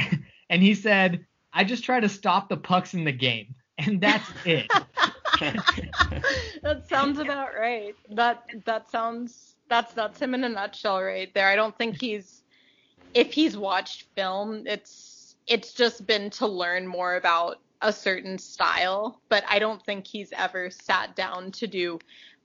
and 0.50 0.62
he 0.62 0.74
said, 0.74 1.26
I 1.52 1.64
just 1.64 1.84
try 1.84 2.00
to 2.00 2.08
stop 2.08 2.48
the 2.48 2.56
pucks 2.56 2.94
in 2.94 3.04
the 3.04 3.12
game, 3.12 3.54
and 3.78 4.00
that's 4.00 4.28
it. 4.46 4.70
that 6.62 6.86
sounds 6.88 7.18
about 7.18 7.50
right. 7.58 7.94
That 8.10 8.44
that 8.66 8.90
sounds 8.90 9.56
that's 9.68 9.94
that's 9.94 10.20
him 10.20 10.34
in 10.34 10.44
a 10.44 10.48
nutshell 10.48 11.02
right 11.02 11.32
there. 11.34 11.48
I 11.48 11.56
don't 11.56 11.76
think 11.76 12.00
he's 12.00 12.42
if 13.14 13.32
he's 13.32 13.56
watched 13.56 14.06
film, 14.14 14.64
it's 14.66 15.36
it's 15.46 15.72
just 15.72 16.06
been 16.06 16.30
to 16.30 16.46
learn 16.46 16.86
more 16.86 17.16
about 17.16 17.58
a 17.82 17.92
certain 17.92 18.38
style, 18.38 19.20
but 19.28 19.42
I 19.48 19.58
don't 19.58 19.82
think 19.84 20.06
he's 20.06 20.32
ever 20.36 20.70
sat 20.70 21.16
down 21.16 21.50
to 21.52 21.66
do 21.66 21.98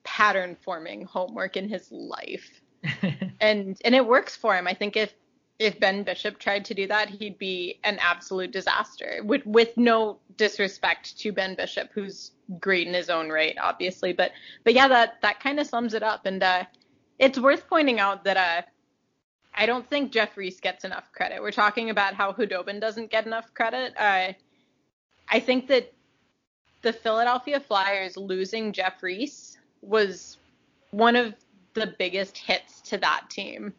pattern 0.04 0.56
forming 0.64 1.04
homework 1.04 1.58
in 1.58 1.68
his 1.68 1.92
life. 1.92 2.62
and 3.42 3.78
and 3.84 3.96
it 3.96 4.06
works 4.06 4.36
for 4.36 4.56
him. 4.56 4.68
I 4.68 4.74
think 4.74 4.96
if 4.96 5.14
if 5.58 5.80
Ben 5.80 6.04
Bishop 6.04 6.38
tried 6.38 6.66
to 6.66 6.74
do 6.74 6.88
that, 6.88 7.10
he'd 7.10 7.38
be 7.38 7.80
an 7.84 7.98
absolute 8.02 8.52
disaster. 8.52 9.22
With 9.24 9.46
with 9.46 9.78
no 9.78 10.20
disrespect 10.38 11.18
to 11.20 11.32
Ben 11.32 11.56
Bishop, 11.56 11.90
who's 11.94 12.32
great 12.60 12.88
in 12.88 12.94
his 12.94 13.10
own 13.10 13.30
right, 13.30 13.56
obviously. 13.62 14.12
But 14.14 14.32
but 14.64 14.74
yeah, 14.74 14.88
that 14.88 15.22
that 15.22 15.40
kind 15.40 15.60
of 15.60 15.68
sums 15.68 15.94
it 15.94 16.04
up. 16.04 16.26
And 16.26 16.44
uh, 16.44 16.66
it's 17.20 17.40
worth 17.40 17.68
pointing 17.70 18.00
out 18.00 18.26
that 18.26 18.38
uh, 18.38 18.62
I 19.54 19.66
don't 19.66 19.90
think 19.90 20.12
Jeff 20.12 20.36
Reese 20.36 20.60
gets 20.60 20.84
enough 20.84 21.12
credit. 21.14 21.42
We're 21.42 21.52
talking 21.52 21.90
about 21.90 22.16
how 22.16 22.34
Khudobin 22.34 22.82
doesn't 22.82 23.12
get 23.12 23.26
enough 23.26 23.54
credit. 23.54 23.94
Uh, 23.98 24.34
I 25.30 25.40
think 25.40 25.68
that 25.68 25.94
the 26.82 26.92
Philadelphia 26.92 27.60
Flyers 27.60 28.18
losing 28.18 28.74
Jeff 28.74 29.02
Reese 29.02 29.58
was 29.82 30.38
one 30.92 31.16
of 31.16 31.34
the 31.74 31.96
biggest 31.98 32.38
hits 32.38 32.82
to 32.82 32.98
that 32.98 33.30
team 33.30 33.74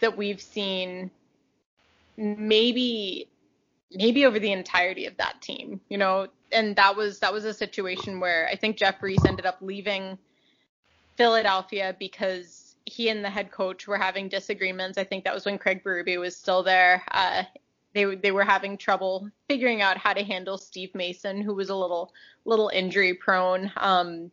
that 0.00 0.16
we've 0.16 0.40
seen 0.40 1.10
maybe 2.16 3.28
maybe 3.92 4.26
over 4.26 4.38
the 4.38 4.52
entirety 4.52 5.06
of 5.06 5.16
that 5.16 5.40
team 5.40 5.80
you 5.88 5.98
know? 5.98 6.28
And 6.50 6.76
that 6.76 6.96
was 6.96 7.18
that 7.20 7.32
was 7.32 7.44
a 7.44 7.52
situation 7.52 8.20
where 8.20 8.48
i 8.50 8.56
think 8.56 8.76
jeff 8.76 9.02
reese 9.02 9.24
ended 9.26 9.44
up 9.46 9.58
leaving 9.60 10.18
philadelphia 11.16 11.94
because 11.98 12.68
he 12.88 13.08
and 13.10 13.24
the 13.24 13.30
head 13.30 13.50
coach 13.50 13.86
were 13.86 13.98
having 13.98 14.28
disagreements. 14.28 14.98
I 14.98 15.04
think 15.04 15.24
that 15.24 15.34
was 15.34 15.44
when 15.44 15.58
craig 15.58 15.84
berube 15.84 16.18
was 16.18 16.34
still 16.34 16.62
there. 16.62 17.04
Uh, 17.10 17.42
they 17.94 18.16
they 18.16 18.32
were 18.32 18.44
having 18.44 18.76
trouble 18.76 19.28
figuring 19.48 19.82
out 19.82 19.96
how 19.96 20.12
to 20.12 20.22
handle 20.22 20.58
steve 20.58 20.94
mason 20.94 21.40
who 21.40 21.54
was 21.54 21.70
a 21.70 21.74
little 21.74 22.12
little 22.44 22.68
injury 22.68 23.14
prone. 23.14 23.72
Um 23.76 24.30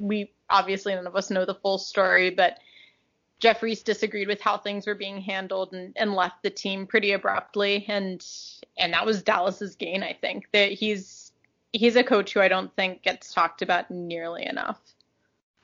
we 0.00 0.32
obviously 0.48 0.94
none 0.94 1.06
of 1.06 1.16
us 1.16 1.30
know 1.30 1.44
the 1.44 1.54
full 1.54 1.78
story 1.78 2.30
but 2.30 2.58
Jeff 3.40 3.62
Reese 3.62 3.82
disagreed 3.82 4.28
with 4.28 4.40
how 4.40 4.58
things 4.58 4.86
were 4.86 4.94
being 4.94 5.20
handled 5.20 5.72
and, 5.72 5.94
and 5.96 6.14
left 6.14 6.42
the 6.42 6.50
team 6.50 6.86
pretty 6.86 7.12
abruptly 7.12 7.86
and 7.88 8.24
and 8.78 8.92
that 8.92 9.04
was 9.04 9.22
Dallas's 9.22 9.74
gain, 9.76 10.02
I 10.02 10.12
think. 10.12 10.46
That 10.52 10.72
he's 10.72 11.32
he's 11.72 11.96
a 11.96 12.04
coach 12.04 12.32
who 12.32 12.40
I 12.40 12.48
don't 12.48 12.74
think 12.76 13.02
gets 13.02 13.32
talked 13.32 13.62
about 13.62 13.90
nearly 13.90 14.46
enough. 14.46 14.80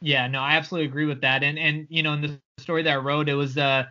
Yeah, 0.00 0.26
no, 0.26 0.40
I 0.40 0.56
absolutely 0.56 0.88
agree 0.88 1.06
with 1.06 1.20
that. 1.20 1.42
And 1.42 1.58
and 1.58 1.86
you 1.90 2.02
know, 2.02 2.14
in 2.14 2.22
the 2.22 2.40
story 2.58 2.82
that 2.82 2.92
I 2.92 2.96
wrote, 2.96 3.28
it 3.28 3.34
was 3.34 3.56
uh 3.56 3.84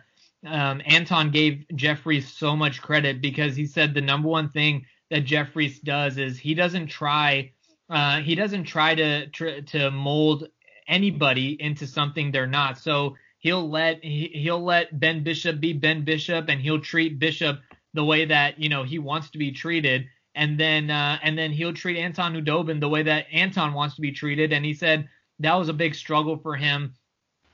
um, 0.44 0.80
Anton 0.84 1.30
gave 1.30 1.64
Jeff 1.74 2.06
Reese 2.06 2.32
so 2.32 2.54
much 2.54 2.80
credit 2.80 3.20
because 3.20 3.56
he 3.56 3.66
said 3.66 3.94
the 3.94 4.00
number 4.00 4.28
one 4.28 4.50
thing 4.50 4.86
that 5.10 5.24
Jeff 5.24 5.56
Reese 5.56 5.80
does 5.80 6.18
is 6.18 6.38
he 6.38 6.54
doesn't 6.54 6.88
try 6.88 7.52
uh, 7.88 8.20
he 8.20 8.34
doesn't 8.34 8.64
try 8.64 8.94
to 8.94 9.28
tr- 9.28 9.60
to 9.66 9.90
mold 9.90 10.48
anybody 10.88 11.56
into 11.60 11.86
something 11.86 12.30
they're 12.30 12.46
not. 12.46 12.78
So 12.78 13.16
he'll 13.46 13.70
let 13.70 14.02
he, 14.02 14.28
he'll 14.34 14.64
let 14.64 14.98
Ben 14.98 15.22
Bishop 15.22 15.60
be 15.60 15.72
Ben 15.72 16.04
Bishop, 16.04 16.48
and 16.48 16.60
he'll 16.60 16.80
treat 16.80 17.20
Bishop 17.20 17.60
the 17.94 18.04
way 18.04 18.24
that 18.24 18.58
you 18.58 18.68
know 18.68 18.82
he 18.82 18.98
wants 18.98 19.30
to 19.30 19.38
be 19.38 19.52
treated, 19.52 20.06
and 20.34 20.58
then 20.58 20.90
uh, 20.90 21.18
and 21.22 21.38
then 21.38 21.52
he'll 21.52 21.72
treat 21.72 21.96
Anton 21.96 22.34
Khudobin 22.34 22.80
the 22.80 22.88
way 22.88 23.04
that 23.04 23.26
Anton 23.32 23.72
wants 23.72 23.94
to 23.94 24.00
be 24.00 24.10
treated. 24.10 24.52
And 24.52 24.64
he 24.64 24.74
said 24.74 25.08
that 25.38 25.54
was 25.54 25.68
a 25.68 25.72
big 25.72 25.94
struggle 25.94 26.36
for 26.36 26.56
him 26.56 26.94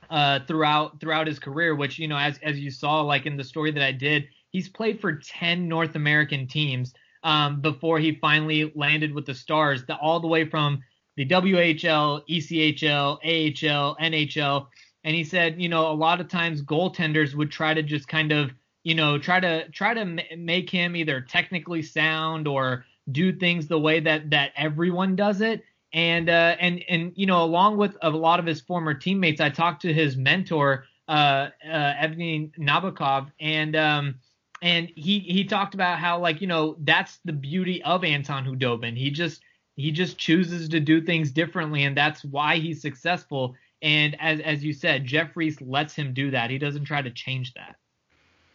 uh, 0.09 0.39
throughout 0.47 0.99
throughout 0.99 1.27
his 1.27 1.37
career, 1.37 1.75
which 1.75 1.99
you 1.99 2.07
know 2.07 2.17
as 2.17 2.39
as 2.41 2.59
you 2.59 2.71
saw 2.71 3.01
like 3.01 3.27
in 3.27 3.37
the 3.37 3.43
story 3.43 3.69
that 3.69 3.83
I 3.83 3.91
did, 3.91 4.27
he's 4.49 4.69
played 4.69 4.99
for 4.99 5.13
10 5.13 5.67
North 5.67 5.93
American 5.93 6.47
teams 6.47 6.95
um, 7.21 7.61
before 7.61 7.99
he 7.99 8.15
finally 8.15 8.71
landed 8.73 9.13
with 9.13 9.27
the 9.27 9.35
Stars, 9.35 9.85
the, 9.85 9.95
all 9.97 10.19
the 10.19 10.27
way 10.27 10.49
from 10.49 10.81
the 11.17 11.27
WHL, 11.27 12.23
ECHL, 12.27 13.19
AHL, 13.21 13.95
NHL 14.01 14.67
and 15.03 15.15
he 15.15 15.23
said, 15.23 15.61
you 15.61 15.69
know, 15.69 15.91
a 15.91 15.93
lot 15.93 16.21
of 16.21 16.27
times 16.27 16.61
goaltenders 16.61 17.35
would 17.35 17.51
try 17.51 17.73
to 17.73 17.83
just 17.83 18.07
kind 18.07 18.31
of, 18.31 18.51
you 18.83 18.95
know, 18.95 19.17
try 19.17 19.39
to 19.39 19.69
try 19.69 19.93
to 19.93 20.05
make 20.37 20.69
him 20.69 20.95
either 20.95 21.21
technically 21.21 21.81
sound 21.81 22.47
or 22.47 22.85
do 23.11 23.33
things 23.33 23.67
the 23.67 23.79
way 23.79 23.99
that 23.99 24.29
that 24.29 24.51
everyone 24.55 25.15
does 25.15 25.41
it. 25.41 25.63
And 25.91 26.29
uh, 26.29 26.55
and 26.59 26.83
and 26.89 27.11
you 27.15 27.25
know, 27.25 27.43
along 27.43 27.77
with 27.77 27.95
a 28.01 28.09
lot 28.09 28.39
of 28.39 28.45
his 28.45 28.61
former 28.61 28.93
teammates, 28.93 29.39
I 29.41 29.49
talked 29.49 29.83
to 29.83 29.93
his 29.93 30.17
mentor, 30.17 30.85
uh, 31.07 31.11
uh, 31.11 31.49
Evgeny 31.69 32.51
Nabokov, 32.57 33.27
and 33.39 33.75
um, 33.75 34.15
and 34.61 34.89
he 34.95 35.19
he 35.19 35.43
talked 35.43 35.75
about 35.75 35.99
how 35.99 36.17
like 36.19 36.41
you 36.41 36.47
know 36.47 36.77
that's 36.79 37.19
the 37.25 37.33
beauty 37.33 37.83
of 37.83 38.03
Anton 38.03 38.45
Khudobin. 38.45 38.97
He 38.97 39.11
just 39.11 39.41
he 39.75 39.91
just 39.91 40.17
chooses 40.17 40.69
to 40.69 40.79
do 40.79 41.01
things 41.01 41.31
differently, 41.31 41.83
and 41.83 41.95
that's 41.95 42.23
why 42.23 42.57
he's 42.57 42.81
successful. 42.81 43.55
And 43.83 44.15
as 44.21 44.39
as 44.39 44.63
you 44.63 44.73
said, 44.73 45.05
Jeff 45.05 45.35
Reese 45.35 45.61
lets 45.61 45.93
him 45.93 46.13
do 46.13 46.31
that. 46.31 46.49
He 46.49 46.57
doesn't 46.57 46.85
try 46.85 47.01
to 47.01 47.11
change 47.11 47.53
that. 47.53 47.75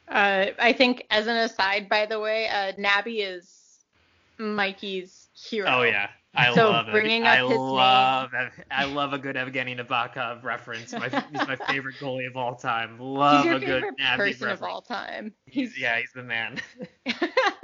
Uh, 0.09 0.53
I 0.59 0.73
think 0.73 1.07
as 1.11 1.27
an 1.27 1.37
aside, 1.37 1.89
by 1.89 2.07
the 2.07 2.19
way, 2.19 2.49
uh, 2.49 2.73
Nabby 2.79 3.21
is 3.21 3.85
Mikey's 4.39 5.29
hero. 5.35 5.69
Oh 5.69 5.83
yeah, 5.83 6.09
I 6.35 6.55
so 6.55 6.71
love 6.71 6.87
bringing 6.91 7.25
it. 7.25 7.27
up 7.27 7.39
I 7.39 7.47
his 7.47 7.59
love 7.59 8.31
I 8.71 8.85
love 8.87 9.13
a 9.13 9.19
good 9.19 9.37
Evgeny 9.37 9.79
Nabokov 9.79 10.43
reference. 10.43 10.93
My, 10.93 11.11
he's 11.11 11.47
my 11.47 11.57
favorite 11.57 11.97
goalie 12.01 12.27
of 12.27 12.37
all 12.37 12.55
time. 12.57 12.99
Love 12.99 13.45
He's 13.45 13.45
your 13.45 13.57
a 13.57 13.61
good 13.61 13.83
favorite 13.83 13.99
Nabby 13.99 14.17
person 14.19 14.49
reference. 14.49 14.61
of 14.63 14.63
all 14.63 14.81
time. 14.83 15.35
He's, 15.47 15.79
yeah, 15.79 15.99
he's 15.99 16.13
the 16.15 16.23
man. 16.23 16.59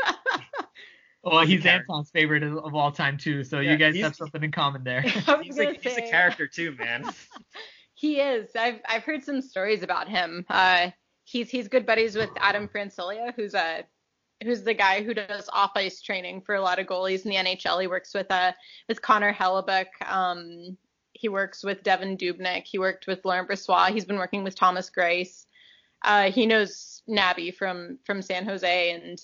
Well, 1.25 1.41
He's 1.41 1.63
he's. 1.63 1.67
Anton's 1.67 2.11
favorite 2.11 2.43
of, 2.43 2.59
of 2.59 2.75
all 2.75 2.93
time 2.93 3.19
too. 3.19 3.45
So 3.45 3.61
Yeah, 3.61 3.73
you 3.73 3.79
guys 3.79 3.97
have 4.01 4.17
something 4.17 4.43
in 4.43 4.53
common 4.53 4.85
there. 4.85 5.01
He's, 5.43 5.57
gonna 5.57 5.71
a, 5.71 5.73
he's 5.75 5.97
a 5.97 6.03
character 6.03 6.47
too, 6.47 6.75
man. 6.79 7.11
He 7.97 8.21
is. 8.21 8.51
I've 8.57 8.81
I've 8.87 9.05
heard 9.05 9.25
some 9.25 9.41
stories 9.41 9.83
about 9.83 10.09
him. 10.09 10.45
Uh, 10.51 10.91
he's 11.23 11.49
he's 11.49 11.69
good 11.69 11.87
buddies 11.87 12.17
with 12.17 12.29
Adam 12.37 12.69
Francilia, 12.69 13.33
who's 13.35 13.55
a 13.55 13.85
who's 14.43 14.63
the 14.63 14.75
guy 14.75 15.03
who 15.03 15.15
does 15.15 15.49
off 15.53 15.71
ice 15.75 16.03
training 16.03 16.43
for 16.43 16.55
a 16.55 16.61
lot 16.61 16.79
of 16.79 16.87
goalies 16.87 17.25
in 17.25 17.31
the 17.31 17.37
NHL. 17.37 17.81
He 17.81 17.87
works 17.87 18.13
with 18.13 18.31
uh 18.31 18.53
with 18.89 19.01
Connor 19.01 19.33
Hellebuyck. 19.33 19.87
Um, 20.05 20.77
he 21.13 21.29
works 21.29 21.63
with 21.65 21.83
Devan 21.83 22.19
Dubnyk. 22.19 22.65
He 22.65 22.79
worked 22.79 23.07
with 23.07 23.25
Laurent 23.25 23.49
Brossoit. 23.49 23.91
He's 23.91 24.05
been 24.05 24.19
working 24.19 24.45
with 24.45 24.57
Thomas 24.57 24.91
Greiss. 24.91 25.47
Uh, 26.03 26.31
he 26.31 26.47
knows 26.47 27.03
Nabby 27.09 27.55
from 27.55 27.99
from 28.05 28.21
San 28.21 28.45
Jose 28.45 28.91
and 28.91 29.19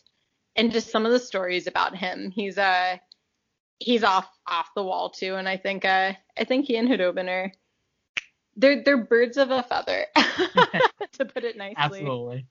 and 0.57 0.73
just 0.73 0.91
some 0.91 1.07
of 1.07 1.13
the 1.13 1.19
stories 1.19 1.67
about 1.67 1.97
him. 1.97 2.31
He's 2.31 2.59
uh 2.59 2.97
he's 3.79 4.05
off 4.05 4.29
off 4.47 4.71
the 4.75 4.83
wall 4.85 5.11
too, 5.11 5.37
and 5.37 5.49
I 5.49 5.57
think 5.57 5.85
uh 5.85 6.13
I 6.39 6.45
think 6.45 6.67
he 6.67 6.77
and 6.77 6.89
Khudobin 6.89 7.29
are 7.29 7.53
they're 8.57 8.83
they're 8.85 8.99
birds 9.05 9.37
of 9.37 9.51
a 9.51 9.63
feather, 9.63 10.07
to 11.13 11.25
put 11.25 11.45
it 11.45 11.57
nicely. 11.57 11.77
Absolutely. 11.79 12.47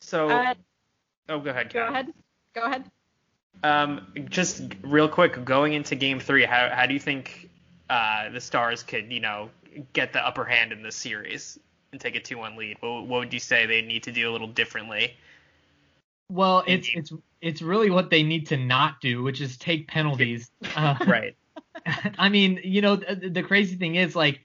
So, 0.00 0.28
Uh, 0.28 0.54
oh, 1.28 1.38
go 1.38 1.50
ahead. 1.50 1.72
go 1.72 1.80
Kat. 1.80 1.90
ahead. 1.90 2.06
Go 2.54 2.62
ahead. 2.62 2.90
Um, 3.62 4.12
just 4.28 4.62
real 4.82 5.08
quick, 5.08 5.44
going 5.44 5.74
into 5.74 5.94
Game 5.94 6.18
Three, 6.18 6.44
how 6.44 6.70
how 6.74 6.86
do 6.86 6.94
you 6.94 7.00
think 7.00 7.48
uh, 7.90 8.30
the 8.30 8.40
Stars 8.40 8.82
could, 8.82 9.12
you 9.12 9.20
know, 9.20 9.50
get 9.92 10.12
the 10.12 10.26
upper 10.26 10.44
hand 10.44 10.72
in 10.72 10.82
this 10.82 10.96
series 10.96 11.58
and 11.92 12.00
take 12.00 12.16
a 12.16 12.20
two-one 12.20 12.56
lead? 12.56 12.78
What, 12.80 13.06
what 13.06 13.18
would 13.20 13.32
you 13.32 13.38
say 13.38 13.66
they 13.66 13.82
need 13.82 14.02
to 14.04 14.12
do 14.12 14.28
a 14.28 14.32
little 14.32 14.48
differently? 14.48 15.14
Well, 16.28 16.64
it's 16.66 16.88
it's 16.94 17.12
it's 17.40 17.62
really 17.62 17.90
what 17.90 18.10
they 18.10 18.22
need 18.22 18.46
to 18.48 18.56
not 18.56 19.00
do, 19.00 19.22
which 19.22 19.40
is 19.40 19.56
take 19.58 19.88
penalties. 19.88 20.50
Uh, 20.76 20.96
Right. 21.06 21.36
I 22.18 22.28
mean, 22.28 22.60
you 22.64 22.80
know, 22.80 22.96
the, 22.96 23.28
the 23.30 23.42
crazy 23.42 23.76
thing 23.76 23.96
is 23.96 24.14
like 24.16 24.40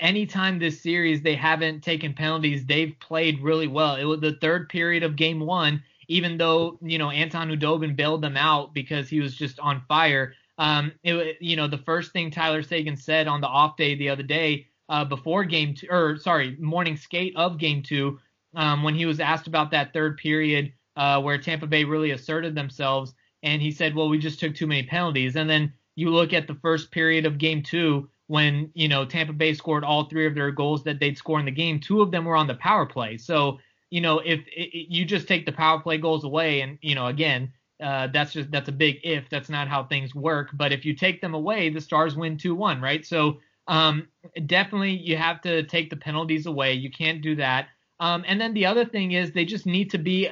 anytime 0.00 0.58
this 0.58 0.82
series 0.82 1.22
they 1.22 1.34
haven't 1.34 1.82
taken 1.82 2.14
penalties, 2.14 2.66
they've 2.66 2.94
played 3.00 3.40
really 3.42 3.66
well. 3.68 3.96
It 3.96 4.04
was 4.04 4.20
the 4.20 4.34
third 4.40 4.68
period 4.68 5.02
of 5.02 5.16
game 5.16 5.40
one, 5.40 5.82
even 6.08 6.38
though, 6.38 6.78
you 6.82 6.98
know, 6.98 7.10
Anton 7.10 7.48
Khudobin 7.50 7.96
bailed 7.96 8.22
them 8.22 8.36
out 8.36 8.74
because 8.74 9.08
he 9.08 9.20
was 9.20 9.34
just 9.36 9.58
on 9.60 9.82
fire. 9.88 10.34
Um, 10.58 10.92
it, 11.02 11.38
you 11.40 11.56
know, 11.56 11.68
the 11.68 11.78
first 11.78 12.12
thing 12.12 12.30
Tyler 12.30 12.62
Seguin 12.62 12.96
said 12.96 13.26
on 13.28 13.40
the 13.40 13.48
off 13.48 13.76
day 13.76 13.94
the 13.94 14.08
other 14.10 14.22
day, 14.22 14.68
uh, 14.88 15.04
before 15.04 15.44
game 15.44 15.74
two, 15.74 15.88
or 15.90 16.16
sorry, 16.18 16.56
morning 16.60 16.96
skate 16.96 17.34
of 17.36 17.58
game 17.58 17.82
two, 17.82 18.18
um, 18.54 18.82
when 18.82 18.94
he 18.94 19.06
was 19.06 19.20
asked 19.20 19.46
about 19.46 19.70
that 19.72 19.92
third 19.92 20.16
period, 20.18 20.72
uh, 20.96 21.20
where 21.20 21.38
Tampa 21.38 21.66
Bay 21.66 21.84
really 21.84 22.10
asserted 22.12 22.54
themselves, 22.54 23.14
and 23.42 23.60
he 23.60 23.70
said, 23.70 23.94
well, 23.94 24.08
we 24.08 24.18
just 24.18 24.40
took 24.40 24.54
too 24.54 24.66
many 24.66 24.82
penalties. 24.82 25.36
And 25.36 25.48
then 25.48 25.72
you 25.94 26.10
look 26.10 26.32
at 26.32 26.46
the 26.46 26.54
first 26.54 26.90
period 26.90 27.26
of 27.26 27.38
game 27.38 27.62
two 27.62 28.08
when 28.28 28.70
you 28.74 28.88
know 28.88 29.04
Tampa 29.04 29.32
Bay 29.32 29.54
scored 29.54 29.84
all 29.84 30.04
three 30.08 30.26
of 30.26 30.34
their 30.34 30.50
goals 30.50 30.84
that 30.84 30.98
they'd 30.98 31.16
score 31.18 31.38
in 31.38 31.44
the 31.44 31.50
game. 31.50 31.80
Two 31.80 32.02
of 32.02 32.10
them 32.10 32.24
were 32.24 32.36
on 32.36 32.46
the 32.46 32.54
power 32.54 32.86
play. 32.86 33.16
So 33.18 33.58
you 33.90 34.00
know 34.00 34.18
if 34.18 34.40
it, 34.48 34.76
it- 34.76 34.90
you 34.90 35.04
just 35.04 35.28
take 35.28 35.46
the 35.46 35.52
power 35.52 35.80
play 35.80 35.98
goals 35.98 36.24
away, 36.24 36.60
and 36.60 36.78
you 36.82 36.94
know 36.94 37.06
again 37.06 37.52
uh, 37.82 38.08
that's 38.08 38.32
just 38.32 38.50
that's 38.50 38.68
a 38.68 38.72
big 38.72 38.96
if. 39.04 39.28
That's 39.28 39.48
not 39.48 39.68
how 39.68 39.84
things 39.84 40.14
work. 40.14 40.50
But 40.54 40.72
if 40.72 40.84
you 40.84 40.94
take 40.94 41.20
them 41.20 41.34
away, 41.34 41.68
the 41.70 41.80
Stars 41.80 42.16
win 42.16 42.36
two 42.38 42.54
one, 42.54 42.80
right? 42.80 43.04
So 43.04 43.40
um, 43.68 44.08
definitely 44.46 44.96
you 44.96 45.16
have 45.16 45.40
to 45.42 45.62
take 45.64 45.90
the 45.90 45.96
penalties 45.96 46.46
away. 46.46 46.74
You 46.74 46.90
can't 46.90 47.20
do 47.22 47.36
that. 47.36 47.68
Um, 48.00 48.24
and 48.26 48.40
then 48.40 48.54
the 48.54 48.66
other 48.66 48.84
thing 48.84 49.12
is 49.12 49.32
they 49.32 49.44
just 49.44 49.66
need 49.66 49.90
to 49.90 49.98
be 49.98 50.28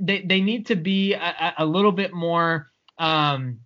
they 0.00 0.22
they 0.22 0.40
need 0.40 0.66
to 0.66 0.76
be 0.76 1.14
a, 1.14 1.54
a- 1.58 1.66
little 1.66 1.92
bit 1.92 2.12
more 2.12 2.70
um 2.98 3.60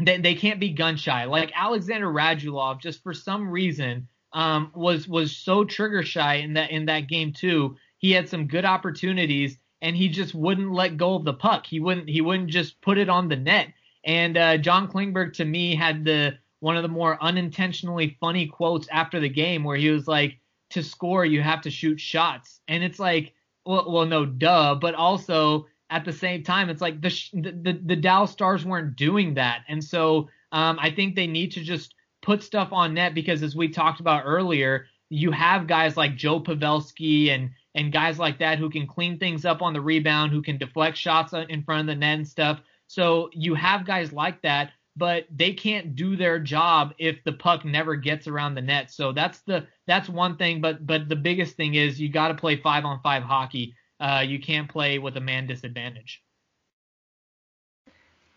they, 0.00 0.18
they 0.18 0.34
can't 0.34 0.58
be 0.60 0.70
gun 0.70 0.96
shy. 0.96 1.24
Like 1.24 1.52
Alexander 1.54 2.08
Radulov, 2.08 2.80
just 2.80 3.02
for 3.02 3.12
some 3.12 3.48
reason, 3.50 4.08
um, 4.32 4.72
was 4.74 5.06
was 5.06 5.36
so 5.36 5.64
trigger 5.64 6.02
shy 6.02 6.36
in 6.36 6.54
that 6.54 6.70
in 6.70 6.86
that 6.86 7.08
game 7.08 7.32
too. 7.32 7.76
He 7.98 8.10
had 8.10 8.28
some 8.28 8.46
good 8.46 8.64
opportunities, 8.64 9.58
and 9.82 9.94
he 9.94 10.08
just 10.08 10.34
wouldn't 10.34 10.72
let 10.72 10.96
go 10.96 11.14
of 11.14 11.24
the 11.24 11.34
puck. 11.34 11.66
He 11.66 11.78
wouldn't 11.78 12.08
he 12.08 12.20
wouldn't 12.20 12.48
just 12.50 12.80
put 12.80 12.98
it 12.98 13.08
on 13.08 13.28
the 13.28 13.36
net. 13.36 13.68
And 14.04 14.36
uh, 14.36 14.56
John 14.56 14.88
Klingberg 14.90 15.34
to 15.34 15.44
me 15.44 15.76
had 15.76 16.04
the 16.04 16.38
one 16.60 16.76
of 16.76 16.82
the 16.82 16.88
more 16.88 17.22
unintentionally 17.22 18.16
funny 18.20 18.46
quotes 18.46 18.88
after 18.90 19.20
the 19.20 19.28
game 19.28 19.62
where 19.62 19.76
he 19.76 19.90
was 19.90 20.08
like, 20.08 20.38
"To 20.70 20.82
score, 20.82 21.24
you 21.24 21.42
have 21.42 21.60
to 21.62 21.70
shoot 21.70 22.00
shots," 22.00 22.60
and 22.66 22.82
it's 22.82 22.98
like, 22.98 23.34
well, 23.64 23.90
well, 23.90 24.06
no, 24.06 24.24
duh, 24.26 24.74
but 24.74 24.94
also 24.94 25.66
at 25.90 26.04
the 26.04 26.12
same 26.12 26.42
time, 26.42 26.70
it's 26.70 26.80
like 26.80 27.00
the 27.00 27.10
the, 27.32 27.52
the 27.52 27.80
the 27.84 27.96
Dallas 27.96 28.30
Stars 28.30 28.64
weren't 28.64 28.96
doing 28.96 29.34
that, 29.34 29.64
and 29.68 29.82
so 29.82 30.28
um, 30.52 30.78
I 30.80 30.90
think 30.90 31.14
they 31.14 31.26
need 31.26 31.52
to 31.52 31.62
just 31.62 31.94
put 32.22 32.42
stuff 32.42 32.72
on 32.72 32.94
net 32.94 33.14
because 33.14 33.42
as 33.42 33.56
we 33.56 33.68
talked 33.68 34.00
about 34.00 34.22
earlier, 34.24 34.86
you 35.08 35.30
have 35.32 35.66
guys 35.66 35.96
like 35.96 36.16
Joe 36.16 36.40
Pavelski 36.40 37.30
and 37.30 37.50
and 37.74 37.92
guys 37.92 38.18
like 38.18 38.38
that 38.38 38.58
who 38.58 38.70
can 38.70 38.86
clean 38.86 39.18
things 39.18 39.44
up 39.44 39.62
on 39.62 39.72
the 39.72 39.80
rebound, 39.80 40.32
who 40.32 40.42
can 40.42 40.58
deflect 40.58 40.96
shots 40.96 41.32
in 41.32 41.62
front 41.62 41.80
of 41.80 41.86
the 41.86 41.94
net 41.94 42.18
and 42.18 42.28
stuff. 42.28 42.60
So 42.86 43.30
you 43.32 43.54
have 43.54 43.86
guys 43.86 44.12
like 44.12 44.42
that, 44.42 44.72
but 44.96 45.26
they 45.34 45.52
can't 45.52 45.96
do 45.96 46.16
their 46.16 46.38
job 46.38 46.94
if 46.98 47.22
the 47.24 47.32
puck 47.32 47.64
never 47.64 47.96
gets 47.96 48.26
around 48.26 48.54
the 48.54 48.62
net. 48.62 48.90
So 48.90 49.12
that's 49.12 49.40
the 49.40 49.66
that's 49.86 50.08
one 50.08 50.36
thing, 50.36 50.60
but 50.60 50.86
but 50.86 51.08
the 51.08 51.16
biggest 51.16 51.56
thing 51.56 51.74
is 51.74 52.00
you 52.00 52.08
got 52.08 52.28
to 52.28 52.34
play 52.34 52.56
five 52.56 52.84
on 52.84 53.00
five 53.02 53.22
hockey. 53.22 53.74
Uh, 53.98 54.24
you 54.26 54.40
can't 54.40 54.68
play 54.68 54.98
with 54.98 55.16
a 55.16 55.20
man 55.20 55.46
disadvantage. 55.46 56.22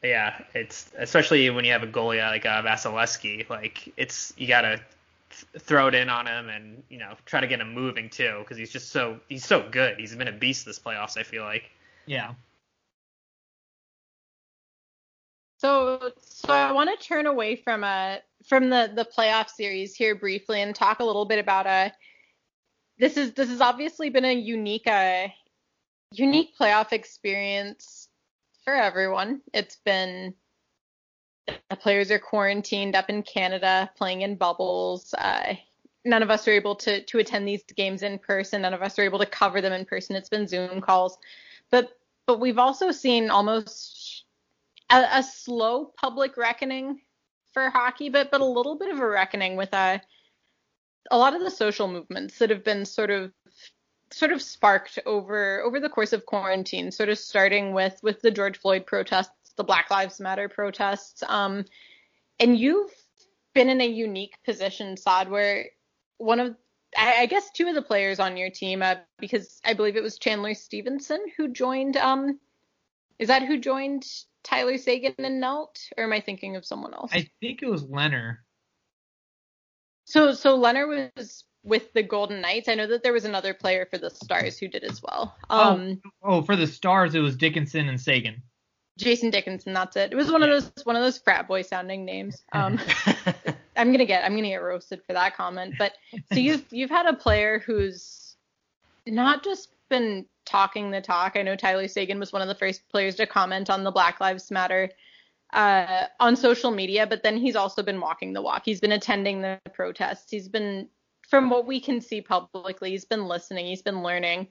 Yeah, 0.03 0.39
it's 0.53 0.91
especially 0.97 1.49
when 1.49 1.65
you 1.65 1.71
have 1.71 1.83
a 1.83 1.87
goalie 1.87 2.21
like 2.21 2.45
uh, 2.45 2.61
Vasilevskiy. 2.61 3.49
Like 3.49 3.91
it's 3.97 4.33
you 4.37 4.47
gotta 4.47 4.79
th- 5.29 5.63
throw 5.63 5.87
it 5.87 5.95
in 5.95 6.09
on 6.09 6.27
him 6.27 6.49
and 6.49 6.83
you 6.89 6.99
know 6.99 7.15
try 7.25 7.41
to 7.41 7.47
get 7.47 7.59
him 7.59 7.73
moving 7.73 8.09
too 8.09 8.37
because 8.39 8.57
he's 8.57 8.71
just 8.71 8.91
so 8.91 9.19
he's 9.27 9.45
so 9.45 9.67
good. 9.69 9.97
He's 9.97 10.15
been 10.15 10.27
a 10.27 10.31
beast 10.31 10.65
this 10.65 10.79
playoffs. 10.79 11.17
I 11.17 11.23
feel 11.23 11.43
like. 11.43 11.71
Yeah. 12.05 12.33
So, 15.57 16.11
so 16.19 16.53
I 16.53 16.71
want 16.71 16.89
to 16.89 17.07
turn 17.07 17.25
away 17.25 17.55
from 17.55 17.83
uh 17.83 18.17
from 18.47 18.69
the 18.69 18.91
the 18.93 19.05
playoff 19.05 19.49
series 19.49 19.95
here 19.95 20.15
briefly 20.15 20.61
and 20.61 20.75
talk 20.75 20.99
a 20.99 21.03
little 21.03 21.25
bit 21.25 21.39
about 21.39 21.65
uh 21.65 21.89
this 22.99 23.17
is 23.17 23.33
this 23.33 23.49
has 23.49 23.61
obviously 23.61 24.09
been 24.09 24.25
a 24.25 24.33
unique 24.33 24.87
uh 24.87 25.27
unique 26.11 26.53
playoff 26.59 26.91
experience 26.91 28.09
for 28.63 28.73
everyone. 28.73 29.41
It's 29.53 29.77
been 29.85 30.33
the 31.69 31.75
players 31.75 32.11
are 32.11 32.19
quarantined 32.19 32.95
up 32.95 33.09
in 33.09 33.21
Canada, 33.21 33.89
playing 33.95 34.21
in 34.21 34.35
bubbles. 34.35 35.13
Uh, 35.13 35.53
none 36.03 36.23
of 36.23 36.29
us 36.29 36.47
are 36.47 36.51
able 36.51 36.75
to 36.75 37.01
to 37.03 37.19
attend 37.19 37.47
these 37.47 37.63
games 37.75 38.03
in 38.03 38.19
person. 38.19 38.63
None 38.63 38.73
of 38.73 38.81
us 38.81 38.97
are 38.97 39.03
able 39.03 39.19
to 39.19 39.25
cover 39.25 39.61
them 39.61 39.73
in 39.73 39.85
person. 39.85 40.15
It's 40.15 40.29
been 40.29 40.47
Zoom 40.47 40.81
calls, 40.81 41.17
but 41.71 41.97
but 42.25 42.39
we've 42.39 42.57
also 42.57 42.91
seen 42.91 43.29
almost 43.29 43.94
a, 44.89 45.05
a 45.13 45.23
slow 45.23 45.91
public 45.99 46.37
reckoning 46.37 47.01
for 47.53 47.69
hockey, 47.69 48.09
but 48.09 48.31
but 48.31 48.41
a 48.41 48.45
little 48.45 48.77
bit 48.77 48.89
of 48.89 48.99
a 48.99 49.07
reckoning 49.07 49.55
with 49.55 49.73
a 49.73 50.01
a 51.11 51.17
lot 51.17 51.35
of 51.35 51.41
the 51.41 51.51
social 51.51 51.87
movements 51.87 52.39
that 52.39 52.49
have 52.49 52.63
been 52.63 52.85
sort 52.85 53.09
of 53.09 53.31
sort 54.11 54.31
of 54.31 54.41
sparked 54.41 54.99
over 55.05 55.61
over 55.61 55.79
the 55.79 55.89
course 55.89 56.13
of 56.13 56.25
quarantine, 56.25 56.91
sort 56.91 57.09
of 57.09 57.17
starting 57.17 57.73
with 57.73 57.99
with 58.03 58.21
the 58.21 58.31
George 58.31 58.57
Floyd 58.57 58.85
protests, 58.85 59.53
the 59.55 59.63
Black 59.63 59.89
Lives 59.89 60.19
Matter 60.19 60.49
protests, 60.49 61.23
um, 61.27 61.65
and 62.39 62.57
you've 62.57 62.91
been 63.53 63.69
in 63.69 63.81
a 63.81 63.87
unique 63.87 64.35
position, 64.43 64.97
Saad, 64.97 65.29
where 65.29 65.65
one 66.17 66.39
of 66.39 66.55
I, 66.97 67.21
I 67.21 67.25
guess 67.25 67.49
two 67.51 67.67
of 67.67 67.75
the 67.75 67.81
players 67.81 68.19
on 68.19 68.37
your 68.37 68.49
team, 68.49 68.81
uh, 68.81 68.95
because 69.19 69.59
I 69.65 69.73
believe 69.73 69.95
it 69.95 70.03
was 70.03 70.19
Chandler 70.19 70.53
Stephenson 70.53 71.21
who 71.37 71.47
joined. 71.47 71.97
Um, 71.97 72.39
is 73.17 73.29
that 73.29 73.43
who 73.43 73.57
joined 73.57 74.05
Tyler 74.45 74.77
Seguin 74.77 75.15
and 75.17 75.41
Nelt, 75.41 75.79
or 75.97 76.05
am 76.05 76.13
I 76.13 76.21
thinking 76.21 76.55
of 76.55 76.65
someone 76.65 76.93
else? 76.93 77.11
I 77.13 77.27
think 77.41 77.61
it 77.61 77.69
was 77.69 77.83
Leonard. 77.83 78.37
So 80.05 80.33
so 80.33 80.55
Leonard 80.55 81.11
was 81.15 81.43
with 81.63 81.91
the 81.93 82.03
Golden 82.03 82.41
Knights. 82.41 82.69
I 82.69 82.75
know 82.75 82.87
that 82.87 83.03
there 83.03 83.11
was 83.11 83.25
another 83.25 83.53
player 83.53 83.87
for 83.89 83.97
the 83.97 84.11
Stars 84.11 84.57
who 84.57 84.67
did 84.67 84.83
as 84.83 85.01
well. 85.01 85.35
Um, 85.49 85.99
oh, 86.23 86.37
oh, 86.37 86.41
for 86.43 86.55
the 86.55 86.67
Stars 86.67 87.15
it 87.15 87.19
was 87.19 87.35
Dickinson 87.35 87.89
and 87.89 87.99
Seguin. 87.99 88.41
Jason 88.97 89.29
Dickinson, 89.29 89.73
that's 89.73 89.97
it. 89.97 90.13
It 90.13 90.15
was 90.15 90.31
one 90.31 90.43
of 90.43 90.49
those 90.49 90.71
one 90.85 90.95
of 90.95 91.01
those 91.01 91.17
frat 91.17 91.47
boy 91.47 91.63
sounding 91.63 92.05
names. 92.05 92.43
Um, 92.53 92.79
I'm 93.75 93.91
gonna 93.91 94.05
get 94.05 94.23
I'm 94.23 94.35
gonna 94.35 94.49
get 94.49 94.61
roasted 94.61 95.01
for 95.05 95.13
that 95.13 95.35
comment. 95.35 95.73
But 95.77 95.93
so 96.31 96.39
you've 96.39 96.63
you've 96.71 96.91
had 96.91 97.07
a 97.07 97.13
player 97.13 97.59
who's 97.59 98.37
not 99.07 99.43
just 99.43 99.69
been 99.89 100.27
talking 100.45 100.91
the 100.91 101.01
talk. 101.01 101.33
I 101.35 101.41
know 101.41 101.55
Tyler 101.55 101.87
Seguin 101.87 102.19
was 102.19 102.33
one 102.33 102.41
of 102.41 102.47
the 102.47 102.55
first 102.55 102.87
players 102.89 103.15
to 103.15 103.27
comment 103.27 103.69
on 103.69 103.83
the 103.83 103.91
Black 103.91 104.19
Lives 104.19 104.51
Matter 104.51 104.89
uh, 105.53 106.05
on 106.19 106.35
social 106.35 106.71
media, 106.71 107.07
but 107.07 107.23
then 107.23 107.37
he's 107.37 107.55
also 107.55 107.83
been 107.83 107.99
walking 107.99 108.33
the 108.33 108.41
walk. 108.41 108.63
He's 108.65 108.81
been 108.81 108.91
attending 108.91 109.41
the 109.41 109.59
protests. 109.73 110.31
He's 110.31 110.47
been, 110.47 110.89
from 111.29 111.49
what 111.49 111.65
we 111.65 111.79
can 111.79 112.01
see 112.01 112.21
publicly, 112.21 112.91
he's 112.91 113.05
been 113.05 113.25
listening. 113.27 113.65
He's 113.65 113.81
been 113.81 114.03
learning. 114.03 114.47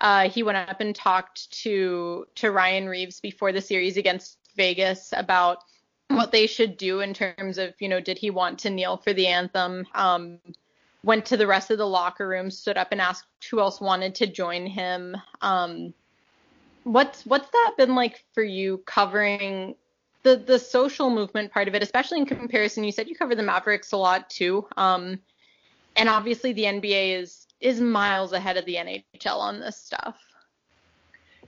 Uh, 0.00 0.28
he 0.28 0.42
went 0.42 0.58
up 0.58 0.80
and 0.80 0.94
talked 0.94 1.50
to 1.62 2.26
to 2.36 2.52
Ryan 2.52 2.88
Reaves 2.88 3.20
before 3.20 3.52
the 3.52 3.60
series 3.60 3.96
against 3.96 4.38
Vegas 4.56 5.12
about 5.16 5.64
what 6.08 6.32
they 6.32 6.46
should 6.46 6.76
do 6.76 7.00
in 7.00 7.14
terms 7.14 7.58
of, 7.58 7.74
you 7.80 7.88
know, 7.88 8.00
did 8.00 8.16
he 8.16 8.30
want 8.30 8.60
to 8.60 8.70
kneel 8.70 8.96
for 8.96 9.12
the 9.12 9.26
anthem? 9.26 9.86
Um, 9.94 10.38
went 11.02 11.26
to 11.26 11.36
the 11.36 11.46
rest 11.46 11.70
of 11.70 11.78
the 11.78 11.86
locker 11.86 12.28
room, 12.28 12.50
stood 12.50 12.76
up 12.76 12.88
and 12.92 13.00
asked 13.00 13.26
who 13.50 13.60
else 13.60 13.80
wanted 13.80 14.14
to 14.16 14.26
join 14.26 14.66
him. 14.66 15.16
Um, 15.40 15.94
what's 16.84 17.24
what's 17.26 17.50
that 17.50 17.74
been 17.76 17.94
like 17.94 18.24
for 18.32 18.42
you 18.42 18.78
covering 18.86 19.74
the 20.22 20.36
the 20.36 20.58
social 20.58 21.10
movement 21.10 21.52
part 21.52 21.68
of 21.68 21.74
it, 21.74 21.82
especially 21.82 22.18
in 22.18 22.26
comparison? 22.26 22.84
You 22.84 22.92
said 22.92 23.08
you 23.08 23.14
cover 23.14 23.34
the 23.34 23.42
Mavericks 23.42 23.92
a 23.92 23.96
lot 23.96 24.28
too, 24.28 24.66
um, 24.76 25.20
and 25.96 26.08
obviously 26.08 26.52
the 26.52 26.64
NBA 26.64 27.20
is 27.20 27.46
is 27.60 27.80
miles 27.80 28.32
ahead 28.32 28.56
of 28.56 28.64
the 28.64 28.76
NHL 28.76 29.38
on 29.38 29.60
this 29.60 29.76
stuff. 29.76 30.16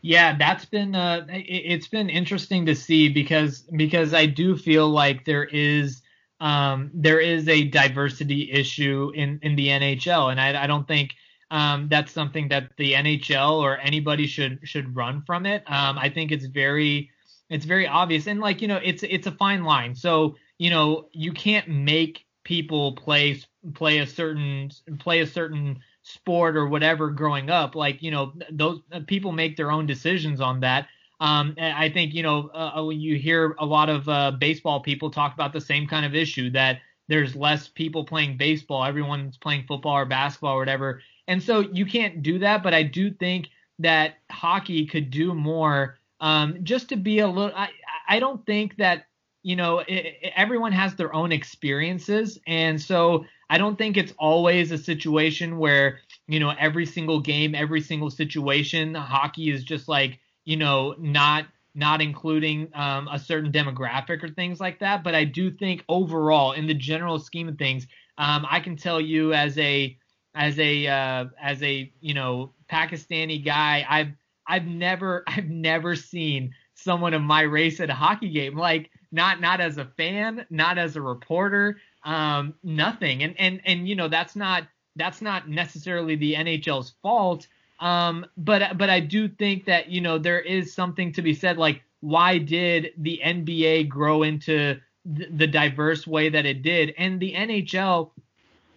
Yeah, 0.03 0.37
that's 0.37 0.65
been 0.65 0.95
uh, 0.95 1.27
it, 1.29 1.81
has 1.81 1.89
been 1.89 2.09
interesting 2.09 2.67
to 2.67 2.75
see 2.75 3.09
because 3.09 3.61
because 3.77 4.15
I 4.15 4.27
do 4.27 4.57
feel 4.57 4.89
like 4.89 5.25
there 5.25 5.45
is 5.45 6.03
um, 6.41 6.91
there 6.95 7.21
is 7.21 7.49
a 7.49 7.65
diversity 7.65 8.51
issue 8.51 9.13
in 9.15 9.39
in 9.43 9.57
the 9.57 9.69
NHL, 9.69 10.31
and 10.31 10.41
I, 10.41 10.65
I 10.65 10.67
don't 10.67 10.89
think 10.89 11.15
um, 11.51 11.89
that's 11.89 12.13
something 12.13 12.49
that 12.49 12.71
the 12.77 12.95
NHL 12.95 13.61
or 13.61 13.79
anybody 13.79 14.27
should 14.27 14.61
should 14.65 14.97
run 14.97 15.23
from 15.23 15.47
it. 15.47 15.63
Um, 15.67 15.99
I 15.99 16.09
think 16.09 16.33
it's 16.33 16.47
very 16.47 17.11
it's 17.49 17.65
very 17.65 17.87
obvious, 17.87 18.27
and 18.27 18.41
like 18.41 18.63
you 18.63 18.69
know, 18.69 18.81
it's 18.83 19.03
it's 19.03 19.27
a 19.27 19.33
fine 19.33 19.65
line. 19.65 19.95
So 19.95 20.37
you 20.59 20.71
know, 20.71 21.09
you 21.13 21.33
can't 21.33 21.69
make 21.69 22.25
people 22.45 22.93
play 22.93 23.41
play 23.75 23.99
a 23.99 24.07
certain 24.07 24.71
play 24.99 25.21
a 25.21 25.27
certain 25.27 25.81
sport 26.03 26.57
or 26.57 26.67
whatever 26.67 27.11
growing 27.11 27.51
up. 27.51 27.75
Like 27.75 28.03
you 28.03 28.11
know, 28.11 28.33
those 28.51 28.81
people 29.07 29.33
make 29.33 29.57
their 29.57 29.71
own 29.71 29.87
decisions 29.87 30.41
on 30.41 30.61
that. 30.61 30.87
Um, 31.21 31.55
I 31.61 31.91
think 31.91 32.15
you 32.15 32.23
know 32.23 32.51
uh, 32.55 32.73
uh, 32.79 32.89
you 32.89 33.17
hear 33.17 33.55
a 33.59 33.67
lot 33.67 33.91
of 33.91 34.09
uh, 34.09 34.31
baseball 34.33 34.81
people 34.81 35.11
talk 35.11 35.35
about 35.35 35.53
the 35.53 35.61
same 35.61 35.87
kind 35.87 36.07
of 36.07 36.15
issue 36.15 36.51
that 36.53 36.79
there's 37.09 37.37
less 37.37 37.69
people 37.69 38.05
playing 38.05 38.39
baseball, 38.39 38.85
everyone's 38.85 39.37
playing 39.37 39.65
football 39.69 39.93
or 39.99 40.07
basketball 40.07 40.55
or 40.55 40.59
whatever, 40.59 41.03
and 41.29 41.43
so 41.43 41.61
you 41.61 41.85
can't 41.85 42.23
do 42.23 42.39
that. 42.39 42.63
But 42.63 42.73
I 42.73 42.85
do 42.85 43.11
think 43.13 43.49
that 43.81 44.15
hockey 44.31 44.87
could 44.87 45.11
do 45.11 45.35
more, 45.35 45.99
um, 46.21 46.59
just 46.65 46.89
to 46.89 46.97
be 46.97 47.19
a 47.19 47.29
little. 47.29 47.55
I 47.55 47.69
I 48.09 48.19
don't 48.19 48.45
think 48.47 48.77
that 48.79 49.05
you 49.43 49.57
know 49.57 49.81
it, 49.81 49.93
it, 50.23 50.33
everyone 50.35 50.73
has 50.73 50.95
their 50.95 51.15
own 51.15 51.33
experiences, 51.33 52.39
and 52.47 52.81
so 52.81 53.27
I 53.51 53.59
don't 53.59 53.77
think 53.77 53.99
it's 53.99 54.15
always 54.19 54.73
a 54.73 54.79
situation 54.79 55.59
where 55.59 55.99
you 56.29 56.41
know 56.41 56.55
every 56.59 56.87
single 56.87 57.21
game, 57.21 57.55
every 57.55 57.83
single 57.83 58.09
situation, 58.11 58.95
hockey 58.95 59.51
is 59.51 59.65
just 59.65 59.87
like 59.87 60.19
you 60.45 60.57
know, 60.57 60.95
not 60.99 61.47
not 61.75 62.03
including 62.03 62.69
um, 62.75 63.09
a 63.09 63.19
certain 63.19 63.53
demographic 63.53 64.23
or 64.23 64.29
things 64.29 64.61
like 64.61 64.81
that. 64.81 65.05
But 65.05 65.15
I 65.15 65.25
do 65.25 65.51
think 65.51 65.85
overall, 65.89 66.53
in 66.53 66.67
the 66.67 66.75
general 66.75 67.19
scheme 67.19 67.49
of 67.49 67.59
things, 67.59 67.87
um, 68.19 68.47
I 68.51 68.61
can 68.61 68.77
tell 68.77 69.01
you 69.01 69.33
as 69.33 69.57
a 69.59 69.97
as 70.35 70.59
a 70.59 70.87
uh, 70.87 71.25
as 71.41 71.63
a 71.63 71.93
you 72.01 72.15
know 72.15 72.53
Pakistani 72.71 73.45
guy, 73.45 73.87
I've 73.89 74.13
I've 74.47 74.67
never 74.67 75.25
I've 75.27 75.49
never 75.49 75.95
seen 75.97 76.55
someone 76.75 77.15
of 77.15 77.23
my 77.23 77.43
race 77.43 77.81
at 77.81 77.91
a 77.91 77.95
hockey 77.95 78.31
game. 78.31 78.57
Like 78.57 78.91
not 79.13 79.41
not 79.41 79.61
as 79.61 79.79
a 79.79 79.85
fan, 79.97 80.47
not 80.51 80.79
as 80.79 80.97
a 80.97 81.03
reporter, 81.03 81.79
um, 82.05 82.55
nothing. 82.63 83.23
And 83.23 83.35
and 83.39 83.61
and 83.65 83.89
you 83.89 83.97
know 83.97 84.09
that's 84.09 84.37
not 84.37 84.65
that's 84.97 85.23
not 85.23 85.49
necessarily 85.49 86.17
the 86.17 86.35
NHL's 86.35 86.95
fault. 87.03 87.47
Um, 87.81 88.27
but 88.37 88.77
but 88.77 88.91
I 88.91 89.01
do 89.01 89.29
think 89.29 89.65
that 89.65 89.89
you 89.89 90.01
know 90.01 90.19
there 90.19 90.41
is 90.41 90.75
something 90.75 91.13
to 91.15 91.23
be 91.23 91.35
said. 91.35 91.57
Like, 91.57 91.83
why 92.01 92.39
did 92.39 92.93
the 92.99 93.21
NBA 93.25 93.89
grow 93.89 94.23
into 94.23 94.79
th- 95.17 95.31
the 95.33 95.47
diverse 95.47 96.07
way 96.07 96.29
that 96.29 96.45
it 96.47 96.63
did, 96.63 96.95
and 96.99 97.19
the 97.19 97.33
NHL? 97.33 98.11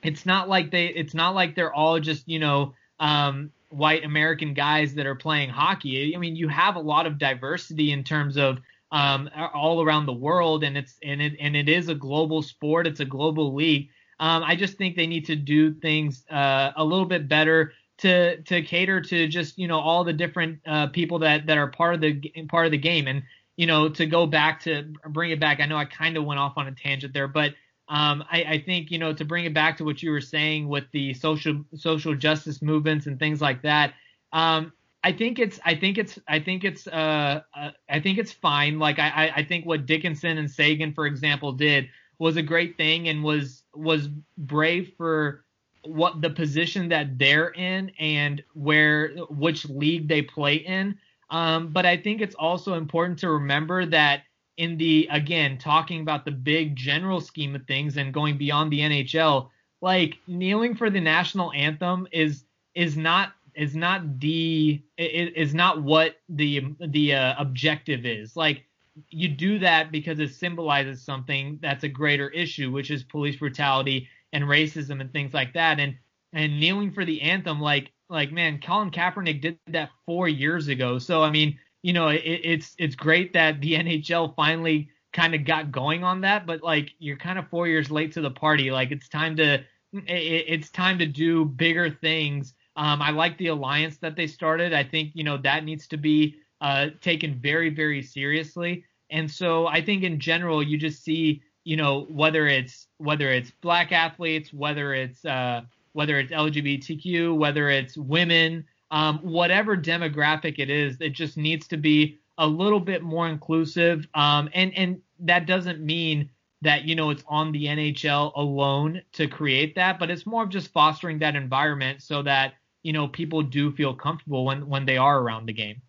It's 0.03 0.25
not 0.25 0.47
like 0.47 0.71
they. 0.71 0.87
It's 0.87 1.13
not 1.13 1.35
like 1.35 1.55
they're 1.55 1.73
all 1.73 1.99
just 1.99 2.27
you 2.27 2.39
know 2.39 2.73
um, 2.99 3.51
white 3.69 4.05
American 4.05 4.53
guys 4.53 4.93
that 4.95 5.05
are 5.05 5.15
playing 5.15 5.49
hockey. 5.49 6.15
I 6.15 6.19
mean, 6.19 6.37
you 6.37 6.47
have 6.47 6.77
a 6.77 6.81
lot 6.81 7.05
of 7.05 7.17
diversity 7.17 7.91
in 7.91 8.05
terms 8.05 8.37
of 8.37 8.59
um, 8.91 9.29
all 9.53 9.83
around 9.83 10.05
the 10.05 10.13
world, 10.13 10.63
and 10.63 10.77
it's 10.77 10.95
and 11.03 11.21
it 11.21 11.33
and 11.41 11.57
it 11.57 11.67
is 11.67 11.89
a 11.89 11.95
global 11.95 12.41
sport. 12.41 12.87
It's 12.87 13.01
a 13.01 13.05
global 13.05 13.53
league. 13.53 13.89
Um, 14.19 14.43
I 14.43 14.55
just 14.55 14.77
think 14.77 14.95
they 14.95 15.07
need 15.07 15.25
to 15.25 15.35
do 15.35 15.73
things 15.73 16.23
uh, 16.29 16.71
a 16.77 16.83
little 16.85 17.05
bit 17.05 17.27
better 17.27 17.73
to 18.03 18.41
to 18.43 18.61
cater 18.61 19.01
to 19.01 19.27
just 19.27 19.57
you 19.57 19.67
know 19.67 19.79
all 19.79 20.03
the 20.03 20.13
different 20.13 20.59
uh, 20.65 20.87
people 20.87 21.19
that 21.19 21.47
that 21.47 21.57
are 21.57 21.67
part 21.67 21.95
of 21.95 22.01
the 22.01 22.21
part 22.47 22.65
of 22.65 22.71
the 22.71 22.77
game. 22.77 23.07
And 23.07 23.23
you 23.55 23.67
know 23.67 23.89
to 23.89 24.05
go 24.05 24.25
back 24.25 24.59
to 24.61 24.93
bring 25.09 25.29
it 25.29 25.39
back 25.39 25.59
i 25.59 25.65
know 25.67 25.77
i 25.77 25.85
kind 25.85 26.17
of 26.17 26.25
went 26.25 26.39
off 26.39 26.53
on 26.57 26.67
a 26.67 26.71
tangent 26.71 27.13
there 27.13 27.27
but 27.27 27.53
um, 27.89 28.23
I, 28.31 28.43
I, 28.43 28.63
think 28.65 28.89
you 28.91 28.97
know 28.97 29.13
to 29.13 29.25
bring 29.25 29.45
it 29.45 29.53
back 29.53 29.77
to 29.77 29.83
what 29.83 30.01
you 30.01 30.09
were 30.09 30.21
saying 30.21 30.67
with 30.67 30.85
the 30.93 31.13
social 31.13 31.63
social 31.75 32.15
justice 32.15 32.61
movements 32.61 33.07
and 33.07 33.19
things 33.19 33.41
like 33.41 33.61
that 33.61 33.93
um, 34.31 34.73
I 35.03 35.11
think 35.11 35.37
it's 35.37 35.59
I 35.65 35.75
think 35.75 35.97
it's 35.97 36.17
I 36.27 36.39
think 36.39 36.63
it's 36.63 36.87
uh, 36.87 37.41
uh 37.53 37.71
I 37.89 37.99
think 37.99 38.17
it's 38.17 38.31
fine. 38.31 38.79
Like 38.79 38.99
I 38.99 39.31
I 39.35 39.43
think 39.43 39.65
what 39.65 39.85
Dickinson 39.85 40.37
and 40.37 40.49
Seguin, 40.49 40.93
for 40.93 41.05
example 41.05 41.51
did 41.51 41.89
was 42.19 42.37
a 42.37 42.41
great 42.41 42.77
thing 42.77 43.09
and 43.09 43.23
was 43.23 43.63
was 43.73 44.07
brave 44.37 44.93
for 44.97 45.42
what 45.85 46.21
the 46.21 46.29
position 46.29 46.89
that 46.89 47.17
they're 47.17 47.49
in 47.49 47.91
and 47.99 48.43
where 48.53 49.09
which 49.29 49.65
league 49.65 50.07
they 50.07 50.21
play 50.21 50.55
in. 50.55 50.97
Um, 51.29 51.69
but 51.69 51.85
I 51.85 51.97
think 51.97 52.21
it's 52.21 52.35
also 52.35 52.75
important 52.75 53.19
to 53.19 53.29
remember 53.29 53.85
that 53.87 54.23
in 54.57 54.77
the 54.77 55.07
again 55.11 55.57
talking 55.57 56.01
about 56.01 56.25
the 56.25 56.31
big 56.31 56.75
general 56.75 57.19
scheme 57.19 57.55
of 57.55 57.65
things 57.65 57.97
and 57.97 58.13
going 58.13 58.37
beyond 58.37 58.71
the 58.71 58.79
NHL, 58.79 59.49
like 59.81 60.15
kneeling 60.27 60.75
for 60.75 60.89
the 60.89 61.01
national 61.01 61.51
anthem 61.53 62.07
is 62.11 62.43
is 62.75 62.95
not 62.95 63.33
is 63.55 63.75
not 63.75 64.19
the 64.19 64.81
is 64.97 65.53
not 65.53 65.81
what 65.81 66.17
the 66.29 66.65
the 66.79 67.13
uh, 67.13 67.35
objective 67.37 68.05
is. 68.05 68.35
Like 68.35 68.63
you 69.09 69.27
do 69.27 69.59
that 69.59 69.91
because 69.91 70.19
it 70.19 70.33
symbolizes 70.33 71.01
something 71.01 71.57
that's 71.61 71.83
a 71.83 71.89
greater 71.89 72.29
issue, 72.29 72.71
which 72.71 72.91
is 72.91 73.03
police 73.03 73.37
brutality 73.37 74.07
and 74.33 74.43
racism 74.43 74.99
and 74.99 75.13
things 75.13 75.33
like 75.33 75.53
that. 75.53 75.79
And 75.79 75.95
and 76.33 76.59
kneeling 76.59 76.91
for 76.91 77.05
the 77.05 77.21
anthem, 77.21 77.61
like 77.61 77.93
like 78.09 78.31
man, 78.31 78.59
Colin 78.59 78.91
Kaepernick 78.91 79.41
did 79.41 79.57
that 79.67 79.91
four 80.05 80.27
years 80.27 80.67
ago. 80.67 80.99
So 80.99 81.23
I 81.23 81.29
mean, 81.29 81.57
you 81.83 81.93
know, 81.93 82.09
it, 82.09 82.21
it's 82.23 82.75
it's 82.77 82.95
great 82.95 83.33
that 83.33 83.61
the 83.61 83.73
NHL 83.75 84.35
finally 84.35 84.89
kind 85.13 85.35
of 85.35 85.45
got 85.45 85.71
going 85.71 86.03
on 86.03 86.21
that, 86.21 86.45
but 86.45 86.63
like 86.63 86.91
you're 86.99 87.17
kind 87.17 87.39
of 87.39 87.47
four 87.49 87.67
years 87.67 87.91
late 87.91 88.11
to 88.13 88.21
the 88.21 88.31
party. 88.31 88.71
Like 88.71 88.91
it's 88.91 89.07
time 89.07 89.37
to 89.37 89.53
it, 89.53 89.65
it's 90.07 90.69
time 90.71 90.97
to 90.99 91.05
do 91.05 91.45
bigger 91.45 91.89
things. 91.89 92.53
Um, 92.75 93.01
I 93.01 93.11
like 93.11 93.37
the 93.37 93.47
alliance 93.47 93.97
that 93.97 94.15
they 94.15 94.25
started. 94.25 94.73
I 94.73 94.83
think 94.83 95.11
you 95.13 95.23
know 95.23 95.37
that 95.37 95.63
needs 95.63 95.87
to 95.89 95.97
be 95.97 96.35
uh, 96.59 96.87
taken 96.99 97.39
very 97.39 97.69
very 97.69 98.01
seriously. 98.01 98.83
And 99.09 99.29
so 99.29 99.67
I 99.67 99.81
think 99.81 100.03
in 100.03 100.19
general 100.19 100.63
you 100.63 100.77
just 100.77 101.03
see 101.03 101.43
you 101.63 101.77
know 101.77 102.05
whether 102.09 102.47
it's 102.47 102.87
whether 102.97 103.31
it's 103.31 103.51
black 103.61 103.91
athletes, 103.91 104.53
whether 104.53 104.93
it's 104.93 105.23
uh, 105.25 105.61
whether 105.93 106.19
it's 106.19 106.31
LGBTQ, 106.31 107.37
whether 107.37 107.69
it's 107.69 107.97
women, 107.97 108.65
um, 108.91 109.19
whatever 109.19 109.77
demographic 109.77 110.59
it 110.59 110.69
is, 110.69 110.97
it 110.99 111.13
just 111.13 111.37
needs 111.37 111.67
to 111.67 111.77
be 111.77 112.19
a 112.37 112.47
little 112.47 112.79
bit 112.79 113.03
more 113.03 113.27
inclusive. 113.27 114.07
Um, 114.13 114.49
and 114.53 114.75
and 114.77 115.01
that 115.19 115.45
doesn't 115.45 115.79
mean 115.79 116.29
that 116.61 116.85
you 116.85 116.95
know 116.95 117.09
it's 117.09 117.23
on 117.27 117.51
the 117.51 117.65
NHL 117.65 118.33
alone 118.35 119.01
to 119.13 119.27
create 119.27 119.75
that, 119.75 119.99
but 119.99 120.09
it's 120.09 120.25
more 120.25 120.43
of 120.43 120.49
just 120.49 120.71
fostering 120.71 121.19
that 121.19 121.35
environment 121.35 122.01
so 122.01 122.21
that 122.23 122.53
you 122.83 122.93
know 122.93 123.07
people 123.07 123.41
do 123.41 123.71
feel 123.71 123.93
comfortable 123.93 124.45
when 124.45 124.67
when 124.67 124.85
they 124.85 124.97
are 124.97 125.19
around 125.19 125.45
the 125.45 125.53
game. 125.53 125.81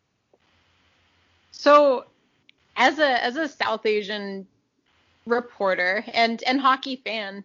So, 1.50 2.06
as 2.76 2.98
a 2.98 3.24
as 3.24 3.36
a 3.36 3.48
South 3.48 3.86
Asian 3.86 4.46
reporter 5.26 6.04
and 6.12 6.42
and 6.44 6.60
hockey 6.60 6.96
fan, 6.96 7.44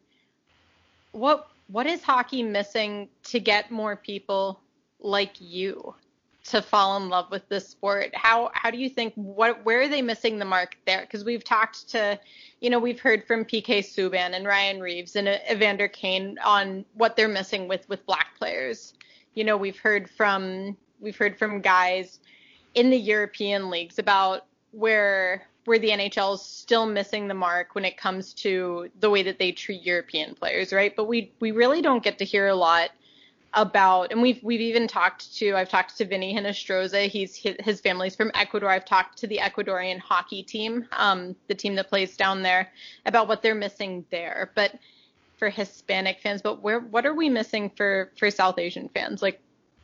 what 1.11 1.49
what 1.68 1.85
is 1.85 2.01
hockey 2.03 2.43
missing 2.43 3.10
to 3.23 3.39
get 3.39 3.72
more 3.72 3.95
people 3.95 4.60
like 4.99 5.39
you 5.39 5.93
to 6.45 6.61
fall 6.61 6.97
in 6.97 7.10
love 7.10 7.30
with 7.30 7.47
this 7.49 7.68
sport? 7.68 8.10
How 8.15 8.51
how 8.53 8.72
do 8.72 8.77
you 8.77 8.89
think 8.89 9.14
what 9.15 9.64
where 9.65 9.81
are 9.81 9.88
they 9.88 10.01
missing 10.01 10.39
the 10.39 10.45
mark 10.45 10.77
there? 10.85 11.01
Because 11.01 11.23
we've 11.23 11.43
talked 11.43 11.89
to, 11.89 12.19
you 12.60 12.69
know, 12.69 12.80
we've 12.80 12.99
heard 12.99 13.26
from 13.26 13.45
PK 13.45 13.80
Subban 13.80 14.35
and 14.35 14.45
Ryan 14.45 14.80
Reaves 14.80 15.15
and 15.15 15.27
Evander 15.27 15.88
Kane 15.88 16.38
on 16.43 16.85
what 16.95 17.15
they're 17.15 17.27
missing 17.27 17.68
with 17.68 17.88
with 17.88 18.06
black 18.06 18.38
players. 18.38 18.93
You 19.35 19.43
know, 19.43 19.57
we've 19.57 19.80
heard 19.80 20.10
from 20.10 20.76
we've 20.99 21.18
heard 21.18 21.38
from 21.38 21.61
guys 21.61 22.19
in 22.76 22.89
the 22.89 22.97
European 22.97 23.69
leagues 23.69 23.99
about 23.99 24.45
where 24.72 25.48
where 25.65 25.80
the 25.80 25.90
NHL 25.90 26.36
is 26.36 26.41
still 26.41 26.86
missing 26.86 27.27
the 27.27 27.34
mark 27.34 27.76
when 27.76 27.86
it 27.86 27.98
comes 27.98 28.34
to 28.34 28.90
the 28.99 29.10
way 29.10 29.23
that 29.23 29.40
they 29.40 29.52
treat 29.52 29.84
European 29.84 30.36
players, 30.36 30.73
right? 30.73 30.95
But 30.95 31.06
we 31.06 31.31
we 31.40 31.52
really 31.52 31.81
don't 31.81 32.03
get 32.03 32.18
to 32.19 32.26
hear 32.26 32.48
a 32.48 32.56
lot 32.56 32.90
about 33.53 34.11
and 34.11 34.22
we've 34.22 34.41
we've 34.44 34.61
even 34.61 34.88
talked 34.88 35.36
to 35.36 35.56
I've 35.56 35.69
talked 35.69 35.98
to 35.98 36.06
Vinny 36.06 36.36
Hinostroza 36.36 37.07
he's 37.07 37.36
his 37.36 37.81
family's 37.81 38.15
from 38.15 38.31
Ecuador. 38.36 38.69
I've 38.69 38.86
talked 38.86 39.18
to 39.19 39.27
the 39.27 39.38
Ecuadorian 39.38 39.99
hockey 39.99 40.44
team 40.44 40.88
um 40.91 41.36
the 41.48 41.56
team 41.56 41.76
that 41.76 41.90
plays 41.90 42.15
down 42.15 42.44
there 42.44 42.72
about 43.06 43.27
what 43.27 43.41
they're 43.41 43.56
missing 43.56 44.06
there. 44.11 44.52
But 44.53 44.76
for 45.38 45.49
Hispanic 45.49 46.19
fans 46.22 46.41
but 46.41 46.61
where 46.61 46.80
what 46.80 47.06
are 47.06 47.14
we 47.14 47.27
missing 47.27 47.72
for 47.76 48.11
for 48.18 48.30
South 48.30 48.60
Asian 48.60 48.88
fans? 48.90 49.22
Like 49.22 49.40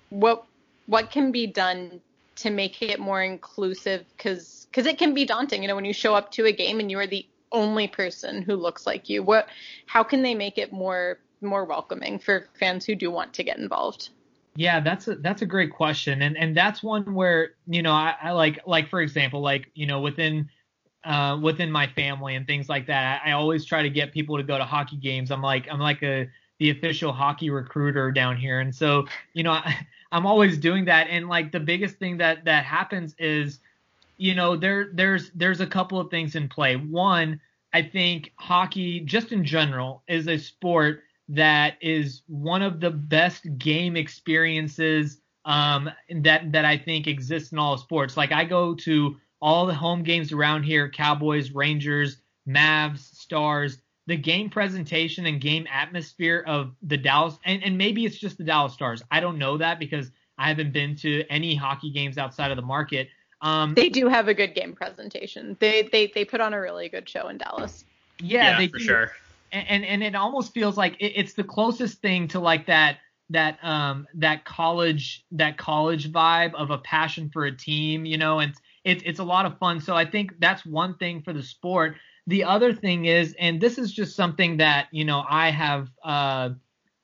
what 0.10 0.46
what 0.86 1.10
can 1.10 1.32
be 1.32 1.48
done 1.48 2.02
to 2.38 2.52
make 2.52 2.84
it 2.84 3.00
more 3.00 3.24
inclusive? 3.24 4.06
Cuz 4.20 4.55
cuz 4.76 4.86
it 4.86 4.98
can 4.98 5.14
be 5.14 5.26
daunting 5.26 5.62
you 5.62 5.68
know 5.68 5.76
when 5.76 5.86
you 5.86 5.94
show 5.94 6.14
up 6.14 6.32
to 6.32 6.46
a 6.46 6.52
game 6.52 6.80
and 6.80 6.92
you 6.92 7.00
are 7.00 7.08
the 7.08 7.26
only 7.52 7.88
person 7.88 8.42
who 8.42 8.56
looks 8.56 8.86
like 8.86 9.10
you 9.10 9.24
what 9.24 9.48
how 9.86 10.04
can 10.04 10.22
they 10.22 10.36
make 10.36 10.58
it 10.58 10.74
more 10.74 11.20
more 11.42 11.66
welcoming 11.66 12.20
for 12.20 12.50
fans 12.60 12.86
who 12.86 12.96
do 12.96 13.10
want 13.12 13.34
to 13.34 13.44
get 13.44 13.58
involved? 13.58 14.10
Yeah, 14.56 14.80
that's 14.80 15.08
a 15.08 15.16
that's 15.16 15.42
a 15.42 15.46
great 15.46 15.72
question, 15.72 16.22
and 16.22 16.38
and 16.38 16.56
that's 16.56 16.82
one 16.82 17.14
where 17.14 17.52
you 17.68 17.82
know 17.82 17.92
I, 17.92 18.16
I 18.22 18.32
like 18.32 18.62
like 18.66 18.90
for 18.90 19.02
example 19.02 19.42
like 19.42 19.70
you 19.74 19.86
know 19.86 20.00
within 20.00 20.50
uh, 21.04 21.38
within 21.42 21.72
my 21.72 21.88
family 21.88 22.36
and 22.36 22.48
things 22.48 22.68
like 22.68 22.88
that, 22.88 23.22
I, 23.24 23.30
I 23.30 23.34
always 23.34 23.66
try 23.66 23.84
to 23.84 23.90
get 23.90 24.12
people 24.12 24.38
to 24.38 24.44
go 24.44 24.58
to 24.58 24.64
hockey 24.64 24.96
games. 24.96 25.30
I'm 25.30 25.42
like 25.42 25.68
I'm 25.70 25.80
like 25.80 26.02
a 26.04 26.30
the 26.60 26.70
official 26.70 27.12
hockey 27.12 27.50
recruiter 27.50 28.12
down 28.12 28.38
here, 28.38 28.62
and 28.62 28.74
so 28.74 29.06
you 29.34 29.44
know 29.44 29.52
I, 29.52 29.88
I'm 30.12 30.26
always 30.26 30.58
doing 30.58 30.86
that. 30.86 31.08
And 31.10 31.28
like 31.28 31.52
the 31.52 31.60
biggest 31.60 31.98
thing 31.98 32.18
that 32.18 32.46
that 32.46 32.64
happens 32.64 33.14
is 33.20 33.60
you 34.18 34.36
know 34.36 34.56
there 34.56 34.90
there's 34.94 35.32
there's 35.32 35.62
a 35.62 35.68
couple 35.68 36.00
of 36.00 36.10
things 36.10 36.36
in 36.36 36.48
play. 36.48 36.76
One, 36.76 37.40
I 37.74 37.82
think 37.82 38.32
hockey 38.38 39.02
just 39.02 39.32
in 39.32 39.44
general 39.44 40.04
is 40.08 40.28
a 40.28 40.38
sport 40.38 41.04
that 41.30 41.78
is 41.82 42.22
one 42.28 42.62
of 42.62 42.80
the 42.80 42.92
best 42.92 43.46
game 43.58 43.96
experiences 43.96 45.20
um, 45.46 45.90
that 46.22 46.52
that 46.52 46.66
I 46.66 46.78
think 46.78 47.08
exists 47.08 47.52
in 47.52 47.60
all 47.60 47.78
sports. 47.78 48.18
Like 48.18 48.32
I 48.32 48.46
go 48.46 48.76
to 48.76 49.18
all 49.42 49.66
the 49.66 49.74
home 49.74 50.04
games 50.04 50.32
around 50.32 50.64
here: 50.64 50.90
Cowboys, 50.90 51.52
Rangers, 51.52 52.18
Mavs, 52.48 53.00
Stars. 53.00 53.80
The 54.08 54.18
game 54.18 54.52
presentation 54.52 55.26
and 55.26 55.42
game 55.42 55.66
atmosphere 55.72 56.44
of 56.46 56.76
the 56.84 56.96
Dallas, 56.96 57.40
and, 57.44 57.64
and 57.64 57.76
maybe 57.76 58.06
it's 58.06 58.20
just 58.20 58.38
the 58.38 58.44
Dallas 58.44 58.74
Stars. 58.74 59.02
I 59.10 59.20
don't 59.20 59.40
know 59.40 59.58
that 59.58 59.80
because 59.80 60.12
I 60.38 60.48
haven't 60.48 60.74
been 60.74 60.96
to 60.98 61.24
any 61.28 61.56
hockey 61.56 61.92
games 61.92 62.20
outside 62.20 62.52
of 62.52 62.58
the 62.58 62.62
market. 62.62 63.10
Um, 63.46 63.76
they 63.76 63.90
do 63.90 64.08
have 64.08 64.28
a 64.28 64.34
good 64.34 64.56
game 64.56 64.74
presentation. 64.74 65.56
They 65.60 65.84
they 65.92 66.12
they 66.14 66.26
put 66.26 66.42
on 66.42 66.54
a 66.54 66.60
really 66.60 66.90
good 66.90 67.08
show 67.08 67.28
in 67.28 67.38
Dallas. 67.38 67.86
Yeah, 68.20 68.52
yeah 68.52 68.58
they 68.58 68.68
for 68.68 68.80
do. 68.80 68.86
sure 68.86 69.12
and 69.56 69.86
and 69.86 70.04
it 70.04 70.16
almost 70.16 70.54
feels 70.54 70.78
like 70.78 70.96
it, 71.00 71.14
it's 71.16 71.34
the 71.34 71.44
closest 71.44 72.02
thing 72.02 72.28
to 72.30 72.40
like 72.40 72.68
that 72.68 72.98
that 73.30 73.58
um 73.64 74.06
that 74.14 74.46
college 74.46 75.26
that 75.32 75.58
college 75.58 76.12
vibe 76.12 76.54
of 76.54 76.70
a 76.70 76.78
passion 76.80 77.30
for 77.30 77.46
a 77.46 77.56
team, 77.56 78.06
you 78.06 78.18
know, 78.18 78.40
and 78.40 78.54
it's 78.84 79.04
it's 79.06 79.20
a 79.20 79.24
lot 79.24 79.46
of 79.46 79.58
fun. 79.58 79.80
So 79.80 79.96
I 79.96 80.06
think 80.06 80.34
that's 80.40 80.66
one 80.66 80.98
thing 80.98 81.22
for 81.22 81.34
the 81.34 81.44
sport. 81.44 81.96
The 82.28 82.44
other 82.44 82.74
thing 82.74 83.06
is, 83.06 83.36
and 83.40 83.62
this 83.62 83.78
is 83.78 83.94
just 83.94 84.16
something 84.16 84.58
that 84.58 84.88
you 84.92 85.06
know 85.06 85.24
I 85.28 85.52
have 85.52 85.90
uh, 86.04 86.50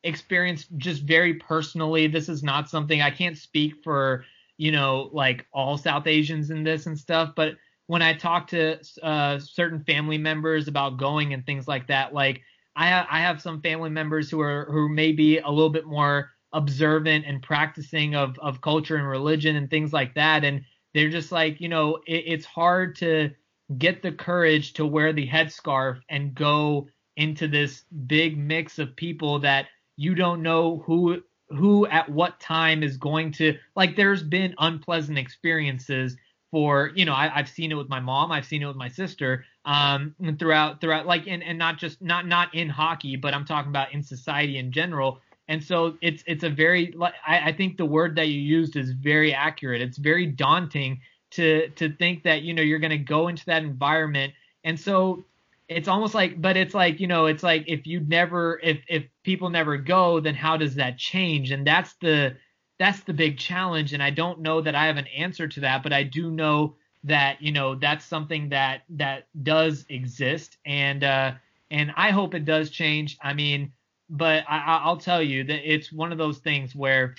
experienced 0.04 0.68
just 0.78 1.04
very 1.04 1.36
personally. 1.36 2.08
This 2.08 2.30
is 2.30 2.44
not 2.44 2.70
something 2.70 3.02
I 3.02 3.12
can't 3.12 3.38
speak 3.38 3.76
for 3.84 4.26
you 4.62 4.72
know 4.72 5.10
like 5.12 5.48
all 5.52 5.76
South 5.76 6.06
Asians 6.06 6.52
in 6.52 6.64
this 6.64 6.86
and 6.86 6.98
stuff, 6.98 7.34
but 7.36 7.56
when 7.88 8.04
I 8.04 8.14
talk 8.14 8.48
to 8.50 8.78
uh, 9.02 9.40
certain 9.40 9.84
family 9.84 10.20
members 10.20 10.68
about 10.68 10.98
going 10.98 11.34
and 11.34 11.44
things 11.44 11.68
like 11.68 11.88
that, 11.88 12.14
like 12.14 12.42
I 12.76 12.86
have, 12.86 13.08
I 13.10 13.22
have 13.22 13.42
some 13.42 13.60
family 13.62 13.90
members 13.90 14.30
who 14.30 14.40
are 14.40 14.68
who 14.72 14.88
may 14.88 15.14
be 15.14 15.40
a 15.40 15.50
little 15.50 15.72
bit 15.72 15.88
more 15.88 16.30
observant 16.54 17.26
and 17.26 17.42
practicing 17.42 18.14
of 18.16 18.38
of 18.38 18.62
culture 18.62 18.98
and 18.98 19.08
religion 19.08 19.56
and 19.56 19.68
things 19.68 19.92
like 19.92 20.14
that, 20.14 20.44
and 20.44 20.62
they're 20.94 21.10
just 21.10 21.32
like, 21.32 21.60
you 21.60 21.68
know, 21.68 21.96
it, 22.06 22.24
it's 22.28 22.46
hard 22.46 22.96
to 22.98 23.32
get 23.80 24.04
the 24.04 24.12
courage 24.12 24.74
to 24.74 24.86
wear 24.86 25.12
the 25.12 25.28
headscarf 25.28 26.02
and 26.08 26.36
go 26.36 26.88
into 27.18 27.48
this 27.48 27.84
big 28.06 28.38
mix 28.38 28.78
of 28.78 28.96
people 28.96 29.40
that 29.40 29.66
you 29.98 30.14
don't 30.14 30.44
know 30.44 30.84
who 30.86 31.24
who 31.56 31.86
at 31.88 32.10
what 32.10 32.40
time 32.40 32.84
is 32.84 32.98
going 32.98 33.32
to 33.32 33.58
like 33.76 33.96
there's 33.96 34.24
been 34.24 34.54
unpleasant 34.60 35.18
experiences 35.18 36.18
for 36.52 36.92
you 36.96 37.06
know 37.06 37.14
I, 37.14 37.28
have 37.30 37.50
seen 37.50 37.72
it 37.72 37.76
with 37.76 37.90
my 37.90 38.00
mom 38.00 38.32
i've 38.32 38.46
seen 38.46 38.62
it 38.62 38.66
with 38.66 38.76
my 38.76 38.90
sister 38.90 39.46
um 39.66 40.16
throughout 40.38 40.82
throughout 40.82 41.06
like 41.06 41.28
and, 41.28 41.44
and 41.44 41.58
not 41.58 41.78
just 41.78 42.02
not 42.02 42.28
not 42.28 42.54
in 42.54 42.70
hockey 42.70 43.16
but 43.16 43.34
i'm 43.34 43.46
talking 43.46 43.70
about 43.70 43.94
in 43.94 44.04
society 44.04 44.58
in 44.58 44.72
general. 44.72 45.20
And 45.48 45.62
so 45.62 45.98
it's 46.02 46.24
it's 46.28 46.46
a 46.46 46.50
very 46.50 46.96
I, 47.28 47.50
I 47.50 47.52
think 47.52 47.76
the 47.76 47.86
word 47.86 48.16
that 48.16 48.30
you 48.30 48.40
used 48.40 48.78
is 48.78 48.92
very 48.92 49.34
accurate. 49.34 49.82
It's 49.82 49.98
very 49.98 50.26
daunting 50.26 51.02
to 51.32 51.68
to 51.72 51.92
think 51.98 52.24
that 52.24 52.44
you 52.44 52.54
know 52.54 52.62
you're 52.62 52.80
going 52.80 52.92
to 52.92 52.98
go 52.98 53.28
into 53.28 53.46
that 53.48 53.64
environment. 53.64 54.34
And 54.64 54.80
so 54.80 55.26
it's 55.68 55.90
almost 55.90 56.14
like 56.14 56.42
but 56.42 56.56
it's 56.56 56.74
like 56.74 57.02
you 57.02 57.08
know 57.08 57.26
it's 57.26 57.44
like 57.44 57.66
if 57.68 57.86
you'd 57.86 58.08
never 58.08 58.62
if 58.64 58.80
if 58.88 59.04
people 59.24 59.50
never 59.50 59.78
go 59.78 60.20
then 60.20 60.36
how 60.36 60.58
does 60.58 60.76
that 60.76 60.98
change? 60.98 61.52
And 61.52 61.66
that's 61.66 61.94
the 61.96 62.36
that's 62.80 63.02
the 63.02 63.14
big 63.14 63.38
challenge. 63.38 63.94
And 63.94 64.02
i 64.04 64.10
don't 64.10 64.40
know 64.40 64.62
that 64.62 64.76
i 64.76 64.86
have 64.88 64.98
an 64.98 65.08
answer 65.08 65.48
to 65.48 65.60
that 65.62 65.84
but 65.84 65.94
i 65.94 66.04
do 66.04 66.32
know 66.32 66.76
that 67.04 67.42
you 67.42 67.52
know 67.52 67.76
that's 67.76 68.06
something 68.06 68.50
that 68.50 68.84
that 68.90 69.28
does 69.44 69.86
exist. 69.90 70.58
And 70.66 71.04
uh 71.04 71.34
and 71.70 71.92
i 71.96 72.12
hope 72.12 72.34
it 72.36 72.46
does 72.46 72.70
change. 72.70 73.18
I 73.22 73.34
mean 73.34 73.72
but 74.12 74.44
I, 74.48 74.82
i'll 74.84 74.98
tell 74.98 75.24
you 75.24 75.44
that 75.46 75.74
it's 75.74 75.92
one 75.92 76.12
of 76.12 76.18
those 76.18 76.40
things 76.40 76.76
where 76.76 77.16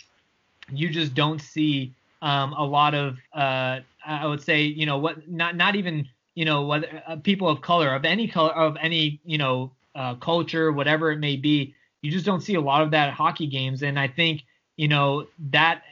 you 0.70 0.90
just 0.90 1.14
don't 1.14 1.40
see 1.40 1.94
um 2.20 2.52
a 2.52 2.64
lot 2.64 2.94
of 2.94 3.16
uh 3.34 3.80
i 4.06 4.26
would 4.26 4.42
say 4.42 4.62
you 4.62 4.86
know 4.86 4.98
what 4.98 5.28
not 5.28 5.56
not 5.56 5.74
even 5.74 6.06
you 6.34 6.44
know 6.44 6.66
whether 6.66 7.02
uh, 7.06 7.16
people 7.16 7.48
of 7.48 7.60
color 7.62 7.94
of 7.94 8.04
any 8.04 8.28
color 8.28 8.52
of 8.52 8.76
any 8.80 9.20
you 9.24 9.38
know 9.38 9.72
uh, 9.94 10.14
culture 10.16 10.72
whatever 10.72 11.10
it 11.10 11.18
may 11.18 11.36
be 11.36 11.74
you 12.02 12.10
just 12.10 12.26
don't 12.26 12.40
see 12.40 12.54
a 12.54 12.60
lot 12.60 12.82
of 12.82 12.90
that 12.90 13.08
at 13.08 13.14
hockey 13.14 13.46
games. 13.46 13.82
And 13.82 13.98
I 13.98 14.08
think 14.08 14.44
you 14.76 14.88
know 14.88 15.26
that 15.50 15.82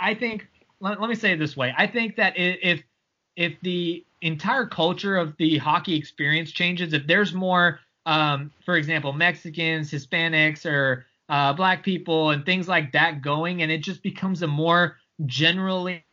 I 0.00 0.14
think 0.14 0.46
let, 0.80 1.00
let 1.00 1.10
me 1.10 1.16
say 1.16 1.32
it 1.32 1.38
this 1.38 1.56
way. 1.56 1.74
I 1.76 1.86
think 1.86 2.16
that 2.16 2.34
if 2.36 2.82
if 3.36 3.54
the 3.62 4.04
entire 4.20 4.66
culture 4.66 5.16
of 5.16 5.36
the 5.38 5.58
hockey 5.58 5.96
experience 5.96 6.50
changes, 6.50 6.92
if 6.92 7.06
there's 7.06 7.32
more, 7.32 7.80
um, 8.06 8.50
for 8.66 8.76
example, 8.76 9.12
Mexicans, 9.12 9.90
Hispanics, 9.90 10.66
or 10.66 11.06
uh, 11.28 11.52
black 11.52 11.82
people 11.82 12.30
and 12.30 12.44
things 12.44 12.68
like 12.68 12.92
that 12.92 13.22
going, 13.22 13.62
and 13.62 13.72
it 13.72 13.78
just 13.78 14.02
becomes 14.02 14.42
a 14.42 14.46
more 14.46 14.96
generally 15.26 16.04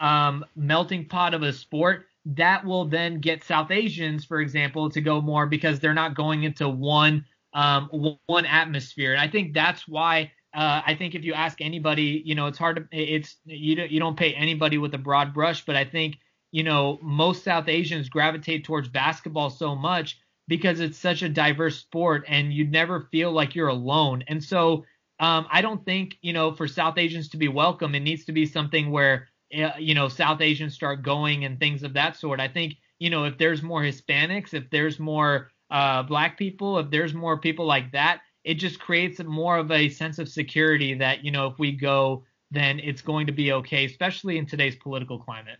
um, 0.00 0.44
melting 0.56 1.04
pot 1.04 1.34
of 1.34 1.42
a 1.42 1.52
sport, 1.52 2.06
that 2.24 2.64
will 2.64 2.84
then 2.84 3.18
get 3.18 3.42
South 3.44 3.70
Asians, 3.70 4.24
for 4.24 4.40
example, 4.40 4.88
to 4.90 5.00
go 5.00 5.20
more 5.20 5.46
because 5.46 5.80
they're 5.80 5.94
not 5.94 6.14
going 6.14 6.44
into 6.44 6.68
one 6.68 7.24
um, 7.54 8.16
one 8.26 8.46
atmosphere. 8.46 9.12
And 9.12 9.20
I 9.20 9.28
think 9.28 9.54
that's 9.54 9.86
why 9.86 10.32
uh, 10.54 10.82
I 10.86 10.94
think 10.94 11.14
if 11.14 11.24
you 11.24 11.32
ask 11.32 11.60
anybody, 11.60 12.22
you 12.24 12.34
know, 12.34 12.46
it's 12.46 12.58
hard 12.58 12.76
to 12.76 12.86
it's 12.96 13.36
you 13.44 13.74
don't 13.74 13.90
you 13.90 14.00
don't 14.00 14.16
pay 14.16 14.34
anybody 14.34 14.78
with 14.78 14.94
a 14.94 14.98
broad 14.98 15.32
brush, 15.32 15.64
but 15.64 15.76
I 15.76 15.84
think 15.84 16.18
you 16.50 16.62
know 16.62 16.98
most 17.02 17.44
South 17.44 17.68
Asians 17.68 18.08
gravitate 18.08 18.64
towards 18.64 18.88
basketball 18.88 19.48
so 19.50 19.74
much 19.74 20.18
because 20.48 20.80
it's 20.80 20.98
such 20.98 21.22
a 21.22 21.28
diverse 21.28 21.78
sport 21.78 22.24
and 22.28 22.52
you 22.52 22.66
never 22.66 23.08
feel 23.10 23.32
like 23.32 23.54
you're 23.54 23.68
alone. 23.68 24.24
And 24.28 24.42
so 24.42 24.84
um, 25.20 25.46
I 25.50 25.62
don't 25.62 25.84
think 25.86 26.18
you 26.20 26.34
know 26.34 26.52
for 26.52 26.68
South 26.68 26.98
Asians 26.98 27.30
to 27.30 27.38
be 27.38 27.48
welcome, 27.48 27.94
it 27.94 28.00
needs 28.00 28.26
to 28.26 28.32
be 28.32 28.44
something 28.44 28.90
where 28.90 29.28
uh, 29.56 29.70
you 29.78 29.94
know 29.94 30.08
South 30.08 30.42
Asians 30.42 30.74
start 30.74 31.02
going 31.02 31.46
and 31.46 31.58
things 31.58 31.82
of 31.82 31.94
that 31.94 32.16
sort. 32.16 32.40
I 32.40 32.48
think 32.48 32.74
you 32.98 33.08
know 33.08 33.24
if 33.24 33.38
there's 33.38 33.62
more 33.62 33.80
Hispanics, 33.80 34.52
if 34.52 34.68
there's 34.68 34.98
more 34.98 35.50
uh, 35.72 36.02
black 36.02 36.36
people, 36.36 36.78
if 36.78 36.90
there's 36.90 37.14
more 37.14 37.38
people 37.38 37.64
like 37.64 37.90
that, 37.92 38.20
it 38.44 38.54
just 38.54 38.78
creates 38.78 39.20
more 39.24 39.56
of 39.56 39.70
a 39.70 39.88
sense 39.88 40.18
of 40.18 40.28
security 40.28 40.94
that 40.94 41.24
you 41.24 41.30
know 41.32 41.46
if 41.46 41.58
we 41.58 41.72
go, 41.72 42.22
then 42.50 42.78
it's 42.78 43.00
going 43.00 43.26
to 43.26 43.32
be 43.32 43.52
okay, 43.52 43.86
especially 43.86 44.36
in 44.36 44.46
today's 44.46 44.76
political 44.76 45.18
climate. 45.18 45.58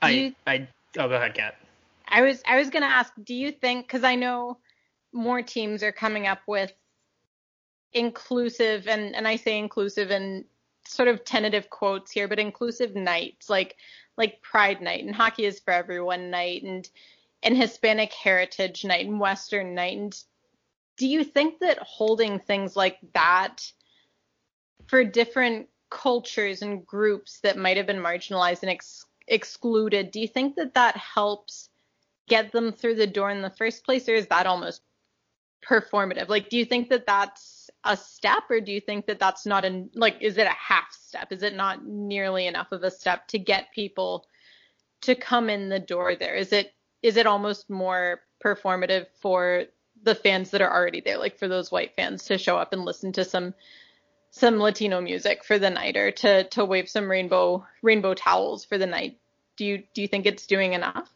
I 0.00 0.10
you, 0.10 0.34
I 0.46 0.66
oh 0.98 1.08
go 1.08 1.14
ahead, 1.16 1.34
Kat. 1.34 1.56
I 2.08 2.22
was 2.22 2.42
I 2.46 2.56
was 2.56 2.70
gonna 2.70 2.86
ask, 2.86 3.12
do 3.22 3.34
you 3.34 3.52
think 3.52 3.86
because 3.86 4.02
I 4.02 4.14
know 4.14 4.58
more 5.12 5.42
teams 5.42 5.82
are 5.82 5.92
coming 5.92 6.26
up 6.26 6.40
with 6.46 6.72
inclusive 7.92 8.88
and 8.88 9.14
and 9.14 9.28
I 9.28 9.36
say 9.36 9.58
inclusive 9.58 10.10
and 10.10 10.44
sort 10.86 11.08
of 11.08 11.22
tentative 11.26 11.68
quotes 11.68 12.10
here, 12.10 12.28
but 12.28 12.38
inclusive 12.38 12.94
nights 12.94 13.50
like 13.50 13.76
like 14.16 14.40
Pride 14.40 14.80
Night 14.80 15.04
and 15.04 15.14
Hockey 15.14 15.44
is 15.44 15.60
for 15.60 15.72
Everyone 15.72 16.30
night 16.30 16.62
and 16.62 16.88
and 17.42 17.56
Hispanic 17.56 18.12
Heritage 18.12 18.84
Night 18.84 19.06
and 19.06 19.20
Western 19.20 19.74
Night. 19.74 19.96
And 19.96 20.24
do 20.96 21.06
you 21.06 21.24
think 21.24 21.60
that 21.60 21.78
holding 21.80 22.38
things 22.38 22.76
like 22.76 22.98
that 23.14 23.70
for 24.88 25.04
different 25.04 25.68
cultures 25.90 26.62
and 26.62 26.86
groups 26.86 27.40
that 27.40 27.56
might 27.56 27.76
have 27.76 27.86
been 27.86 28.02
marginalized 28.02 28.62
and 28.62 28.70
ex- 28.70 29.06
excluded, 29.26 30.10
do 30.10 30.20
you 30.20 30.28
think 30.28 30.56
that 30.56 30.74
that 30.74 30.96
helps 30.96 31.70
get 32.28 32.52
them 32.52 32.72
through 32.72 32.94
the 32.94 33.06
door 33.06 33.30
in 33.30 33.42
the 33.42 33.50
first 33.50 33.84
place, 33.84 34.08
or 34.08 34.14
is 34.14 34.26
that 34.26 34.46
almost 34.46 34.82
performative? 35.66 36.28
Like, 36.28 36.50
do 36.50 36.58
you 36.58 36.64
think 36.64 36.88
that 36.90 37.06
that's 37.06 37.70
a 37.84 37.96
step, 37.96 38.44
or 38.50 38.60
do 38.60 38.72
you 38.72 38.80
think 38.80 39.06
that 39.06 39.18
that's 39.18 39.46
not 39.46 39.64
a 39.64 39.86
like, 39.94 40.16
is 40.20 40.36
it 40.36 40.46
a 40.46 40.50
half 40.50 40.92
step? 40.92 41.32
Is 41.32 41.42
it 41.42 41.54
not 41.54 41.86
nearly 41.86 42.46
enough 42.46 42.72
of 42.72 42.82
a 42.82 42.90
step 42.90 43.26
to 43.28 43.38
get 43.38 43.72
people 43.74 44.26
to 45.02 45.14
come 45.14 45.48
in 45.48 45.68
the 45.68 45.78
door 45.78 46.16
there? 46.16 46.34
Is 46.34 46.52
it 46.52 46.74
is 47.02 47.16
it 47.16 47.26
almost 47.26 47.70
more 47.70 48.20
performative 48.44 49.06
for 49.20 49.64
the 50.02 50.14
fans 50.14 50.50
that 50.50 50.60
are 50.60 50.72
already 50.72 51.00
there, 51.00 51.18
like 51.18 51.38
for 51.38 51.48
those 51.48 51.70
white 51.70 51.94
fans 51.94 52.24
to 52.24 52.38
show 52.38 52.56
up 52.56 52.72
and 52.72 52.84
listen 52.84 53.12
to 53.12 53.24
some 53.24 53.54
some 54.30 54.58
Latino 54.58 55.00
music 55.00 55.44
for 55.44 55.58
the 55.58 55.70
night 55.70 55.96
or 55.96 56.10
to 56.10 56.44
to 56.44 56.64
wave 56.64 56.88
some 56.88 57.10
rainbow 57.10 57.66
rainbow 57.82 58.14
towels 58.14 58.64
for 58.64 58.78
the 58.78 58.86
night. 58.86 59.18
Do 59.56 59.64
you 59.64 59.82
do 59.94 60.02
you 60.02 60.08
think 60.08 60.26
it's 60.26 60.46
doing 60.46 60.74
enough? 60.74 61.10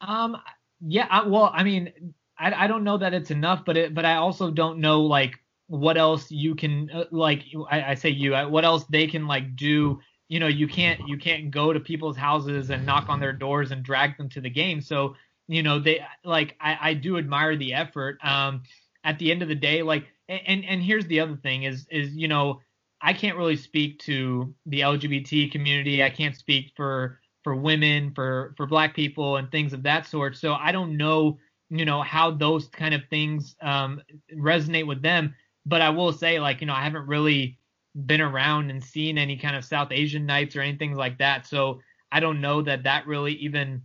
Um 0.00 0.36
yeah, 0.80 1.06
I, 1.08 1.26
well, 1.26 1.50
I 1.52 1.62
mean, 1.62 2.14
I, 2.38 2.64
I 2.64 2.66
don't 2.66 2.84
know 2.84 2.98
that 2.98 3.14
it's 3.14 3.30
enough, 3.30 3.64
but 3.64 3.76
it 3.76 3.94
but 3.94 4.04
I 4.04 4.16
also 4.16 4.50
don't 4.50 4.78
know 4.78 5.02
like 5.02 5.40
what 5.68 5.96
else 5.96 6.30
you 6.30 6.54
can 6.54 6.90
uh, 6.92 7.04
like 7.10 7.42
I, 7.70 7.82
I 7.82 7.94
say 7.94 8.10
you 8.10 8.34
what 8.34 8.64
else 8.64 8.84
they 8.84 9.06
can 9.06 9.26
like 9.26 9.56
do 9.56 10.00
you 10.28 10.40
know 10.40 10.48
you 10.48 10.66
can't 10.66 11.00
you 11.08 11.18
can't 11.18 11.50
go 11.50 11.72
to 11.72 11.80
people's 11.80 12.16
houses 12.16 12.70
and 12.70 12.84
knock 12.84 13.08
on 13.08 13.20
their 13.20 13.32
doors 13.32 13.70
and 13.70 13.82
drag 13.82 14.16
them 14.16 14.28
to 14.30 14.40
the 14.40 14.50
game. 14.50 14.80
So 14.80 15.14
you 15.48 15.62
know 15.62 15.78
they 15.78 16.00
like 16.24 16.56
i, 16.60 16.78
I 16.80 16.94
do 16.94 17.18
admire 17.18 17.56
the 17.56 17.74
effort. 17.74 18.18
Um 18.22 18.62
at 19.04 19.18
the 19.18 19.30
end 19.30 19.42
of 19.42 19.48
the 19.48 19.54
day 19.54 19.82
like 19.82 20.06
and 20.28 20.64
and 20.64 20.82
here's 20.82 21.06
the 21.06 21.20
other 21.20 21.36
thing 21.36 21.62
is 21.62 21.86
is 21.90 22.14
you 22.16 22.28
know 22.28 22.60
i 23.00 23.12
can't 23.12 23.36
really 23.36 23.56
speak 23.56 23.98
to 24.00 24.52
the 24.66 24.80
lgbt 24.80 25.52
community. 25.52 26.02
I 26.02 26.10
can't 26.10 26.36
speak 26.36 26.72
for 26.76 27.20
for 27.44 27.54
women 27.54 28.12
for 28.14 28.54
for 28.56 28.66
black 28.66 28.94
people 28.94 29.36
and 29.36 29.50
things 29.50 29.72
of 29.72 29.82
that 29.84 30.06
sort. 30.06 30.36
So 30.36 30.54
i 30.54 30.72
don't 30.72 30.96
know 30.96 31.38
you 31.70 31.84
know 31.84 32.02
how 32.02 32.30
those 32.30 32.66
kind 32.68 32.94
of 32.94 33.02
things 33.08 33.54
um 33.62 34.02
resonate 34.34 34.86
with 34.86 35.02
them. 35.02 35.34
But 35.64 35.82
i 35.82 35.90
will 35.90 36.12
say 36.12 36.40
like 36.40 36.60
you 36.60 36.66
know 36.66 36.74
i 36.74 36.82
haven't 36.82 37.06
really 37.06 37.58
been 38.04 38.20
around 38.20 38.70
and 38.70 38.82
seen 38.82 39.16
any 39.16 39.36
kind 39.36 39.56
of 39.56 39.64
South 39.64 39.88
Asian 39.90 40.26
nights 40.26 40.54
or 40.54 40.60
anything 40.60 40.94
like 40.94 41.18
that. 41.18 41.46
So 41.46 41.80
I 42.12 42.20
don't 42.20 42.40
know 42.40 42.62
that 42.62 42.82
that 42.84 43.06
really 43.06 43.34
even 43.34 43.82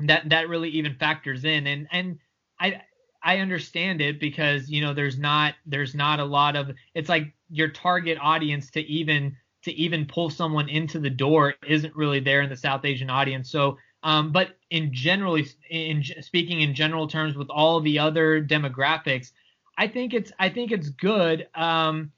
that 0.00 0.28
that 0.30 0.48
really 0.48 0.70
even 0.70 0.94
factors 0.94 1.44
in. 1.44 1.66
And 1.66 1.86
and 1.92 2.18
I 2.58 2.82
I 3.22 3.38
understand 3.38 4.00
it 4.00 4.18
because 4.18 4.68
you 4.68 4.80
know 4.80 4.92
there's 4.92 5.18
not 5.18 5.54
there's 5.66 5.94
not 5.94 6.20
a 6.20 6.24
lot 6.24 6.56
of 6.56 6.70
it's 6.94 7.08
like 7.08 7.32
your 7.48 7.68
target 7.68 8.18
audience 8.20 8.70
to 8.72 8.80
even 8.80 9.36
to 9.62 9.72
even 9.72 10.06
pull 10.06 10.28
someone 10.28 10.68
into 10.68 10.98
the 10.98 11.10
door 11.10 11.54
isn't 11.66 11.96
really 11.96 12.20
there 12.20 12.42
in 12.42 12.50
the 12.50 12.56
South 12.56 12.84
Asian 12.84 13.08
audience. 13.08 13.50
So 13.50 13.78
um, 14.02 14.32
but 14.32 14.58
in 14.70 14.92
generally 14.92 15.46
in 15.70 16.04
speaking 16.20 16.60
in 16.60 16.74
general 16.74 17.08
terms 17.08 17.36
with 17.36 17.48
all 17.48 17.80
the 17.80 17.98
other 17.98 18.42
demographics, 18.44 19.32
I 19.78 19.88
think 19.88 20.12
it's 20.12 20.30
I 20.38 20.50
think 20.50 20.72
it's 20.72 20.90
good. 20.90 21.48
Um, 21.54 22.12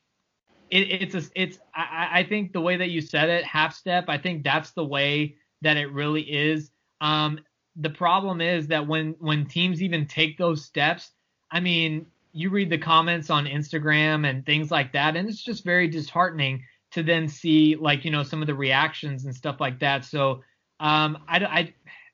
it, 0.71 1.03
it's 1.03 1.15
a, 1.15 1.23
it's 1.35 1.59
I, 1.75 2.09
I 2.21 2.25
think 2.25 2.53
the 2.53 2.61
way 2.61 2.77
that 2.77 2.91
you 2.91 3.01
said 3.01 3.29
it, 3.29 3.45
half 3.45 3.75
step. 3.75 4.07
I 4.09 4.19
think 4.19 4.45
that's 4.45 4.73
the 4.73 4.85
way 4.85 5.37
that 5.63 5.77
it 5.77 5.93
really 5.93 6.23
is. 6.23 6.71
Um, 7.01 7.41
the 7.77 7.91
problem 7.91 8.41
is 8.41 8.69
that 8.69 8.87
when 8.87 9.15
when 9.19 9.47
teams 9.47 9.83
even 9.83 10.07
take 10.07 10.39
those 10.39 10.65
steps, 10.65 11.11
I 11.51 11.61
mean, 11.61 12.07
you 12.33 12.51
read 12.51 12.71
the 12.71 12.79
comments 12.79 13.31
on 13.31 13.47
Instagram 13.47 14.29
and 14.29 14.45
things 14.45 14.71
like 14.71 14.93
that, 14.93 15.17
and 15.17 15.29
it's 15.29 15.43
just 15.43 15.65
very 15.65 15.89
disheartening 15.89 16.65
to 16.93 17.03
then 17.03 17.29
see 17.29 17.77
like 17.77 18.05
you 18.05 18.11
know 18.11 18.23
some 18.23 18.41
of 18.41 18.47
the 18.47 18.55
reactions 18.55 19.25
and 19.25 19.35
stuff 19.35 19.61
like 19.61 19.81
that. 19.81 20.05
So 20.05 20.43
um, 20.81 21.19
I, 21.29 21.39
I 21.39 21.61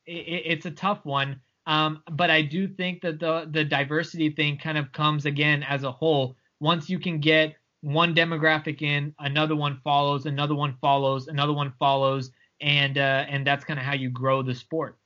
it, 0.07 0.43
it's 0.47 0.67
a 0.67 0.71
tough 0.71 1.05
one. 1.05 1.41
Um, 1.65 2.03
but 2.11 2.29
I 2.29 2.43
do 2.43 2.67
think 2.67 3.03
that 3.03 3.21
the 3.21 3.49
the 3.51 3.65
diversity 3.65 4.31
thing 4.31 4.59
kind 4.59 4.77
of 4.77 4.93
comes 4.93 5.27
again 5.27 5.63
as 5.63 5.85
a 5.85 5.93
whole. 5.93 6.37
Once 6.61 6.91
you 6.91 6.99
can 6.99 7.21
get 7.21 7.55
one 7.83 8.15
demographic 8.15 8.81
in, 8.81 9.15
another 9.19 9.55
one 9.55 9.81
follows, 9.85 10.27
another 10.27 10.55
one 10.55 10.77
follows, 10.81 11.29
another 11.29 11.53
one 11.53 11.73
follows, 11.79 12.31
and 12.61 12.97
uh, 12.97 13.25
and 13.29 13.47
that's 13.47 13.65
kind 13.65 13.79
of 13.79 13.85
how 13.85 13.95
you 13.95 14.09
grow 14.09 14.43
the 14.43 14.55
sport. 14.55 14.97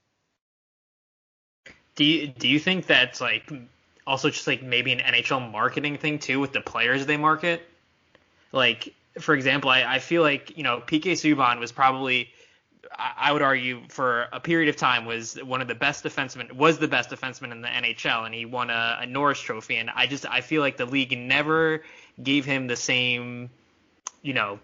Do 1.96 2.04
you 2.04 2.28
do 2.28 2.46
you 2.46 2.58
think 2.58 2.86
that's 2.86 3.20
like 3.20 3.50
also 4.06 4.30
just 4.30 4.46
like 4.46 4.62
maybe 4.62 4.92
an 4.92 4.98
NHL 4.98 5.50
marketing 5.50 5.96
thing 5.96 6.18
too 6.18 6.38
with 6.38 6.52
the 6.52 6.60
players 6.60 7.06
they 7.06 7.16
market? 7.16 7.66
Like 8.52 8.94
for 9.18 9.34
example, 9.34 9.70
I, 9.70 9.94
I 9.94 9.98
feel 9.98 10.22
like 10.22 10.56
you 10.56 10.62
know 10.62 10.82
PK 10.86 11.12
Subban 11.12 11.58
was 11.58 11.72
probably 11.72 12.28
I 12.98 13.32
would 13.32 13.42
argue 13.42 13.82
for 13.88 14.26
a 14.32 14.40
period 14.40 14.68
of 14.68 14.76
time 14.76 15.06
was 15.06 15.42
one 15.42 15.60
of 15.60 15.68
the 15.68 15.74
best 15.74 16.04
defensemen 16.04 16.52
was 16.52 16.78
the 16.78 16.88
best 16.88 17.10
defenseman 17.10 17.52
in 17.52 17.60
the 17.60 17.68
NHL 17.68 18.26
and 18.26 18.34
he 18.34 18.44
won 18.44 18.70
a, 18.70 18.98
a 19.00 19.06
Norris 19.06 19.40
Trophy 19.40 19.76
and 19.76 19.90
I 19.90 20.06
just 20.06 20.26
I 20.26 20.40
feel 20.40 20.60
like 20.60 20.76
the 20.76 20.86
league 20.86 21.16
never 21.16 21.82
gave 22.22 22.44
him 22.44 22.66
the 22.66 22.76
same 22.76 23.50
you 24.22 24.34
know 24.34 24.58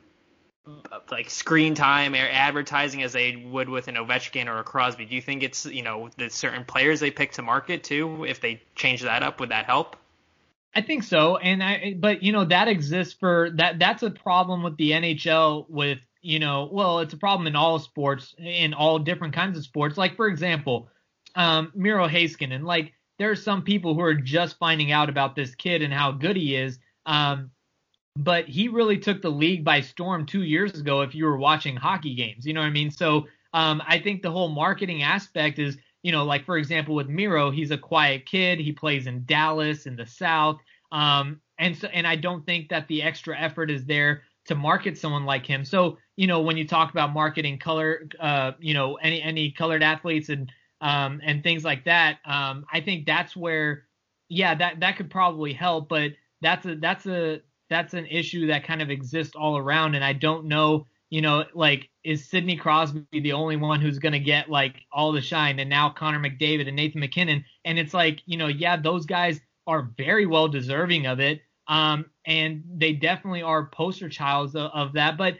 like 1.10 1.28
screen 1.28 1.74
time 1.74 2.14
or 2.14 2.28
advertising 2.30 3.02
as 3.02 3.12
they 3.12 3.44
would 3.50 3.68
with 3.68 3.88
an 3.88 3.96
Ovechkin 3.96 4.46
or 4.46 4.58
a 4.58 4.64
Crosby. 4.64 5.04
Do 5.04 5.14
you 5.14 5.20
think 5.20 5.42
it's 5.42 5.66
you 5.66 5.82
know 5.82 6.08
the 6.16 6.30
certain 6.30 6.64
players 6.64 7.00
they 7.00 7.10
pick 7.10 7.32
to 7.32 7.42
market 7.42 7.82
too? 7.82 8.24
If 8.24 8.40
they 8.40 8.62
change 8.74 9.02
that 9.02 9.22
up, 9.22 9.40
would 9.40 9.50
that 9.50 9.66
help? 9.66 9.96
I 10.74 10.80
think 10.80 11.02
so, 11.02 11.36
and 11.36 11.62
I 11.62 11.94
but 11.98 12.22
you 12.22 12.32
know 12.32 12.44
that 12.44 12.68
exists 12.68 13.12
for 13.12 13.50
that. 13.54 13.78
That's 13.78 14.02
a 14.02 14.10
problem 14.10 14.62
with 14.62 14.76
the 14.76 14.92
NHL 14.92 15.68
with 15.68 15.98
you 16.22 16.38
know, 16.38 16.68
well, 16.72 17.00
it's 17.00 17.12
a 17.12 17.18
problem 17.18 17.48
in 17.48 17.56
all 17.56 17.78
sports, 17.80 18.34
in 18.38 18.72
all 18.72 19.00
different 19.00 19.34
kinds 19.34 19.58
of 19.58 19.64
sports. 19.64 19.98
Like, 19.98 20.16
for 20.16 20.28
example, 20.28 20.88
um, 21.34 21.72
Miro. 21.74 22.06
And 22.06 22.64
like, 22.64 22.92
there 23.18 23.30
are 23.30 23.36
some 23.36 23.62
people 23.62 23.94
who 23.94 24.00
are 24.00 24.14
just 24.14 24.56
finding 24.58 24.92
out 24.92 25.08
about 25.08 25.34
this 25.34 25.54
kid 25.56 25.82
and 25.82 25.92
how 25.92 26.12
good 26.12 26.36
he 26.36 26.54
is. 26.54 26.78
Um, 27.06 27.50
but 28.16 28.46
he 28.46 28.68
really 28.68 28.98
took 28.98 29.22
the 29.22 29.30
league 29.30 29.64
by 29.64 29.80
storm 29.80 30.26
two 30.26 30.42
years 30.42 30.78
ago 30.78 31.00
if 31.00 31.14
you 31.14 31.24
were 31.24 31.38
watching 31.38 31.76
hockey 31.76 32.14
games. 32.14 32.46
You 32.46 32.52
know 32.52 32.60
what 32.60 32.66
I 32.66 32.70
mean? 32.70 32.90
So 32.90 33.26
um, 33.54 33.82
I 33.86 33.98
think 33.98 34.22
the 34.22 34.30
whole 34.30 34.48
marketing 34.48 35.02
aspect 35.02 35.58
is, 35.58 35.78
you 36.02 36.12
know, 36.12 36.24
like, 36.24 36.44
for 36.44 36.58
example, 36.58 36.94
with 36.94 37.08
Miro, 37.08 37.50
he's 37.50 37.70
a 37.70 37.78
quiet 37.78 38.26
kid. 38.26 38.58
He 38.60 38.72
plays 38.72 39.06
in 39.06 39.24
Dallas 39.24 39.86
in 39.86 39.96
the 39.96 40.06
South. 40.06 40.60
Um, 40.90 41.40
and 41.58 41.76
so, 41.76 41.88
and 41.88 42.06
I 42.06 42.16
don't 42.16 42.44
think 42.44 42.68
that 42.68 42.86
the 42.88 43.02
extra 43.02 43.38
effort 43.38 43.70
is 43.70 43.84
there 43.86 44.24
to 44.46 44.54
market 44.54 44.98
someone 44.98 45.24
like 45.24 45.46
him. 45.46 45.64
So, 45.64 45.98
you 46.16 46.26
know, 46.26 46.40
when 46.40 46.56
you 46.56 46.66
talk 46.66 46.90
about 46.90 47.12
marketing 47.12 47.58
color, 47.58 48.08
uh, 48.20 48.52
you 48.58 48.74
know, 48.74 48.96
any 48.96 49.22
any 49.22 49.52
colored 49.52 49.82
athletes 49.82 50.28
and 50.28 50.50
um, 50.80 51.20
and 51.22 51.42
things 51.42 51.64
like 51.64 51.84
that, 51.84 52.18
um, 52.26 52.66
I 52.72 52.80
think 52.80 53.06
that's 53.06 53.36
where, 53.36 53.84
yeah, 54.28 54.54
that 54.56 54.80
that 54.80 54.96
could 54.96 55.08
probably 55.08 55.52
help. 55.52 55.88
But 55.88 56.12
that's 56.42 56.66
a 56.66 56.74
that's 56.76 57.06
a 57.06 57.40
that's 57.70 57.94
an 57.94 58.06
issue 58.06 58.48
that 58.48 58.64
kind 58.64 58.82
of 58.82 58.90
exists 58.90 59.34
all 59.34 59.56
around, 59.56 59.94
and 59.94 60.04
I 60.04 60.12
don't 60.12 60.46
know, 60.46 60.86
you 61.08 61.22
know, 61.22 61.44
like 61.54 61.88
is 62.04 62.28
Sidney 62.28 62.56
Crosby 62.56 63.06
the 63.12 63.32
only 63.32 63.56
one 63.56 63.80
who's 63.80 63.98
going 63.98 64.12
to 64.12 64.18
get 64.18 64.50
like 64.50 64.76
all 64.92 65.12
the 65.12 65.22
shine, 65.22 65.58
and 65.58 65.70
now 65.70 65.90
Connor 65.90 66.20
McDavid 66.20 66.66
and 66.66 66.76
Nathan 66.76 67.00
MacKinnon, 67.00 67.44
and 67.64 67.78
it's 67.78 67.94
like, 67.94 68.20
you 68.26 68.36
know, 68.36 68.48
yeah, 68.48 68.76
those 68.76 69.06
guys 69.06 69.40
are 69.66 69.90
very 69.96 70.26
well 70.26 70.48
deserving 70.48 71.06
of 71.06 71.20
it. 71.20 71.40
Um, 71.68 72.06
and 72.26 72.64
they 72.76 72.92
definitely 72.92 73.42
are 73.42 73.66
poster 73.66 74.08
childs 74.08 74.54
of, 74.56 74.70
of 74.74 74.92
that. 74.94 75.16
But 75.16 75.36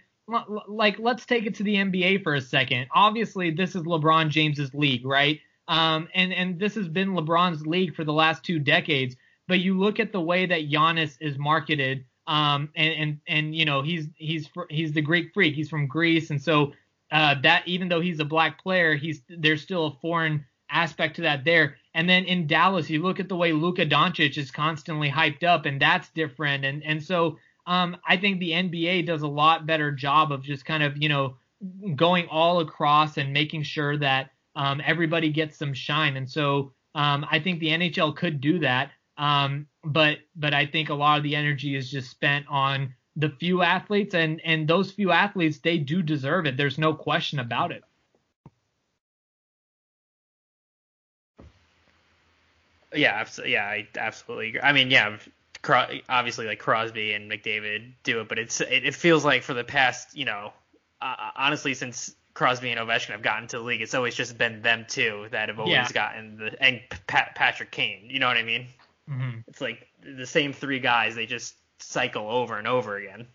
like, 0.69 0.99
let's 0.99 1.27
take 1.27 1.47
it 1.47 1.57
to 1.57 1.62
the 1.62 1.74
NBA 1.77 2.23
for 2.23 2.35
a 2.35 2.41
second. 2.41 2.87
Obviously, 2.95 3.51
this 3.51 3.74
is 3.74 3.83
LeBron 3.83 4.29
James's 4.29 4.73
league, 4.73 5.05
right? 5.05 5.41
Um, 5.69 6.09
and 6.15 6.33
and 6.33 6.59
this 6.59 6.74
has 6.74 6.89
been 6.89 7.11
LeBron's 7.11 7.66
league 7.66 7.95
for 7.95 8.05
the 8.05 8.12
last 8.12 8.45
two 8.45 8.59
decades. 8.59 9.16
But 9.48 9.60
you 9.60 9.78
look 9.78 10.01
at 10.01 10.12
the 10.12 10.20
way 10.20 10.47
that 10.47 10.70
Giannis 10.70 11.16
is 11.20 11.39
marketed, 11.39 12.05
um, 12.27 12.70
and 12.77 12.94
and 12.94 13.19
and 13.27 13.55
you 13.55 13.64
know 13.64 13.82
he's 13.82 14.09
he's 14.16 14.48
he's 14.70 14.93
the 14.93 15.02
Greek 15.02 15.32
freak. 15.35 15.55
He's 15.55 15.69
from 15.69 15.86
Greece, 15.86 16.31
and 16.31 16.40
so 16.40 16.73
uh, 17.10 17.35
that 17.43 17.66
even 17.66 17.89
though 17.89 18.01
he's 18.01 18.20
a 18.20 18.24
black 18.24 18.62
player, 18.62 18.94
he's 18.94 19.23
there's 19.28 19.62
still 19.62 19.86
a 19.86 19.97
foreign 20.01 20.44
aspect 20.70 21.16
to 21.16 21.23
that 21.23 21.44
there. 21.44 21.77
And 21.94 22.09
then 22.09 22.24
in 22.24 22.47
Dallas, 22.47 22.89
you 22.89 23.02
look 23.02 23.20
at 23.20 23.28
the 23.28 23.36
way 23.36 23.52
Luka 23.52 23.85
Doncic 23.85 24.39
is 24.39 24.51
constantly 24.51 25.10
hyped 25.10 25.44
up, 25.44 25.66
and 25.66 25.81
that's 25.81 26.09
different. 26.10 26.64
And 26.64 26.82
and 26.82 27.02
so 27.02 27.39
um, 27.66 27.97
I 28.09 28.16
think 28.16 28.40
the 28.40 28.52
NBA 28.52 29.06
does 29.06 29.23
a 29.23 29.28
lot 29.28 29.66
better 29.66 29.93
job 29.93 30.32
of 30.32 30.43
just 30.43 30.64
kind 30.64 30.82
of 30.82 31.01
you 31.01 31.09
know 31.09 31.36
going 31.94 32.27
all 32.28 32.60
across 32.60 33.19
and 33.19 33.32
making 33.32 33.62
sure 33.62 33.97
that 33.98 34.31
um, 34.56 34.81
everybody 34.85 35.31
gets 35.31 35.56
some 35.56 35.74
shine. 35.74 36.16
And 36.16 36.28
so 36.28 36.73
um, 36.94 37.27
I 37.31 37.39
think 37.39 37.60
the 37.60 37.69
NHL 37.69 38.16
could 38.16 38.40
do 38.40 38.59
that. 38.60 38.90
Um, 39.17 39.67
but 39.85 40.19
but 40.37 40.55
I 40.55 40.67
think 40.67 40.89
a 40.89 40.95
lot 40.95 41.19
of 41.19 41.23
the 41.23 41.37
energy 41.37 41.77
is 41.77 41.91
just 41.91 42.11
spent 42.11 42.47
on 42.49 42.95
the 43.17 43.29
few 43.29 43.63
athletes, 43.63 44.15
and 44.15 44.41
and 44.45 44.67
those 44.67 44.91
few 44.91 45.11
athletes 45.11 45.59
they 45.59 45.79
do 45.79 46.03
deserve 46.03 46.47
it. 46.47 46.57
There's 46.57 46.79
no 46.79 46.95
question 46.95 47.39
about 47.39 47.73
it. 47.73 47.85
Yeah, 52.95 53.25
yeah, 53.45 53.65
I 53.65 53.89
absolutely 53.97 54.49
agree. 54.49 54.61
I 54.61 54.73
mean, 54.73 54.91
yeah, 54.91 55.17
obviously 56.09 56.47
like 56.47 56.59
Crosby 56.59 57.13
and 57.13 57.31
McDavid 57.31 57.93
do 58.03 58.21
it, 58.21 58.29
but 58.29 58.39
it's 58.39 58.61
it, 58.61 58.85
it 58.85 58.95
feels 58.95 59.25
like 59.25 59.43
for 59.43 59.55
the 59.55 59.65
past, 59.65 60.17
you 60.17 60.25
know, 60.25 60.53
uh, 61.01 61.15
honestly 61.37 61.75
since 61.75 62.15
Crosby 62.35 62.71
and 62.71 62.81
Ovechkin 62.81 63.11
have 63.11 63.23
gotten 63.23 63.47
to 63.49 63.59
the 63.59 63.63
league, 63.63 63.83
it's 63.83 63.95
always 63.95 64.15
just 64.15 64.37
been 64.39 64.63
them 64.63 64.87
two 64.89 65.27
that 65.31 65.49
have 65.49 65.59
always 65.59 65.73
yeah. 65.73 65.93
gotten 65.93 66.37
the 66.37 66.63
and 66.63 66.81
Pat, 67.07 67.35
Patrick 67.35 67.71
Kane. 67.71 68.09
You 68.09 68.19
know 68.19 68.27
what 68.27 68.37
I 68.37 68.43
mean? 68.43 68.67
Mm-hmm. 69.11 69.41
It's 69.49 69.61
like 69.61 69.89
the 70.03 70.27
same 70.27 70.53
three 70.53 70.79
guys. 70.79 71.15
They 71.15 71.27
just 71.27 71.55
cycle 71.79 72.31
over 72.31 72.59
and 72.59 72.66
over 72.66 72.97
again. 72.97 73.27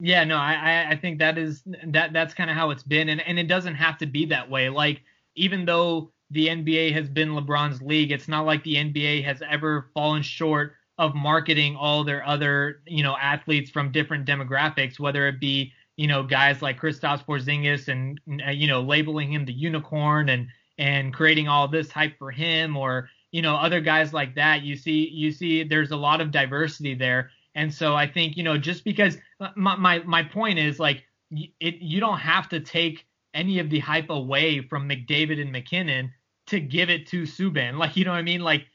Yeah, 0.00 0.24
no, 0.24 0.36
I 0.36 0.88
I 0.90 0.96
think 0.96 1.18
that 1.20 1.38
is 1.38 1.62
that 1.86 2.12
that's 2.12 2.34
kind 2.34 2.50
of 2.50 2.56
how 2.56 2.70
it's 2.70 2.82
been, 2.82 3.08
and 3.08 3.20
and 3.20 3.38
it 3.38 3.48
doesn't 3.48 3.76
have 3.76 3.98
to 3.98 4.06
be 4.06 4.26
that 4.26 4.50
way. 4.50 4.68
Like 4.68 5.02
even 5.34 5.64
though 5.64 6.12
the 6.30 6.48
NBA 6.48 6.92
has 6.92 7.08
been 7.08 7.30
LeBron's 7.30 7.80
league. 7.82 8.12
It's 8.12 8.28
not 8.28 8.44
like 8.44 8.62
the 8.64 8.76
NBA 8.76 9.24
has 9.24 9.42
ever 9.48 9.90
fallen 9.94 10.22
short 10.22 10.74
of 10.98 11.14
marketing 11.14 11.76
all 11.76 12.04
their 12.04 12.26
other, 12.26 12.82
you 12.86 13.02
know, 13.02 13.16
athletes 13.16 13.70
from 13.70 13.92
different 13.92 14.26
demographics, 14.26 14.98
whether 14.98 15.28
it 15.28 15.40
be, 15.40 15.72
you 15.96 16.06
know, 16.06 16.22
guys 16.22 16.62
like 16.62 16.80
Kristaps 16.80 17.24
Porzingis 17.24 17.88
and 17.88 18.20
you 18.56 18.66
know, 18.66 18.82
labeling 18.82 19.32
him 19.32 19.44
the 19.44 19.52
unicorn 19.52 20.28
and 20.28 20.48
and 20.76 21.14
creating 21.14 21.46
all 21.46 21.68
this 21.68 21.90
hype 21.90 22.18
for 22.18 22.32
him 22.32 22.76
or, 22.76 23.08
you 23.34 23.42
know, 23.42 23.56
other 23.56 23.80
guys 23.80 24.12
like 24.12 24.36
that. 24.36 24.62
You 24.62 24.76
see 24.76 25.08
you 25.08 25.32
see 25.32 25.64
there's 25.64 25.90
a 25.90 25.96
lot 25.96 26.20
of 26.20 26.30
diversity 26.30 26.94
there. 26.94 27.30
And 27.56 27.74
so 27.74 27.96
I 27.96 28.06
think, 28.06 28.36
you 28.36 28.44
know, 28.44 28.56
just 28.56 28.84
because 28.84 29.18
uh, 29.40 29.48
my 29.56 29.74
my, 29.74 29.98
my 30.04 30.22
point 30.22 30.60
is 30.60 30.78
like 30.78 31.02
it 31.32 31.74
you 31.80 31.98
don't 31.98 32.20
have 32.20 32.48
to 32.50 32.60
take 32.60 33.04
any 33.34 33.58
of 33.58 33.70
the 33.70 33.80
hype 33.80 34.08
away 34.08 34.60
from 34.60 34.88
McDavid 34.88 35.40
and 35.40 35.50
MacKinnon 35.50 36.12
to 36.46 36.60
give 36.60 36.90
it 36.90 37.08
to 37.08 37.22
Subban. 37.22 37.76
Like, 37.78 37.96
you 37.96 38.04
know 38.04 38.12
what 38.12 38.18
I 38.18 38.22
mean? 38.22 38.40
Like, 38.40 38.66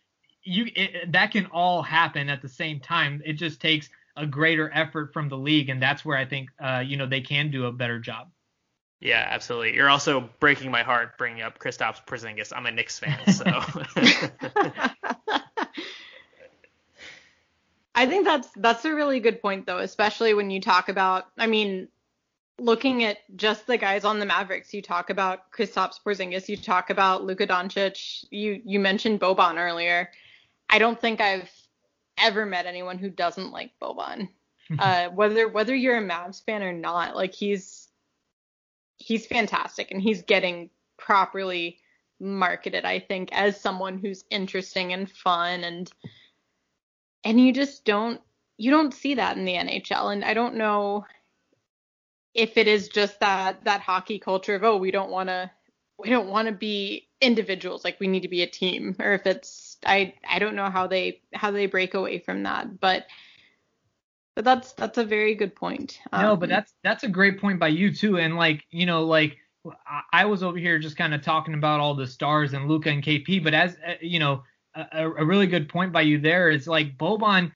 you 0.43 0.65
it, 0.75 1.13
that 1.13 1.31
can 1.31 1.45
all 1.45 1.81
happen 1.81 2.27
at 2.27 2.41
the 2.41 2.49
same 2.49 2.81
time. 2.81 3.21
It 3.25 3.33
just 3.33 3.61
takes 3.61 3.87
a 4.17 4.25
greater 4.25 4.69
effort 4.73 5.13
from 5.13 5.29
the 5.29 5.37
league, 5.37 5.69
and 5.69 5.81
that's 5.81 6.03
where 6.03 6.17
I 6.17 6.25
think, 6.25 6.49
uh, 6.61 6.83
you 6.85 6.97
know, 6.97 7.07
they 7.07 7.21
can 7.21 7.49
do 7.49 7.67
a 7.67 7.71
better 7.71 7.97
job. 7.97 8.27
Yeah, 9.01 9.25
absolutely. 9.29 9.75
You're 9.75 9.89
also 9.89 10.29
breaking 10.39 10.71
my 10.71 10.83
heart 10.83 11.17
bringing 11.17 11.41
up 11.41 11.57
Kristaps 11.57 12.05
Porzingis. 12.05 12.51
I'm 12.53 12.65
a 12.65 12.71
Knicks 12.71 12.99
fan, 12.99 13.17
so. 13.31 13.45
I 17.95 18.05
think 18.05 18.25
that's 18.25 18.49
that's 18.57 18.85
a 18.85 18.93
really 18.93 19.19
good 19.19 19.41
point 19.41 19.65
though, 19.65 19.79
especially 19.79 20.33
when 20.33 20.51
you 20.51 20.59
talk 20.59 20.89
about. 20.89 21.27
I 21.37 21.47
mean, 21.47 21.87
looking 22.59 23.05
at 23.05 23.19
just 23.37 23.67
the 23.67 23.77
guys 23.77 24.03
on 24.03 24.19
the 24.19 24.25
Mavericks, 24.25 24.73
you 24.73 24.81
talk 24.81 25.09
about 25.09 25.51
Kristaps 25.51 25.99
Porzingis, 26.05 26.49
you 26.49 26.57
talk 26.57 26.89
about 26.89 27.23
Luka 27.23 27.47
Doncic, 27.47 28.25
you 28.31 28.61
you 28.65 28.79
mentioned 28.79 29.21
Boban 29.21 29.57
earlier. 29.57 30.09
I 30.69 30.77
don't 30.77 30.99
think 30.99 31.21
I've 31.21 31.49
ever 32.17 32.45
met 32.45 32.65
anyone 32.65 32.97
who 32.97 33.09
doesn't 33.09 33.51
like 33.51 33.71
Boban. 33.81 34.27
uh, 34.79 35.07
whether 35.09 35.47
whether 35.47 35.73
you're 35.73 35.97
a 35.97 36.05
Mavs 36.05 36.43
fan 36.43 36.61
or 36.61 36.73
not, 36.73 37.15
like 37.15 37.33
he's 37.33 37.78
he's 38.99 39.25
fantastic 39.25 39.91
and 39.91 40.01
he's 40.01 40.21
getting 40.21 40.69
properly 40.97 41.79
marketed, 42.19 42.85
I 42.85 42.99
think, 42.99 43.29
as 43.31 43.59
someone 43.59 43.97
who's 43.97 44.25
interesting 44.29 44.93
and 44.93 45.09
fun 45.09 45.63
and 45.63 45.91
and 47.23 47.39
you 47.39 47.51
just 47.51 47.83
don't 47.83 48.21
you 48.57 48.71
don't 48.71 48.93
see 48.93 49.15
that 49.15 49.37
in 49.37 49.45
the 49.45 49.55
NHL 49.55 50.13
and 50.13 50.23
I 50.23 50.33
don't 50.33 50.55
know 50.55 51.05
if 52.33 52.57
it 52.57 52.67
is 52.67 52.87
just 52.89 53.19
that 53.19 53.63
that 53.63 53.81
hockey 53.81 54.19
culture 54.19 54.55
of 54.55 54.63
oh 54.63 54.77
we 54.77 54.91
don't 54.91 55.09
want 55.09 55.29
to 55.29 55.49
we 55.97 56.09
don't 56.09 56.29
want 56.29 56.47
to 56.47 56.53
be 56.53 57.07
individuals 57.19 57.83
like 57.83 57.99
we 57.99 58.07
need 58.07 58.21
to 58.21 58.29
be 58.29 58.43
a 58.43 58.47
team 58.47 58.95
or 58.99 59.13
if 59.13 59.25
it's 59.25 59.77
I 59.85 60.13
I 60.29 60.39
don't 60.39 60.55
know 60.55 60.69
how 60.69 60.87
they 60.87 61.21
how 61.33 61.51
they 61.51 61.65
break 61.65 61.93
away 61.93 62.19
from 62.19 62.43
that. 62.43 62.79
But 62.79 63.07
but 64.39 64.45
that's 64.45 64.71
that's 64.71 64.97
a 64.97 65.03
very 65.03 65.35
good 65.35 65.53
point. 65.53 65.99
Um, 66.13 66.21
no, 66.21 66.37
but 66.37 66.47
that's 66.47 66.73
that's 66.81 67.03
a 67.03 67.09
great 67.09 67.41
point 67.41 67.59
by 67.59 67.67
you 67.67 67.93
too 67.93 68.19
and 68.19 68.37
like 68.37 68.63
you 68.71 68.85
know 68.85 69.03
like 69.03 69.35
I 70.13 70.23
was 70.23 70.43
over 70.43 70.57
here 70.57 70.79
just 70.79 70.95
kind 70.95 71.13
of 71.13 71.21
talking 71.21 71.55
about 71.55 71.81
all 71.81 71.93
the 71.93 72.07
stars 72.07 72.53
and 72.53 72.69
Luka 72.69 72.89
and 72.89 73.03
KP 73.03 73.43
but 73.43 73.53
as 73.53 73.75
uh, 73.85 73.95
you 73.99 74.17
know 74.17 74.43
a, 74.75 75.11
a 75.17 75.25
really 75.25 75.45
good 75.45 75.67
point 75.67 75.91
by 75.91 76.03
you 76.03 76.19
there 76.19 76.49
is 76.49 76.69
like 76.69 76.97
Boban 76.97 77.51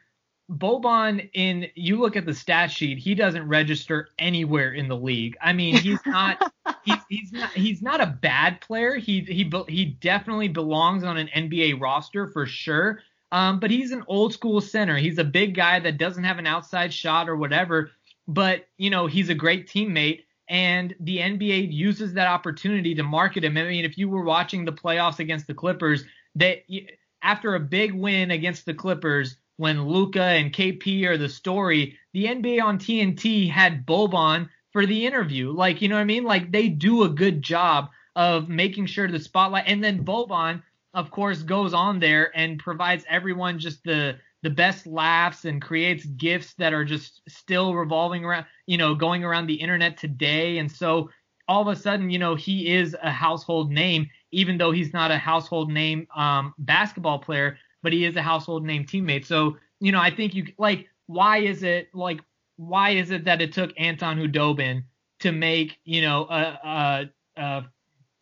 Boban 0.51 1.29
in 1.31 1.67
you 1.75 2.01
look 2.01 2.17
at 2.17 2.25
the 2.25 2.33
stat 2.33 2.69
sheet, 2.69 2.97
he 2.97 3.15
doesn't 3.15 3.47
register 3.47 4.09
anywhere 4.19 4.73
in 4.73 4.89
the 4.89 4.97
league. 4.97 5.37
I 5.41 5.53
mean, 5.53 5.77
he's 5.77 6.05
not 6.05 6.51
he's, 6.83 6.97
he's 7.07 7.31
not 7.31 7.49
he's 7.51 7.81
not 7.81 8.01
a 8.01 8.07
bad 8.07 8.59
player. 8.59 8.95
He 8.95 9.21
he 9.21 9.49
he 9.69 9.85
definitely 9.85 10.49
belongs 10.49 11.05
on 11.05 11.15
an 11.15 11.29
NBA 11.33 11.79
roster 11.79 12.27
for 12.27 12.45
sure. 12.45 12.99
Um, 13.33 13.59
but 13.59 13.71
he's 13.71 13.91
an 13.91 14.03
old 14.07 14.31
school 14.31 14.61
center. 14.61 14.95
He's 14.95 15.17
a 15.17 15.23
big 15.23 15.55
guy 15.55 15.79
that 15.79 15.97
doesn't 15.97 16.23
have 16.23 16.37
an 16.37 16.45
outside 16.45 16.93
shot 16.93 17.27
or 17.27 17.35
whatever. 17.35 17.89
But 18.27 18.67
you 18.77 18.91
know, 18.91 19.07
he's 19.07 19.29
a 19.29 19.33
great 19.33 19.67
teammate, 19.67 20.25
and 20.47 20.95
the 20.99 21.17
NBA 21.17 21.73
uses 21.73 22.13
that 22.13 22.27
opportunity 22.27 22.93
to 22.93 23.03
market 23.03 23.43
him. 23.43 23.57
I 23.57 23.63
mean, 23.63 23.85
if 23.85 23.97
you 23.97 24.07
were 24.07 24.23
watching 24.23 24.63
the 24.63 24.71
playoffs 24.71 25.17
against 25.17 25.47
the 25.47 25.55
Clippers, 25.55 26.05
that 26.35 26.59
after 27.23 27.55
a 27.55 27.59
big 27.59 27.93
win 27.93 28.29
against 28.29 28.67
the 28.67 28.73
Clippers 28.75 29.37
when 29.57 29.87
Luka 29.87 30.23
and 30.23 30.53
KP 30.53 31.03
are 31.05 31.17
the 31.17 31.27
story, 31.27 31.97
the 32.13 32.25
NBA 32.25 32.61
on 32.61 32.77
TNT 32.77 33.49
had 33.49 33.85
Boban 33.85 34.47
for 34.71 34.85
the 34.85 35.07
interview. 35.07 35.51
Like, 35.51 35.81
you 35.81 35.89
know 35.89 35.95
what 35.95 36.01
I 36.01 36.05
mean? 36.05 36.23
Like 36.23 36.51
they 36.51 36.69
do 36.69 37.03
a 37.03 37.09
good 37.09 37.41
job 37.41 37.89
of 38.15 38.47
making 38.47 38.85
sure 38.85 39.07
the 39.07 39.19
spotlight 39.19 39.65
and 39.67 39.83
then 39.83 40.05
Boban, 40.05 40.61
of 40.93 41.11
course, 41.11 41.41
goes 41.43 41.73
on 41.73 41.99
there 41.99 42.31
and 42.37 42.59
provides 42.59 43.05
everyone 43.09 43.59
just 43.59 43.83
the 43.83 44.17
the 44.41 44.49
best 44.49 44.85
laughs 44.85 45.45
and 45.45 45.61
creates 45.61 46.05
gifts 46.05 46.53
that 46.55 46.73
are 46.73 46.83
just 46.83 47.21
still 47.29 47.75
revolving 47.75 48.25
around, 48.25 48.45
you 48.65 48.77
know, 48.77 48.93
going 48.93 49.23
around 49.23 49.47
the 49.47 49.53
internet 49.53 49.95
today. 49.97 50.57
And 50.57 50.69
so 50.69 51.09
all 51.47 51.61
of 51.61 51.69
a 51.69 51.79
sudden, 51.79 52.09
you 52.09 52.19
know, 52.19 52.35
he 52.35 52.73
is 52.73 52.93
a 53.01 53.09
household 53.09 53.71
name, 53.71 54.09
even 54.31 54.57
though 54.57 54.71
he's 54.71 54.91
not 54.91 55.11
a 55.11 55.17
household 55.17 55.71
name 55.71 56.07
um, 56.13 56.53
basketball 56.57 57.19
player 57.19 57.57
but 57.83 57.93
he 57.93 58.05
is 58.05 58.15
a 58.15 58.21
household 58.21 58.65
name 58.65 58.85
teammate. 58.85 59.25
So, 59.25 59.57
you 59.79 59.91
know, 59.91 59.99
I 59.99 60.09
think 60.09 60.33
you 60.33 60.47
like 60.57 60.87
why 61.05 61.39
is 61.39 61.61
it 61.61 61.89
like 61.93 62.21
why 62.55 62.91
is 62.91 63.11
it 63.11 63.25
that 63.25 63.41
it 63.41 63.51
took 63.51 63.71
Anton 63.77 64.17
Khudobin 64.17 64.85
to 65.19 65.31
make, 65.31 65.77
you 65.83 66.01
know, 66.01 66.25
a, 66.29 66.59
a, 66.63 67.41
a 67.41 67.63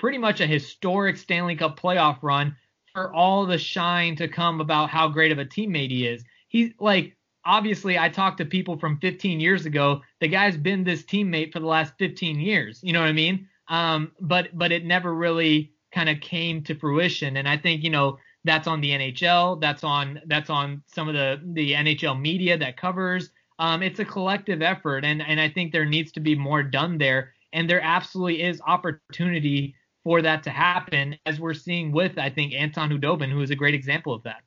pretty 0.02 0.18
much 0.18 0.41
a 0.41 0.48
historic 0.48 1.15
Stanley 1.15 1.56
Cup 1.56 1.80
playoff 1.80 2.18
run 2.23 2.56
for 2.91 3.14
all 3.14 3.45
the 3.45 3.60
shine 3.60 4.15
to 4.15 4.28
come 4.28 4.60
about 4.60 4.90
how 4.90 5.07
great 5.07 5.32
of 5.32 5.38
a 5.38 5.45
teammate 5.45 5.91
he 5.91 6.07
is. 6.07 6.23
he's 6.48 6.72
like 6.80 7.15
obviously 7.45 7.99
I 7.99 8.10
talked 8.10 8.40
to 8.40 8.45
people 8.45 8.78
from 8.80 8.98
15 8.98 9.40
years 9.40 9.68
ago. 9.68 10.02
The 10.19 10.28
guy's 10.28 10.57
been 10.57 10.84
this 10.84 11.03
teammate 11.03 11.53
for 11.53 11.60
the 11.60 11.68
last 11.68 11.94
15 11.99 12.40
years. 12.40 12.80
You 12.82 12.94
know 12.94 12.99
what 12.99 13.10
I 13.10 13.14
mean? 13.14 13.48
Um, 13.68 14.11
but 14.19 14.49
but 14.57 14.72
it 14.72 14.86
never 14.86 15.14
really 15.14 15.72
kind 15.94 16.10
of 16.10 16.19
came 16.19 16.64
to 16.64 16.73
fruition. 16.73 17.38
And 17.38 17.48
I 17.48 17.57
think 17.57 17.84
you 17.84 17.91
know 17.91 18.18
that's 18.44 18.68
on 18.68 18.82
the 18.82 18.90
NHL. 18.90 19.61
That's 19.61 19.84
on 19.84 20.19
that's 20.26 20.49
on 20.49 20.82
some 20.88 21.10
of 21.10 21.14
the 21.14 21.40
the 21.53 21.73
NHL 21.73 22.19
media 22.19 22.57
that 22.57 22.76
covers. 22.76 23.30
Um, 23.60 23.84
it's 23.84 23.99
a 23.99 24.06
collective 24.06 24.64
effort, 24.64 25.06
and 25.06 25.22
and 25.22 25.40
I 25.40 25.48
think 25.48 25.72
there 25.72 25.86
needs 25.86 26.11
to 26.14 26.19
be 26.19 26.34
more 26.34 26.64
done 26.64 26.98
there. 26.98 27.34
And 27.53 27.69
there 27.69 27.82
absolutely 27.82 28.41
is 28.41 28.61
opportunity 28.65 29.76
for 30.03 30.22
that 30.22 30.44
to 30.44 30.49
happen, 30.49 31.18
as 31.26 31.40
we're 31.40 31.53
seeing 31.53 31.91
with 31.91 32.18
I 32.18 32.30
think 32.30 32.53
Anton 32.53 32.90
Khudobin, 32.90 33.32
who 33.32 33.41
is 33.41 33.52
a 33.52 33.56
great 33.56 33.76
example 33.76 34.14
of 34.14 34.23
that. 34.23 34.41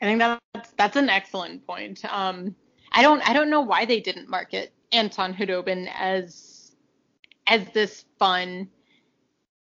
I 0.00 0.04
think 0.04 0.18
that's 0.18 0.70
that's 0.72 0.96
an 0.96 1.08
excellent 1.08 1.66
point. 1.66 2.04
Um, 2.04 2.54
I 2.92 3.02
don't 3.02 3.26
I 3.28 3.32
don't 3.32 3.50
know 3.50 3.60
why 3.60 3.84
they 3.84 4.00
didn't 4.00 4.28
market 4.28 4.72
Anton 4.90 5.34
Khudobin 5.34 5.88
as 5.94 6.72
as 7.46 7.66
this 7.72 8.04
fun, 8.18 8.68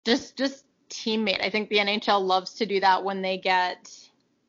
just 0.05 0.37
just 0.37 0.65
teammate. 0.91 1.43
I 1.43 1.51
think 1.51 1.69
the 1.69 1.79
NHL 1.79 2.25
loves 2.25 2.55
to 2.55 2.67
do 2.67 2.81
that 2.81 3.05
when 3.05 3.23
they 3.23 3.39
get 3.39 3.93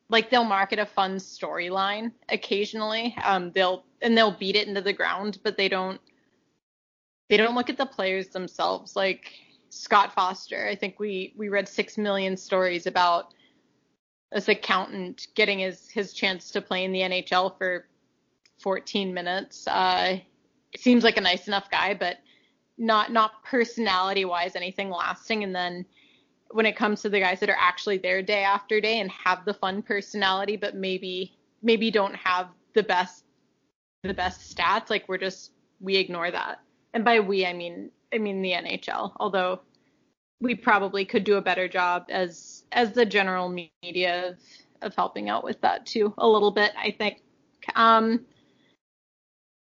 like 0.08 0.30
they'll 0.30 0.44
market 0.44 0.78
a 0.78 0.86
fun 0.86 1.16
storyline 1.16 2.12
occasionally. 2.28 3.16
Um, 3.24 3.52
they'll 3.52 3.84
and 4.02 4.16
they'll 4.16 4.32
beat 4.32 4.56
it 4.56 4.68
into 4.68 4.80
the 4.80 4.92
ground, 4.92 5.38
but 5.42 5.56
they 5.56 5.68
don't 5.68 6.00
they 7.28 7.36
don't 7.36 7.54
look 7.54 7.70
at 7.70 7.78
the 7.78 7.86
players 7.86 8.28
themselves. 8.28 8.96
Like 8.96 9.32
Scott 9.70 10.14
Foster, 10.14 10.66
I 10.68 10.74
think 10.74 10.98
we 10.98 11.34
we 11.36 11.48
read 11.48 11.68
six 11.68 11.98
million 11.98 12.36
stories 12.36 12.86
about 12.86 13.34
this 14.32 14.48
accountant 14.48 15.28
getting 15.34 15.60
his 15.60 15.88
his 15.88 16.12
chance 16.12 16.50
to 16.50 16.60
play 16.60 16.84
in 16.84 16.92
the 16.92 17.00
NHL 17.00 17.56
for 17.58 17.86
14 18.60 19.12
minutes. 19.12 19.66
Uh, 19.66 20.18
seems 20.76 21.04
like 21.04 21.16
a 21.16 21.20
nice 21.20 21.46
enough 21.46 21.70
guy, 21.70 21.94
but 21.94 22.18
not 22.78 23.12
not 23.12 23.42
personality 23.44 24.24
wise 24.24 24.56
anything 24.56 24.90
lasting. 24.90 25.42
And 25.42 25.54
then 25.54 25.84
when 26.50 26.66
it 26.66 26.76
comes 26.76 27.02
to 27.02 27.08
the 27.08 27.20
guys 27.20 27.40
that 27.40 27.50
are 27.50 27.56
actually 27.58 27.98
there 27.98 28.22
day 28.22 28.44
after 28.44 28.80
day 28.80 29.00
and 29.00 29.10
have 29.10 29.44
the 29.44 29.54
fun 29.54 29.82
personality, 29.82 30.56
but 30.56 30.76
maybe 30.76 31.36
maybe 31.62 31.90
don't 31.90 32.14
have 32.14 32.48
the 32.74 32.82
best 32.82 33.24
the 34.02 34.14
best 34.14 34.54
stats, 34.54 34.90
like 34.90 35.08
we're 35.08 35.18
just 35.18 35.52
we 35.80 35.96
ignore 35.96 36.30
that. 36.30 36.60
And 36.96 37.04
by 37.04 37.20
we 37.20 37.44
I 37.44 37.52
mean 37.52 37.90
I 38.10 38.16
mean 38.16 38.40
the 38.40 38.52
NHL. 38.52 39.12
Although 39.20 39.60
we 40.40 40.54
probably 40.54 41.04
could 41.04 41.24
do 41.24 41.36
a 41.36 41.42
better 41.42 41.68
job 41.68 42.06
as 42.08 42.64
as 42.72 42.92
the 42.92 43.04
general 43.04 43.50
media 43.82 44.30
of, 44.30 44.38
of 44.80 44.94
helping 44.94 45.28
out 45.28 45.44
with 45.44 45.60
that 45.60 45.84
too 45.84 46.14
a 46.18 46.28
little 46.28 46.50
bit 46.50 46.72
i 46.76 46.90
think 46.90 47.22
um 47.74 48.24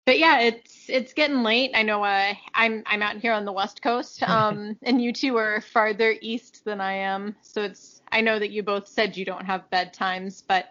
but 0.05 0.19
yeah 0.19 0.41
it's 0.41 0.89
it's 0.89 1.13
getting 1.13 1.41
late 1.41 1.71
i 1.73 1.81
know 1.81 2.03
uh, 2.03 2.33
i'm 2.53 2.83
i'm 2.85 3.01
out 3.01 3.17
here 3.17 3.33
on 3.33 3.45
the 3.45 3.51
west 3.51 3.81
coast 3.81 4.21
um 4.29 4.77
and 4.83 5.01
you 5.01 5.11
two 5.11 5.37
are 5.37 5.61
farther 5.61 6.15
east 6.21 6.63
than 6.65 6.79
i 6.79 6.93
am 6.93 7.35
so 7.41 7.63
it's 7.63 8.01
i 8.11 8.21
know 8.21 8.37
that 8.37 8.51
you 8.51 8.61
both 8.61 8.87
said 8.87 9.17
you 9.17 9.25
don't 9.25 9.45
have 9.45 9.69
bedtimes 9.71 10.43
but 10.47 10.69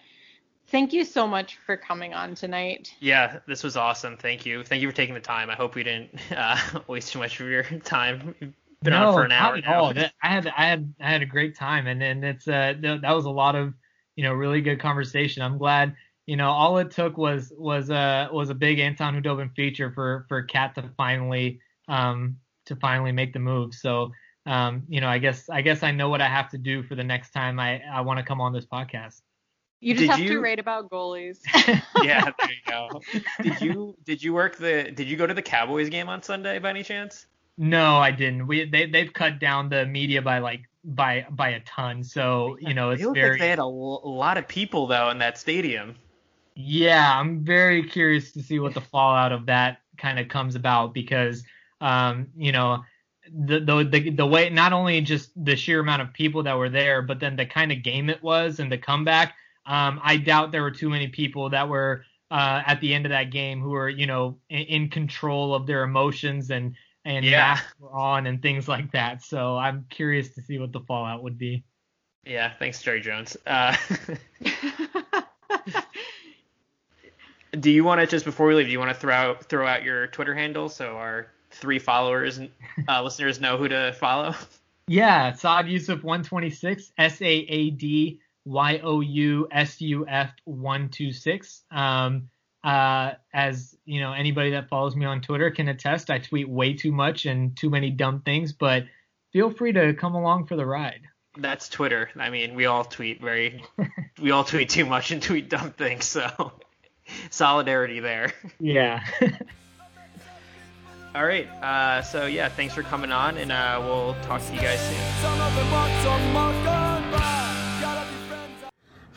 thank 0.71 0.93
you 0.93 1.05
so 1.05 1.27
much 1.27 1.59
for 1.65 1.77
coming 1.77 2.15
on 2.15 2.35
tonight 2.35 2.93
yeah 3.01 3.39
this 3.47 3.63
was 3.63 3.77
awesome 3.77 4.17
thank 4.17 4.47
you 4.47 4.63
thank 4.65 4.83
you 4.83 4.89
for 4.89 4.97
taking 4.97 5.15
the 5.15 5.21
time 5.21 5.51
i 5.51 5.55
hope 5.55 5.75
we 5.75 5.83
didn't 5.83 6.11
uh, 6.37 6.59
waste 6.87 7.13
too 7.13 7.19
much 7.19 7.41
of 7.41 7.49
your 7.49 7.63
time 7.63 8.35
been 8.83 8.93
no, 8.93 9.09
on 9.09 9.15
for 9.15 9.25
an 9.25 9.33
hour 9.33 9.57
not 9.57 9.65
now. 9.65 9.91
At 9.91 9.99
all. 9.99 10.11
I 10.23 10.29
had 10.29 10.47
I 10.57 10.67
had 10.67 10.95
I 11.01 11.11
had 11.11 11.23
a 11.23 11.27
great 11.27 11.57
time, 11.57 11.87
and 11.87 12.03
and 12.03 12.25
it's 12.25 12.47
uh 12.47 12.75
that 12.81 13.15
was 13.15 13.25
a 13.25 13.31
lot 13.31 13.55
of 13.55 13.75
you 14.17 14.25
know 14.25 14.33
really 14.33 14.61
good 14.61 14.81
conversation. 14.81 15.43
I'm 15.43 15.59
glad 15.59 15.95
you 16.27 16.37
know 16.37 16.51
all 16.51 16.79
it 16.79 16.91
took 16.91 17.17
was 17.17 17.53
was 17.57 17.91
a 17.91 18.29
was 18.33 18.51
a 18.51 18.55
big 18.55 18.79
Anton 18.79 19.21
Khudobin 19.21 19.55
feature 19.55 19.91
for 19.93 20.27
for 20.29 20.43
Cat 20.43 20.75
to 20.77 20.91
finally 20.97 21.61
um 21.89 22.37
to 22.67 22.77
finally 22.77 23.13
make 23.13 23.33
the 23.33 23.39
move. 23.39 23.75
So 23.75 24.13
um 24.47 24.85
you 24.89 25.01
know 25.01 25.09
I 25.09 25.19
guess 25.19 25.49
I 25.49 25.63
guess 25.63 25.83
I 25.83 25.91
know 25.91 26.09
what 26.09 26.21
I 26.21 26.29
have 26.29 26.51
to 26.51 26.59
do 26.59 26.83
for 26.83 26.95
the 26.95 27.05
next 27.05 27.31
time 27.31 27.59
I 27.59 27.83
I 27.93 28.03
want 28.03 28.19
to 28.19 28.25
come 28.25 28.41
on 28.41 28.53
this 28.53 28.67
podcast. 28.67 29.23
You 29.81 29.95
just 29.95 30.03
did 30.03 30.11
have 30.11 30.21
you... 30.21 30.29
to 30.31 30.41
write 30.41 30.59
about 30.59 30.91
goalies. 30.91 31.39
yeah, 32.03 32.31
there 32.39 32.51
you 32.51 32.57
go. 32.67 33.01
Did 33.43 33.61
you 33.61 33.97
did 34.05 34.23
you 34.23 34.35
work 34.35 34.57
the 34.57 34.91
did 34.91 35.07
you 35.09 35.17
go 35.17 35.27
to 35.27 35.35
the 35.35 35.43
Cowboys 35.43 35.89
game 35.89 36.09
on 36.09 36.23
Sunday 36.23 36.59
by 36.59 36.71
any 36.71 36.83
chance? 36.83 37.27
No, 37.57 37.97
I 37.97 38.11
didn't. 38.11 38.47
We 38.49 38.69
they 38.69 38.87
they've 38.87 39.13
cut 39.13 39.39
down 39.39 39.69
the 39.69 39.87
media 39.87 40.21
by 40.21 40.39
like 40.41 40.63
by 40.85 41.27
by 41.31 41.51
a 41.51 41.61
ton. 41.61 42.03
So 42.03 42.57
you 42.61 42.75
know 42.75 42.91
it's 42.91 43.03
very. 43.03 43.31
Like 43.31 43.41
they 43.41 43.49
had 43.49 43.59
a, 43.59 43.63
l- 43.63 44.03
a 44.05 44.09
lot 44.09 44.37
of 44.37 44.49
people 44.49 44.89
though 44.89 45.11
in 45.11 45.19
that 45.19 45.39
stadium. 45.39 45.95
Yeah, 46.55 47.19
I'm 47.19 47.45
very 47.45 47.89
curious 47.89 48.33
to 48.33 48.43
see 48.43 48.59
what 48.59 48.75
the 48.75 48.81
fallout 48.81 49.31
of 49.31 49.47
that 49.47 49.79
kind 49.97 50.19
of 50.19 50.29
comes 50.29 50.55
about 50.55 50.95
because 50.95 51.45
um 51.81 52.29
you 52.37 52.51
know 52.51 52.85
the, 53.33 53.61
the 53.61 53.85
the 53.85 54.11
the 54.11 54.27
way 54.27 54.51
not 54.51 54.73
only 54.73 55.01
just 55.01 55.31
the 55.37 55.57
sheer 55.57 55.81
amount 55.81 56.03
of 56.03 56.13
people 56.13 56.45
that 56.45 56.57
were 56.57 56.69
there, 56.69 57.03
but 57.03 57.21
then 57.21 57.37
the 57.37 57.47
kind 57.47 57.71
of 57.71 57.83
game 57.83 58.09
it 58.11 58.23
was 58.23 58.59
and 58.59 58.71
the 58.73 58.79
comeback. 58.79 59.35
Um, 59.69 60.01
I 60.03 60.17
doubt 60.17 60.51
there 60.51 60.63
were 60.63 60.71
too 60.71 60.89
many 60.89 61.09
people 61.09 61.51
that 61.51 61.69
were 61.69 62.05
uh, 62.31 62.63
at 62.67 62.81
the 62.81 62.93
end 62.95 63.07
of 63.07 63.11
that 63.11 63.31
game 63.31 63.61
who 63.61 63.71
were 63.71 63.89
you 63.89 64.07
know 64.07 64.39
in, 64.49 64.63
in 64.63 64.89
control 64.89 65.55
of 65.55 65.67
their 65.67 65.83
emotions 65.83 66.51
and 66.51 66.75
and 67.05 67.25
yeah. 67.25 67.31
masks 67.53 67.75
were 67.79 67.93
on 67.93 68.27
and 68.27 68.43
things 68.43 68.67
like 68.67 68.91
that. 68.93 69.23
So 69.23 69.57
I'm 69.57 69.87
curious 69.89 70.31
to 70.31 70.43
see 70.43 70.59
what 70.59 70.73
the 70.73 70.81
fallout 70.81 71.23
would 71.23 71.39
be. 71.39 71.65
Yeah, 72.25 72.53
thanks, 72.59 72.83
Jerry 72.83 73.01
Jones. 73.01 73.37
Uh, 73.47 73.75
do 77.59 77.71
you 77.71 77.85
want 77.85 78.01
to 78.01 78.07
just 78.07 78.25
before 78.25 78.47
we 78.47 78.55
leave? 78.55 78.67
Do 78.67 78.73
you 78.73 78.79
want 78.79 78.91
to 78.91 79.01
throw 79.01 79.15
out, 79.15 79.45
throw 79.45 79.67
out 79.67 79.83
your 79.83 80.09
Twitter 80.09 80.35
handle 80.35 80.69
so 80.69 80.97
our 80.97 81.29
three 81.51 81.79
followers 81.79 82.39
and 82.39 82.51
uh, 82.89 83.03
listeners 83.05 83.41
know 83.41 83.57
who 83.57 83.69
to 83.69 83.95
follow? 83.99 84.35
Yeah, 84.87 85.33
Saad 85.33 85.67
Yousuf 85.67 86.03
126, 86.03 86.93
S 86.99 87.23
A 87.23 87.27
A 87.27 87.71
D 87.71 88.21
Y 88.49 88.81
O 88.83 89.01
U 89.01 89.47
S 89.51 89.81
U 89.83 90.07
F 90.09 90.31
126. 90.45 91.65
Um, 91.71 92.31
uh, 92.65 93.13
as 93.33 93.77
you 93.85 94.01
know, 94.01 94.13
anybody 94.13 94.53
that 94.53 94.69
follows 94.69 94.97
me 94.97 95.05
on 95.05 95.21
Twitter 95.21 95.51
can 95.51 95.69
attest. 95.69 96.11
I 96.11 96.19
tweet 96.19 96.49
way 96.49 96.73
too 96.73 96.91
much 96.91 97.27
and 97.27 97.57
too 97.57 97.69
many 97.69 97.91
dumb 97.91 98.23
things, 98.23 98.53
but 98.53 98.85
feel 99.33 99.51
free 99.51 99.73
to 99.73 99.93
come 99.93 100.15
along 100.15 100.47
for 100.47 100.57
the 100.57 100.65
ride. 100.65 101.03
That's 101.37 101.69
Twitter. 101.69 102.11
I 102.17 102.31
mean, 102.31 102.55
we 102.55 102.65
all 102.65 102.85
tweet 102.85 103.21
very, 103.21 103.63
we 104.21 104.31
all 104.31 104.45
tweet 104.45 104.71
too 104.71 104.87
much 104.87 105.11
and 105.11 105.23
tweet 105.23 105.51
dumb 105.51 105.73
things. 105.73 106.07
So 106.07 106.53
solidarity 107.31 108.01
there. 108.01 108.33
Yeah. 108.59 109.05
all 111.15 111.25
right. 111.25 111.47
Uh, 111.63 112.01
so 112.01 112.25
yeah, 112.25 112.49
thanks 112.49 112.75
for 112.75 112.83
coming 112.83 113.13
on, 113.13 113.37
and 113.37 113.53
uh, 113.53 113.79
we'll 113.85 114.17
talk 114.23 114.45
to 114.47 114.55
you 114.55 114.61
guys 114.61 114.81
soon. 114.81 116.88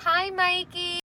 Hi, 0.04 0.32
Mikey. 0.32 1.01